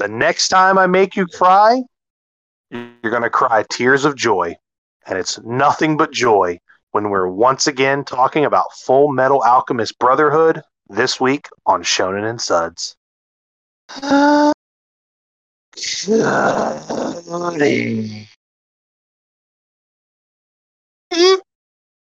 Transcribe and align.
the 0.00 0.08
next 0.08 0.48
time 0.48 0.78
I 0.78 0.86
make 0.86 1.14
you 1.14 1.26
cry, 1.26 1.82
you're 2.70 3.10
going 3.10 3.22
to 3.22 3.28
cry 3.30 3.64
tears 3.70 4.06
of 4.06 4.16
joy. 4.16 4.56
And 5.06 5.18
it's 5.18 5.38
nothing 5.42 5.98
but 5.98 6.10
joy 6.10 6.58
when 6.92 7.10
we're 7.10 7.28
once 7.28 7.66
again 7.66 8.04
talking 8.04 8.46
about 8.46 8.72
Full 8.72 9.12
Metal 9.12 9.42
Alchemist 9.42 9.98
Brotherhood 9.98 10.62
this 10.88 11.20
week 11.20 11.48
on 11.66 11.82
Shonen 11.82 12.28
and 12.28 12.40
Suds. 12.40 12.96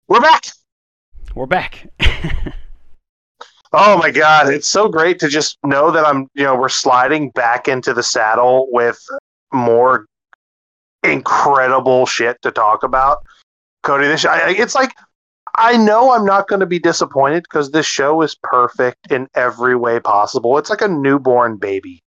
We're 0.08 0.20
back. 0.20 0.46
We're 1.36 1.46
back. 1.46 1.88
oh 3.76 3.98
my 3.98 4.10
god, 4.10 4.48
it's 4.48 4.66
so 4.66 4.88
great 4.88 5.18
to 5.20 5.28
just 5.28 5.58
know 5.62 5.90
that 5.90 6.06
I'm, 6.06 6.28
you 6.34 6.42
know, 6.42 6.56
we're 6.56 6.70
sliding 6.70 7.30
back 7.30 7.68
into 7.68 7.92
the 7.92 8.02
saddle 8.02 8.68
with 8.70 8.98
more 9.52 10.06
incredible 11.04 12.06
shit 12.06 12.40
to 12.42 12.50
talk 12.50 12.82
about. 12.82 13.18
Cody, 13.82 14.06
this 14.06 14.24
I, 14.24 14.50
it's 14.50 14.74
like 14.74 14.92
I 15.56 15.76
know 15.76 16.12
I'm 16.12 16.24
not 16.24 16.48
going 16.48 16.60
to 16.60 16.66
be 16.66 16.78
disappointed 16.78 17.44
because 17.44 17.70
this 17.70 17.86
show 17.86 18.22
is 18.22 18.34
perfect 18.42 19.12
in 19.12 19.28
every 19.34 19.76
way 19.76 20.00
possible. 20.00 20.56
It's 20.58 20.70
like 20.70 20.82
a 20.82 20.88
newborn 20.88 21.56
baby. 21.58 22.02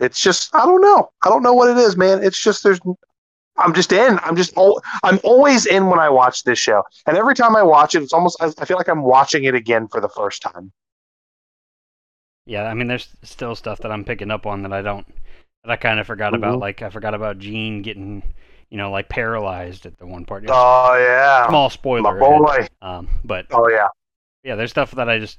It's 0.00 0.20
just 0.20 0.54
I 0.54 0.64
don't 0.64 0.80
know. 0.80 1.10
I 1.22 1.28
don't 1.28 1.42
know 1.42 1.52
what 1.52 1.70
it 1.70 1.76
is, 1.76 1.96
man. 1.96 2.24
It's 2.24 2.42
just 2.42 2.64
there's 2.64 2.80
I'm 3.58 3.74
just 3.74 3.92
in. 3.92 4.18
I'm 4.22 4.34
just 4.34 4.54
I'm 4.56 5.20
always 5.22 5.66
in 5.66 5.88
when 5.88 5.98
I 5.98 6.08
watch 6.08 6.42
this 6.44 6.58
show, 6.58 6.82
and 7.06 7.18
every 7.18 7.34
time 7.34 7.54
I 7.54 7.62
watch 7.62 7.94
it, 7.94 8.02
it's 8.02 8.14
almost 8.14 8.38
I 8.40 8.64
feel 8.64 8.78
like 8.78 8.88
I'm 8.88 9.02
watching 9.02 9.44
it 9.44 9.54
again 9.54 9.88
for 9.88 10.00
the 10.00 10.08
first 10.08 10.40
time. 10.40 10.72
Yeah, 12.46 12.64
I 12.64 12.74
mean, 12.74 12.88
there's 12.88 13.08
still 13.22 13.54
stuff 13.54 13.78
that 13.80 13.92
I'm 13.92 14.04
picking 14.04 14.30
up 14.30 14.46
on 14.46 14.62
that 14.62 14.72
I 14.72 14.82
don't 14.82 15.06
that 15.64 15.70
I 15.70 15.76
kind 15.76 16.00
of 16.00 16.06
forgot 16.06 16.32
mm-hmm. 16.32 16.42
about. 16.42 16.58
Like 16.58 16.82
I 16.82 16.90
forgot 16.90 17.14
about 17.14 17.38
Jean 17.38 17.82
getting 17.82 18.22
you 18.70 18.78
know 18.78 18.90
like 18.90 19.08
paralyzed 19.08 19.86
at 19.86 19.98
the 19.98 20.06
one 20.06 20.24
part. 20.24 20.44
Oh 20.48 20.96
yeah, 20.98 21.48
small 21.48 21.70
spoiler. 21.70 22.14
My 22.14 22.18
boy. 22.18 22.66
Um, 22.80 23.08
but 23.24 23.46
oh 23.50 23.68
yeah, 23.68 23.88
yeah. 24.44 24.56
There's 24.56 24.70
stuff 24.70 24.92
that 24.92 25.08
I 25.08 25.18
just 25.18 25.38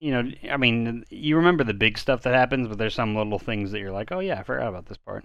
you 0.00 0.10
know, 0.10 0.30
I 0.50 0.58
mean, 0.58 1.04
you 1.08 1.36
remember 1.36 1.64
the 1.64 1.72
big 1.72 1.96
stuff 1.96 2.22
that 2.22 2.34
happens, 2.34 2.68
but 2.68 2.76
there's 2.76 2.94
some 2.94 3.16
little 3.16 3.38
things 3.38 3.70
that 3.70 3.78
you're 3.78 3.92
like, 3.92 4.12
oh 4.12 4.20
yeah, 4.20 4.38
I 4.38 4.42
forgot 4.42 4.68
about 4.68 4.86
this 4.86 4.98
part. 4.98 5.24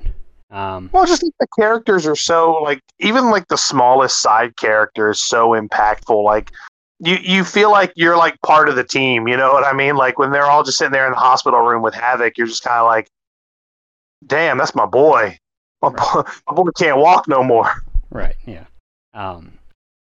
Um, 0.51 0.89
well, 0.93 1.05
just 1.05 1.21
the 1.21 1.47
characters 1.59 2.07
are 2.07 2.15
so 2.15 2.53
like 2.53 2.81
even 2.99 3.29
like 3.29 3.47
the 3.49 3.57
smallest 3.57 4.21
side 4.21 4.55
character 4.57 5.09
is 5.09 5.21
so 5.21 5.49
impactful. 5.49 6.23
Like 6.23 6.51
you 6.99 7.15
you 7.15 7.43
feel 7.43 7.71
like 7.71 7.93
you're 7.95 8.17
like 8.17 8.39
part 8.41 8.69
of 8.69 8.75
the 8.75 8.83
team. 8.83 9.27
You 9.27 9.37
know 9.37 9.53
what 9.53 9.63
I 9.63 9.73
mean? 9.73 9.95
Like 9.95 10.19
when 10.19 10.31
they're 10.31 10.45
all 10.45 10.63
just 10.63 10.77
sitting 10.77 10.91
there 10.91 11.05
in 11.05 11.11
the 11.11 11.17
hospital 11.17 11.61
room 11.61 11.81
with 11.81 11.93
Havoc, 11.93 12.37
you're 12.37 12.47
just 12.47 12.63
kind 12.63 12.79
of 12.79 12.87
like, 12.87 13.09
damn, 14.25 14.57
that's 14.57 14.75
my 14.75 14.85
boy. 14.85 15.37
My, 15.81 15.89
right. 15.89 16.13
boy, 16.13 16.31
my 16.47 16.53
boy 16.55 16.69
can't 16.77 16.97
walk 16.97 17.27
no 17.27 17.43
more. 17.43 17.71
Right. 18.11 18.35
Yeah. 18.45 18.65
Um. 19.13 19.53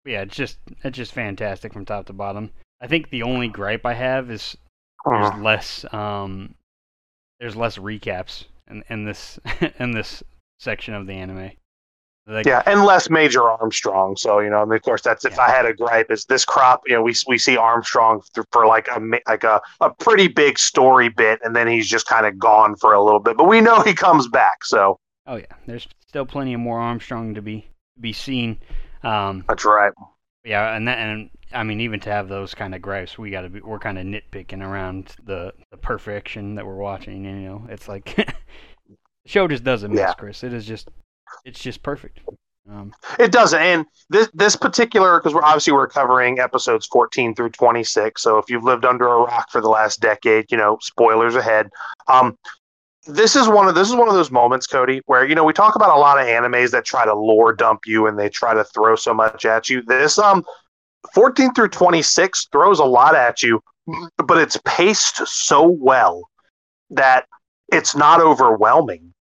Yeah. 0.05 0.21
It's 0.21 0.35
just 0.35 0.57
it's 0.83 0.97
just 0.97 1.13
fantastic 1.13 1.73
from 1.73 1.85
top 1.85 2.07
to 2.07 2.13
bottom. 2.13 2.51
I 2.81 2.87
think 2.87 3.09
the 3.09 3.23
only 3.23 3.47
gripe 3.47 3.85
I 3.85 3.93
have 3.93 4.29
is 4.29 4.57
there's 5.05 5.27
uh-huh. 5.27 5.41
less 5.41 5.85
um 5.93 6.55
there's 7.39 7.55
less 7.55 7.77
recaps 7.77 8.45
in, 8.69 8.83
in 8.89 9.05
this 9.05 9.39
in 9.79 9.91
this 9.91 10.23
section 10.59 10.93
of 10.93 11.07
the 11.07 11.13
anime. 11.13 11.51
Like, 12.27 12.45
yeah, 12.45 12.61
and 12.65 12.85
less 12.85 13.09
Major 13.09 13.49
Armstrong. 13.49 14.15
So 14.15 14.39
you 14.39 14.49
know, 14.49 14.61
I 14.61 14.65
mean, 14.65 14.75
of 14.75 14.83
course, 14.83 15.01
that's 15.01 15.25
if 15.25 15.33
yeah. 15.33 15.41
I 15.41 15.49
had 15.49 15.65
a 15.65 15.73
gripe. 15.73 16.11
Is 16.11 16.25
this 16.25 16.45
crop? 16.45 16.83
You 16.85 16.95
know, 16.95 17.01
we 17.01 17.15
we 17.27 17.37
see 17.37 17.57
Armstrong 17.57 18.21
for 18.51 18.67
like 18.67 18.87
a 18.89 19.01
like 19.27 19.43
a, 19.43 19.59
a 19.81 19.89
pretty 19.89 20.27
big 20.27 20.59
story 20.59 21.09
bit, 21.09 21.39
and 21.43 21.55
then 21.55 21.67
he's 21.67 21.89
just 21.89 22.05
kind 22.07 22.25
of 22.25 22.37
gone 22.37 22.75
for 22.75 22.93
a 22.93 23.03
little 23.03 23.19
bit. 23.19 23.37
But 23.37 23.47
we 23.47 23.59
know 23.59 23.81
he 23.81 23.93
comes 23.93 24.27
back. 24.27 24.63
So. 24.63 24.99
Oh 25.27 25.35
yeah, 25.35 25.53
there's 25.67 25.87
still 26.07 26.25
plenty 26.25 26.53
of 26.53 26.59
more 26.59 26.79
Armstrong 26.79 27.33
to 27.35 27.41
be 27.41 27.67
be 27.99 28.13
seen. 28.13 28.59
Um, 29.03 29.43
that's 29.47 29.65
right. 29.65 29.93
Yeah, 30.43 30.75
and 30.75 30.87
that, 30.87 30.97
and 30.97 31.29
I 31.53 31.63
mean, 31.63 31.81
even 31.81 31.99
to 32.01 32.11
have 32.11 32.27
those 32.27 32.53
kind 32.55 32.73
of 32.73 32.81
gripes, 32.81 33.17
we 33.17 33.29
got 33.29 33.41
to 33.41 33.49
be 33.49 33.61
we're 33.61 33.79
kind 33.79 33.97
of 33.97 34.05
nitpicking 34.05 34.65
around 34.65 35.15
the 35.23 35.53
the 35.71 35.77
perfection 35.77 36.55
that 36.55 36.65
we're 36.65 36.75
watching. 36.75 37.25
You 37.25 37.31
know, 37.31 37.67
it's 37.69 37.87
like 37.87 38.15
the 38.15 38.33
show 39.25 39.47
just 39.47 39.63
doesn't 39.63 39.91
miss, 39.91 39.99
yeah. 39.99 40.13
Chris. 40.13 40.43
It 40.43 40.53
is 40.53 40.65
just 40.65 40.89
it's 41.45 41.59
just 41.59 41.83
perfect. 41.83 42.19
Um, 42.69 42.93
it 43.19 43.31
doesn't, 43.31 43.59
and 43.59 43.85
this 44.09 44.29
this 44.33 44.55
particular 44.55 45.19
because 45.19 45.33
we're 45.33 45.43
obviously 45.43 45.73
we're 45.73 45.87
covering 45.87 46.39
episodes 46.39 46.85
fourteen 46.85 47.33
through 47.33 47.49
twenty 47.49 47.83
six. 47.83 48.21
So 48.21 48.37
if 48.37 48.49
you've 48.49 48.63
lived 48.63 48.85
under 48.85 49.07
a 49.07 49.17
rock 49.19 49.49
for 49.51 49.61
the 49.61 49.69
last 49.69 49.99
decade, 49.99 50.51
you 50.51 50.57
know, 50.57 50.77
spoilers 50.81 51.35
ahead. 51.35 51.69
Um, 52.07 52.37
this 53.07 53.35
is 53.35 53.47
one 53.47 53.67
of 53.67 53.73
this 53.73 53.89
is 53.89 53.95
one 53.95 54.07
of 54.07 54.13
those 54.13 54.31
moments, 54.31 54.67
Cody, 54.67 55.01
where 55.07 55.25
you 55.25 55.33
know 55.33 55.43
we 55.43 55.53
talk 55.53 55.75
about 55.75 55.95
a 55.95 55.99
lot 55.99 56.19
of 56.19 56.27
animes 56.27 56.71
that 56.71 56.85
try 56.85 57.03
to 57.03 57.15
lore 57.15 57.51
dump 57.51 57.87
you 57.87 58.05
and 58.05 58.17
they 58.17 58.29
try 58.29 58.53
to 58.53 58.63
throw 58.63 58.95
so 58.95 59.13
much 59.13 59.43
at 59.45 59.69
you. 59.69 59.81
This 59.81 60.19
um 60.19 60.43
14 61.15 61.53
through 61.53 61.69
26 61.69 62.47
throws 62.51 62.79
a 62.79 62.85
lot 62.85 63.15
at 63.15 63.41
you, 63.41 63.61
but 64.17 64.37
it's 64.37 64.59
paced 64.65 65.25
so 65.27 65.67
well 65.67 66.29
that 66.91 67.25
it's 67.71 67.95
not 67.95 68.21
overwhelming. 68.21 69.13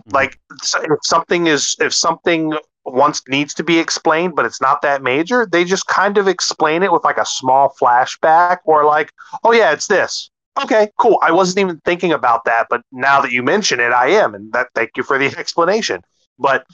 Mm-hmm. 0.00 0.14
Like 0.14 0.38
if 0.50 0.98
something 1.02 1.46
is 1.46 1.76
if 1.80 1.94
something 1.94 2.54
once 2.84 3.22
needs 3.28 3.54
to 3.54 3.62
be 3.62 3.78
explained, 3.78 4.34
but 4.34 4.46
it's 4.46 4.60
not 4.60 4.82
that 4.82 5.02
major, 5.02 5.46
they 5.50 5.64
just 5.64 5.86
kind 5.86 6.18
of 6.18 6.26
explain 6.28 6.82
it 6.82 6.92
with 6.92 7.04
like 7.04 7.18
a 7.18 7.26
small 7.26 7.74
flashback 7.80 8.58
or 8.64 8.84
like, 8.84 9.12
oh 9.44 9.52
yeah, 9.52 9.72
it's 9.72 9.86
this 9.86 10.30
okay, 10.62 10.90
cool. 10.98 11.18
I 11.22 11.32
wasn't 11.32 11.58
even 11.60 11.80
thinking 11.84 12.12
about 12.12 12.44
that, 12.44 12.66
but 12.70 12.82
now 12.92 13.20
that 13.20 13.32
you 13.32 13.42
mention 13.42 13.80
it, 13.80 13.92
I 13.92 14.08
am, 14.08 14.34
and 14.34 14.52
that 14.52 14.68
thank 14.74 14.90
you 14.96 15.02
for 15.02 15.18
the 15.18 15.26
explanation. 15.38 16.00
But 16.38 16.64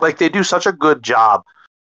like 0.00 0.18
they 0.18 0.28
do 0.28 0.44
such 0.44 0.66
a 0.66 0.72
good 0.72 1.02
job 1.02 1.42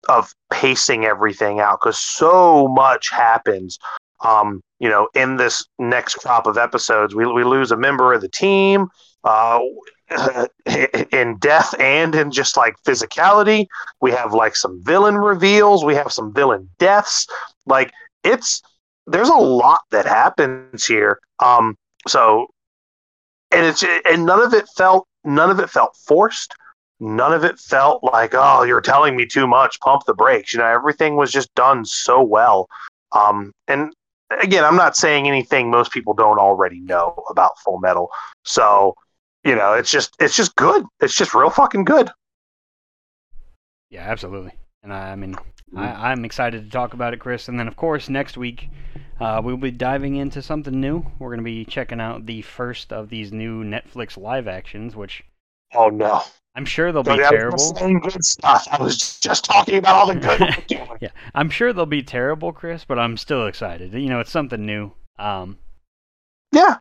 of 0.08 0.32
pacing 0.52 1.04
everything 1.04 1.60
out 1.60 1.78
because 1.80 1.98
so 1.98 2.68
much 2.68 3.10
happens. 3.10 3.78
Um, 4.24 4.62
you 4.78 4.88
know, 4.88 5.08
in 5.14 5.36
this 5.36 5.64
next 5.78 6.14
crop 6.14 6.46
of 6.46 6.56
episodes, 6.58 7.14
we 7.14 7.26
we 7.26 7.44
lose 7.44 7.70
a 7.70 7.76
member 7.76 8.12
of 8.12 8.20
the 8.20 8.28
team. 8.28 8.88
Uh, 9.24 9.60
in 11.12 11.36
death 11.38 11.74
and 11.80 12.14
in 12.14 12.30
just 12.30 12.56
like 12.56 12.76
physicality, 12.84 13.66
we 14.00 14.12
have 14.12 14.32
like 14.32 14.54
some 14.54 14.82
villain 14.84 15.16
reveals. 15.16 15.84
We 15.84 15.94
have 15.94 16.12
some 16.12 16.32
villain 16.32 16.68
deaths. 16.78 17.26
Like 17.66 17.92
it's 18.22 18.62
there's 19.06 19.28
a 19.28 19.34
lot 19.34 19.80
that 19.90 20.06
happens 20.06 20.84
here. 20.84 21.18
Um, 21.40 21.76
so, 22.06 22.48
and 23.50 23.66
it's 23.66 23.84
and 24.04 24.26
none 24.26 24.40
of 24.40 24.54
it 24.54 24.66
felt 24.76 25.06
none 25.24 25.50
of 25.50 25.60
it 25.60 25.70
felt 25.70 25.96
forced. 26.06 26.54
None 26.98 27.32
of 27.32 27.44
it 27.44 27.58
felt 27.58 28.02
like 28.02 28.32
oh 28.34 28.62
you're 28.62 28.80
telling 28.80 29.16
me 29.16 29.26
too 29.26 29.46
much. 29.46 29.80
Pump 29.80 30.02
the 30.06 30.14
brakes. 30.14 30.52
You 30.52 30.60
know 30.60 30.66
everything 30.66 31.16
was 31.16 31.32
just 31.32 31.54
done 31.54 31.84
so 31.84 32.22
well. 32.22 32.68
Um, 33.12 33.52
and 33.68 33.92
again, 34.40 34.64
I'm 34.64 34.76
not 34.76 34.96
saying 34.96 35.28
anything 35.28 35.70
most 35.70 35.92
people 35.92 36.14
don't 36.14 36.38
already 36.38 36.80
know 36.80 37.22
about 37.30 37.58
Full 37.64 37.78
Metal. 37.78 38.10
So 38.44 38.94
you 39.46 39.54
know 39.54 39.74
it's 39.74 39.90
just 39.90 40.14
it's 40.18 40.36
just 40.36 40.56
good. 40.56 40.84
It's 41.00 41.14
just 41.14 41.34
real 41.34 41.50
fucking 41.50 41.84
good. 41.84 42.10
Yeah, 43.90 44.02
absolutely. 44.02 44.52
And 44.82 44.92
I, 44.92 45.12
I 45.12 45.16
mean, 45.16 45.36
I, 45.76 46.10
I'm 46.10 46.24
excited 46.24 46.64
to 46.64 46.70
talk 46.70 46.94
about 46.94 47.14
it, 47.14 47.20
Chris. 47.20 47.48
And 47.48 47.58
then, 47.58 47.68
of 47.68 47.76
course, 47.76 48.08
next 48.08 48.36
week 48.36 48.68
uh, 49.20 49.40
we'll 49.42 49.56
be 49.56 49.70
diving 49.70 50.16
into 50.16 50.42
something 50.42 50.80
new. 50.80 51.04
We're 51.18 51.30
going 51.30 51.40
to 51.40 51.44
be 51.44 51.64
checking 51.64 52.00
out 52.00 52.26
the 52.26 52.42
first 52.42 52.92
of 52.92 53.08
these 53.08 53.32
new 53.32 53.64
Netflix 53.64 54.16
live 54.16 54.48
actions, 54.48 54.94
which. 54.94 55.24
Oh, 55.74 55.88
no. 55.88 56.22
I'm 56.54 56.64
sure 56.64 56.90
they'll 56.90 57.02
be 57.02 57.16
terrible. 57.16 57.72
Good 57.72 58.24
stuff. 58.24 58.66
I 58.70 58.82
was 58.82 59.18
just 59.20 59.44
talking 59.44 59.76
about 59.76 59.94
all 59.94 60.06
the 60.06 60.14
good. 60.14 60.64
yeah, 61.00 61.10
I'm 61.34 61.50
sure 61.50 61.72
they'll 61.72 61.84
be 61.84 62.02
terrible, 62.02 62.52
Chris, 62.52 62.84
but 62.84 62.98
I'm 62.98 63.16
still 63.16 63.46
excited. 63.46 63.92
You 63.92 64.08
know, 64.08 64.20
it's 64.20 64.30
something 64.30 64.64
new. 64.64 64.92
Um, 65.18 65.58
yeah, 66.52 66.76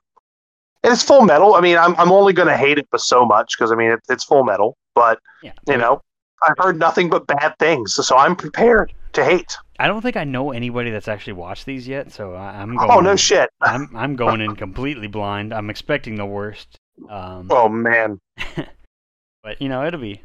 and 0.86 0.94
it's 0.94 1.04
Full 1.04 1.22
Metal. 1.22 1.56
I 1.56 1.62
mean, 1.62 1.78
I'm 1.78 1.96
I'm 1.96 2.12
only 2.12 2.32
going 2.32 2.48
to 2.48 2.58
hate 2.58 2.78
it 2.78 2.88
for 2.92 3.00
so 3.00 3.26
much 3.26 3.56
because 3.58 3.72
I 3.72 3.76
mean 3.76 3.92
it, 3.92 4.00
it's 4.08 4.24
Full 4.24 4.44
Metal, 4.44 4.78
but 4.94 5.20
yeah, 5.42 5.54
you 5.68 5.78
know, 5.78 6.02
I've 6.48 6.58
heard 6.58 6.78
nothing 6.78 7.10
but 7.10 7.26
bad 7.26 7.58
things, 7.60 7.96
so 7.96 8.16
I'm 8.16 8.36
prepared 8.36 8.94
to 9.14 9.26
hate. 9.26 9.58
I 9.80 9.88
don't 9.88 10.02
think 10.02 10.16
I 10.16 10.24
know 10.24 10.52
anybody 10.52 10.92
that's 10.92 11.08
actually 11.08 11.34
watched 11.34 11.66
these 11.66 11.88
yet, 11.88 12.12
so 12.12 12.36
I'm 12.36 12.78
going. 12.78 12.92
Oh 12.92 13.00
no, 13.00 13.16
shit! 13.16 13.50
I'm 13.62 13.90
I'm 13.96 14.16
going 14.16 14.42
in 14.42 14.56
completely 14.56 15.08
blind. 15.08 15.54
I'm 15.54 15.70
expecting 15.70 16.16
the 16.16 16.26
worst. 16.26 16.80
Um, 17.10 17.48
oh 17.50 17.68
man! 17.68 18.20
but 19.44 19.60
you 19.60 19.70
know, 19.70 19.86
it'll 19.86 20.00
be 20.00 20.22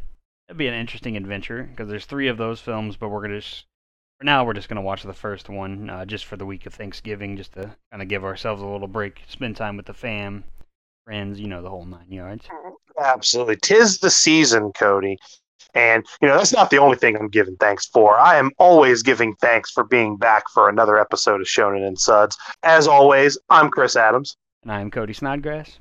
it'll 0.48 0.58
be 0.58 0.66
an 0.66 0.74
interesting 0.74 1.16
adventure 1.16 1.68
because 1.70 1.88
there's 1.88 2.04
three 2.04 2.28
of 2.28 2.36
those 2.36 2.60
films, 2.60 2.96
but 2.96 3.08
we're 3.08 3.22
gonna 3.22 3.40
just 3.40 3.64
for 4.20 4.24
now 4.26 4.44
we're 4.44 4.52
just 4.52 4.68
gonna 4.68 4.82
watch 4.82 5.02
the 5.02 5.14
first 5.14 5.48
one 5.48 5.88
uh, 5.88 6.04
just 6.04 6.26
for 6.26 6.36
the 6.36 6.44
week 6.44 6.66
of 6.66 6.74
Thanksgiving, 6.74 7.36
just 7.36 7.54
to 7.54 7.74
kind 7.90 8.02
of 8.02 8.08
give 8.08 8.22
ourselves 8.22 8.60
a 8.60 8.66
little 8.66 8.86
break, 8.86 9.22
spend 9.28 9.56
time 9.56 9.78
with 9.78 9.86
the 9.86 9.94
fam, 9.94 10.44
friends, 11.06 11.40
you 11.40 11.48
know, 11.48 11.62
the 11.62 11.70
whole 11.70 11.86
nine 11.86 12.12
yards. 12.12 12.46
Absolutely, 13.02 13.56
tis 13.56 13.98
the 13.98 14.10
season, 14.10 14.72
Cody. 14.72 15.16
And, 15.74 16.04
you 16.20 16.26
know, 16.26 16.36
that's 16.36 16.52
not 16.52 16.70
the 16.70 16.78
only 16.78 16.96
thing 16.96 17.16
I'm 17.16 17.28
giving 17.28 17.56
thanks 17.56 17.86
for. 17.86 18.18
I 18.18 18.36
am 18.36 18.50
always 18.58 19.02
giving 19.02 19.34
thanks 19.36 19.70
for 19.70 19.84
being 19.84 20.16
back 20.16 20.50
for 20.52 20.68
another 20.68 20.98
episode 20.98 21.40
of 21.40 21.46
Shonen 21.46 21.86
and 21.86 21.98
Suds. 21.98 22.36
As 22.64 22.88
always, 22.88 23.38
I'm 23.50 23.70
Chris 23.70 23.94
Adams. 23.94 24.36
And 24.64 24.72
I'm 24.72 24.90
Cody 24.90 25.12
Snodgrass. 25.12 25.78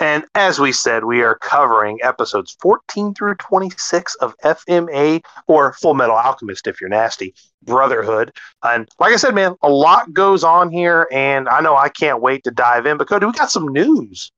And 0.00 0.24
as 0.34 0.60
we 0.60 0.72
said, 0.72 1.04
we 1.04 1.22
are 1.22 1.34
covering 1.34 1.98
episodes 2.02 2.56
14 2.60 3.14
through 3.14 3.34
26 3.36 4.14
of 4.16 4.36
FMA 4.44 5.22
or 5.46 5.72
Full 5.72 5.94
Metal 5.94 6.14
Alchemist, 6.14 6.66
if 6.66 6.80
you're 6.80 6.90
nasty, 6.90 7.34
Brotherhood. 7.64 8.32
And 8.62 8.88
like 9.00 9.12
I 9.12 9.16
said, 9.16 9.34
man, 9.34 9.56
a 9.62 9.68
lot 9.68 10.12
goes 10.12 10.44
on 10.44 10.70
here, 10.70 11.08
and 11.10 11.48
I 11.48 11.60
know 11.60 11.76
I 11.76 11.88
can't 11.88 12.22
wait 12.22 12.44
to 12.44 12.50
dive 12.50 12.86
in. 12.86 12.96
But 12.96 13.08
Cody, 13.08 13.26
we 13.26 13.32
got 13.32 13.50
some 13.50 13.68
news. 13.68 14.30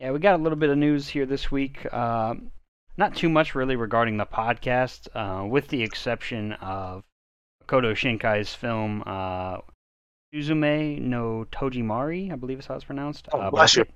Yeah, 0.00 0.12
we 0.12 0.18
got 0.18 0.38
a 0.38 0.42
little 0.42 0.58
bit 0.58 0.70
of 0.70 0.78
news 0.78 1.08
here 1.08 1.26
this 1.26 1.50
week. 1.50 1.86
Uh, 1.90 2.34
not 2.96 3.16
too 3.16 3.28
much 3.28 3.54
really 3.54 3.76
regarding 3.76 4.16
the 4.16 4.26
podcast, 4.26 5.08
uh, 5.14 5.46
with 5.46 5.68
the 5.68 5.82
exception 5.82 6.52
of 6.54 7.04
Makoto 7.64 7.94
Shinkai's 7.94 8.54
film 8.54 9.02
uh, 9.06 9.58
Suzume 10.34 11.00
no 11.00 11.46
Tojimari, 11.50 12.30
I 12.30 12.36
believe 12.36 12.58
is 12.58 12.66
how 12.66 12.74
it's 12.74 12.84
pronounced. 12.84 13.28
Oh, 13.32 13.50
bless 13.50 13.76
you. 13.76 13.86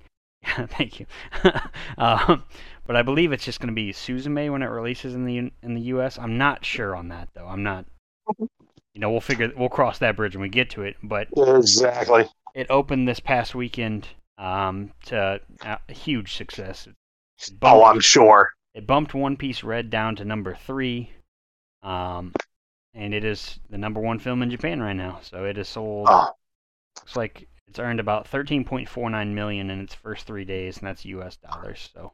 Yeah, 0.43 0.65
thank 0.69 0.99
you. 0.99 1.05
um, 1.97 2.43
but 2.85 2.95
I 2.95 3.01
believe 3.01 3.31
it's 3.31 3.45
just 3.45 3.59
going 3.59 3.69
to 3.69 3.73
be 3.73 3.93
Suzume 3.93 4.51
when 4.51 4.61
it 4.61 4.67
releases 4.67 5.15
in 5.15 5.25
the 5.25 5.37
in 5.37 5.73
the 5.73 5.81
U.S. 5.81 6.19
I'm 6.19 6.37
not 6.37 6.65
sure 6.65 6.95
on 6.95 7.07
that 7.09 7.29
though. 7.33 7.47
I'm 7.47 7.63
not. 7.63 7.85
You 8.39 8.99
know, 8.99 9.09
we'll 9.09 9.21
figure 9.21 9.51
we'll 9.55 9.69
cross 9.69 9.99
that 9.99 10.15
bridge 10.15 10.35
when 10.35 10.43
we 10.43 10.49
get 10.49 10.69
to 10.71 10.83
it. 10.83 10.97
But 11.01 11.27
exactly, 11.35 12.25
it 12.53 12.67
opened 12.69 13.07
this 13.07 13.19
past 13.19 13.55
weekend 13.55 14.07
um, 14.37 14.91
to 15.05 15.39
a 15.63 15.93
huge 15.93 16.35
success. 16.35 16.87
oh, 17.61 17.83
I'm 17.83 17.99
sure. 17.99 18.51
It 18.73 18.87
bumped 18.87 19.13
One 19.13 19.37
Piece 19.37 19.63
Red 19.63 19.89
down 19.89 20.15
to 20.17 20.25
number 20.25 20.55
three, 20.55 21.11
um, 21.83 22.33
and 22.93 23.13
it 23.13 23.23
is 23.23 23.59
the 23.69 23.77
number 23.77 23.99
one 23.99 24.19
film 24.19 24.41
in 24.41 24.49
Japan 24.49 24.81
right 24.81 24.95
now. 24.95 25.19
So 25.21 25.45
it 25.45 25.57
has 25.57 25.69
sold. 25.69 26.07
Oh. 26.09 26.31
Looks 26.97 27.15
like 27.15 27.47
it's 27.73 27.79
earned 27.79 27.99
about 27.99 28.29
13.49 28.29 29.33
million 29.33 29.71
in 29.71 29.79
its 29.79 29.95
first 29.95 30.27
three 30.27 30.45
days, 30.45 30.77
and 30.77 30.85
that's 30.85 31.03
U.S. 31.05 31.37
dollars. 31.37 31.89
So, 31.91 32.11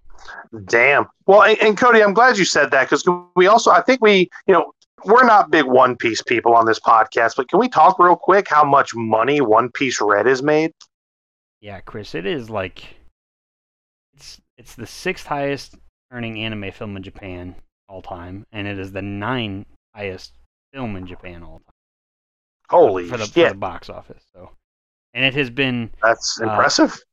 damn. 0.67 1.05
Well, 1.25 1.43
and, 1.43 1.61
and 1.61 1.77
Cody, 1.77 2.01
I'm 2.01 2.13
glad 2.13 2.37
you 2.37 2.45
said 2.45 2.71
that 2.71 2.89
because 2.89 3.03
we 3.35 3.47
also, 3.47 3.69
I 3.69 3.81
think 3.81 4.01
we, 4.01 4.29
you 4.47 4.53
know, 4.53 4.71
we're 5.03 5.25
not 5.25 5.51
big 5.51 5.65
One 5.65 5.97
Piece 5.97 6.21
people 6.21 6.53
on 6.55 6.65
this 6.65 6.79
podcast, 6.79 7.35
but 7.35 7.49
can 7.49 7.59
we 7.59 7.67
talk 7.67 7.99
real 7.99 8.15
quick 8.15 8.47
how 8.47 8.63
much 8.63 8.95
money 8.95 9.41
One 9.41 9.69
Piece 9.69 9.99
Red 9.99 10.27
has 10.27 10.41
made? 10.41 10.71
Yeah, 11.59 11.81
Chris, 11.81 12.15
it 12.15 12.25
is 12.25 12.49
like 12.49 12.85
it's 14.13 14.39
it's 14.57 14.75
the 14.75 14.87
sixth 14.87 15.27
highest 15.27 15.75
earning 16.09 16.39
anime 16.39 16.71
film 16.71 16.95
in 16.95 17.03
Japan 17.03 17.53
all 17.89 18.01
time, 18.01 18.45
and 18.53 18.65
it 18.65 18.79
is 18.79 18.93
the 18.93 19.01
ninth 19.01 19.67
highest 19.93 20.37
film 20.73 20.95
in 20.95 21.05
Japan 21.05 21.43
all 21.43 21.59
time. 21.59 21.73
Holy 22.69 23.09
for 23.09 23.17
the, 23.17 23.25
shit. 23.25 23.47
For 23.47 23.53
the 23.53 23.59
box 23.59 23.89
office. 23.89 24.23
So 24.33 24.51
and 25.13 25.25
it 25.25 25.33
has 25.33 25.49
been 25.49 25.91
that's 26.01 26.39
uh, 26.41 26.45
impressive. 26.45 26.93
Uh, 26.93 27.05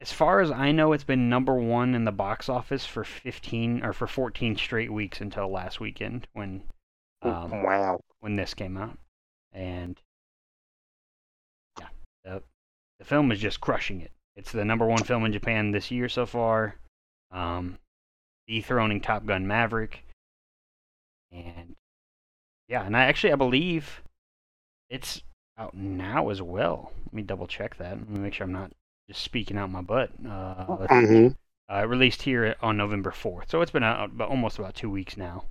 as 0.00 0.12
far 0.12 0.40
as 0.40 0.50
I 0.50 0.72
know, 0.72 0.92
it's 0.92 1.04
been 1.04 1.28
number 1.28 1.54
one 1.54 1.94
in 1.94 2.04
the 2.04 2.12
box 2.12 2.48
office 2.48 2.84
for 2.84 3.02
15 3.02 3.82
or 3.82 3.92
for 3.92 4.06
14 4.06 4.56
straight 4.56 4.92
weeks 4.92 5.20
until 5.20 5.50
last 5.50 5.80
weekend 5.80 6.28
when 6.34 6.62
um, 7.22 7.62
wow 7.62 8.00
when 8.20 8.36
this 8.36 8.54
came 8.54 8.76
out, 8.76 8.98
and 9.52 10.00
yeah, 11.80 11.88
the 12.24 12.42
the 12.98 13.04
film 13.04 13.32
is 13.32 13.40
just 13.40 13.60
crushing 13.60 14.00
it. 14.00 14.12
It's 14.36 14.52
the 14.52 14.64
number 14.64 14.86
one 14.86 15.02
film 15.02 15.24
in 15.24 15.32
Japan 15.32 15.70
this 15.70 15.90
year 15.90 16.08
so 16.08 16.26
far, 16.26 16.76
um, 17.30 17.78
dethroning 18.46 19.00
Top 19.00 19.24
Gun 19.24 19.46
Maverick, 19.46 20.04
and 21.32 21.74
yeah, 22.68 22.84
and 22.84 22.96
I 22.96 23.04
actually 23.04 23.32
I 23.32 23.36
believe 23.36 24.02
it's 24.90 25.22
out 25.58 25.74
now 25.74 26.30
as 26.30 26.42
well. 26.42 26.92
Let 27.06 27.14
me 27.14 27.22
double 27.22 27.46
check 27.46 27.76
that. 27.78 27.98
Let 27.98 28.08
me 28.08 28.20
make 28.20 28.34
sure 28.34 28.44
I'm 28.44 28.52
not 28.52 28.72
just 29.08 29.22
speaking 29.22 29.56
out 29.56 29.70
my 29.70 29.82
butt. 29.82 30.10
Uh, 30.24 30.66
mm-hmm. 30.66 31.74
uh, 31.74 31.86
released 31.86 32.22
here 32.22 32.56
on 32.60 32.76
November 32.76 33.10
4th, 33.10 33.50
so 33.50 33.62
it's 33.62 33.70
been 33.70 33.82
out 33.82 34.10
about, 34.10 34.30
almost 34.30 34.58
about 34.58 34.74
two 34.74 34.90
weeks 34.90 35.16
now. 35.16 35.44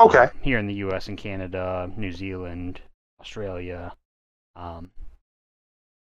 Okay. 0.00 0.18
Uh, 0.18 0.28
here 0.42 0.58
in 0.58 0.66
the 0.66 0.74
U.S. 0.74 1.08
and 1.08 1.18
Canada, 1.18 1.90
New 1.96 2.12
Zealand, 2.12 2.80
Australia. 3.20 3.92
Um, 4.56 4.90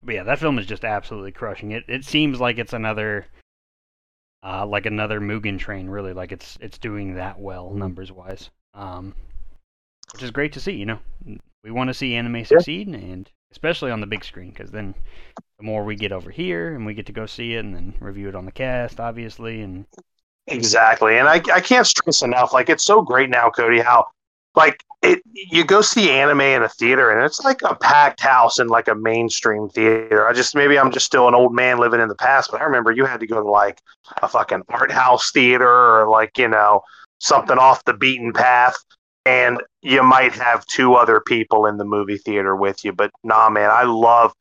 but 0.03 0.15
yeah, 0.15 0.23
that 0.23 0.39
film 0.39 0.59
is 0.59 0.65
just 0.65 0.85
absolutely 0.85 1.31
crushing 1.31 1.71
it. 1.71 1.83
It 1.87 2.05
seems 2.05 2.39
like 2.39 2.57
it's 2.57 2.73
another, 2.73 3.25
uh, 4.43 4.65
like 4.65 4.85
another 4.85 5.19
Mugen 5.19 5.59
Train, 5.59 5.89
really. 5.89 6.13
Like 6.13 6.31
it's 6.31 6.57
it's 6.61 6.77
doing 6.77 7.15
that 7.15 7.39
well 7.39 7.67
mm-hmm. 7.67 7.79
numbers 7.79 8.11
wise. 8.11 8.49
Um, 8.73 9.15
which 10.13 10.23
is 10.23 10.31
great 10.31 10.53
to 10.53 10.59
see. 10.59 10.73
You 10.73 10.85
know, 10.85 10.99
we 11.65 11.71
want 11.71 11.89
to 11.89 11.93
see 11.93 12.13
anime 12.13 12.45
succeed, 12.45 12.87
yeah. 12.87 12.97
and 12.97 13.29
especially 13.51 13.89
on 13.89 13.99
the 13.99 14.07
big 14.07 14.23
screen, 14.23 14.51
because 14.51 14.69
then 14.69 14.93
the 15.57 15.63
more 15.63 15.83
we 15.83 15.95
get 15.95 16.11
over 16.11 16.29
here 16.29 16.75
and 16.75 16.85
we 16.85 16.93
get 16.93 17.07
to 17.07 17.11
go 17.11 17.25
see 17.25 17.55
it 17.55 17.65
and 17.65 17.75
then 17.75 17.95
review 17.99 18.29
it 18.29 18.35
on 18.35 18.45
the 18.45 18.51
cast, 18.51 18.99
obviously, 18.99 19.61
and 19.61 19.85
exactly. 20.45 21.17
And 21.17 21.27
I 21.27 21.41
I 21.51 21.59
can't 21.59 21.87
stress 21.87 22.21
enough, 22.21 22.53
like 22.53 22.69
it's 22.69 22.85
so 22.85 23.01
great 23.01 23.31
now, 23.31 23.49
Cody, 23.49 23.79
how 23.79 24.05
like 24.55 24.83
it 25.01 25.21
you 25.33 25.65
go 25.65 25.81
see 25.81 26.11
anime 26.11 26.41
in 26.41 26.61
a 26.61 26.69
theater 26.69 27.09
and 27.09 27.25
it's 27.25 27.43
like 27.43 27.61
a 27.63 27.75
packed 27.75 28.19
house 28.19 28.59
in 28.59 28.67
like 28.67 28.87
a 28.87 28.95
mainstream 28.95 29.67
theater. 29.69 30.27
I 30.27 30.33
just 30.33 30.55
maybe 30.55 30.77
I'm 30.77 30.91
just 30.91 31.07
still 31.07 31.27
an 31.27 31.33
old 31.33 31.53
man 31.53 31.79
living 31.79 31.99
in 31.99 32.09
the 32.09 32.15
past, 32.15 32.51
but 32.51 32.61
I 32.61 32.63
remember 32.63 32.91
you 32.91 33.05
had 33.05 33.19
to 33.21 33.27
go 33.27 33.41
to 33.41 33.49
like 33.49 33.81
a 34.21 34.27
fucking 34.27 34.61
art 34.69 34.91
house 34.91 35.31
theater 35.31 35.67
or 35.67 36.07
like, 36.09 36.37
you 36.37 36.47
know, 36.47 36.83
something 37.19 37.57
off 37.57 37.83
the 37.85 37.93
beaten 37.93 38.33
path 38.33 38.77
and 39.25 39.61
you 39.81 40.03
might 40.03 40.33
have 40.33 40.65
two 40.65 40.93
other 40.93 41.19
people 41.19 41.65
in 41.65 41.77
the 41.77 41.85
movie 41.85 42.17
theater 42.17 42.55
with 42.55 42.85
you. 42.85 42.93
But 42.93 43.11
nah, 43.23 43.49
man, 43.49 43.69
I 43.71 43.83
love 43.83 44.33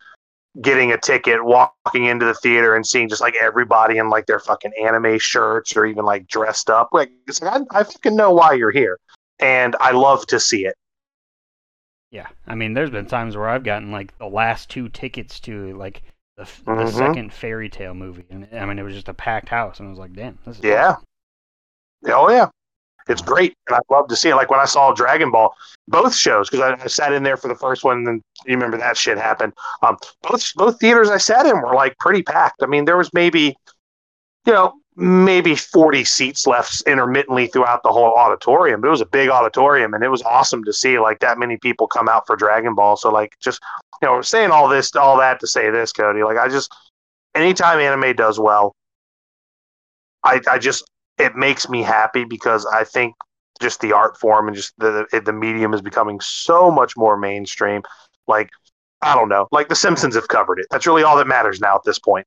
getting 0.61 0.93
a 0.93 0.99
ticket, 0.99 1.45
walking 1.45 2.05
into 2.05 2.27
the 2.27 2.35
theater, 2.35 2.77
and 2.77 2.87
seeing 2.87 3.09
just 3.09 3.21
like 3.21 3.35
everybody 3.41 3.99
in 3.99 4.09
like 4.11 4.27
their 4.27 4.39
fucking 4.39 4.73
anime 4.81 5.19
shirts 5.19 5.77
or 5.77 5.87
even 5.87 6.05
like 6.05 6.27
dressed 6.29 6.71
up. 6.71 6.91
Like, 6.93 7.11
it's 7.27 7.43
like 7.43 7.63
I, 7.73 7.81
I 7.81 7.83
fucking 7.85 8.15
know 8.15 8.33
why 8.33 8.53
you're 8.53 8.71
here, 8.71 8.99
and 9.41 9.75
I 9.81 9.93
love 9.93 10.27
to 10.29 10.39
see 10.39 10.67
it. 10.67 10.77
Yeah, 12.11 12.29
I 12.47 12.55
mean, 12.55 12.75
there's 12.75 12.91
been 12.91 13.07
times 13.07 13.37
where 13.37 13.49
I've 13.49 13.65
gotten 13.65 13.91
like 13.91 14.17
the 14.19 14.29
last 14.29 14.71
two 14.71 14.89
tickets 14.89 15.41
to 15.41 15.77
like 15.77 16.03
the, 16.37 16.45
the 16.45 16.71
mm-hmm. 16.71 16.97
second 16.97 17.33
Fairy 17.33 17.69
Tail 17.69 17.95
movie, 17.95 18.27
and 18.31 18.47
I 18.53 18.65
mean, 18.67 18.79
it 18.79 18.83
was 18.83 18.95
just 18.95 19.09
a 19.09 19.15
packed 19.15 19.49
house, 19.49 19.81
and 19.81 19.89
I 19.89 19.91
was 19.91 19.99
like, 19.99 20.13
damn, 20.13 20.39
this 20.47 20.59
is 20.59 20.65
yeah. 20.65 20.91
Awesome. 20.91 21.05
Oh 22.07 22.31
yeah, 22.31 22.49
it's 23.09 23.23
great, 23.23 23.55
and 23.69 23.77
I 23.77 23.81
love 23.95 24.09
to 24.09 24.17
see 24.17 24.31
it. 24.31 24.37
Like 24.37 24.51
when 24.51 24.61
I 24.61 24.65
saw 24.65 24.93
Dragon 24.93 25.31
Ball, 25.31 25.55
both 25.89 26.15
shows 26.15 26.49
because 26.49 26.61
I, 26.61 26.83
I, 26.83 26.87
sat 26.87 27.13
in 27.13 27.23
there 27.23 27.37
for 27.37 27.49
the 27.49 27.55
first 27.55 27.85
one, 27.85 28.07
and 28.07 28.23
you 28.47 28.55
remember 28.55 28.79
that 28.79 28.97
shit 28.97 29.19
happened. 29.19 29.53
Um, 29.83 29.99
both 30.23 30.53
both 30.55 30.81
theaters 30.81 31.11
I 31.11 31.19
sat 31.19 31.47
in 31.47 31.61
were 31.61 31.75
like 31.75 31.99
pretty 31.99 32.23
packed. 32.23 32.63
I 32.63 32.67
mean, 32.67 32.87
there 32.87 32.97
was 32.97 33.13
maybe, 33.13 33.57
you 34.47 34.53
know, 34.53 34.75
maybe 34.97 35.55
forty 35.55 36.05
seats 36.05 36.47
left 36.47 36.83
intermittently 36.87 37.47
throughout 37.49 37.83
the 37.83 37.93
whole 37.93 38.15
auditorium. 38.15 38.81
But 38.81 38.89
it 38.89 38.93
was 38.93 39.03
a 39.03 39.07
big 39.07 39.29
auditorium, 39.29 39.93
and 39.93 40.03
it 40.03 40.09
was 40.09 40.23
awesome 40.23 40.65
to 40.65 40.73
see 40.73 40.99
like 40.99 41.19
that 41.19 41.39
many 41.39 41.59
people 41.59 41.87
come 41.87 42.09
out 42.09 42.27
for 42.27 42.37
Dragon 42.37 42.75
Ball. 42.75 42.97
So 42.97 43.11
like, 43.11 43.35
just 43.41 43.61
you 44.01 44.09
know, 44.09 44.23
saying 44.23 44.51
all 44.51 44.69
this, 44.69 44.95
all 44.97 45.19
that 45.19 45.41
to 45.41 45.47
say 45.47 45.71
this, 45.71 45.93
Cody. 45.93 46.23
Like, 46.23 46.39
I 46.39 46.49
just 46.49 46.75
anytime 47.35 47.81
anime 47.81 48.17
does 48.17 48.39
well, 48.41 48.75
I, 50.25 50.41
I 50.51 50.59
just 50.59 50.85
it 51.19 51.37
makes 51.37 51.69
me 51.69 51.83
happy 51.83 52.25
because 52.25 52.67
I 52.67 52.85
think 52.85 53.15
just 53.61 53.81
the 53.81 53.93
art 53.93 54.19
form 54.19 54.49
and 54.49 54.57
just 54.57 54.73
the 54.79 55.07
the 55.25 55.33
medium 55.33 55.75
is 55.75 55.81
becoming 55.81 56.21
so 56.21 56.71
much 56.71 56.97
more 56.97 57.17
mainstream. 57.17 57.83
Like 58.27 58.51
I 59.03 59.15
don't 59.15 59.29
know, 59.29 59.47
like 59.53 59.69
The 59.69 59.77
Simpsons 59.77 60.15
have 60.15 60.29
covered 60.29 60.59
it. 60.59 60.67
That's 60.71 60.87
really 60.87 61.03
all 61.03 61.17
that 61.19 61.27
matters 61.27 61.61
now 61.61 61.75
at 61.77 61.83
this 61.85 61.99
point. 61.99 62.27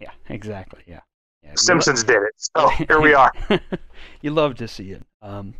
Yeah, 0.00 0.10
exactly. 0.28 0.82
Yeah. 0.86 1.00
yeah 1.42 1.52
Simpsons 1.56 2.02
did 2.02 2.22
it. 2.22 2.34
So 2.36 2.68
here 2.68 3.00
we 3.00 3.14
are. 3.14 3.32
you 4.20 4.32
love 4.32 4.56
to 4.56 4.68
see 4.68 4.90
it. 4.90 5.02
Um, 5.22 5.54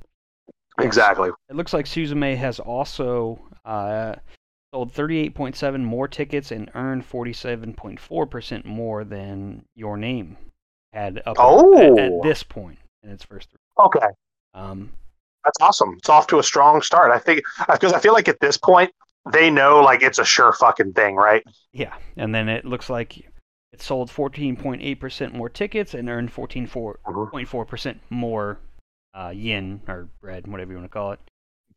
exactly. 0.80 1.30
It 1.48 1.54
looks 1.54 1.72
like 1.72 1.86
Suzume 1.86 2.36
has 2.36 2.58
also 2.58 3.40
uh, 3.64 4.16
sold 4.74 4.92
38.7 4.92 5.82
more 5.82 6.08
tickets 6.08 6.50
and 6.50 6.68
earned 6.74 7.08
47.4% 7.08 8.64
more 8.64 9.04
than 9.04 9.64
Your 9.76 9.96
Name 9.96 10.36
had 10.94 11.22
up 11.26 11.36
oh. 11.38 11.76
at, 11.76 11.98
at, 11.98 12.22
this 12.22 12.42
point 12.42 12.78
in 13.02 13.10
its 13.10 13.24
first 13.24 13.50
three. 13.50 13.84
Okay. 13.84 14.06
Um, 14.54 14.92
That's 15.44 15.58
awesome. 15.60 15.94
It's 15.98 16.08
off 16.08 16.26
to 16.28 16.38
a 16.38 16.42
strong 16.42 16.80
start. 16.82 17.10
I 17.10 17.18
think 17.18 17.42
because 17.70 17.92
I 17.92 18.00
feel 18.00 18.12
like 18.12 18.28
at 18.28 18.40
this 18.40 18.56
point 18.56 18.92
they 19.32 19.50
know 19.50 19.80
like 19.80 20.02
it's 20.02 20.18
a 20.18 20.24
sure 20.24 20.52
fucking 20.52 20.92
thing, 20.92 21.16
right? 21.16 21.42
Yeah, 21.72 21.94
and 22.16 22.34
then 22.34 22.48
it 22.48 22.64
looks 22.64 22.88
like 22.88 23.18
it 23.18 23.82
sold 23.82 24.10
14.8% 24.10 25.32
more 25.32 25.48
tickets 25.48 25.94
and 25.94 26.08
earned 26.08 26.32
14.4% 26.32 26.98
mm-hmm. 27.04 28.14
more 28.14 28.58
uh, 29.14 29.32
yen 29.34 29.80
or 29.88 30.08
bread, 30.20 30.46
whatever 30.46 30.72
you 30.72 30.78
want 30.78 30.90
to 30.90 30.92
call 30.92 31.12
it, 31.12 31.20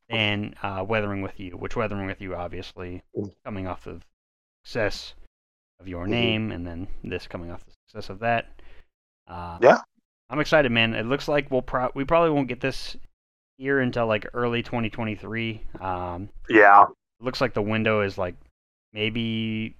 than 0.09 0.55
uh, 0.61 0.85
Weathering 0.87 1.21
with 1.21 1.39
You, 1.39 1.51
which 1.51 1.75
Weathering 1.75 2.05
with 2.05 2.21
You 2.21 2.35
obviously 2.35 3.01
mm. 3.17 3.31
coming 3.43 3.67
off 3.67 3.87
of 3.87 4.05
success 4.63 5.13
of 5.79 5.87
Your 5.87 6.03
mm-hmm. 6.03 6.11
Name, 6.11 6.51
and 6.51 6.67
then 6.67 6.87
this 7.03 7.27
coming 7.27 7.49
off 7.49 7.65
the 7.65 7.71
success 7.87 8.09
of 8.09 8.19
that. 8.19 8.61
Uh, 9.27 9.57
yeah, 9.61 9.79
I'm 10.29 10.39
excited, 10.39 10.71
man. 10.71 10.93
It 10.93 11.05
looks 11.05 11.27
like 11.27 11.49
we'll 11.51 11.61
pro- 11.61 11.91
we 11.95 12.03
probably 12.05 12.29
won't 12.31 12.47
get 12.47 12.61
this 12.61 12.95
here 13.57 13.79
until 13.79 14.07
like 14.07 14.25
early 14.33 14.61
2023. 14.63 15.61
Um, 15.81 16.29
yeah, 16.49 16.85
looks 17.19 17.41
like 17.41 17.53
the 17.53 17.61
window 17.61 18.01
is 18.01 18.17
like 18.17 18.35
maybe 18.93 19.75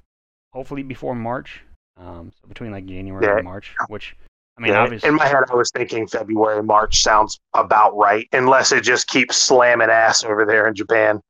hopefully 0.54 0.84
before 0.84 1.16
March. 1.16 1.62
Um, 1.98 2.32
so 2.42 2.48
between 2.48 2.72
like 2.72 2.86
January 2.86 3.26
Yeah. 3.26 3.38
and 3.38 3.46
March, 3.46 3.74
which 3.88 4.16
I 4.58 4.62
mean, 4.62 4.72
Yeah, 4.72 4.82
obviously, 4.82 5.10
in 5.10 5.16
my 5.16 5.26
head, 5.28 5.44
I 5.52 5.56
was 5.56 5.72
thinking 5.72 6.08
February, 6.08 6.62
March 6.64 7.02
sounds 7.02 7.40
about 7.54 7.96
right, 7.98 8.28
unless 8.34 8.72
it 8.72 8.82
just 8.82 9.08
keeps 9.08 9.36
slamming 9.38 9.90
ass 9.90 10.24
over 10.24 10.46
there 10.46 10.68
in 10.68 10.76
Japan. 10.76 11.22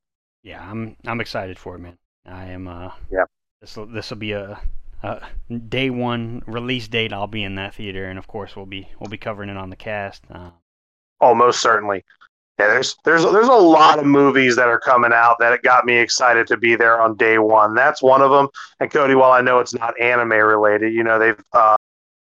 yeah, 0.44 0.66
I'm 0.70 0.96
I'm 1.06 1.22
excited 1.22 1.58
for 1.60 1.76
it, 1.76 1.80
man. 1.80 1.98
I 2.26 2.46
am. 2.48 2.68
Uh, 2.68 2.92
Yeah. 3.12 3.24
This 3.62 3.78
this 3.90 4.10
will 4.10 4.18
be 4.18 4.34
a, 4.34 4.60
a 5.04 5.22
day 5.68 5.90
one 5.90 6.44
release 6.46 6.88
date. 6.88 7.14
I'll 7.14 7.28
be 7.28 7.44
in 7.44 7.56
that 7.56 7.76
theater, 7.76 8.06
and 8.06 8.18
of 8.18 8.28
course, 8.28 8.56
we'll 8.56 8.66
be 8.66 8.90
we'll 9.00 9.10
be 9.10 9.18
covering 9.18 9.50
it 9.50 9.58
on 9.58 9.70
the 9.70 9.76
cast. 9.76 10.24
Uh, 10.30 10.52
Oh, 11.22 11.34
most 11.34 11.62
certainly. 11.62 12.04
Yeah, 12.60 12.68
there's 12.68 12.96
there's 13.06 13.24
there's 13.24 13.48
a 13.48 13.54
lot 13.54 14.00
of 14.00 14.06
movies 14.06 14.56
that 14.56 14.68
are 14.68 14.80
coming 14.80 15.12
out 15.14 15.38
that 15.40 15.54
it 15.54 15.62
got 15.62 15.86
me 15.86 15.98
excited 15.98 16.48
to 16.48 16.58
be 16.58 16.76
there 16.76 17.00
on 17.00 17.16
day 17.16 17.38
one. 17.38 17.76
That's 17.76 18.02
one 18.02 18.22
of 18.22 18.32
them. 18.32 18.48
And 18.80 18.92
Cody, 18.92 19.14
while 19.14 19.32
I 19.32 19.42
know 19.42 19.60
it's 19.60 19.76
not 19.76 20.00
anime 20.00 20.32
related, 20.32 20.92
you 20.94 21.04
know 21.04 21.20
they've 21.20 21.44
uh, 21.54 21.76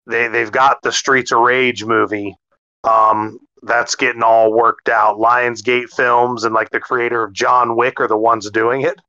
they 0.05 0.27
they've 0.27 0.51
got 0.51 0.81
the 0.83 0.91
Streets 0.91 1.31
of 1.31 1.39
Rage 1.39 1.85
movie. 1.85 2.35
Um, 2.83 3.39
that's 3.63 3.95
getting 3.95 4.21
all 4.21 4.53
worked 4.53 4.89
out. 4.89 5.17
Lionsgate 5.17 5.89
Films 5.89 6.43
and 6.43 6.53
like 6.53 6.69
the 6.69 6.79
creator 6.79 7.23
of 7.23 7.33
John 7.33 7.75
Wick 7.75 7.99
are 7.99 8.07
the 8.07 8.17
ones 8.17 8.49
doing 8.51 8.81
it. 8.81 8.99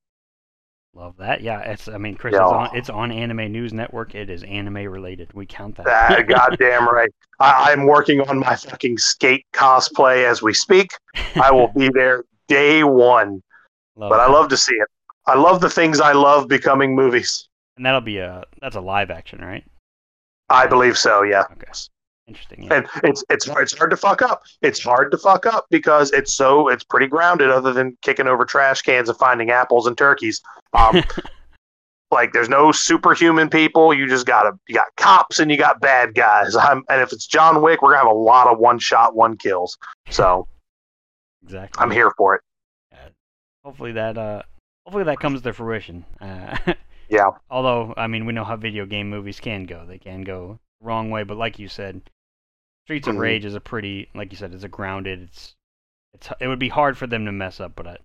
Love 0.99 1.17
that. 1.19 1.41
Yeah, 1.41 1.61
it's. 1.61 1.89
I 1.89 1.97
mean, 1.99 2.17
Chris, 2.17 2.35
Yeah. 2.35 2.43
it's 2.43 2.53
on 2.53 2.77
it's 2.77 2.91
on 2.91 3.13
Anime 3.13 3.51
News 3.53 3.73
Network. 3.73 4.15
It 4.15 4.29
is 4.29 4.43
anime 4.43 4.75
related. 4.75 5.33
We 5.33 5.47
count 5.47 5.77
that. 5.77 5.87
That 5.87 6.27
goddamn 6.29 6.89
right. 6.89 7.11
I, 7.41 7.73
I'm 7.73 7.87
working 7.87 8.21
on 8.23 8.39
my 8.39 8.57
fucking 8.57 8.99
skate 8.99 9.47
cosplay 9.53 10.25
as 10.29 10.43
we 10.43 10.53
speak. 10.53 10.91
I 11.37 11.51
will 11.51 11.69
be 11.69 11.89
there 11.95 12.25
day 12.49 12.85
one. 12.85 13.43
Love 13.97 14.11
but 14.11 14.21
I 14.21 14.29
love 14.29 14.49
to 14.49 14.57
see 14.57 14.75
it. 14.75 14.89
I 15.27 15.35
love 15.37 15.61
the 15.61 15.71
things 15.71 16.01
I 16.01 16.13
love 16.13 16.49
becoming 16.49 16.95
movies. 16.95 17.49
And 17.77 17.87
that'll 17.87 18.01
be 18.01 18.19
a 18.19 18.45
that's 18.61 18.77
a 18.77 18.81
live 18.81 19.11
action, 19.11 19.41
right? 19.41 19.65
I 20.49 20.67
believe 20.67 20.97
so, 20.97 21.23
yeah. 21.23 21.45
Okay. 21.53 21.71
Interesting. 22.29 22.65
Yeah. 22.65 22.75
And 22.75 22.89
it's 23.05 23.25
it's 23.31 23.47
hard, 23.47 23.65
it's 23.65 23.77
hard 23.77 23.91
to 23.91 23.97
fuck 23.97 24.23
up. 24.23 24.43
It's 24.63 24.83
hard 24.83 25.11
to 25.13 25.19
fuck 25.19 25.47
up 25.47 25.67
because 25.71 26.13
it's 26.13 26.35
so 26.35 26.69
it's 26.69 26.85
pretty 26.85 27.07
grounded, 27.07 27.51
other 27.51 27.73
than 27.73 27.97
kicking 28.03 28.27
over 28.27 28.45
trash 28.45 28.83
cans 28.83 29.09
and 29.09 29.19
finding 29.19 29.51
apples 29.51 29.87
and 29.87 29.97
turkeys. 29.97 30.43
Um, 30.75 31.03
like 32.11 32.33
there's 32.33 32.49
no 32.49 32.71
superhuman 32.71 33.49
people. 33.49 33.95
You 33.95 34.07
just 34.07 34.27
got 34.27 34.43
to 34.43 34.53
you 34.69 34.75
got 34.75 34.95
cops 34.97 35.39
and 35.39 35.51
you 35.51 35.57
got 35.57 35.81
bad 35.81 36.15
guys. 36.15 36.55
I'm, 36.61 36.85
and 36.89 37.01
if 37.01 37.13
it's 37.13 37.27
John 37.27 37.63
Wick, 37.63 37.83
we're 37.83 37.91
gonna 37.91 38.09
have 38.09 38.15
a 38.15 38.19
lot 38.19 38.47
of 38.47 38.59
one 38.59 38.79
shot, 38.79 39.17
one 39.17 39.37
kills. 39.37 39.79
So 40.11 40.47
exactly. 41.43 41.83
I'm 41.83 41.91
here 41.91 42.13
for 42.17 42.35
it. 42.35 42.43
Hopefully 43.65 43.93
that 43.93 44.17
uh 44.17 44.43
hopefully 44.85 45.05
that 45.05 45.19
comes 45.19 45.43
to 45.43 45.53
fruition. 45.53 46.05
Uh, 46.21 46.57
Yeah. 47.09 47.31
Although 47.51 47.95
I 47.97 48.07
mean 48.07 48.27
we 48.27 48.33
know 48.33 48.45
how 48.45 48.57
video 48.57 48.87
game 48.87 49.09
movies 49.09 49.41
can 49.41 49.65
go. 49.65 49.85
They 49.87 49.99
can 49.99 50.23
go 50.23 50.59
wrong 50.81 51.11
way, 51.11 51.23
but 51.23 51.37
like 51.37 51.59
you 51.59 51.69
said, 51.69 52.03
Streets 52.89 53.07
of 53.07 53.17
Mhm. 53.17 53.21
Rage 53.21 53.45
is 53.45 53.55
a 53.55 53.61
pretty 53.61 54.09
like 54.15 54.33
you 54.33 54.39
said, 54.39 54.55
it's 54.55 54.65
a 54.65 54.69
grounded. 54.69 55.21
It's 55.21 55.55
it's 56.15 56.31
it 56.41 56.49
would 56.49 56.59
be 56.59 56.71
hard 56.71 56.97
for 56.97 57.07
them 57.07 57.27
to 57.27 57.33
mess 57.33 57.61
up, 57.61 57.73
but 57.77 57.87
uh, 57.87 57.97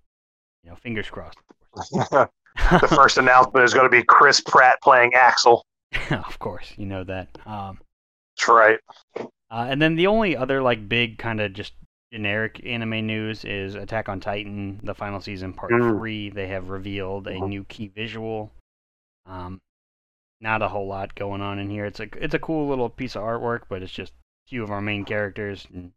you 0.61 0.69
know, 0.69 0.75
fingers 0.75 1.09
crossed. 1.09 1.37
the 1.73 2.91
first 2.93 3.17
announcement 3.17 3.63
is 3.63 3.73
going 3.73 3.85
to 3.85 3.89
be 3.89 4.03
Chris 4.03 4.41
Pratt 4.41 4.81
playing 4.83 5.13
Axel. 5.13 5.63
of 6.11 6.37
course, 6.39 6.73
you 6.75 6.85
know 6.85 7.05
that. 7.05 7.29
Um, 7.45 7.79
That's 8.35 8.49
right. 8.49 8.79
uh, 9.17 9.67
and 9.69 9.81
then 9.81 9.95
the 9.95 10.07
only 10.07 10.35
other 10.35 10.61
like 10.61 10.89
big 10.89 11.17
kind 11.17 11.39
of 11.39 11.53
just 11.53 11.71
generic 12.11 12.59
anime 12.65 13.07
news 13.07 13.45
is 13.45 13.75
Attack 13.75 14.09
on 14.09 14.19
Titan, 14.19 14.81
the 14.83 14.93
final 14.93 15.21
season 15.21 15.53
part 15.53 15.71
Mm. 15.71 15.97
three. 15.97 16.29
They 16.29 16.47
have 16.47 16.67
revealed 16.69 17.27
a 17.27 17.35
Mhm. 17.35 17.47
new 17.47 17.63
key 17.63 17.87
visual. 17.87 18.51
Um, 19.25 19.61
not 20.41 20.61
a 20.61 20.67
whole 20.67 20.87
lot 20.87 21.15
going 21.15 21.39
on 21.41 21.57
in 21.57 21.69
here. 21.69 21.85
It's 21.85 22.01
a 22.01 22.09
it's 22.21 22.33
a 22.33 22.39
cool 22.39 22.67
little 22.67 22.89
piece 22.89 23.15
of 23.15 23.23
artwork, 23.23 23.61
but 23.69 23.81
it's 23.81 23.89
just 23.93 24.11
few 24.47 24.63
of 24.63 24.71
our 24.71 24.81
main 24.81 25.05
characters, 25.05 25.65
and 25.73 25.91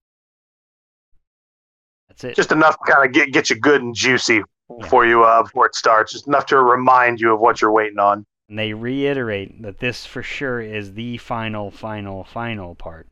that's 2.09 2.25
it. 2.25 2.37
just 2.37 2.53
enough 2.53 2.77
to 2.85 2.93
kind 2.93 3.07
of 3.07 3.13
get 3.13 3.33
get 3.33 3.51
you 3.51 3.57
good 3.57 3.83
and 3.83 3.95
juicy 3.95 4.43
before 4.79 5.07
you 5.07 5.25
uh 5.25 5.43
before 5.43 5.67
it 5.67 5.75
starts. 5.75 6.13
Just 6.13 6.27
enough 6.27 6.47
to 6.47 6.59
remind 6.61 7.21
you 7.21 7.33
of 7.35 7.41
what 7.41 7.61
you're 7.61 7.73
waiting 7.73 7.99
on. 7.99 8.25
and 8.49 8.59
they 8.59 8.73
reiterate 8.73 9.63
that 9.63 9.79
this 9.79 10.07
for 10.07 10.23
sure 10.23 10.61
is 10.61 10.95
the 10.95 11.19
final, 11.19 11.71
final, 11.71 12.25
final 12.25 12.75
part 12.75 13.09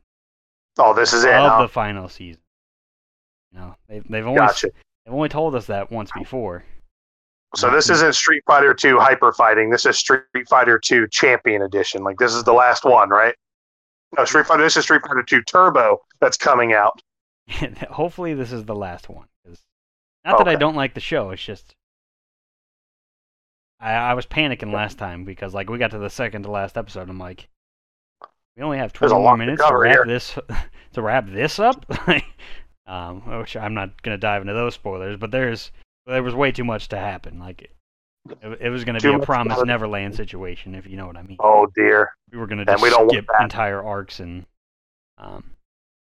Oh, 0.77 0.93
this 0.93 1.13
is 1.13 1.23
it. 1.23 1.33
of 1.33 1.51
huh? 1.51 1.61
the 1.63 1.67
final 1.69 2.09
season. 2.09 2.41
No, 3.53 3.75
they've 3.87 4.03
they've 4.09 4.25
only 4.27 4.39
Gotcha. 4.39 4.67
they've 5.05 5.13
only 5.13 5.29
told 5.29 5.55
us 5.55 5.65
that 5.67 5.91
once 5.91 6.11
before. 6.17 6.63
So 7.55 7.69
this 7.71 7.89
isn't 7.89 8.15
Street 8.15 8.43
Fighter 8.45 8.73
2 8.73 8.99
Hyper 8.99 9.31
Fighting. 9.31 9.69
This 9.69 9.85
is 9.85 9.97
Street 9.97 10.23
Fighter 10.49 10.77
2 10.77 11.07
Champion 11.07 11.61
Edition. 11.61 12.03
Like 12.03 12.17
this 12.17 12.33
is 12.33 12.43
the 12.43 12.51
last 12.51 12.83
one, 12.83 13.07
right? 13.09 13.33
No, 14.17 14.25
Street 14.25 14.47
Fighter. 14.47 14.63
This 14.63 14.77
is 14.77 14.83
Street 14.83 15.01
Fighter 15.05 15.23
2 15.23 15.41
Turbo 15.43 16.01
that's 16.21 16.37
coming 16.37 16.73
out. 16.73 17.01
Hopefully, 17.89 18.33
this 18.33 18.51
is 18.51 18.65
the 18.65 18.75
last 18.75 19.09
one. 19.09 19.27
not 20.23 20.37
that 20.37 20.47
I 20.47 20.55
don't 20.55 20.75
like 20.75 20.93
the 20.93 20.99
show. 20.99 21.31
It's 21.31 21.43
just 21.43 21.75
I, 23.79 23.93
I 23.93 24.13
was 24.13 24.25
panicking 24.25 24.73
last 24.73 24.97
time 24.97 25.25
because 25.25 25.53
like 25.53 25.69
we 25.69 25.77
got 25.77 25.91
to 25.91 25.99
the 25.99 26.09
second 26.09 26.43
to 26.43 26.51
last 26.51 26.77
episode. 26.77 27.09
I'm 27.09 27.19
like, 27.19 27.47
we 28.57 28.63
only 28.63 28.77
have 28.77 28.93
There's 28.93 29.11
20 29.11 29.13
more 29.13 29.23
lot 29.23 29.31
to 29.33 29.37
minutes 29.37 29.67
to 29.67 29.77
wrap 29.77 29.93
here. 29.93 30.05
this 30.07 30.37
to 30.93 31.01
wrap 31.01 31.29
this 31.29 31.59
up. 31.59 31.85
um, 32.87 33.39
which 33.39 33.55
I'm 33.55 33.73
not 33.73 34.01
gonna 34.01 34.17
dive 34.17 34.41
into 34.41 34.53
those 34.53 34.73
spoilers, 34.73 35.17
but 35.17 35.31
there's 35.31 35.71
there 36.07 36.23
was 36.23 36.33
way 36.33 36.51
too 36.51 36.63
much 36.63 36.87
to 36.89 36.97
happen. 36.97 37.39
Like 37.39 37.69
it, 38.41 38.57
it 38.61 38.69
was 38.69 38.83
gonna 38.83 38.99
be 38.99 39.07
a 39.13 39.19
about. 39.19 39.67
Neverland 39.67 40.15
situation, 40.15 40.75
if 40.75 40.87
you 40.87 40.97
know 40.97 41.07
what 41.07 41.17
I 41.17 41.21
mean. 41.23 41.37
Oh 41.39 41.67
dear. 41.75 42.11
We 42.31 42.37
were 42.37 42.47
gonna 42.47 42.61
And 42.61 42.69
just 42.69 42.83
we 42.83 42.89
don't 42.89 43.09
skip 43.09 43.25
entire 43.39 43.83
arcs 43.83 44.19
and 44.19 44.45
um, 45.17 45.43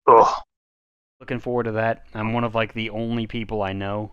Ugh. 0.08 0.42
looking 1.20 1.40
forward 1.40 1.64
to 1.64 1.72
that. 1.74 2.06
I'm 2.14 2.34
one 2.34 2.44
of 2.44 2.56
like 2.56 2.74
the 2.74 2.90
only 2.90 3.28
people 3.28 3.62
I 3.62 3.74
know 3.74 4.12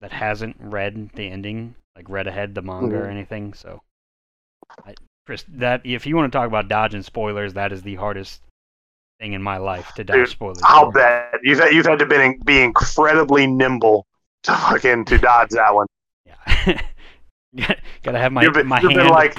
that 0.00 0.12
hasn't 0.12 0.56
read 0.58 1.10
the 1.14 1.28
ending, 1.28 1.74
like 1.96 2.08
read 2.08 2.26
ahead 2.26 2.54
the 2.54 2.62
manga 2.62 2.96
or 2.96 3.06
Mhm. 3.06 3.10
anything. 3.10 3.52
So, 3.54 3.82
I, 4.86 4.94
Chris, 5.26 5.44
that 5.48 5.82
if 5.84 6.06
you 6.06 6.16
want 6.16 6.32
to 6.32 6.36
talk 6.38 6.46
about 6.46 6.68
dodging 6.68 7.02
spoilers, 7.02 7.52
that 7.54 7.72
is 7.72 7.82
the 7.82 7.96
hardest 7.96 8.40
thing 9.20 9.34
in 9.34 9.42
my 9.42 9.58
life 9.58 9.92
to 9.96 10.04
dodge 10.04 10.16
Dude, 10.16 10.28
spoilers. 10.28 10.60
I'll 10.64 10.86
for. 10.86 10.92
bet 10.92 11.40
you've 11.42 11.58
had, 11.58 11.72
you've 11.74 11.84
had 11.84 11.98
to 11.98 12.06
be, 12.06 12.38
be 12.46 12.62
incredibly 12.62 13.46
nimble 13.46 14.06
to 14.44 14.52
fucking 14.52 15.04
to 15.06 15.18
dodge 15.18 15.50
that 15.50 15.74
one. 15.74 15.86
Yeah. 16.24 16.80
Gotta 18.02 18.18
have 18.18 18.32
my 18.32 18.48
been, 18.48 18.66
my 18.66 18.80
hand. 18.80 19.10
like, 19.10 19.36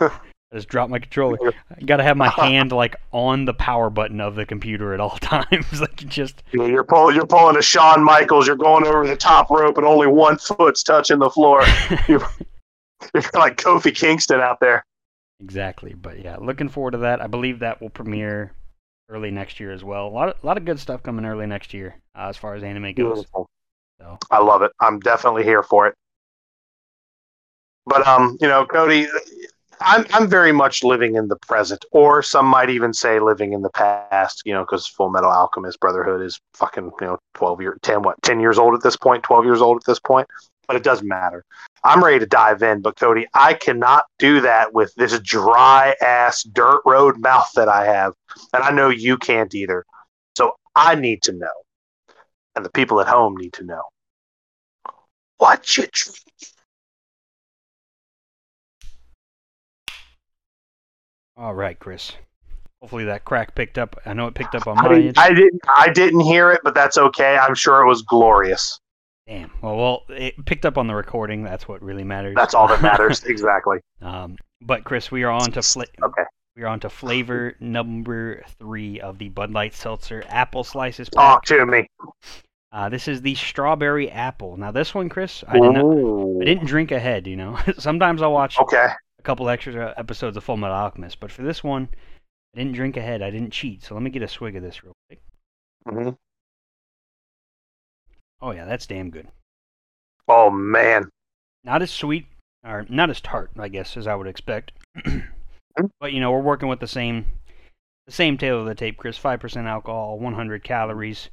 I 0.00 0.58
just 0.58 0.68
dropped 0.68 0.90
my 0.90 0.98
controller. 0.98 1.38
Gotta 1.86 2.02
have 2.02 2.16
my 2.16 2.28
hand 2.36 2.72
like 2.72 2.96
on 3.12 3.44
the 3.44 3.54
power 3.54 3.90
button 3.90 4.20
of 4.20 4.36
the 4.36 4.46
computer 4.46 4.94
at 4.94 5.00
all 5.00 5.18
times. 5.18 5.80
like 5.80 5.96
just 5.96 6.42
know, 6.52 6.66
you're 6.66 6.84
pulling 6.84 7.16
you're 7.16 7.26
pulling 7.26 7.56
a 7.56 7.62
Shawn 7.62 8.02
Michaels. 8.02 8.46
You're 8.46 8.56
going 8.56 8.86
over 8.86 9.06
the 9.06 9.16
top 9.16 9.50
rope 9.50 9.76
and 9.78 9.86
only 9.86 10.06
one 10.06 10.38
foot's 10.38 10.82
touching 10.82 11.18
the 11.18 11.30
floor. 11.30 11.62
You're 12.08 12.20
like 13.34 13.56
Kofi 13.56 13.94
Kingston 13.94 14.40
out 14.40 14.60
there. 14.60 14.84
Exactly, 15.40 15.94
but 15.94 16.22
yeah, 16.22 16.36
looking 16.36 16.68
forward 16.68 16.92
to 16.92 16.98
that. 16.98 17.20
I 17.20 17.26
believe 17.26 17.58
that 17.58 17.82
will 17.82 17.90
premiere 17.90 18.52
early 19.10 19.30
next 19.30 19.60
year 19.60 19.72
as 19.72 19.84
well. 19.84 20.06
A 20.06 20.08
lot 20.08 20.28
of, 20.28 20.36
a 20.42 20.46
lot 20.46 20.56
of 20.56 20.64
good 20.64 20.78
stuff 20.78 21.02
coming 21.02 21.24
early 21.24 21.46
next 21.46 21.74
year 21.74 21.96
uh, 22.16 22.28
as 22.28 22.36
far 22.36 22.54
as 22.54 22.62
anime 22.62 22.94
goes. 22.94 23.14
Beautiful. 23.14 23.46
So 24.00 24.18
I 24.30 24.38
love 24.38 24.62
it. 24.62 24.72
I'm 24.80 25.00
definitely 25.00 25.44
here 25.44 25.62
for 25.62 25.86
it. 25.86 25.94
But 27.86 28.06
um, 28.06 28.36
you 28.40 28.48
know, 28.48 28.64
Cody, 28.66 29.08
I'm 29.80 30.06
I'm 30.12 30.28
very 30.28 30.52
much 30.52 30.82
living 30.82 31.16
in 31.16 31.28
the 31.28 31.36
present, 31.36 31.84
or 31.92 32.22
some 32.22 32.46
might 32.46 32.70
even 32.70 32.92
say 32.92 33.20
living 33.20 33.52
in 33.52 33.62
the 33.62 33.70
past. 33.70 34.42
You 34.44 34.54
know, 34.54 34.62
because 34.62 34.86
Full 34.86 35.10
Metal 35.10 35.30
Alchemist 35.30 35.80
Brotherhood 35.80 36.22
is 36.22 36.40
fucking 36.54 36.90
you 37.00 37.06
know 37.06 37.18
12 37.34 37.60
year 37.60 37.78
10 37.82 38.02
what 38.02 38.20
10 38.22 38.40
years 38.40 38.58
old 38.58 38.74
at 38.74 38.82
this 38.82 38.96
point, 38.96 39.22
12 39.22 39.44
years 39.44 39.60
old 39.60 39.76
at 39.76 39.84
this 39.84 40.00
point. 40.00 40.28
But 40.66 40.76
it 40.76 40.82
doesn't 40.82 41.06
matter. 41.06 41.44
I'm 41.84 42.02
ready 42.02 42.18
to 42.20 42.26
dive 42.26 42.62
in, 42.62 42.80
but 42.80 42.96
Cody, 42.96 43.26
I 43.34 43.52
cannot 43.52 44.06
do 44.18 44.40
that 44.40 44.72
with 44.72 44.94
this 44.94 45.18
dry 45.20 45.94
ass 46.00 46.42
dirt 46.42 46.80
road 46.86 47.18
mouth 47.20 47.50
that 47.54 47.68
I 47.68 47.84
have, 47.84 48.14
and 48.54 48.62
I 48.62 48.70
know 48.70 48.88
you 48.88 49.18
can't 49.18 49.54
either. 49.54 49.84
So 50.36 50.52
I 50.74 50.94
need 50.94 51.22
to 51.24 51.32
know, 51.32 51.52
and 52.56 52.64
the 52.64 52.70
people 52.70 53.00
at 53.02 53.08
home 53.08 53.36
need 53.36 53.52
to 53.54 53.64
know 53.64 53.82
what 55.36 55.76
you 55.76 55.86
drink. 55.92 56.18
All 61.36 61.54
right, 61.54 61.78
Chris. 61.78 62.12
Hopefully 62.80 63.04
that 63.06 63.24
crack 63.24 63.54
picked 63.54 63.78
up. 63.78 63.96
I 64.04 64.12
know 64.12 64.26
it 64.26 64.34
picked 64.34 64.54
up 64.54 64.66
on 64.66 64.78
I 64.78 64.82
my 64.82 64.88
didn't, 64.90 65.06
end. 65.06 65.18
I 65.18 65.28
didn't. 65.32 65.60
I 65.76 65.88
didn't 65.90 66.20
hear 66.20 66.50
it, 66.52 66.60
but 66.64 66.74
that's 66.74 66.98
okay. 66.98 67.36
I'm 67.36 67.54
sure 67.54 67.80
it 67.82 67.88
was 67.88 68.02
glorious. 68.02 68.78
Damn. 69.26 69.50
Well, 69.62 69.76
well, 69.76 70.02
it 70.10 70.34
picked 70.44 70.66
up 70.66 70.76
on 70.76 70.86
the 70.86 70.94
recording. 70.94 71.42
That's 71.44 71.66
what 71.66 71.80
really 71.82 72.04
matters. 72.04 72.34
That's 72.36 72.52
all 72.52 72.68
that 72.68 72.82
matters. 72.82 73.24
exactly. 73.24 73.78
um, 74.02 74.36
but 74.60 74.84
Chris, 74.84 75.10
we 75.10 75.22
are 75.22 75.30
on 75.30 75.50
to 75.52 75.62
fla- 75.62 75.86
Okay. 76.02 76.24
we 76.56 76.62
are 76.62 76.66
on 76.66 76.78
to 76.80 76.90
flavor 76.90 77.54
number 77.58 78.42
three 78.58 79.00
of 79.00 79.16
the 79.18 79.30
Bud 79.30 79.50
Light 79.50 79.74
Seltzer 79.74 80.22
Apple 80.28 80.62
Slices 80.62 81.08
pack. 81.08 81.22
Talk 81.22 81.44
to 81.46 81.64
me. 81.64 81.88
Uh, 82.70 82.88
this 82.90 83.08
is 83.08 83.22
the 83.22 83.34
strawberry 83.34 84.10
apple. 84.10 84.56
Now 84.58 84.72
this 84.72 84.94
one, 84.94 85.08
Chris, 85.08 85.42
I 85.48 85.54
did 85.58 85.72
not. 85.72 86.42
I 86.42 86.44
didn't 86.44 86.66
drink 86.66 86.90
ahead. 86.92 87.26
You 87.26 87.36
know, 87.36 87.58
sometimes 87.78 88.20
I'll 88.20 88.32
watch 88.32 88.58
Okay. 88.60 88.88
Couple 89.24 89.48
extra 89.48 89.94
episodes 89.96 90.36
of 90.36 90.44
Full 90.44 90.56
Metal 90.56 90.76
Alchemist, 90.76 91.18
but 91.20 91.32
for 91.32 91.42
this 91.42 91.64
one, 91.64 91.88
I 92.54 92.58
didn't 92.58 92.74
drink 92.74 92.96
ahead. 92.96 93.22
I 93.22 93.30
didn't 93.30 93.52
cheat. 93.52 93.82
So 93.82 93.94
let 93.94 94.02
me 94.02 94.10
get 94.10 94.22
a 94.22 94.28
swig 94.28 94.56
of 94.56 94.62
this 94.62 94.84
real 94.84 94.92
quick. 95.08 95.22
hmm 95.88 96.10
Oh 98.40 98.50
yeah, 98.50 98.66
that's 98.66 98.86
damn 98.86 99.10
good. 99.10 99.28
Oh 100.28 100.50
man. 100.50 101.08
Not 101.64 101.82
as 101.82 101.90
sweet 101.90 102.26
or 102.64 102.84
not 102.88 103.10
as 103.10 103.20
tart, 103.20 103.50
I 103.58 103.68
guess, 103.68 103.96
as 103.96 104.06
I 104.06 104.14
would 104.14 104.26
expect. 104.26 104.72
but 106.00 106.12
you 106.12 106.20
know, 106.20 106.30
we're 106.30 106.40
working 106.40 106.68
with 106.68 106.80
the 106.80 106.86
same 106.86 107.26
the 108.06 108.12
same 108.12 108.36
tail 108.36 108.60
of 108.60 108.66
the 108.66 108.74
tape, 108.74 108.98
Chris. 108.98 109.16
Five 109.16 109.40
percent 109.40 109.66
alcohol, 109.66 110.18
100 110.18 110.62
calories. 110.62 111.30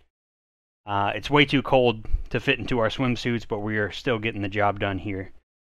Uh, 0.86 1.12
it's 1.14 1.30
way 1.30 1.46
too 1.46 1.62
cold 1.62 2.06
to 2.30 2.40
fit 2.40 2.60
into 2.60 2.80
our 2.80 2.90
swimsuits, 2.90 3.48
but 3.48 3.60
we 3.60 3.78
are 3.78 3.92
still 3.92 4.18
getting 4.18 4.42
the 4.42 4.50
job 4.50 4.80
done 4.80 4.98
here. 4.98 5.32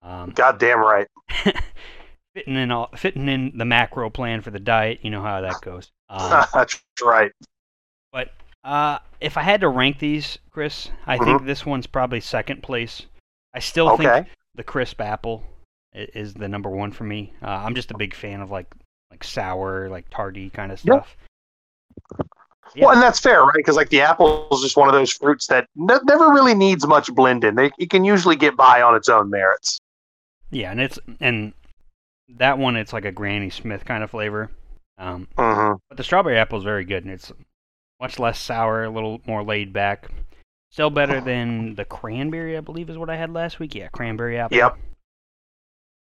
Um, 0.02 0.30
Goddamn 0.30 0.80
right. 0.80 1.08
fitting 2.34 2.56
in 2.56 2.70
all, 2.70 2.88
fitting 2.96 3.28
in 3.28 3.52
the 3.56 3.64
macro 3.64 4.10
plan 4.10 4.40
for 4.40 4.50
the 4.50 4.60
diet. 4.60 5.00
You 5.02 5.10
know 5.10 5.22
how 5.22 5.40
that 5.40 5.60
goes. 5.62 5.90
Um, 6.12 6.44
That's 6.52 6.78
right. 7.02 7.32
but 8.12 8.32
uh, 8.64 8.98
if 9.22 9.38
I 9.38 9.42
had 9.42 9.62
to 9.62 9.68
rank 9.70 9.98
these, 9.98 10.36
Chris, 10.50 10.90
I 11.06 11.16
think 11.16 11.46
this 11.46 11.64
one's 11.64 11.86
probably 11.86 12.20
second 12.20 12.62
place. 12.62 13.06
I 13.54 13.60
still 13.60 13.88
Okay. 13.92 14.04
think 14.04 14.26
the 14.54 14.62
crisp 14.62 15.00
apple 15.00 15.42
is 15.94 16.34
the 16.34 16.48
number 16.48 16.68
one 16.68 16.92
for 16.92 17.04
me. 17.04 17.32
Uh, 17.42 17.46
I'm 17.46 17.74
just 17.74 17.90
a 17.92 17.96
big 17.96 18.12
fan 18.14 18.42
of 18.42 18.50
like 18.50 18.66
like 19.10 19.24
sour, 19.24 19.88
like 19.88 20.10
tarty 20.10 20.50
kind 20.50 20.70
of 20.70 20.80
stuff. 20.80 21.16
Yeah. 22.74 22.86
Well, 22.86 22.90
and 22.94 23.02
that's 23.02 23.18
fair, 23.20 23.42
right? 23.42 23.54
Because 23.56 23.76
like 23.76 23.88
the 23.88 24.02
apple 24.02 24.48
is 24.52 24.60
just 24.60 24.76
one 24.76 24.88
of 24.88 24.94
those 24.94 25.12
fruits 25.12 25.46
that 25.46 25.66
ne- 25.76 25.98
never 26.04 26.28
really 26.28 26.54
needs 26.54 26.86
much 26.86 27.12
blending. 27.14 27.54
They, 27.54 27.70
it 27.78 27.88
can 27.88 28.04
usually 28.04 28.36
get 28.36 28.54
by 28.54 28.82
on 28.82 28.94
its 28.96 29.08
own 29.08 29.30
merits. 29.30 29.78
Yeah, 30.50 30.70
and 30.70 30.80
it's 30.80 30.98
and 31.20 31.54
that 32.28 32.58
one 32.58 32.76
it's 32.76 32.92
like 32.92 33.04
a 33.04 33.12
Granny 33.12 33.50
Smith 33.50 33.84
kind 33.84 34.02
of 34.04 34.10
flavor. 34.10 34.50
Um, 34.98 35.26
hmm 35.36 35.72
but 35.88 35.96
the 35.96 36.04
strawberry 36.04 36.38
apple 36.38 36.58
is 36.58 36.64
very 36.64 36.84
good, 36.84 37.04
and 37.04 37.12
it's 37.12 37.32
much 38.00 38.18
less 38.18 38.38
sour, 38.38 38.84
a 38.84 38.90
little 38.90 39.20
more 39.26 39.42
laid 39.42 39.72
back. 39.72 40.08
Still 40.70 40.90
better 40.90 41.20
than 41.24 41.74
the 41.74 41.84
cranberry, 41.84 42.56
I 42.56 42.60
believe, 42.60 42.88
is 42.90 42.98
what 42.98 43.10
I 43.10 43.16
had 43.16 43.32
last 43.32 43.58
week. 43.58 43.74
Yeah, 43.74 43.88
cranberry 43.88 44.38
apple. 44.38 44.56
Yep. 44.56 44.78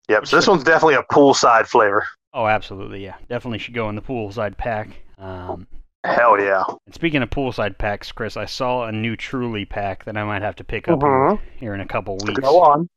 Yep. 0.10 0.22
Which 0.22 0.30
So 0.30 0.36
this 0.38 0.48
one's 0.48 0.64
definitely 0.64 0.96
a 0.96 1.04
poolside 1.04 1.68
flavor. 1.68 2.06
Oh, 2.34 2.46
absolutely. 2.48 3.04
Yeah, 3.04 3.16
definitely 3.28 3.60
should 3.60 3.74
go 3.74 3.90
in 3.90 3.96
the 3.96 4.02
poolside 4.02 4.58
pack. 4.58 4.90
Um, 5.18 5.68
Hell 6.04 6.40
yeah. 6.40 6.64
and 6.86 6.96
speaking 6.96 7.22
of 7.22 7.30
poolside 7.30 7.78
packs, 7.78 8.12
Chris, 8.12 8.38
I 8.38 8.46
saw 8.46 8.86
a 8.86 8.92
new 8.92 9.16
Truly 9.16 9.66
pack 9.66 10.06
that 10.06 10.16
I 10.18 10.24
might 10.24 10.42
have 10.42 10.56
to 10.58 10.64
pick 10.64 10.88
up 10.88 11.02
here, 11.02 11.10
Mhm. 11.10 11.40
here 11.58 11.74
in 11.74 11.82
a 11.82 11.86
couple 11.88 12.18
weeks. 12.26 12.40
Go 12.40 12.62
on. 12.62 12.88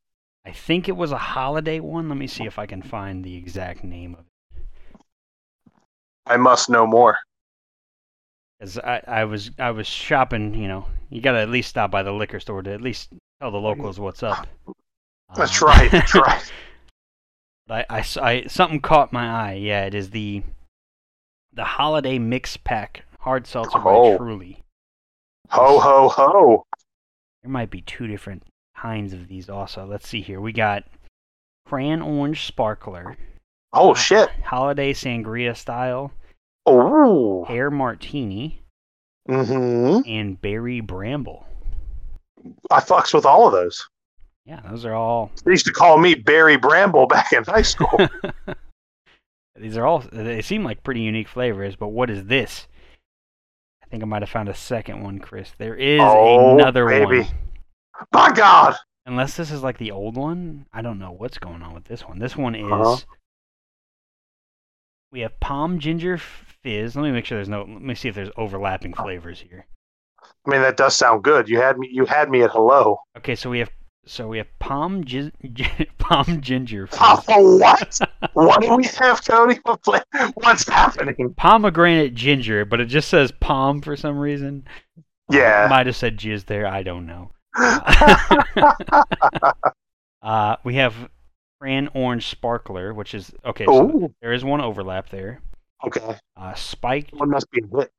I 0.44 0.50
think 0.52 0.88
it 0.88 0.96
was 0.96 1.12
a 1.12 1.18
holiday 1.18 1.78
one. 1.80 2.08
Let 2.08 2.18
me 2.18 2.26
see 2.26 2.44
if 2.44 2.58
I 2.58 2.66
can 2.66 2.82
find 2.82 3.24
the 3.24 3.36
exact 3.36 3.84
name 3.84 4.14
of 4.14 4.20
it. 4.20 5.00
I 6.26 6.36
must 6.36 6.68
know 6.68 6.86
more. 6.86 7.18
Because 8.58 8.78
I, 8.78 9.02
I 9.06 9.24
was 9.24 9.50
I 9.58 9.70
was 9.70 9.86
shopping, 9.86 10.54
you 10.54 10.68
know, 10.68 10.86
you 11.10 11.20
got 11.20 11.32
to 11.32 11.40
at 11.40 11.48
least 11.50 11.68
stop 11.68 11.90
by 11.90 12.02
the 12.02 12.12
liquor 12.12 12.40
store 12.40 12.62
to 12.62 12.72
at 12.72 12.80
least 12.80 13.12
tell 13.40 13.50
the 13.50 13.58
locals 13.58 13.98
what's 14.00 14.22
up. 14.22 14.46
That's 15.36 15.60
Um, 15.62 15.68
right. 15.68 15.90
That's 15.90 16.14
right. 16.16 16.52
But 17.66 17.86
I 17.88 18.44
something 18.48 18.80
caught 18.80 19.12
my 19.12 19.28
eye. 19.50 19.54
Yeah, 19.54 19.84
it 19.86 19.94
is 19.94 20.10
the 20.10 20.42
the 21.52 21.64
holiday 21.64 22.18
mix 22.18 22.56
pack 22.56 23.04
hard 23.20 23.46
seltzer 23.46 23.78
by 23.78 23.90
Oh. 23.90 24.16
Truly. 24.18 24.62
Ho 25.50 25.78
ho 25.78 26.08
ho. 26.08 26.66
There 27.42 27.50
might 27.50 27.70
be 27.70 27.80
two 27.82 28.06
different 28.06 28.44
kinds 28.82 29.12
of 29.12 29.28
these 29.28 29.48
also. 29.48 29.86
Let's 29.86 30.08
see 30.08 30.20
here. 30.20 30.40
We 30.40 30.52
got 30.52 30.84
cran 31.66 32.02
orange 32.02 32.46
sparkler, 32.46 33.16
Oh 33.72 33.94
shit. 33.94 34.28
holiday 34.44 34.92
sangria 34.92 35.56
style, 35.56 36.10
Oh. 36.66 37.44
pear 37.46 37.70
martini, 37.70 38.58
Mm-hmm. 39.28 40.00
and 40.10 40.40
berry 40.40 40.80
bramble. 40.80 41.46
I 42.72 42.80
fucks 42.80 43.14
with 43.14 43.24
all 43.24 43.46
of 43.46 43.52
those. 43.52 43.86
Yeah, 44.44 44.60
those 44.68 44.84
are 44.84 44.94
all. 44.94 45.30
They 45.44 45.52
used 45.52 45.66
to 45.66 45.72
call 45.72 45.96
me 45.98 46.16
Barry 46.16 46.56
Bramble 46.56 47.06
back 47.14 47.32
in 47.32 47.44
high 47.44 47.62
school. 47.62 48.08
These 49.56 49.76
are 49.76 49.86
all. 49.86 50.00
They 50.12 50.42
seem 50.42 50.64
like 50.64 50.82
pretty 50.82 51.02
unique 51.02 51.28
flavors, 51.28 51.76
but 51.76 51.88
what 51.90 52.10
is 52.10 52.24
this? 52.24 52.66
I 53.84 53.86
think 53.86 54.02
I 54.02 54.06
might 54.06 54.22
have 54.22 54.30
found 54.30 54.48
a 54.48 54.54
second 54.54 55.00
one, 55.04 55.20
Chris. 55.20 55.52
There 55.58 55.76
is 55.76 56.00
Oh, 56.02 56.54
another 56.58 56.88
baby. 56.88 57.20
one. 57.20 57.28
By 58.10 58.32
God. 58.32 58.74
Unless 59.06 59.36
this 59.36 59.50
is 59.50 59.62
like 59.62 59.78
the 59.78 59.90
old 59.90 60.16
one, 60.16 60.66
I 60.72 60.82
don't 60.82 60.98
know 60.98 61.10
what's 61.12 61.38
going 61.38 61.62
on 61.62 61.74
with 61.74 61.84
this 61.84 62.06
one. 62.06 62.18
This 62.18 62.36
one 62.36 62.54
is. 62.54 62.70
Uh-huh. 62.70 62.96
We 65.10 65.20
have 65.20 65.38
palm 65.40 65.78
ginger 65.78 66.18
fizz. 66.18 66.96
Let 66.96 67.02
me 67.02 67.10
make 67.10 67.24
sure 67.24 67.36
there's 67.36 67.48
no. 67.48 67.60
Let 67.60 67.82
me 67.82 67.94
see 67.94 68.08
if 68.08 68.14
there's 68.14 68.30
overlapping 68.36 68.94
flavors 68.94 69.40
here. 69.40 69.66
I 70.46 70.50
mean, 70.50 70.62
that 70.62 70.76
does 70.76 70.96
sound 70.96 71.24
good. 71.24 71.48
You 71.48 71.60
had 71.60 71.78
me. 71.78 71.88
You 71.92 72.06
had 72.06 72.30
me 72.30 72.42
at 72.42 72.50
hello. 72.50 73.00
Okay, 73.18 73.34
so 73.34 73.50
we 73.50 73.58
have. 73.58 73.70
So 74.04 74.26
we 74.26 74.38
have 74.38 74.48
palm 74.58 75.04
gin, 75.04 75.32
palm 75.98 76.40
ginger 76.40 76.86
fizz. 76.86 76.98
Oh, 77.00 77.58
what? 77.58 78.00
what 78.32 78.60
do 78.60 78.74
we 78.74 78.84
have, 78.84 79.24
Cody? 79.24 79.60
What's 80.34 80.68
happening? 80.68 81.34
Pomegranate 81.36 82.14
ginger, 82.14 82.64
but 82.64 82.80
it 82.80 82.86
just 82.86 83.08
says 83.08 83.32
palm 83.38 83.80
for 83.80 83.96
some 83.96 84.18
reason. 84.18 84.64
Yeah. 85.30 85.68
might 85.70 85.86
have 85.86 85.94
said 85.94 86.18
jizz 86.18 86.46
there. 86.46 86.66
I 86.66 86.82
don't 86.82 87.06
know. 87.06 87.30
uh, 90.22 90.56
we 90.64 90.74
have 90.76 90.94
cran 91.60 91.88
orange 91.94 92.28
sparkler, 92.28 92.92
which 92.94 93.14
is 93.14 93.32
okay. 93.44 93.64
So 93.66 94.12
there 94.20 94.32
is 94.32 94.44
one 94.44 94.60
overlap 94.60 95.10
there. 95.10 95.40
Okay. 95.84 96.16
Uh, 96.36 96.54
spiked 96.54 97.12
One 97.14 97.30
must 97.30 97.50
be 97.50 97.62
lit. 97.70 97.90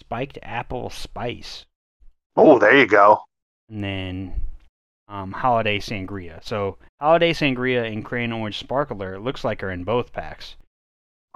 spiked 0.00 0.38
apple 0.42 0.90
spice, 0.90 1.66
Oh, 2.36 2.58
there 2.58 2.76
you 2.76 2.86
go. 2.86 3.20
and 3.68 3.84
then 3.84 4.34
um, 5.08 5.32
holiday 5.32 5.78
sangria. 5.78 6.42
So 6.42 6.78
holiday 7.00 7.32
sangria 7.32 7.90
and 7.90 8.04
cran 8.04 8.32
orange 8.32 8.58
sparkler 8.58 9.18
looks 9.18 9.44
like 9.44 9.62
are 9.62 9.70
in 9.70 9.84
both 9.84 10.12
packs. 10.12 10.56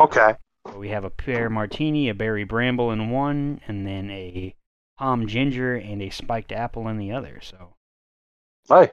Okay. 0.00 0.34
So 0.66 0.78
we 0.78 0.88
have 0.90 1.04
a 1.04 1.10
pear 1.10 1.50
martini, 1.50 2.08
a 2.08 2.14
berry 2.14 2.44
bramble 2.44 2.92
in 2.92 3.10
one, 3.10 3.60
and 3.66 3.86
then 3.86 4.10
a 4.10 4.54
palm 4.98 5.26
ginger 5.26 5.74
and 5.76 6.02
a 6.02 6.10
spiked 6.10 6.52
apple 6.52 6.88
in 6.88 6.98
the 6.98 7.12
other. 7.12 7.40
So 7.42 7.74
Hey, 8.68 8.90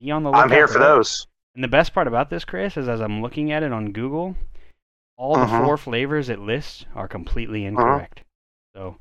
be 0.00 0.10
on 0.10 0.22
the 0.22 0.30
I'm 0.32 0.50
here 0.50 0.68
for 0.68 0.78
those. 0.78 1.26
And 1.54 1.64
the 1.64 1.68
best 1.68 1.92
part 1.94 2.06
about 2.06 2.30
this, 2.30 2.44
Chris, 2.44 2.76
is 2.76 2.88
as 2.88 3.00
I'm 3.00 3.22
looking 3.22 3.50
at 3.50 3.62
it 3.62 3.72
on 3.72 3.92
Google, 3.92 4.36
all 5.16 5.34
the 5.34 5.46
Mhm. 5.46 5.64
four 5.64 5.76
flavors 5.76 6.28
it 6.28 6.38
lists 6.38 6.84
are 6.94 7.08
completely 7.08 7.66
Uh-huh. 7.66 7.70
incorrect. 7.80 8.22
So, 8.76 8.98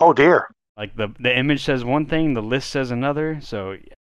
Oh 0.00 0.12
dear. 0.12 0.48
like 0.76 0.96
the 0.96 1.08
the 1.18 1.36
image 1.36 1.64
says 1.64 1.84
one 1.84 2.06
thing, 2.06 2.34
the 2.34 2.42
list 2.42 2.70
says 2.70 2.90
another. 2.90 3.40
So, 3.40 3.76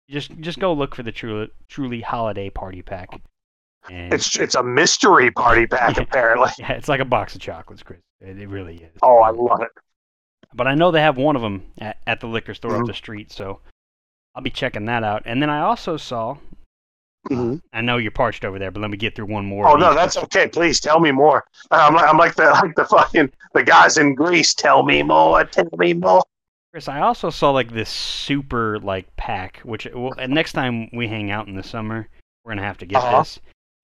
just 0.10 0.40
just 0.40 0.60
go 0.60 0.74
look 0.74 0.96
for 0.96 1.04
the 1.04 1.12
truly 1.12 1.50
truly 1.68 2.02
holiday 2.02 2.50
party 2.50 2.82
pack. 2.82 3.10
And 3.90 4.14
It's 4.14 4.38
it's 4.38 4.56
a 4.56 4.64
mystery 4.64 5.32
party 5.32 5.66
pack 5.68 5.98
apparently. 5.98 6.52
yeah, 6.60 6.74
it's 6.74 6.88
like 6.88 7.00
a 7.02 7.06
box 7.06 7.36
of 7.36 7.42
chocolates, 7.42 7.84
Chris. 7.84 8.00
It, 8.22 8.40
it 8.40 8.48
really 8.48 8.78
is. 8.78 8.92
Oh, 9.02 9.20
I 9.20 9.32
love 9.32 9.62
it. 9.62 9.72
But 10.54 10.68
I 10.68 10.76
know 10.76 10.92
they 10.92 11.02
have 11.02 11.18
one 11.18 11.36
of 11.36 11.42
them 11.42 11.64
at, 11.78 11.98
at 12.08 12.20
the 12.20 12.28
liquor 12.28 12.54
store 12.54 12.76
up 12.76 12.82
Mhm. 12.84 12.88
the 12.88 12.94
street, 12.94 13.32
so 13.32 13.60
I'll 14.36 14.42
be 14.44 14.50
checking 14.50 14.86
that 14.86 15.04
out. 15.04 15.24
And 15.26 15.42
then 15.42 15.50
I 15.50 15.62
also 15.62 15.98
saw. 15.98 16.38
Mhm. 17.30 17.62
I 17.74 17.82
know 17.82 17.98
you're 17.98 18.12
parched 18.12 18.46
over 18.46 18.58
there, 18.58 18.72
but 18.72 18.80
let 18.80 18.90
me 18.90 18.98
get 18.98 19.14
through 19.16 19.26
one 19.26 19.46
more. 19.46 19.68
Oh 19.68 19.76
no, 19.76 19.94
that's 19.94 20.18
okay. 20.18 20.48
Please 20.48 20.80
tell 20.80 21.00
me 21.00 21.12
more. 21.12 21.44
I'm 21.70 21.94
like 21.94 22.08
I'm 22.10 22.18
like 22.18 22.36
the 22.36 22.44
like 22.64 22.76
the 22.76 22.86
fucking 22.86 23.32
the 23.54 23.64
guys 23.64 23.98
in 23.98 24.16
Grease. 24.16 24.54
Tell 24.54 24.84
me 24.84 25.04
more. 25.04 25.44
Tell 25.44 25.68
me 25.78 25.94
more. 25.94 26.24
Chris, 26.72 26.88
I 26.88 27.02
also 27.02 27.30
saw 27.30 27.52
like 27.52 27.72
this 27.72 27.90
super 27.90 28.80
like 28.80 29.14
pack, 29.18 29.58
which 29.64 29.88
well, 29.94 30.14
and 30.18 30.34
next 30.34 30.54
time 30.54 30.90
we 30.94 31.08
hang 31.08 31.30
out 31.30 31.48
in 31.48 31.56
the 31.56 31.64
summer, 31.64 32.08
we're 32.46 32.52
gonna 32.54 32.64
have 32.64 32.78
to 32.80 32.86
get 32.86 33.04
Uh-huh. 33.04 33.20
this. 33.20 33.40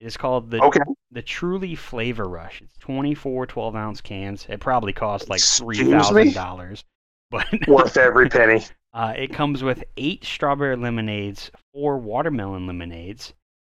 It's 0.06 0.18
called 0.18 0.52
the 0.52 0.62
Okay. 0.63 0.82
the 1.12 1.24
Truly 1.24 1.74
Flavor 1.74 2.26
Rush. 2.30 2.62
It's 2.62 2.78
24 2.78 3.48
12 3.48 3.76
ounce 3.76 4.02
cans. 4.02 4.46
It 4.48 4.60
probably 4.60 4.94
costs 4.94 5.30
like 5.30 5.41
three 5.41 5.84
thousand 5.84 6.34
dollars, 6.34 6.84
but 7.32 7.48
Worth 7.68 7.98
every 7.98 8.30
penny. 8.30 8.63
uh, 8.94 9.13
it 9.18 9.34
comes 9.34 9.63
with 9.63 9.84
eight 9.98 10.24
strawberry 10.24 10.76
lemonades, 10.76 11.50
four 11.74 11.98
watermelon 11.98 12.68
lemonades, 12.68 13.34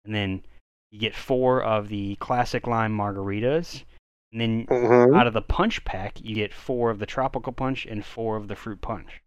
and 0.05 0.12
then 0.12 0.43
you 0.91 0.99
get 0.99 1.15
four 1.15 1.62
of 1.62 1.89
the 1.89 2.17
classic 2.17 2.67
lime 2.67 2.97
margaritas. 2.97 3.85
And 4.33 4.41
then 4.41 4.67
hmm 4.69 5.15
out 5.15 5.29
of 5.29 5.33
the 5.33 5.43
punch 5.43 5.85
pack, 5.85 6.21
you 6.21 6.35
get 6.35 6.53
four 6.53 6.91
of 6.91 6.99
the 6.99 7.07
tropical 7.07 7.53
punch 7.53 7.87
and 7.87 8.05
four 8.05 8.37
of 8.37 8.49
the 8.49 8.57
fruit 8.57 8.81
punch. 8.81 9.23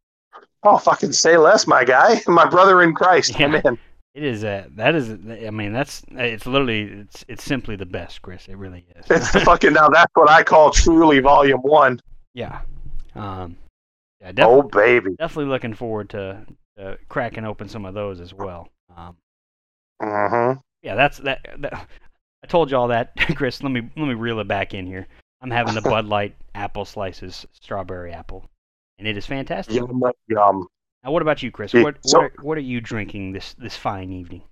Oh, 0.64 0.78
fucking 0.78 1.14
say 1.14 1.38
less, 1.38 1.66
my 1.66 1.86
guy. 1.86 2.22
My 2.28 2.46
brother 2.46 2.82
in 2.82 2.94
Christ. 2.94 3.40
Yeah. 3.40 3.62
in. 3.64 3.80
It 4.20 4.26
is 4.26 4.44
a 4.44 4.66
that 4.76 4.96
is 4.96 5.12
I 5.12 5.50
mean 5.50 5.72
that's 5.72 6.04
it's 6.12 6.46
literally 6.46 6.82
it's 6.82 7.24
it's 7.30 7.42
simply 7.42 7.78
the 7.78 7.86
best, 7.86 8.22
Chris. 8.22 8.50
It 8.50 8.58
really 8.58 8.86
is. 8.98 9.06
It's 9.10 9.30
fucking 9.46 9.72
now. 9.72 9.88
That's 9.88 10.12
what 10.14 10.30
I 10.30 10.44
call 10.44 10.72
truly 10.72 11.20
volume 11.20 11.62
one. 11.62 12.02
yeah. 12.34 12.60
Um. 13.16 13.56
Yeah. 14.20 14.34
Oh 14.40 14.62
baby. 14.64 15.16
Definitely 15.18 15.50
looking 15.50 15.74
forward 15.74 16.10
to, 16.10 16.46
to 16.78 16.98
cracking 17.08 17.46
open 17.46 17.70
some 17.70 17.86
of 17.86 17.94
those 17.94 18.20
as 18.20 18.34
well. 18.34 18.68
Um. 18.98 19.16
hmm 20.04 20.60
Yeah. 20.84 20.96
That's 20.96 21.20
that. 21.20 21.48
that 21.60 21.88
I 22.44 22.48
told 22.48 22.72
you 22.72 22.76
all 22.76 22.90
that, 22.90 23.14
Chris. 23.38 23.64
Let 23.64 23.72
me 23.72 23.90
let 23.96 24.06
me 24.06 24.16
reel 24.16 24.42
it 24.42 24.50
back 24.50 24.74
in 24.74 24.86
here. 24.86 25.08
I'm 25.42 25.50
having 25.52 25.76
the 25.76 25.82
Bud 25.90 26.08
Light 26.08 26.36
apple 26.56 26.84
slices, 26.84 27.46
strawberry 27.54 28.12
apple, 28.12 28.44
and 28.98 29.08
it 29.08 29.16
is 29.16 29.26
fantastic. 29.26 29.76
Yum, 29.76 30.04
yum. 30.28 30.68
Now, 31.04 31.12
what 31.12 31.22
about 31.22 31.42
you, 31.42 31.52
Chris? 31.52 31.74
What 31.74 31.98
so- 32.06 32.20
what 32.20 32.26
are, 32.26 32.34
what 32.42 32.58
are 32.58 32.62
you 32.62 32.82
drinking 32.82 33.32
this 33.32 33.54
this 33.54 33.76
fine 33.76 34.12
evening? 34.12 34.44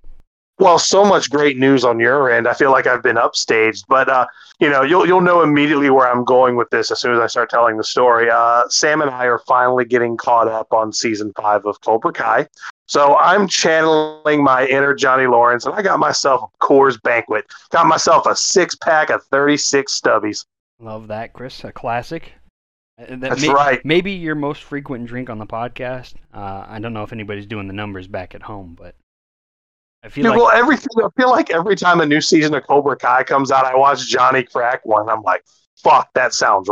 Well, 0.59 0.79
so 0.79 1.05
much 1.05 1.29
great 1.29 1.57
news 1.59 1.83
on 1.83 1.99
your 1.99 2.31
end. 2.31 2.47
I 2.47 2.53
feel 2.53 2.71
like 2.71 2.87
I've 2.87 3.03
been 3.03 3.17
upstaged, 3.17 3.83
but 3.87 4.09
uh, 4.09 4.25
you 4.59 4.69
know, 4.69 4.81
you'll 4.81 5.05
you'll 5.05 5.21
know 5.21 5.43
immediately 5.43 5.91
where 5.91 6.09
I'm 6.09 6.23
going 6.23 6.55
with 6.55 6.67
this 6.71 6.89
as 6.89 6.99
soon 6.99 7.13
as 7.13 7.19
I 7.19 7.27
start 7.27 7.51
telling 7.51 7.77
the 7.77 7.83
story. 7.83 8.29
Uh, 8.31 8.63
Sam 8.69 9.01
and 9.01 9.11
I 9.11 9.25
are 9.25 9.37
finally 9.39 9.85
getting 9.85 10.17
caught 10.17 10.47
up 10.47 10.73
on 10.73 10.91
season 10.91 11.31
five 11.35 11.65
of 11.65 11.79
Cobra 11.81 12.11
Kai. 12.11 12.47
So 12.87 13.17
I'm 13.17 13.47
channeling 13.47 14.43
my 14.43 14.65
inner 14.65 14.95
Johnny 14.95 15.27
Lawrence, 15.27 15.65
and 15.65 15.75
I 15.75 15.83
got 15.83 15.99
myself 15.99 16.41
a 16.41 16.65
Coors 16.65 16.99
Banquet. 17.03 17.45
Got 17.69 17.85
myself 17.85 18.25
a 18.25 18.35
six 18.35 18.73
pack 18.75 19.11
of 19.11 19.23
36 19.25 19.99
stubbies. 19.99 20.45
Love 20.79 21.07
that, 21.09 21.33
Chris. 21.33 21.63
A 21.65 21.71
classic. 21.71 22.31
That 22.97 23.19
That's 23.19 23.41
may- 23.43 23.49
right. 23.53 23.83
Maybe 23.85 24.11
your 24.13 24.35
most 24.35 24.63
frequent 24.63 25.05
drink 25.05 25.29
on 25.29 25.37
the 25.37 25.45
podcast. 25.45 26.15
Uh, 26.33 26.65
I 26.67 26.79
don't 26.79 26.93
know 26.93 27.03
if 27.03 27.13
anybody's 27.13 27.45
doing 27.45 27.67
the 27.67 27.73
numbers 27.73 28.07
back 28.07 28.33
at 28.33 28.41
home, 28.41 28.75
but 28.77 28.95
I 30.03 30.09
feel 30.09 30.23
Dude, 30.23 30.31
like 30.31 30.39
well, 30.39 30.51
everything. 30.51 30.87
I 31.03 31.07
feel 31.15 31.29
like 31.29 31.51
every 31.51 31.75
time 31.75 32.01
a 32.01 32.05
new 32.05 32.21
season 32.21 32.55
of 32.55 32.65
Cobra 32.65 32.95
Kai 32.97 33.23
comes 33.23 33.51
out, 33.51 33.65
I 33.65 33.75
watch 33.75 34.07
Johnny 34.07 34.43
crack 34.43 34.83
one. 34.85 35.09
I'm 35.09 35.21
like, 35.21 35.43
fuck, 35.75 36.09
that 36.15 36.33
sounds 36.33 36.69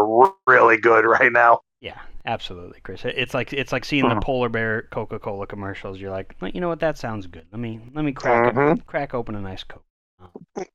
really 0.48 0.78
good 0.78 1.06
right 1.06 1.32
now. 1.32 1.62
yeah, 1.82 2.00
absolutely, 2.26 2.80
Chris. 2.82 3.06
It's 3.06 3.36
like 3.36 3.54
it's 3.54 3.72
like 3.72 3.86
seeing 3.86 4.10
the 4.10 4.16
Mhm. 4.16 4.24
polar 4.24 4.50
bear 4.50 4.84
Coca-Cola 4.92 5.46
commercials. 5.46 6.00
You're 6.00 6.10
like, 6.12 6.36
"Well, 6.42 6.50
you 6.52 6.60
know 6.62 6.70
what? 6.70 6.80
That 6.80 6.98
sounds 6.98 7.28
good. 7.28 7.46
Let 7.52 7.60
me 7.60 7.80
let 7.94 8.04
me 8.04 8.12
crack 8.14 8.48
it, 8.48 8.56
Mhm. 8.56 8.86
crack 8.88 9.14
open 9.14 9.36
a 9.36 9.42
nice 9.42 9.64
Coke. 9.64 9.84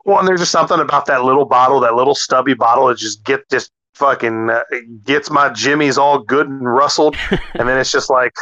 Well, 0.05 0.21
and 0.21 0.29
there's 0.29 0.41
just 0.41 0.53
something 0.53 0.79
about 0.79 1.07
that 1.07 1.25
little 1.25 1.45
bottle, 1.45 1.81
that 1.81 1.97
little 1.97 2.15
stubby 2.15 2.55
bottle, 2.55 2.87
that 2.87 2.99
just 2.99 3.25
get 3.25 3.49
just 3.51 3.73
fucking 3.95 4.51
uh, 4.51 4.63
gets 5.05 5.31
my 5.31 5.49
jimmies 5.51 5.99
all 5.99 6.19
good 6.19 6.49
and 6.49 6.65
rustled, 6.65 7.17
and 7.55 7.69
then 7.69 7.79
it's 7.79 7.93
just 7.93 8.11
like 8.11 8.33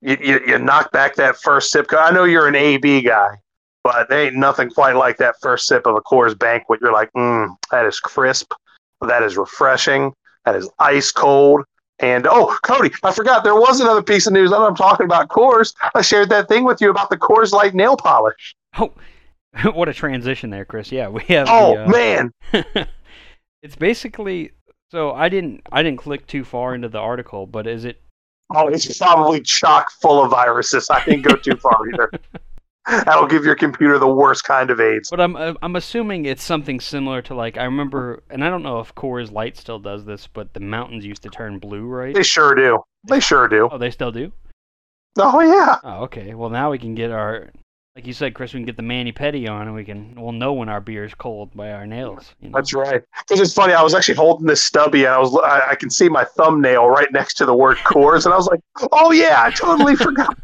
you, 0.00 0.16
you 0.20 0.40
you 0.46 0.58
knock 0.58 0.92
back 0.92 1.14
that 1.16 1.36
first 1.36 1.70
sip. 1.70 1.86
I 1.92 2.10
know 2.10 2.24
you're 2.24 2.48
an 2.48 2.54
AB 2.54 3.02
guy, 3.02 3.36
but 3.82 4.08
there 4.08 4.26
ain't 4.26 4.36
nothing 4.36 4.70
quite 4.70 4.96
like 4.96 5.16
that 5.18 5.36
first 5.40 5.66
sip 5.66 5.86
of 5.86 5.96
a 5.96 6.00
Coors 6.00 6.38
Banquet. 6.38 6.80
You're 6.80 6.92
like, 6.92 7.12
mm, 7.12 7.48
that 7.70 7.86
is 7.86 8.00
crisp, 8.00 8.52
that 9.00 9.22
is 9.22 9.36
refreshing, 9.36 10.12
that 10.44 10.56
is 10.56 10.68
ice 10.78 11.12
cold. 11.12 11.64
And 11.98 12.26
oh, 12.28 12.58
Cody, 12.62 12.90
I 13.02 13.12
forgot 13.12 13.42
there 13.42 13.54
was 13.54 13.80
another 13.80 14.02
piece 14.02 14.26
of 14.26 14.34
news. 14.34 14.52
I'm 14.52 14.74
talking 14.74 15.06
about 15.06 15.28
Coors, 15.28 15.74
I 15.94 16.02
shared 16.02 16.28
that 16.28 16.46
thing 16.46 16.64
with 16.64 16.80
you 16.80 16.90
about 16.90 17.08
the 17.08 17.16
Coors 17.16 17.52
Light 17.52 17.74
nail 17.74 17.96
polish. 17.96 18.54
Oh, 18.78 18.92
what 19.72 19.88
a 19.88 19.94
transition 19.94 20.50
there, 20.50 20.64
Chris. 20.64 20.92
Yeah, 20.92 21.08
we 21.08 21.22
have. 21.24 21.48
Oh 21.50 21.74
the, 21.74 21.84
uh, 21.84 21.88
man, 21.88 22.32
it's 23.66 23.74
basically 23.76 24.52
so 24.92 25.12
I 25.12 25.28
didn't 25.28 25.62
I 25.72 25.82
didn't 25.82 25.98
click 25.98 26.26
too 26.28 26.44
far 26.44 26.74
into 26.74 26.88
the 26.88 26.98
article, 26.98 27.46
but 27.46 27.66
is 27.66 27.84
it 27.84 28.00
Oh, 28.54 28.68
it's 28.68 28.96
probably 28.96 29.40
chock 29.40 29.90
full 29.90 30.22
of 30.22 30.30
viruses. 30.30 30.88
I 30.88 31.04
didn't 31.04 31.22
go 31.22 31.34
too 31.34 31.56
far 31.56 31.76
either. 31.92 32.12
That'll 32.86 33.26
give 33.26 33.44
your 33.44 33.56
computer 33.56 33.98
the 33.98 34.06
worst 34.06 34.44
kind 34.44 34.70
of 34.70 34.78
AIDS. 34.78 35.10
But 35.10 35.20
I'm 35.20 35.36
I'm 35.36 35.74
assuming 35.74 36.26
it's 36.26 36.44
something 36.44 36.78
similar 36.78 37.22
to 37.22 37.34
like 37.34 37.58
I 37.58 37.64
remember, 37.64 38.22
and 38.30 38.44
I 38.44 38.48
don't 38.48 38.62
know 38.62 38.78
if 38.78 38.94
Coors 38.94 39.32
Light 39.32 39.56
still 39.56 39.80
does 39.80 40.04
this, 40.04 40.28
but 40.28 40.54
the 40.54 40.60
mountains 40.60 41.04
used 41.04 41.22
to 41.24 41.28
turn 41.28 41.58
blue, 41.58 41.86
right? 41.86 42.14
They 42.14 42.22
sure 42.22 42.54
do. 42.54 42.84
They 43.08 43.18
sure 43.18 43.48
do. 43.48 43.68
Oh, 43.72 43.78
they 43.78 43.90
still 43.90 44.12
do. 44.12 44.30
Oh 45.18 45.40
yeah. 45.40 45.78
Oh, 45.82 46.04
okay. 46.04 46.34
Well, 46.34 46.50
now 46.50 46.70
we 46.70 46.78
can 46.78 46.94
get 46.94 47.10
our, 47.10 47.50
like 47.96 48.06
you 48.06 48.12
said, 48.12 48.34
Chris, 48.34 48.52
we 48.52 48.60
can 48.60 48.66
get 48.66 48.76
the 48.76 48.82
mani 48.82 49.10
petty 49.10 49.48
on, 49.48 49.62
and 49.62 49.74
we 49.74 49.82
can 49.82 50.14
we'll 50.16 50.32
know 50.32 50.52
when 50.52 50.68
our 50.68 50.82
beer 50.82 51.04
is 51.04 51.14
cold 51.14 51.54
by 51.54 51.72
our 51.72 51.86
nails. 51.86 52.34
You 52.42 52.50
know? 52.50 52.58
That's 52.58 52.74
right. 52.74 53.02
Because 53.26 53.40
it's 53.40 53.54
funny. 53.54 53.72
I 53.72 53.82
was 53.82 53.94
actually 53.94 54.16
holding 54.16 54.46
this 54.46 54.62
stubby, 54.62 55.04
and 55.04 55.14
I 55.14 55.18
was 55.18 55.34
I, 55.42 55.70
I 55.70 55.74
can 55.74 55.88
see 55.88 56.10
my 56.10 56.22
thumbnail 56.22 56.88
right 56.90 57.10
next 57.10 57.34
to 57.38 57.46
the 57.46 57.54
word 57.54 57.78
Coors, 57.78 58.26
and 58.26 58.34
I 58.34 58.36
was 58.36 58.48
like, 58.48 58.60
"Oh 58.92 59.12
yeah, 59.12 59.42
I 59.42 59.50
totally 59.50 59.96
forgot." 59.96 60.36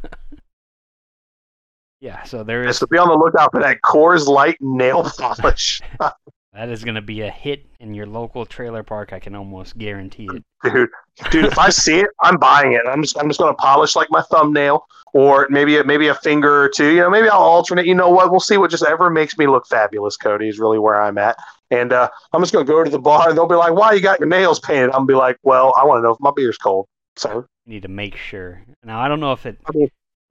Yeah. 2.00 2.22
So 2.22 2.42
there 2.42 2.66
is 2.66 2.78
so 2.78 2.86
be 2.86 2.96
on 2.96 3.08
the 3.08 3.14
lookout 3.14 3.52
for 3.52 3.60
that 3.60 3.82
Coors 3.82 4.26
Light 4.26 4.56
nail 4.60 5.04
polish, 5.18 5.82
that 6.54 6.68
is 6.70 6.84
going 6.84 6.94
to 6.94 7.02
be 7.02 7.20
a 7.20 7.30
hit 7.30 7.66
in 7.80 7.92
your 7.92 8.06
local 8.06 8.46
trailer 8.46 8.82
park. 8.82 9.12
I 9.12 9.18
can 9.18 9.34
almost 9.34 9.76
guarantee 9.76 10.28
it. 10.32 10.44
dude. 10.64 10.88
Dude, 11.30 11.44
if 11.44 11.58
I 11.58 11.68
see 11.68 12.00
it, 12.00 12.08
I'm 12.22 12.38
buying 12.38 12.72
it. 12.72 12.82
I'm 12.86 13.02
just 13.02 13.18
I'm 13.18 13.28
just 13.28 13.40
gonna 13.40 13.54
polish 13.54 13.94
like 13.94 14.08
my 14.10 14.22
thumbnail, 14.22 14.86
or 15.12 15.46
maybe 15.50 15.76
a, 15.76 15.84
maybe 15.84 16.08
a 16.08 16.14
finger 16.14 16.62
or 16.62 16.68
two. 16.68 16.90
You 16.90 17.00
know, 17.00 17.10
maybe 17.10 17.28
I'll 17.28 17.40
alternate. 17.40 17.86
You 17.86 17.94
know 17.94 18.10
what? 18.10 18.30
We'll 18.30 18.40
see 18.40 18.56
what 18.56 18.70
just 18.70 18.84
ever 18.84 19.10
makes 19.10 19.36
me 19.38 19.46
look 19.46 19.66
fabulous. 19.66 20.16
Cody 20.16 20.48
is 20.48 20.58
really 20.58 20.78
where 20.78 21.00
I'm 21.00 21.18
at, 21.18 21.36
and 21.70 21.92
uh, 21.92 22.08
I'm 22.32 22.40
just 22.42 22.52
gonna 22.52 22.64
go 22.64 22.82
to 22.82 22.90
the 22.90 22.98
bar, 22.98 23.28
and 23.28 23.36
they'll 23.36 23.46
be 23.46 23.54
like, 23.54 23.74
"Why 23.74 23.92
you 23.92 24.00
got 24.00 24.20
your 24.20 24.28
nails 24.28 24.60
painted?" 24.60 24.86
I'm 24.86 25.00
gonna 25.00 25.06
be 25.06 25.14
like, 25.14 25.36
"Well, 25.42 25.74
I 25.76 25.84
want 25.84 25.98
to 25.98 26.02
know 26.02 26.12
if 26.12 26.20
my 26.20 26.32
beer's 26.34 26.58
cold." 26.58 26.86
So 27.16 27.46
You 27.66 27.74
need 27.74 27.82
to 27.82 27.88
make 27.88 28.16
sure. 28.16 28.64
Now 28.84 29.00
I 29.00 29.08
don't 29.08 29.20
know 29.20 29.32
if 29.32 29.46
it. 29.46 29.58
I 29.66 29.76
mean, 29.76 29.88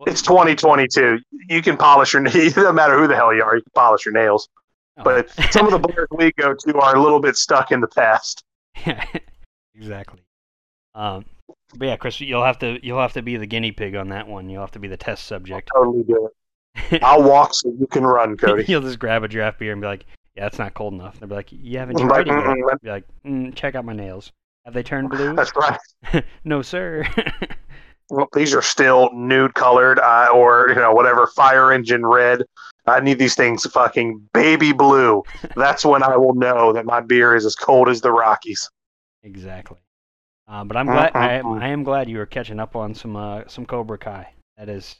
it's 0.07 0.21
2022. 0.21 1.19
You 1.49 1.61
can 1.61 1.77
polish 1.77 2.13
your. 2.13 2.25
It 2.27 2.55
doesn't 2.55 2.75
matter 2.75 2.97
who 2.97 3.07
the 3.07 3.15
hell 3.15 3.33
you 3.33 3.43
are. 3.43 3.55
You 3.55 3.61
can 3.61 3.71
polish 3.75 4.05
your 4.05 4.13
nails. 4.13 4.49
Oh. 4.97 5.03
But 5.03 5.29
some 5.51 5.65
of 5.65 5.71
the 5.71 5.79
bars 5.79 6.07
we 6.11 6.31
go 6.33 6.53
to 6.53 6.79
are 6.79 6.95
a 6.95 7.01
little 7.01 7.19
bit 7.19 7.37
stuck 7.37 7.71
in 7.71 7.81
the 7.81 7.87
past. 7.87 8.43
Yeah, 8.85 9.03
exactly. 9.75 10.21
Um, 10.95 11.25
but 11.75 11.87
yeah, 11.87 11.95
Chris, 11.97 12.19
you'll 12.19 12.43
have 12.43 12.59
to 12.59 12.79
you'll 12.85 12.99
have 12.99 13.13
to 13.13 13.21
be 13.21 13.37
the 13.37 13.45
guinea 13.45 13.71
pig 13.71 13.95
on 13.95 14.09
that 14.09 14.27
one. 14.27 14.49
You'll 14.49 14.61
have 14.61 14.71
to 14.71 14.79
be 14.79 14.87
the 14.87 14.97
test 14.97 15.25
subject. 15.25 15.69
Totally 15.73 16.03
do 16.03 16.27
it. 16.27 17.03
I'll 17.03 17.23
walk 17.23 17.53
so 17.53 17.73
you 17.77 17.87
can 17.87 18.05
run, 18.05 18.37
Cody. 18.37 18.65
you'll 18.67 18.81
just 18.81 18.99
grab 18.99 19.23
a 19.23 19.27
draft 19.27 19.59
beer 19.59 19.73
and 19.73 19.81
be 19.81 19.87
like, 19.87 20.05
"Yeah, 20.35 20.47
it's 20.47 20.59
not 20.59 20.73
cold 20.73 20.93
enough." 20.93 21.19
They'll 21.19 21.29
be 21.29 21.35
like, 21.35 21.51
"You 21.51 21.79
haven't 21.79 21.97
tried 21.99 22.27
it 22.27 22.67
yet." 22.67 22.81
Be 22.81 22.89
like, 22.89 23.03
mm, 23.25 23.55
"Check 23.55 23.75
out 23.75 23.85
my 23.85 23.93
nails. 23.93 24.31
Have 24.65 24.73
they 24.73 24.83
turned 24.83 25.09
blue?" 25.09 25.35
That's 25.35 25.51
right. 25.55 25.79
no, 26.43 26.61
sir. 26.61 27.05
Well, 28.09 28.27
these 28.33 28.53
are 28.53 28.61
still 28.61 29.09
nude 29.13 29.53
colored 29.53 29.97
uh, 29.99 30.27
or 30.33 30.67
you 30.69 30.75
know 30.75 30.91
whatever 30.91 31.27
fire 31.27 31.71
engine 31.71 32.05
red. 32.05 32.43
I 32.85 32.99
need 32.99 33.19
these 33.19 33.35
things 33.35 33.63
fucking 33.65 34.29
baby 34.33 34.73
blue. 34.73 35.23
That's 35.55 35.85
when 35.85 36.03
I 36.03 36.17
will 36.17 36.33
know 36.33 36.73
that 36.73 36.85
my 36.85 36.99
beer 36.99 37.35
is 37.35 37.45
as 37.45 37.55
cold 37.55 37.87
as 37.87 38.01
the 38.01 38.11
Rockies. 38.11 38.69
exactly. 39.23 39.77
Uh, 40.51 40.65
but 40.65 40.75
I'm 40.75 40.85
glad 40.85 41.11
I 41.15 41.33
am, 41.35 41.45
I 41.47 41.67
am 41.69 41.83
glad 41.83 42.09
you 42.09 42.19
are 42.19 42.25
catching 42.25 42.59
up 42.59 42.75
on 42.75 42.93
some 42.93 43.15
uh, 43.15 43.43
some 43.47 43.65
Cobra 43.65 43.97
Kai. 43.97 44.33
That 44.57 44.67
is, 44.67 44.97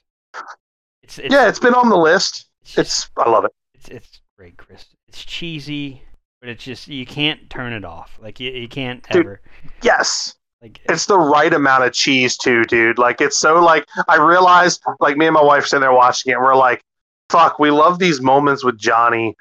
it's 1.04 1.20
it's 1.20 1.34
yeah, 1.34 1.50
it's 1.50 1.60
been 1.60 1.74
on 1.74 1.90
the 1.90 1.98
list. 1.98 2.46
it's, 2.62 2.74
just- 2.76 2.80
It's 2.80 3.12
I 3.18 3.30
love 3.30 3.44
it. 3.44 3.52
it's 3.76 3.90
it's 3.90 4.22
great, 4.38 4.56
Chris. 4.56 4.86
It's 5.10 5.26
cheesy, 5.26 6.04
but 6.40 6.50
it's 6.50 6.64
just 6.64 6.88
you 6.88 7.06
can't 7.06 7.50
turn 7.50 7.74
it 7.74 7.84
off. 7.84 8.18
Like 8.22 8.40
you, 8.40 8.50
you 8.52 8.70
can't 8.70 9.06
Dude. 9.12 9.26
ever. 9.26 9.42
Yes, 9.84 10.36
Like 10.62 10.80
it's 10.86 11.06
the 11.06 11.18
right 11.20 11.54
amount 11.54 11.84
of 11.84 11.92
cheese 11.92 12.38
too, 12.38 12.64
dude. 12.64 12.98
Like 12.98 13.20
it's 13.20 13.38
so 13.38 13.62
like 13.62 13.86
I 14.08 14.16
realized 14.16 14.82
like 15.02 15.18
me 15.18 15.26
and 15.28 15.34
my 15.34 15.44
wife 15.44 15.66
sitting 15.66 15.82
there 15.82 15.92
watching 15.92 16.32
it, 16.32 16.36
and 16.36 16.44
we're 16.44 16.56
like, 16.56 16.82
fuck, 17.30 17.60
we 17.60 17.72
love 17.72 18.00
these 18.00 18.22
moments 18.22 18.64
with 18.64 18.78
Johnny 18.80 19.36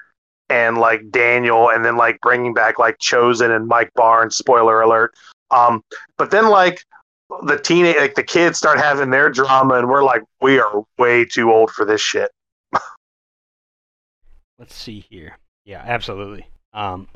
and 0.49 0.77
like 0.77 1.09
Daniel, 1.09 1.69
and 1.69 1.85
then 1.85 1.95
like 1.95 2.19
bringing 2.19 2.53
back 2.53 2.79
like 2.79 2.97
Chozen 2.97 3.55
and 3.55 3.65
Mike 3.69 3.91
Barnes. 3.95 4.35
Spoiler 4.35 4.81
alert. 4.81 5.13
Um, 5.51 5.83
but 6.17 6.31
then 6.31 6.49
like 6.49 6.83
the 7.43 7.57
teenage 7.57 7.97
like 7.97 8.15
the 8.15 8.23
kids 8.23 8.57
start 8.57 8.77
having 8.79 9.09
their 9.09 9.29
drama, 9.29 9.75
and 9.75 9.89
we're 9.89 10.03
like, 10.03 10.23
we 10.41 10.59
are 10.59 10.83
way 10.97 11.25
too 11.25 11.51
old 11.51 11.71
for 11.71 11.85
this 11.85 12.01
shit. 12.01 12.31
let's 14.59 14.75
see 14.75 15.05
here. 15.09 15.37
Yeah, 15.65 15.83
absolutely. 15.85 16.47
Um, 16.73 17.07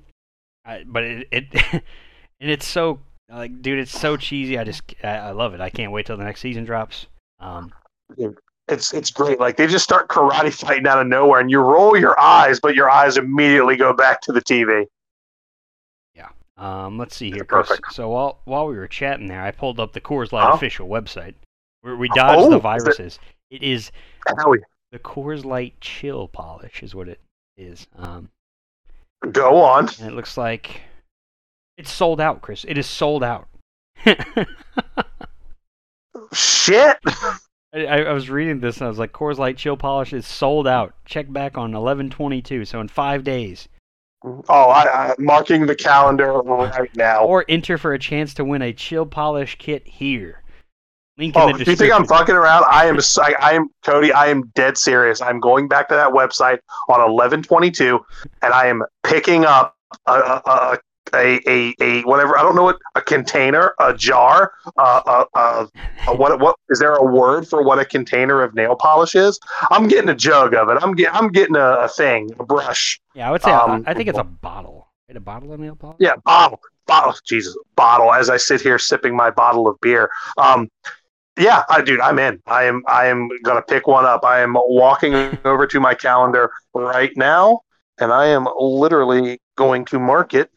I, 0.66 0.84
but 0.86 1.04
it 1.04 1.28
it 1.32 1.46
and 2.40 2.52
it's 2.52 2.68
so 2.68 3.00
like, 3.30 3.62
dude, 3.62 3.80
it's 3.80 3.98
so 3.98 4.18
cheesy. 4.18 4.58
I 4.58 4.64
just 4.64 4.84
I, 5.04 5.18
I 5.18 5.32
love 5.32 5.54
it. 5.54 5.62
I 5.62 5.70
can't 5.70 5.92
wait 5.92 6.06
till 6.06 6.18
the 6.18 6.24
next 6.24 6.42
season 6.42 6.66
drops. 6.66 7.08
Um, 7.40 7.74
It's 8.68 8.94
it's 8.94 9.12
great. 9.12 9.40
Like 9.40 9.58
they 9.58 9.68
just 9.68 9.84
start 9.84 10.10
karate 10.10 10.54
fighting 10.66 10.88
out 10.88 11.00
of 11.00 11.08
nowhere, 11.08 11.40
and 11.40 11.50
you 11.50 11.60
roll 11.60 11.98
your 11.98 12.20
eyes, 12.20 12.60
but 12.60 12.76
your 12.76 12.90
eyes 12.90 13.18
immediately 13.18 13.76
go 13.76 13.94
back 13.94 14.22
to 14.22 14.32
the 14.32 14.42
TV. 14.42 14.86
Um, 16.58 16.98
let's 16.98 17.16
see 17.16 17.32
here, 17.32 17.44
Chris. 17.44 17.68
Perfect. 17.68 17.94
So 17.94 18.10
while 18.10 18.40
while 18.46 18.68
we 18.68 18.76
were 18.76 18.88
chatting 18.88 19.28
there, 19.28 19.42
I 19.44 19.52
pulled 19.52 19.80
up 19.80 19.94
the 19.94 20.02
Coors 20.02 20.32
Light 20.32 20.48
Huh? 20.48 20.54
official 20.54 20.88
website 20.88 21.34
where 21.82 21.96
we 21.96 22.08
dodged 22.10 22.40
Oh, 22.42 22.50
the 22.50 22.56
is 22.56 22.60
it- 22.60 22.62
viruses. 22.62 23.20
It 23.52 23.62
is 23.64 23.92
the 24.92 25.00
Coors 25.00 25.46
Light 25.46 25.80
Chill 25.82 26.28
Polish, 26.28 26.82
is 26.82 26.96
what 26.96 27.08
it 27.10 27.20
is. 27.58 27.88
Um, 27.98 28.30
go 29.32 29.62
on. 29.62 29.90
and 30.00 30.08
it 30.10 30.14
looks 30.14 30.38
like 30.38 30.82
it's 31.78 31.92
sold 31.92 32.20
out, 32.22 32.42
Chris. 32.42 32.66
It 32.68 32.78
is 32.78 32.88
sold 32.88 33.24
out. 33.24 33.48
Shit. 36.34 36.98
I, 37.74 37.86
I 38.06 38.14
was 38.14 38.30
reading 38.30 38.62
this 38.62 38.78
and 38.78 38.86
I 38.86 38.90
was 38.90 38.98
like, 39.00 39.12
Coors 39.12 39.38
Light 39.38 39.58
Chill 39.58 39.76
Polish 39.78 40.14
is 40.14 40.26
sold 40.26 40.66
out. 40.68 40.94
Check 41.06 41.32
back 41.32 41.58
on 41.58 41.72
1122, 41.74 42.64
so 42.66 42.80
in 42.80 42.88
five 42.88 43.24
days. 43.24 43.68
Oh, 44.26 44.44
I, 44.70 45.12
I 45.12 45.16
marking 45.20 45.68
the 45.68 45.76
calendar 45.76 46.34
right 46.42 46.96
now. 46.96 47.26
Or 47.26 47.46
enter 47.48 47.78
for 47.78 47.94
a 47.94 48.00
chance 48.00 48.34
to 48.36 48.46
win 48.46 48.62
a 48.62 48.74
Chill 48.74 49.06
Polish 49.06 49.58
kit 49.60 49.88
here. 49.88 50.42
Link 51.18 51.36
in 51.36 51.42
Oh, 51.42 51.50
if 51.50 51.68
you 51.68 51.76
think 51.76 51.94
I'm 51.94 52.06
fucking 52.06 52.36
around? 52.36 52.66
I 52.70 52.88
am. 52.88 52.98
I, 53.20 53.36
I 53.40 53.54
am 53.54 53.70
Cody. 53.84 54.12
I 54.12 54.28
am 54.28 54.48
dead 54.56 54.78
serious. 54.78 55.22
I'm 55.22 55.40
going 55.40 55.68
back 55.68 55.88
to 55.90 55.96
that 55.96 56.10
website 56.10 56.60
on 56.90 57.00
1122, 57.00 58.00
and 58.42 58.54
I 58.54 58.68
am 58.68 58.84
picking 59.04 59.46
up 59.46 59.78
a 60.08 60.12
a, 60.12 60.42
a, 60.46 60.80
a, 61.16 61.40
a, 61.48 61.76
a 61.82 62.02
whatever. 62.04 62.38
I 62.38 62.44
don't 62.44 62.56
know 62.56 62.64
what 62.64 62.80
a 62.96 63.02
container, 63.02 63.74
a 63.80 63.94
jar, 63.94 64.54
uh, 64.78 65.26
a, 65.36 65.40
a, 65.40 65.68
a 66.08 66.16
what 66.16 66.40
what 66.40 66.56
is 66.70 66.80
there 66.80 66.94
a 66.94 67.04
word 67.04 67.48
for 67.48 67.64
what 67.64 67.80
a 67.80 67.86
container 67.86 68.44
of 68.44 68.54
nail 68.54 68.76
polish 68.76 69.16
is? 69.16 69.40
I'm 69.72 69.88
getting 69.88 70.10
a 70.10 70.16
jug 70.16 70.54
of 70.54 70.70
it. 70.70 70.78
I'm 70.82 70.94
get, 70.94 71.14
I'm 71.16 71.30
getting 71.30 71.56
a, 71.56 71.78
a 71.80 71.88
thing, 71.88 72.32
a 72.40 72.46
brush. 72.46 73.00
yeah, 73.14 73.30
I 73.30 73.32
would 73.32 73.42
say 73.42 73.52
um, 73.52 73.84
I, 73.88 73.92
I 73.92 73.94
think 73.94 74.10
it's 74.10 74.20
a 74.20 74.24
bottle. 74.24 74.88
Right, 75.10 75.18
a 75.18 75.20
bottle 75.20 75.54
of 75.54 75.60
nail 75.60 75.76
polish. 75.76 75.98
Yeah, 76.00 76.16
bottle, 76.24 76.60
bottle. 76.88 77.14
Jesus, 77.26 77.56
bottle. 77.76 78.14
As 78.14 78.30
I 78.30 78.38
sit 78.38 78.62
here 78.62 78.80
sipping 78.80 79.16
my 79.16 79.30
bottle 79.30 79.68
of 79.68 79.80
beer. 79.82 80.10
Um, 80.38 80.70
yeah, 81.38 81.64
I, 81.70 81.82
dude, 81.82 82.00
I'm 82.00 82.18
in. 82.18 82.42
I 82.48 82.64
am. 82.64 82.84
I 82.88 83.08
am 83.08 83.30
gonna 83.44 83.62
pick 83.62 83.88
one 83.88 84.06
up. 84.06 84.24
I 84.24 84.40
am 84.40 84.56
walking 84.56 85.38
over 85.44 85.68
to 85.68 85.80
my 85.80 85.94
calendar 85.94 86.50
right 86.74 87.12
now, 87.18 87.62
and 88.00 88.14
I 88.14 88.28
am 88.28 88.48
literally 88.58 89.40
going 89.58 89.86
to 89.86 90.00
mark 90.00 90.34
it 90.34 90.50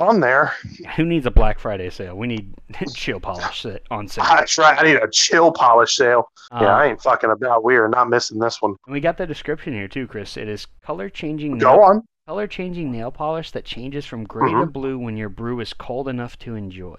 on 0.00 0.20
there. 0.20 0.52
Who 0.96 1.04
needs 1.04 1.26
a 1.26 1.30
Black 1.30 1.58
Friday 1.58 1.88
sale? 1.90 2.16
We 2.16 2.26
need 2.26 2.54
chill 2.94 3.20
polish 3.20 3.64
on 3.90 4.08
sale. 4.08 4.24
That's 4.24 4.58
right. 4.58 4.78
I 4.78 4.82
need 4.84 4.96
a 4.96 5.08
chill 5.10 5.52
polish 5.52 5.96
sale. 5.96 6.28
Um, 6.50 6.62
yeah, 6.62 6.76
I 6.76 6.86
ain't 6.86 7.00
fucking 7.02 7.30
about. 7.30 7.64
We 7.64 7.76
are 7.76 7.88
not 7.88 8.08
missing 8.10 8.38
this 8.38 8.60
one. 8.60 8.74
and 8.86 8.92
we 8.92 9.00
got 9.00 9.16
the 9.16 9.26
description 9.26 9.72
here 9.72 9.88
too, 9.88 10.06
Chris. 10.06 10.36
It 10.36 10.48
is 10.48 10.66
color 10.82 11.08
changing 11.08 11.58
Go 11.58 11.72
nail, 11.72 11.80
on. 11.82 12.02
color 12.26 12.46
changing 12.46 12.90
nail 12.92 13.10
polish 13.10 13.50
that 13.52 13.64
changes 13.64 14.04
from 14.04 14.24
gray 14.24 14.50
to 14.50 14.56
Mhm. 14.56 14.72
blue 14.72 14.98
when 14.98 15.16
your 15.16 15.28
brew 15.28 15.60
is 15.60 15.72
cold 15.72 16.08
enough 16.08 16.38
to 16.40 16.54
enjoy. 16.54 16.96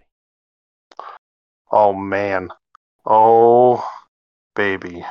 Oh 1.72 1.94
man. 1.94 2.50
Oh 3.06 3.88
baby. 4.56 5.06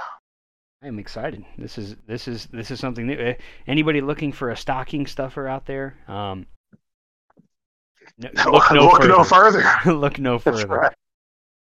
I 0.82 0.86
am 0.86 0.98
excited. 0.98 1.44
This 1.58 1.78
is 1.78 1.96
this 2.06 2.28
is 2.28 2.46
this 2.46 2.70
is 2.70 2.80
something 2.80 3.06
new. 3.06 3.14
Eh, 3.18 3.34
Anybody 3.66 4.00
looking 4.00 4.32
for 4.32 4.50
a 4.50 4.56
stocking 4.56 5.06
stuffer 5.06 5.46
out 5.48 5.66
there? 5.66 5.96
Um, 6.08 6.46
no, 8.18 8.30
look 8.50 8.70
no 8.72 8.82
Look 8.86 9.02
further. 9.02 9.08
no 9.08 9.24
further. 9.24 9.64
look 9.94 10.18
no 10.18 10.38
further. 10.38 10.66
right. 10.66 10.94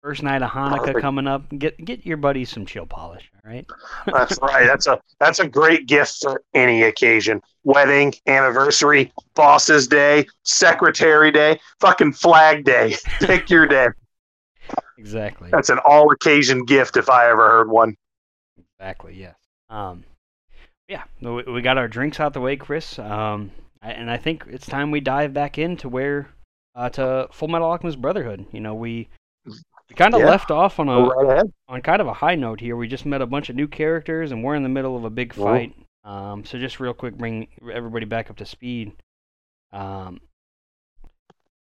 First 0.03 0.23
night 0.23 0.43
of 0.43 0.51
Hanukkah 0.51 0.79
Perfect. 0.81 1.01
coming 1.01 1.27
up. 1.27 1.49
Get 1.59 1.83
get 1.83 2.05
your 2.05 2.19
buddies 2.19 2.51
some 2.51 2.67
chill 2.67 2.85
polish. 2.85 3.31
All 3.43 3.51
right. 3.51 3.67
That's 4.07 4.39
right. 4.43 4.67
That's 4.67 4.87
a 4.87 5.01
that's 5.19 5.39
a 5.39 5.49
great 5.49 5.87
gift 5.87 6.19
for 6.21 6.43
any 6.53 6.83
occasion. 6.83 7.41
Wedding, 7.63 8.13
anniversary, 8.27 9.11
boss's 9.35 9.89
day, 9.89 10.27
secretary 10.43 11.31
day, 11.31 11.59
fucking 11.81 12.13
flag 12.13 12.65
day. 12.65 12.97
Pick 13.21 13.49
your 13.49 13.67
day. 13.67 13.89
Exactly. 14.99 15.49
That's 15.51 15.71
an 15.71 15.79
all 15.87 16.11
occasion 16.13 16.67
gift 16.67 16.99
if 16.99 17.09
I 17.09 17.31
ever 17.31 17.49
heard 17.49 17.71
one. 17.71 17.97
Exactly. 18.79 19.15
Yes. 19.19 19.37
Um, 19.71 20.05
yeah. 20.89 21.05
We, 21.23 21.43
we 21.45 21.63
got 21.63 21.79
our 21.79 21.89
drinks 21.89 22.21
out 22.21 22.35
the 22.35 22.41
way, 22.43 22.57
Chris. 22.57 22.99
Um, 22.99 23.51
and 23.83 24.11
I 24.11 24.19
think 24.19 24.45
it's 24.49 24.67
time 24.67 24.91
we 24.91 25.01
dive 25.01 25.33
back 25.33 25.57
into 25.59 25.89
where 25.89 26.29
uh, 26.75 26.89
to 26.91 27.29
Full 27.33 27.49
Metal 27.49 27.69
Alchemist 27.69 28.01
Brotherhood. 28.01 28.47
You 28.53 28.61
know, 28.61 28.75
we 28.75 29.09
we 29.47 29.95
kind 29.97 30.15
of 30.15 30.21
Yeah. 30.21 30.29
left 30.31 30.51
off 30.51 30.79
on 30.81 30.89
a 30.89 31.01
right 31.03 31.45
on 31.69 31.83
kind 31.83 32.01
of 32.01 32.07
a 32.09 32.13
high 32.15 32.35
note 32.35 32.61
here. 32.61 32.77
We 32.77 32.89
just 32.89 33.07
met 33.07 33.23
a 33.23 33.27
bunch 33.27 33.49
of 33.51 33.57
new 33.57 33.69
characters, 33.69 34.33
and 34.33 34.43
we're 34.43 34.55
in 34.55 34.63
the 34.63 34.69
middle 34.69 34.97
of 34.97 35.05
a 35.05 35.11
big 35.11 35.33
fight. 35.35 35.75
Um, 36.05 36.45
so 36.45 36.59
just 36.59 36.81
real 36.81 36.95
quick, 36.95 37.17
bring 37.17 37.49
everybody 37.73 38.05
back 38.05 38.31
up 38.31 38.37
to 38.37 38.47
speed. 38.47 38.93
Um, 39.73 40.21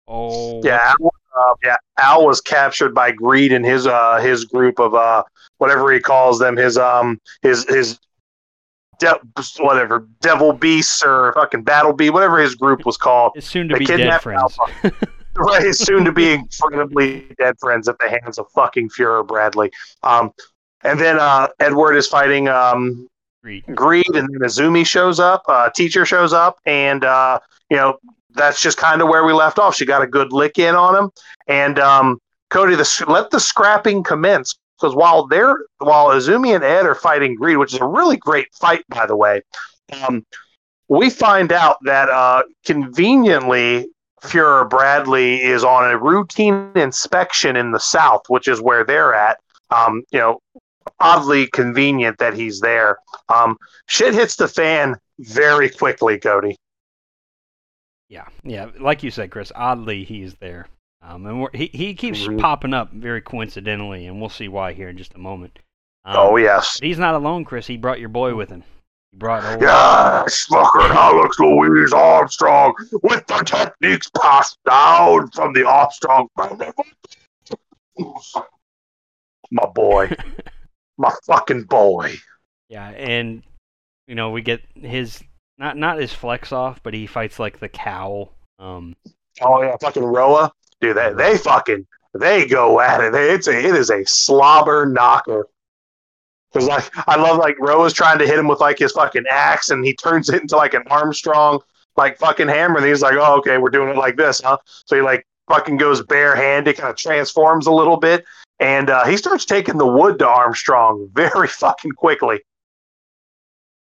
oh, 0.08 0.62
Yeah, 0.64 0.94
uh, 1.02 1.54
yeah. 1.64 1.78
Al 2.00 2.26
was 2.26 2.42
captured 2.42 2.94
by 2.94 3.12
Greed 3.12 3.52
and 3.54 3.66
his 3.66 3.88
uh 3.88 4.18
his 4.20 4.46
group 4.46 4.80
of 4.80 4.94
uh 4.96 5.24
whatever 5.58 5.92
he 5.92 6.00
calls 6.00 6.40
them 6.40 6.58
his 6.58 6.78
um 6.78 7.20
his 7.42 7.66
his 7.70 8.00
de- 9.02 9.20
whatever 9.60 10.08
devil 10.22 10.54
beasts 10.54 11.04
or 11.04 11.34
fucking 11.34 11.64
battle 11.64 11.92
bee 11.92 12.10
whatever 12.10 12.40
his 12.40 12.56
group 12.56 12.86
was 12.86 12.96
called. 12.98 13.34
it's 13.36 13.48
soon 13.48 13.68
to 13.68 13.78
be 13.78 13.86
dead 13.86 14.22
friends. 14.22 14.58
right, 15.36 15.64
his 15.64 15.80
soon 15.80 16.06
to 16.06 16.12
be 16.12 16.32
incredibly 16.32 17.28
dead 17.38 17.56
friends 17.60 17.88
at 17.88 17.98
the 18.00 18.10
hands 18.10 18.38
of 18.38 18.46
fucking 18.54 18.90
Fuhrer 18.90 19.28
Bradley. 19.28 19.72
Um, 20.04 20.32
and 20.84 21.00
then 21.00 21.20
uh, 21.20 21.48
Edward 21.60 21.96
is 21.96 22.08
fighting 22.08 22.48
um, 22.48 23.08
Greed. 23.44 23.64
Greed, 23.76 24.08
and 24.14 24.30
then 24.30 24.48
Izumi 24.48 24.86
shows 24.86 25.20
up, 25.20 25.44
uh, 25.48 25.70
teacher 25.72 26.06
shows 26.06 26.32
up, 26.32 26.60
and 26.66 27.04
uh, 27.04 27.40
you 27.70 27.78
know 27.78 27.98
that's 28.34 28.62
just 28.62 28.78
kind 28.78 29.02
of 29.02 29.10
where 29.10 29.26
we 29.26 29.34
left 29.34 29.60
off. 29.60 29.76
She 29.76 29.86
got 29.86 30.02
a 30.02 30.08
good 30.08 30.32
lick 30.32 30.60
in 30.60 30.76
on 30.76 30.96
him, 30.96 31.12
and 31.48 31.80
um, 31.80 32.20
Cody, 32.52 32.76
the, 32.76 33.06
let 33.08 33.32
the 33.32 33.40
scrapping 33.40 34.04
commence. 34.04 34.56
Because 34.82 34.96
while 34.96 35.28
they're 35.28 35.58
while 35.78 36.08
Izumi 36.08 36.56
and 36.56 36.64
Ed 36.64 36.86
are 36.86 36.96
fighting 36.96 37.36
Greed, 37.36 37.58
which 37.58 37.74
is 37.74 37.80
a 37.80 37.86
really 37.86 38.18
great 38.18 38.48
fight, 38.54 38.84
by 38.90 39.06
the 39.06 39.16
way, 39.16 39.44
um, 40.08 40.26
we 40.88 41.10
find 41.10 41.52
out 41.52 41.78
that 41.84 42.10
uh, 42.10 42.44
conveniently 42.66 43.88
Fuhrer 44.24 44.68
Bradley 44.70 45.42
is 45.42 45.64
on 45.64 45.92
a 45.92 45.98
routine 45.98 46.72
inspection 46.76 47.56
in 47.56 47.72
the 47.72 47.80
south, 47.80 48.24
which 48.28 48.48
is 48.48 48.62
where 48.62 48.84
they're 48.84 49.14
at. 49.14 49.40
Um, 49.70 50.04
you 50.12 50.20
know, 50.20 50.40
oddly 51.00 51.48
convenient 51.48 52.18
that 52.18 52.34
he's 52.34 52.60
there. 52.60 52.98
Um, 53.30 53.58
shit 53.88 54.14
hits 54.14 54.36
the 54.36 54.48
fan 54.48 54.98
very 55.20 55.70
quickly, 55.70 56.20
Cody. 56.20 56.58
Yeah, 58.10 58.26
yeah. 58.44 58.68
Like 58.80 59.04
you 59.04 59.12
said, 59.12 59.32
Chris. 59.32 59.52
Oddly, 59.56 60.04
he's 60.04 60.36
there, 60.36 60.68
um, 61.02 61.26
and 61.26 61.48
he 61.56 61.70
he 61.74 61.94
keeps 61.94 62.20
Mhm. 62.22 62.40
popping 62.40 62.74
up 62.74 62.92
very 62.92 63.22
coincidentally, 63.22 64.06
and 64.08 64.20
we'll 64.20 64.30
see 64.30 64.48
why 64.48 64.74
here 64.74 64.90
in 64.90 64.98
just 64.98 65.14
a 65.14 65.20
moment. 65.20 65.60
Um, 66.06 66.16
oh 66.18 66.38
yes, 66.38 66.80
he's 66.82 67.00
not 67.00 67.16
alone, 67.16 67.46
Chris. 67.46 67.68
He 67.68 67.78
brought 67.78 68.00
your 68.00 68.10
boy 68.10 68.36
with 68.36 68.50
him. 68.50 68.64
He 69.12 69.18
brought 69.18 69.44
old, 69.44 69.62
yes, 69.62 70.46
fucking 70.46 70.82
Alex 70.96 71.38
Louise 71.40 71.92
Armstrong 71.94 72.74
with 73.04 73.26
the 73.28 73.44
techniques 73.46 74.10
passed 74.20 74.58
down 74.68 75.30
from 75.32 75.54
the 75.54 75.68
Armstrong 75.68 76.28
family. 76.38 76.72
My 79.52 79.66
boy, 79.76 80.10
my 80.98 81.12
fucking 81.26 81.64
boy. 81.64 82.16
Yeah, 82.70 82.88
and 82.90 83.44
you 84.08 84.16
know 84.16 84.30
we 84.32 84.42
get 84.42 84.62
his 84.76 85.22
not 85.58 85.76
not 85.78 85.98
his 86.00 86.14
flex 86.14 86.52
off, 86.52 86.82
but 86.84 86.94
he 86.94 87.06
fights 87.06 87.38
like 87.38 87.60
the 87.60 87.70
cow. 87.70 88.30
Um, 88.60 88.96
Oh 89.42 89.62
yeah, 89.62 89.76
fucking 89.82 90.04
Roa, 90.04 90.52
dude. 90.82 90.98
They 90.98 91.14
they 91.14 91.38
fucking 91.38 91.88
they 92.14 92.46
go 92.46 92.80
at 92.82 93.02
it. 93.02 93.14
It's 93.16 93.48
a 93.48 93.58
it 93.58 93.76
is 93.76 93.90
a 93.90 94.04
slobber 94.06 94.86
knocker. 94.86 95.48
Cause 96.54 96.68
like 96.68 96.92
I 97.08 97.16
love 97.16 97.38
like 97.38 97.58
Roa's 97.60 97.94
trying 97.94 98.20
to 98.20 98.28
hit 98.28 98.38
him 98.38 98.48
with 98.48 98.60
like 98.60 98.80
his 98.80 98.92
fucking 98.92 99.24
axe, 99.32 99.70
and 99.70 99.86
he 99.86 99.96
turns 99.96 100.28
it 100.30 100.42
into 100.42 100.58
like 100.58 100.74
an 100.74 100.84
Armstrong 100.90 101.60
like 101.96 102.18
fucking 102.18 102.50
hammer. 102.50 102.78
And 102.78 102.86
he's 102.86 103.02
like, 103.02 103.16
oh 103.18 103.38
okay, 103.38 103.58
we're 103.58 103.70
doing 103.70 103.90
it 103.90 103.98
like 103.98 104.18
this, 104.18 104.42
huh? 104.42 104.58
So 104.66 104.98
he 104.98 105.02
like 105.02 105.26
fucking 105.48 105.78
goes 105.78 106.02
barehanded, 106.04 106.78
kind 106.78 106.90
of 106.90 106.98
transforms 106.98 107.68
a 107.68 107.72
little 107.72 107.98
bit, 107.98 108.26
and 108.60 108.90
uh, 108.90 109.06
he 109.06 109.16
starts 109.16 109.46
taking 109.46 109.78
the 109.78 109.88
wood 109.88 110.20
to 110.20 110.28
Armstrong 110.28 111.10
very 111.14 111.48
fucking 111.64 111.92
quickly. 111.94 112.40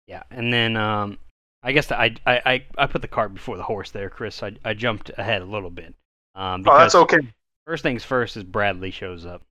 yeah, 0.05 0.23
and 0.29 0.53
then 0.53 0.77
um, 0.77 1.17
I 1.63 1.71
guess 1.71 1.91
I, 1.91 2.15
I 2.27 2.41
I 2.45 2.65
I 2.77 2.85
put 2.85 3.01
the 3.01 3.07
cart 3.07 3.33
before 3.33 3.57
the 3.57 3.63
horse 3.63 3.89
there, 3.89 4.11
Chris. 4.11 4.43
I 4.43 4.51
I 4.63 4.75
jumped 4.75 5.09
ahead 5.17 5.41
a 5.41 5.45
little 5.45 5.71
bit. 5.71 5.95
Um, 6.35 6.63
Oh, 6.67 6.77
that's 6.77 6.95
okay. 6.95 7.17
first 7.65 7.83
things 7.83 8.03
first 8.03 8.37
is 8.37 8.43
Bradley 8.43 8.91
shows 8.91 9.25
up. 9.25 9.41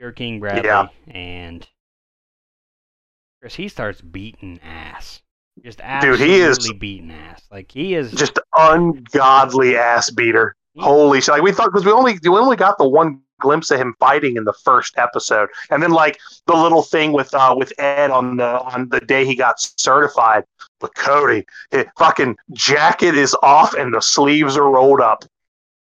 Fuhrer 0.00 0.14
King 0.16 0.40
Bradley, 0.40 0.64
Yeah. 0.66 0.88
and 1.08 1.66
Chris 3.40 3.54
he 3.54 3.68
starts 3.68 4.00
beating 4.00 4.60
ass. 4.62 5.22
Just 5.62 5.80
Dude, 6.00 6.18
he 6.18 6.40
is- 6.40 6.72
beating 6.72 7.10
ass. 7.10 7.42
Like 7.50 7.70
he 7.70 7.94
is 7.94 8.10
Just 8.12 8.38
ungodly 8.56 9.76
ass 9.76 10.10
beater. 10.10 10.56
Holy 10.78 11.20
shit! 11.20 11.32
Like 11.34 11.42
we 11.42 11.52
thought 11.52 11.66
because 11.66 11.84
we 11.84 11.92
only 11.92 12.18
we 12.22 12.30
only 12.30 12.56
got 12.56 12.78
the 12.78 12.88
one 12.88 13.20
glimpse 13.40 13.70
of 13.70 13.78
him 13.78 13.94
fighting 14.00 14.36
in 14.38 14.44
the 14.44 14.54
first 14.54 14.96
episode, 14.96 15.50
and 15.70 15.82
then 15.82 15.90
like 15.90 16.18
the 16.46 16.54
little 16.54 16.80
thing 16.82 17.12
with 17.12 17.34
uh 17.34 17.54
with 17.56 17.72
Ed 17.78 18.10
on 18.10 18.38
the 18.38 18.46
on 18.62 18.88
the 18.88 19.00
day 19.00 19.26
he 19.26 19.34
got 19.36 19.60
certified. 19.60 20.44
But 20.80 20.94
Cody, 20.94 21.44
his 21.70 21.84
fucking 21.98 22.36
jacket 22.52 23.14
is 23.14 23.36
off 23.42 23.74
and 23.74 23.92
the 23.92 24.00
sleeves 24.00 24.56
are 24.56 24.70
rolled 24.70 25.02
up. 25.02 25.24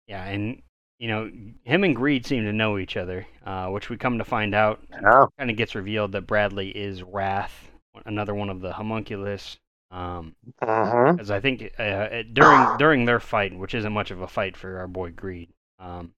Yeah, 0.08 0.24
and 0.24 0.60
you 0.98 1.06
know, 1.08 1.30
him 1.62 1.84
and 1.84 1.94
Greed 1.94 2.26
seem 2.26 2.42
to 2.44 2.52
know 2.52 2.76
each 2.78 2.96
other, 2.96 3.24
uh, 3.46 3.68
which 3.68 3.88
we 3.88 3.96
come 3.96 4.18
to 4.18 4.24
find 4.24 4.52
out 4.54 4.80
Yeah. 4.90 5.26
kind 5.38 5.48
of 5.50 5.56
gets 5.56 5.74
revealed 5.76 6.10
that 6.12 6.26
Bradley 6.26 6.70
is 6.70 7.02
Wrath, 7.04 7.70
another 8.04 8.34
one 8.34 8.50
of 8.50 8.60
the 8.60 8.72
homunculus. 8.72 9.58
Um, 9.90 10.34
Uh-huh. 10.60 11.16
as 11.20 11.30
I 11.30 11.40
think 11.40 11.72
uh, 11.78 12.22
during 12.32 12.76
during 12.78 13.04
their 13.04 13.20
fight, 13.20 13.56
which 13.56 13.74
isn't 13.74 13.92
much 13.92 14.10
of 14.10 14.20
a 14.22 14.26
fight 14.28 14.56
for 14.56 14.78
our 14.78 14.88
boy 14.88 15.10
Greed. 15.12 15.50
Um, 15.78 16.12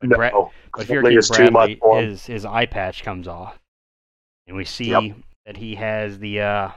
but, 0.00 0.10
Bra- 0.10 0.48
but 0.76 0.86
Bradley 0.86 1.16
is 1.16 1.28
too 1.30 1.50
much 1.50 1.78
for 1.78 1.98
him. 2.00 2.10
his 2.10 2.26
his 2.26 2.44
eye 2.44 2.66
patch 2.66 3.02
comes 3.02 3.26
off, 3.26 3.58
and 4.46 4.56
we 4.56 4.64
see 4.64 4.90
Yep. 4.90 5.16
that 5.46 5.56
he 5.56 5.74
has 5.76 6.18
the 6.18 6.40
uh, 6.40 6.70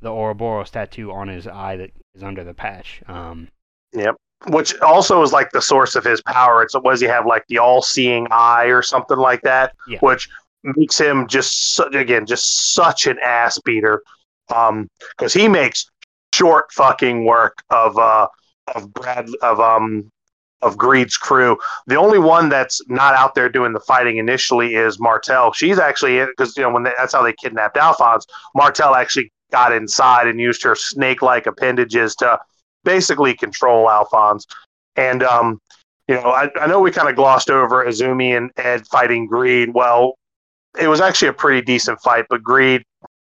the 0.00 0.10
Ouroboros 0.10 0.70
tattoo 0.70 1.12
on 1.12 1.28
his 1.28 1.46
eye 1.46 1.76
that 1.76 1.90
is 2.14 2.22
under 2.22 2.42
the 2.44 2.54
patch. 2.54 3.02
Um, 3.06 3.48
Yep. 3.92 4.16
Which 4.46 4.78
also 4.80 5.22
is 5.22 5.32
like 5.32 5.50
the 5.50 5.60
source 5.60 5.96
of 5.96 6.04
his 6.04 6.22
power. 6.22 6.62
It's 6.62 6.74
what 6.74 6.90
does 6.92 7.00
he 7.00 7.06
have 7.06 7.26
like 7.26 7.44
the 7.48 7.58
all-seeing 7.58 8.28
eye 8.30 8.66
or 8.66 8.82
something 8.82 9.16
like 9.18 9.42
that, 9.42 9.74
Yeah. 9.88 9.98
which 10.00 10.28
makes 10.62 10.98
him 10.98 11.26
just 11.26 11.74
su- 11.74 11.84
again 11.92 12.24
just 12.26 12.74
such 12.74 13.06
an 13.06 13.18
ass 13.24 13.58
beater. 13.58 14.02
Um, 14.54 14.88
because 15.16 15.32
he 15.34 15.48
makes 15.48 15.90
short 16.32 16.72
fucking 16.72 17.24
work 17.24 17.62
of 17.70 17.98
uh 17.98 18.28
of 18.74 18.92
Brad 18.92 19.28
of 19.42 19.60
um 19.60 20.10
of 20.62 20.76
Greed's 20.76 21.16
crew. 21.16 21.56
The 21.86 21.96
only 21.96 22.18
one 22.18 22.48
that's 22.48 22.80
not 22.88 23.14
out 23.14 23.34
there 23.34 23.48
doing 23.48 23.72
the 23.72 23.80
fighting 23.80 24.18
initially 24.18 24.74
is 24.74 24.98
Martel. 25.00 25.52
She's 25.52 25.78
actually 25.78 26.24
because 26.26 26.56
you 26.56 26.62
know 26.62 26.70
when 26.70 26.82
they, 26.84 26.92
that's 26.96 27.12
how 27.12 27.22
they 27.22 27.32
kidnapped 27.32 27.76
Alphonse. 27.76 28.26
Martel 28.54 28.94
actually 28.94 29.32
got 29.50 29.72
inside 29.72 30.26
and 30.28 30.38
used 30.40 30.62
her 30.62 30.74
snake-like 30.74 31.46
appendages 31.46 32.14
to 32.16 32.38
basically 32.84 33.34
control 33.34 33.88
Alphonse. 33.90 34.46
And 34.96 35.22
um, 35.22 35.60
you 36.08 36.14
know, 36.14 36.30
I, 36.30 36.50
I 36.60 36.66
know 36.66 36.80
we 36.80 36.90
kind 36.90 37.08
of 37.08 37.16
glossed 37.16 37.50
over 37.50 37.84
Izumi 37.84 38.36
and 38.36 38.50
Ed 38.56 38.86
fighting 38.86 39.26
Greed. 39.26 39.74
Well, 39.74 40.14
it 40.78 40.88
was 40.88 41.00
actually 41.00 41.28
a 41.28 41.32
pretty 41.32 41.62
decent 41.62 42.00
fight, 42.00 42.26
but 42.28 42.42
Greed 42.42 42.82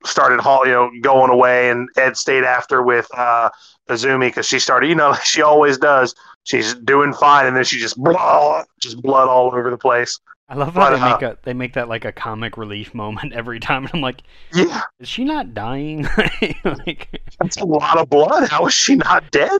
started 0.06 0.44
you 0.66 0.72
know 0.72 0.92
going 1.02 1.32
away, 1.32 1.70
and 1.70 1.90
Ed 1.98 2.18
stayed 2.18 2.44
after 2.44 2.82
with 2.82 3.08
uh, 3.16 3.50
Izumi 3.90 4.28
because 4.28 4.46
she 4.46 4.60
started, 4.60 4.88
you 4.88 4.96
know, 4.96 5.14
she 5.24 5.42
always 5.42 5.78
does. 5.78 6.14
She's 6.44 6.76
doing 6.76 7.14
fine, 7.14 7.48
and 7.48 7.56
then 7.56 7.64
she 7.64 7.80
just 7.80 7.98
blah, 7.98 8.64
just 8.80 9.02
blood 9.02 9.28
all 9.28 9.48
over 9.48 9.70
the 9.70 9.78
place. 9.78 10.20
I 10.48 10.56
love 10.56 10.76
how 10.76 10.82
But, 10.82 10.90
they 10.92 11.02
uh, 11.02 11.14
make 11.14 11.22
a 11.24 11.38
they 11.44 11.54
make 11.54 11.74
that 11.74 11.90
like 11.90 12.06
a 12.06 12.12
comic 12.12 12.58
relief 12.58 12.94
moment 12.94 13.34
every 13.34 13.60
time. 13.60 13.86
And 13.86 13.96
I'm 13.96 14.02
like, 14.02 14.22
Yeah, 14.54 14.82
is 15.00 15.08
she 15.10 15.24
not 15.24 15.54
dying? 15.54 16.04
like, 16.64 17.22
that's 17.40 17.58
a 17.58 17.66
lot 17.66 17.98
of 17.98 18.10
blood. 18.10 18.50
How 18.50 18.66
is 18.68 18.74
she 18.74 18.96
not 18.96 19.32
dead? 19.32 19.60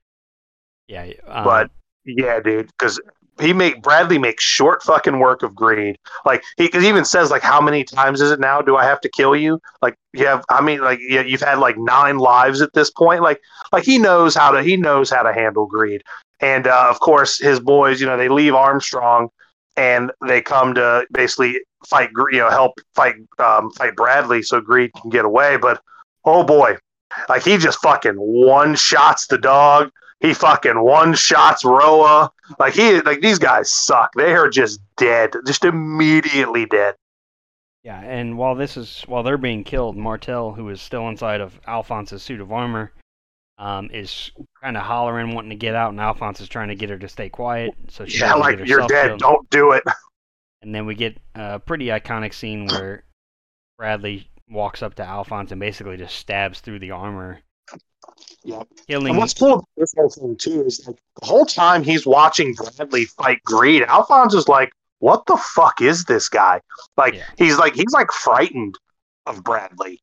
yeah. 0.88 1.12
Um, 1.26 1.44
But 1.44 1.70
yeah, 2.04 2.40
dude, 2.40 2.68
because 2.78 3.00
he 3.40 3.52
make 3.52 3.82
Bradley 3.82 4.18
makes 4.18 4.44
short 4.44 4.82
fucking 4.82 5.18
work 5.18 5.42
of 5.42 5.54
greed. 5.54 5.96
Like 6.24 6.42
he 6.56 6.70
even 6.74 7.04
says 7.04 7.30
like, 7.30 7.42
how 7.42 7.60
many 7.60 7.84
times 7.84 8.20
is 8.20 8.30
it 8.30 8.40
now? 8.40 8.62
Do 8.62 8.76
I 8.76 8.84
have 8.84 9.00
to 9.02 9.10
kill 9.10 9.36
you? 9.36 9.60
Like 9.82 9.96
you 10.14 10.26
have, 10.26 10.44
I 10.48 10.62
mean, 10.62 10.80
like 10.80 11.00
yeah, 11.06 11.22
you've 11.22 11.40
had 11.42 11.58
like 11.58 11.76
nine 11.76 12.18
lives 12.18 12.62
at 12.62 12.72
this 12.72 12.90
point. 12.90 13.22
Like 13.22 13.40
like 13.72 13.84
he 13.84 13.98
knows 13.98 14.34
how 14.34 14.52
to 14.52 14.62
he 14.62 14.76
knows 14.78 15.10
how 15.10 15.22
to 15.22 15.34
handle 15.34 15.66
greed. 15.66 16.02
And 16.40 16.66
uh, 16.66 16.86
of 16.88 16.98
course, 17.00 17.38
his 17.38 17.60
boys, 17.60 18.00
you 18.00 18.06
know, 18.06 18.16
they 18.16 18.28
leave 18.28 18.54
Armstrong 18.54 19.28
and 19.76 20.12
they 20.26 20.40
come 20.40 20.74
to 20.74 21.06
basically 21.12 21.60
fight, 21.86 22.10
you 22.30 22.38
know, 22.38 22.50
help 22.50 22.78
fight 22.94 23.16
um, 23.38 23.70
fight 23.72 23.96
Bradley 23.96 24.42
so 24.42 24.60
Greed 24.60 24.92
can 24.94 25.10
get 25.10 25.24
away. 25.24 25.56
But 25.56 25.80
oh 26.24 26.44
boy, 26.44 26.76
like 27.28 27.44
he 27.44 27.56
just 27.56 27.80
fucking 27.80 28.16
one 28.16 28.74
shots 28.74 29.26
the 29.26 29.38
dog. 29.38 29.90
He 30.20 30.34
fucking 30.34 30.80
one 30.80 31.14
shots 31.14 31.64
Roa. 31.64 32.30
Like 32.58 32.74
he 32.74 33.00
like 33.00 33.20
these 33.20 33.38
guys 33.38 33.70
suck. 33.70 34.12
They 34.14 34.34
are 34.34 34.48
just 34.48 34.80
dead, 34.96 35.34
just 35.46 35.64
immediately 35.64 36.66
dead. 36.66 36.94
Yeah, 37.82 38.00
and 38.00 38.38
while 38.38 38.54
this 38.54 38.76
is 38.76 39.02
while 39.06 39.24
they're 39.24 39.36
being 39.36 39.64
killed, 39.64 39.96
Martel, 39.96 40.52
who 40.52 40.68
is 40.68 40.80
still 40.80 41.08
inside 41.08 41.40
of 41.40 41.60
Alphonse's 41.66 42.22
suit 42.22 42.40
of 42.40 42.52
armor, 42.52 42.92
um, 43.62 43.90
is 43.92 44.32
kind 44.60 44.76
of 44.76 44.82
hollering, 44.82 45.34
wanting 45.34 45.50
to 45.50 45.56
get 45.56 45.76
out, 45.76 45.90
and 45.90 46.00
Alphonse 46.00 46.40
is 46.40 46.48
trying 46.48 46.66
to 46.68 46.74
get 46.74 46.90
her 46.90 46.98
to 46.98 47.08
stay 47.08 47.28
quiet. 47.28 47.72
So 47.88 48.04
she 48.04 48.18
Yeah, 48.18 48.34
like 48.34 48.58
you're 48.66 48.86
dead. 48.88 49.06
killed. 49.06 49.20
Don't 49.20 49.50
do 49.50 49.72
it. 49.72 49.84
And 50.64 50.72
then 50.72 50.86
we 50.86 50.94
get 50.94 51.16
a 51.34 51.58
pretty 51.58 51.86
iconic 51.86 52.32
scene 52.32 52.66
where 52.66 53.02
Bradley 53.78 54.28
walks 54.48 54.80
up 54.80 54.94
to 54.94 55.02
Alphonse 55.04 55.50
and 55.50 55.58
basically 55.60 55.96
just 55.96 56.14
stabs 56.14 56.60
through 56.60 56.78
the 56.78 56.92
armor, 56.92 57.40
Yep. 58.44 58.68
killing. 58.86 59.08
And 59.08 59.18
what's 59.18 59.34
cool 59.34 59.54
about 59.54 59.64
this 59.76 59.92
whole 59.96 60.08
thing 60.08 60.36
too 60.36 60.62
is 60.64 60.86
like 60.86 60.94
the 61.20 61.26
whole 61.26 61.44
time 61.46 61.82
he's 61.82 62.06
watching 62.06 62.54
Bradley 62.54 63.06
fight 63.06 63.42
Greed, 63.44 63.82
Alphonse 63.82 64.34
is 64.34 64.46
like, 64.46 64.70
"What 65.00 65.26
the 65.26 65.36
fuck 65.36 65.80
is 65.80 66.04
this 66.04 66.28
guy?" 66.28 66.60
Like 66.96 67.14
Yeah. 67.14 67.24
he's 67.38 67.58
like 67.58 67.74
he's 67.74 67.92
like 67.92 68.12
frightened 68.12 68.76
of 69.26 69.42
Bradley, 69.42 69.98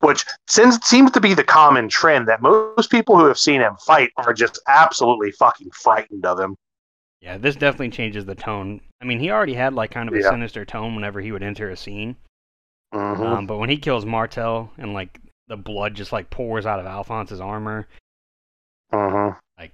which 0.00 0.24
seems 0.48 0.78
seems 0.86 1.10
to 1.12 1.20
be 1.20 1.34
the 1.34 1.44
common 1.44 1.88
trend 1.88 2.26
that 2.28 2.42
most 2.42 2.90
people 2.90 3.18
who 3.18 3.26
have 3.26 3.38
seen 3.38 3.60
him 3.60 3.76
fight 3.76 4.10
are 4.16 4.32
just 4.32 4.60
absolutely 4.68 5.30
fucking 5.32 5.70
frightened 5.72 6.26
of 6.26 6.38
him. 6.40 6.56
Yeah, 7.20 7.36
this 7.38 7.54
definitely 7.56 7.90
changes 7.90 8.24
the 8.24 8.34
tone. 8.34 8.80
I 9.02 9.04
mean, 9.04 9.20
he 9.20 9.30
already 9.30 9.54
had 9.54 9.74
like 9.74 9.90
kind 9.90 10.08
of 10.08 10.14
a 10.14 10.20
Yeah. 10.20 10.30
sinister 10.30 10.64
tone 10.64 10.94
whenever 10.94 11.20
he 11.20 11.32
would 11.32 11.42
enter 11.42 11.70
a 11.70 11.76
scene. 11.76 12.16
Mhm. 12.94 13.20
Um, 13.20 13.46
but 13.46 13.58
when 13.58 13.68
he 13.70 13.76
kills 13.76 14.04
Martel 14.06 14.72
and 14.78 14.94
like 14.94 15.20
the 15.48 15.56
blood 15.56 15.94
just 15.94 16.12
like 16.12 16.30
pours 16.30 16.64
out 16.66 16.80
of 16.80 16.86
Alphonse's 16.86 17.40
armor, 17.40 17.86
Mhm. 18.92 19.38
Like 19.58 19.72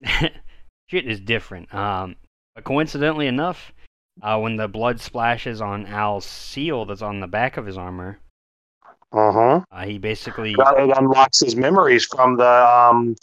shit 0.86 1.06
is 1.06 1.20
different. 1.20 1.72
Um, 1.74 2.16
but 2.54 2.64
coincidentally 2.64 3.26
enough, 3.26 3.72
uh, 4.22 4.38
when 4.38 4.56
the 4.56 4.68
blood 4.68 5.00
splashes 5.00 5.60
on 5.60 5.86
Al's 5.86 6.24
seal 6.24 6.84
that's 6.84 7.02
on 7.02 7.20
the 7.20 7.26
back 7.26 7.56
of 7.56 7.66
his 7.66 7.76
armor, 7.76 8.18
Mhm. 9.12 9.64
uh, 9.70 9.84
he 9.84 9.98
basically 9.98 10.54
That- 10.56 10.78
it 10.78 10.96
unlocks 10.96 11.40
his 11.40 11.56
memories 11.56 12.06
from 12.06 12.36
the 12.36 12.46
um 12.48 13.16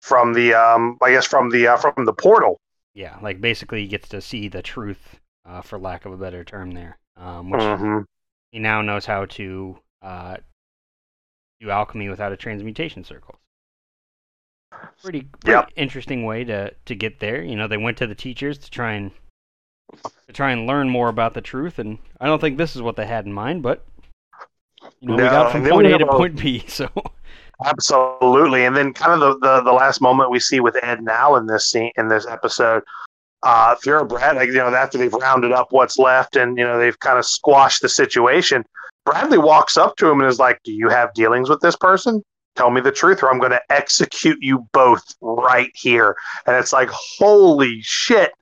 from 0.00 0.32
the 0.34 0.54
um 0.54 0.98
I 1.02 1.10
guess 1.12 1.26
from 1.26 1.50
the 1.50 1.68
uh, 1.68 1.76
from 1.76 2.04
the 2.04 2.12
portal. 2.12 2.60
yeah, 2.94 3.18
like 3.20 3.40
basically 3.40 3.82
he 3.82 3.88
gets 3.88 4.08
to 4.10 4.20
see 4.20 4.48
the 4.48 4.62
truth, 4.62 5.20
uh, 5.44 5.60
for 5.62 5.78
lack 5.78 6.04
of 6.04 6.12
a 6.12 6.16
better 6.16 6.44
term 6.44 6.72
there. 6.72 6.98
Um, 7.16 7.50
which 7.50 7.62
hmm 7.62 8.00
he 8.52 8.58
now 8.60 8.82
knows 8.82 9.06
how 9.06 9.26
to 9.26 9.78
uh, 10.02 10.36
do 11.60 11.70
alchemy 11.70 12.08
without 12.08 12.32
a 12.32 12.36
transmutation 12.36 13.04
circle. 13.04 13.36
Pretty, 15.02 15.28
pretty 15.40 15.50
Yep. 15.52 15.70
interesting 15.76 16.24
way 16.24 16.44
to 16.44 16.72
to 16.86 16.94
get 16.94 17.20
there. 17.20 17.42
You 17.42 17.56
know, 17.56 17.68
they 17.68 17.76
went 17.76 17.98
to 17.98 18.06
the 18.06 18.14
teachers 18.14 18.58
to 18.58 18.70
try 18.70 18.92
and 18.94 19.10
to 20.26 20.32
try 20.32 20.50
and 20.52 20.66
learn 20.66 20.88
more 20.88 21.08
about 21.08 21.34
the 21.34 21.40
truth, 21.40 21.78
and 21.78 21.98
I 22.20 22.26
don't 22.26 22.40
think 22.40 22.56
this 22.58 22.74
is 22.74 22.82
what 22.82 22.96
they 22.96 23.06
had 23.06 23.26
in 23.26 23.32
mind, 23.32 23.62
but 23.62 23.84
you 25.00 25.08
know, 25.08 25.16
we 25.16 25.22
got 25.22 25.52
from 25.52 25.66
point 25.66 25.86
A 25.86 25.98
to 25.98 26.06
point 26.06 26.36
B, 26.40 26.64
so 26.68 26.88
Absolutely, 27.64 28.64
and 28.64 28.76
then 28.76 28.92
kind 28.92 29.12
of 29.12 29.20
the, 29.20 29.38
the 29.38 29.62
the 29.62 29.72
last 29.72 30.00
moment 30.00 30.30
we 30.30 30.40
see 30.40 30.60
with 30.60 30.76
Ed 30.82 31.02
now 31.02 31.36
in 31.36 31.46
this 31.46 31.70
scene 31.70 31.92
in 31.96 32.08
this 32.08 32.26
episode, 32.26 32.82
uh, 33.44 33.74
if 33.78 33.86
you're 33.86 34.00
a 34.00 34.04
Brad, 34.04 34.36
like, 34.36 34.48
you 34.48 34.54
know, 34.54 34.74
after 34.74 34.98
they've 34.98 35.12
rounded 35.12 35.52
up 35.52 35.68
what's 35.70 35.98
left 35.98 36.36
and 36.36 36.58
you 36.58 36.64
know 36.64 36.78
they've 36.78 36.98
kind 36.98 37.18
of 37.18 37.24
squashed 37.24 37.80
the 37.82 37.88
situation, 37.88 38.64
Bradley 39.06 39.38
walks 39.38 39.76
up 39.76 39.96
to 39.96 40.08
him 40.08 40.20
and 40.20 40.28
is 40.28 40.38
like, 40.40 40.60
"Do 40.64 40.72
you 40.72 40.88
have 40.88 41.14
dealings 41.14 41.48
with 41.48 41.60
this 41.60 41.76
person? 41.76 42.22
Tell 42.56 42.70
me 42.70 42.80
the 42.80 42.92
truth, 42.92 43.22
or 43.22 43.30
I'm 43.30 43.38
going 43.38 43.52
to 43.52 43.62
execute 43.70 44.38
you 44.40 44.66
both 44.72 45.04
right 45.20 45.70
here." 45.74 46.16
And 46.46 46.56
it's 46.56 46.72
like, 46.72 46.88
holy 46.90 47.80
shit, 47.82 48.32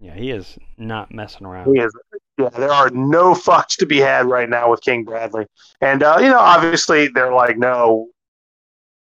yeah, 0.00 0.14
he 0.14 0.30
is 0.30 0.58
not 0.76 1.14
messing 1.14 1.46
around. 1.46 1.74
he 1.74 1.80
is. 1.80 1.92
Yeah, 2.38 2.48
there 2.48 2.72
are 2.72 2.90
no 2.90 3.34
fucks 3.34 3.76
to 3.78 3.86
be 3.86 3.98
had 3.98 4.26
right 4.26 4.48
now 4.48 4.70
with 4.70 4.80
King 4.80 5.04
Bradley. 5.04 5.46
And, 5.80 6.02
uh, 6.02 6.18
you 6.20 6.28
know, 6.28 6.38
obviously 6.38 7.08
they're 7.08 7.34
like, 7.34 7.58
no, 7.58 8.08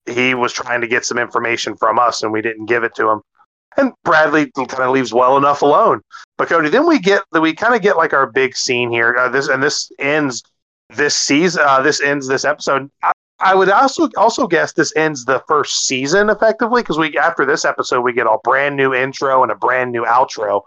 he 0.06 0.34
was 0.34 0.54
trying 0.54 0.82
to 0.82 0.88
get 0.88 1.06
some 1.06 1.18
information 1.18 1.76
from 1.76 2.00
us 2.00 2.24
and 2.24 2.32
we 2.32 2.42
didn't 2.42 2.66
give 2.66 2.84
it 2.84 2.96
to 2.96 3.10
him. 3.10 3.22
And 3.78 3.94
Bradley 4.04 4.52
kind 4.52 4.84
of 4.84 4.92
leaves 4.92 5.14
well 5.14 5.38
enough 5.38 5.62
alone. 5.62 6.02
But 6.38 6.50
Cody, 6.50 6.70
then 6.70 6.88
we 6.88 7.00
get 7.00 7.22
we 7.32 7.54
kind 7.54 7.76
of 7.76 7.82
get 7.82 7.98
like 7.98 8.14
our 8.14 8.26
big 8.26 8.56
scene 8.56 8.92
here. 8.92 9.16
Uh, 9.16 9.30
this 9.30 9.48
and 9.48 9.62
this 9.62 9.92
ends 10.00 10.44
this 10.90 11.16
season. 11.16 11.64
Uh, 11.66 11.82
this 11.82 12.02
ends 12.02 12.28
this 12.28 12.46
episode. 12.46 12.90
I, 13.04 13.12
I 13.40 13.56
would 13.56 13.70
also 13.70 14.10
also 14.18 14.48
guess 14.48 14.74
this 14.74 14.94
ends 14.96 15.26
the 15.26 15.42
first 15.48 15.86
season 15.86 16.30
effectively 16.30 16.82
because 16.82 16.98
we 16.98 17.18
after 17.18 17.46
this 17.46 17.64
episode 17.64 18.02
we 18.02 18.12
get 18.12 18.26
a 18.26 18.38
brand 18.44 18.76
new 18.76 18.94
intro 18.94 19.44
and 19.44 19.52
a 19.52 19.56
brand 19.56 19.92
new 19.92 20.04
outro. 20.04 20.64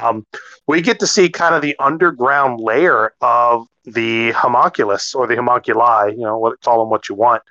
Um, 0.00 0.26
we 0.66 0.80
get 0.80 1.00
to 1.00 1.06
see 1.06 1.28
kind 1.28 1.54
of 1.54 1.62
the 1.62 1.76
underground 1.78 2.60
layer 2.60 3.12
of 3.20 3.66
the 3.84 4.30
homunculus 4.32 5.14
or 5.14 5.26
the 5.26 5.36
homunculi, 5.36 6.12
you 6.12 6.22
know, 6.22 6.38
what 6.38 6.60
call 6.62 6.80
them 6.80 6.90
what 6.90 7.08
you 7.08 7.14
want. 7.14 7.42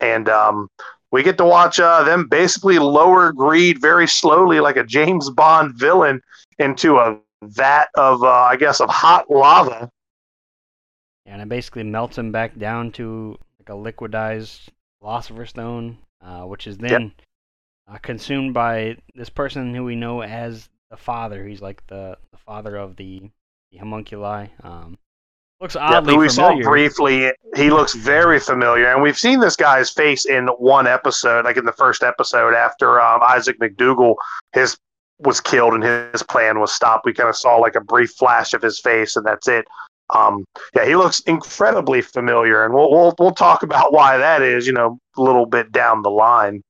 And 0.00 0.28
um, 0.28 0.68
we 1.10 1.22
get 1.22 1.38
to 1.38 1.44
watch 1.44 1.78
uh, 1.80 2.02
them 2.04 2.28
basically 2.28 2.78
lower 2.78 3.32
greed 3.32 3.80
very 3.80 4.06
slowly, 4.08 4.60
like 4.60 4.76
a 4.76 4.84
James 4.84 5.30
Bond 5.30 5.74
villain, 5.76 6.20
into 6.58 6.96
a 6.96 7.18
vat 7.42 7.88
of, 7.94 8.22
uh, 8.22 8.28
I 8.28 8.56
guess, 8.56 8.80
of 8.80 8.90
hot 8.90 9.30
lava. 9.30 9.90
and 11.26 11.40
it 11.40 11.48
basically 11.48 11.84
melts 11.84 12.18
him 12.18 12.32
back 12.32 12.58
down 12.58 12.92
to 12.92 13.38
like 13.58 13.68
a 13.68 13.72
liquidized 13.72 14.68
philosopher 15.00 15.46
stone, 15.46 15.98
uh, 16.22 16.42
which 16.42 16.66
is 16.66 16.78
then 16.78 17.12
uh, 17.88 17.98
consumed 17.98 18.54
by 18.54 18.96
this 19.14 19.30
person 19.30 19.74
who 19.74 19.84
we 19.84 19.96
know 19.96 20.22
as 20.22 20.68
the 20.90 20.96
father. 20.96 21.46
He's 21.46 21.62
like 21.62 21.86
the, 21.86 22.16
the 22.32 22.38
father 22.38 22.76
of 22.76 22.96
the, 22.96 23.30
the 23.70 23.78
homunculi. 23.78 24.48
Um, 24.62 24.98
looks 25.60 25.74
Yeah, 25.74 25.98
oddly 25.98 26.14
who 26.14 26.20
we 26.20 26.28
saw 26.28 26.54
briefly. 26.60 27.32
He 27.56 27.70
looks 27.70 27.94
very 27.94 28.40
familiar, 28.40 28.92
and 28.92 29.02
we've 29.02 29.18
seen 29.18 29.40
this 29.40 29.56
guy's 29.56 29.90
face 29.90 30.26
in 30.26 30.46
one 30.46 30.86
episode, 30.86 31.44
like 31.44 31.56
in 31.56 31.64
the 31.64 31.72
first 31.72 32.02
episode 32.02 32.54
after 32.54 33.00
um, 33.00 33.20
Isaac 33.22 33.58
McDougal 33.58 34.14
his 34.52 34.76
was 35.20 35.40
killed 35.40 35.74
and 35.74 35.82
his 35.82 36.22
plan 36.22 36.60
was 36.60 36.72
stopped. 36.72 37.04
We 37.04 37.12
kind 37.12 37.28
of 37.28 37.36
saw 37.36 37.56
like 37.56 37.74
a 37.74 37.80
brief 37.80 38.10
flash 38.12 38.54
of 38.54 38.62
his 38.62 38.80
face, 38.80 39.16
and 39.16 39.26
that's 39.26 39.48
it. 39.48 39.66
Um, 40.14 40.44
yeah, 40.74 40.86
he 40.86 40.96
looks 40.96 41.20
incredibly 41.20 42.02
familiar, 42.02 42.64
and 42.64 42.74
we'll 42.74 42.90
we'll 42.90 43.14
we'll 43.18 43.32
talk 43.32 43.62
about 43.62 43.92
why 43.92 44.16
that 44.16 44.42
is, 44.42 44.66
you 44.66 44.72
know, 44.72 44.98
a 45.16 45.22
little 45.22 45.46
bit 45.46 45.70
down 45.72 46.02
the 46.02 46.10
line. 46.10 46.62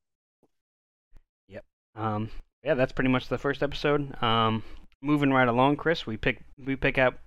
Yep. 1.49 1.65
Um, 1.95 2.31
yeah, 2.65 2.75
that's 2.75 2.93
pretty 2.93 3.11
much 3.11 3.29
the 3.29 3.39
first 3.39 3.63
episode. 3.63 4.21
Um, 4.23 4.63
moving 5.03 5.33
right 5.33 5.49
along, 5.49 5.77
Chris, 5.77 6.07
we 6.07 6.17
pick 6.17 6.43
we 6.59 6.77
pick 6.77 6.99
up 6.99 7.19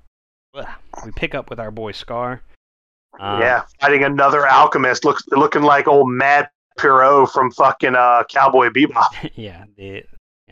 we 0.53 1.11
pick 1.15 1.34
up 1.34 1.49
with 1.49 1.59
our 1.59 1.71
boy 1.71 1.91
Scar. 1.91 2.41
Um, 3.19 3.41
yeah, 3.41 3.63
fighting 3.79 4.03
another 4.03 4.47
alchemist, 4.47 5.05
looks 5.05 5.23
looking 5.31 5.63
like 5.63 5.88
old 5.88 6.09
Mad 6.09 6.49
Pierrot 6.77 7.29
from 7.31 7.51
fucking 7.51 7.95
uh, 7.95 8.23
Cowboy 8.29 8.69
Bebop. 8.69 9.31
yeah, 9.36 9.65
the 9.77 10.03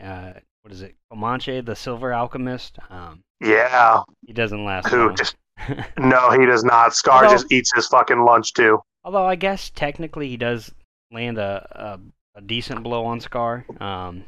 uh, 0.02 0.32
what 0.62 0.72
is 0.72 0.82
it, 0.82 0.94
Comanche, 1.10 1.60
the 1.60 1.74
Silver 1.74 2.12
Alchemist? 2.12 2.78
Um, 2.90 3.22
yeah, 3.40 4.02
he 4.26 4.32
doesn't 4.32 4.64
last. 4.64 4.88
Who 4.88 5.06
long. 5.06 5.16
just? 5.16 5.36
no, 5.98 6.30
he 6.30 6.46
does 6.46 6.64
not. 6.64 6.94
Scar 6.94 7.24
although, 7.24 7.36
just 7.36 7.52
eats 7.52 7.72
his 7.74 7.86
fucking 7.88 8.24
lunch 8.24 8.52
too. 8.54 8.80
Although 9.04 9.26
I 9.26 9.34
guess 9.34 9.70
technically 9.70 10.28
he 10.28 10.36
does 10.36 10.72
land 11.10 11.38
a 11.38 12.00
a, 12.34 12.38
a 12.38 12.40
decent 12.40 12.82
blow 12.82 13.04
on 13.04 13.20
Scar. 13.20 13.66
Um, 13.80 14.24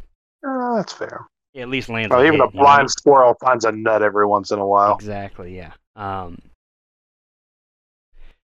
uh, 0.46 0.76
that's 0.76 0.92
fair. 0.92 1.26
At 1.56 1.68
least 1.68 1.88
lands. 1.88 2.12
Oh, 2.12 2.18
a 2.18 2.24
even 2.24 2.40
hit, 2.40 2.48
a 2.48 2.50
blind 2.50 2.84
know? 2.84 2.88
squirrel 2.88 3.34
finds 3.40 3.64
a 3.64 3.72
nut 3.72 4.02
every 4.02 4.26
once 4.26 4.50
in 4.50 4.58
a 4.58 4.66
while. 4.66 4.94
Exactly. 4.94 5.56
Yeah. 5.56 5.72
Um, 5.94 6.38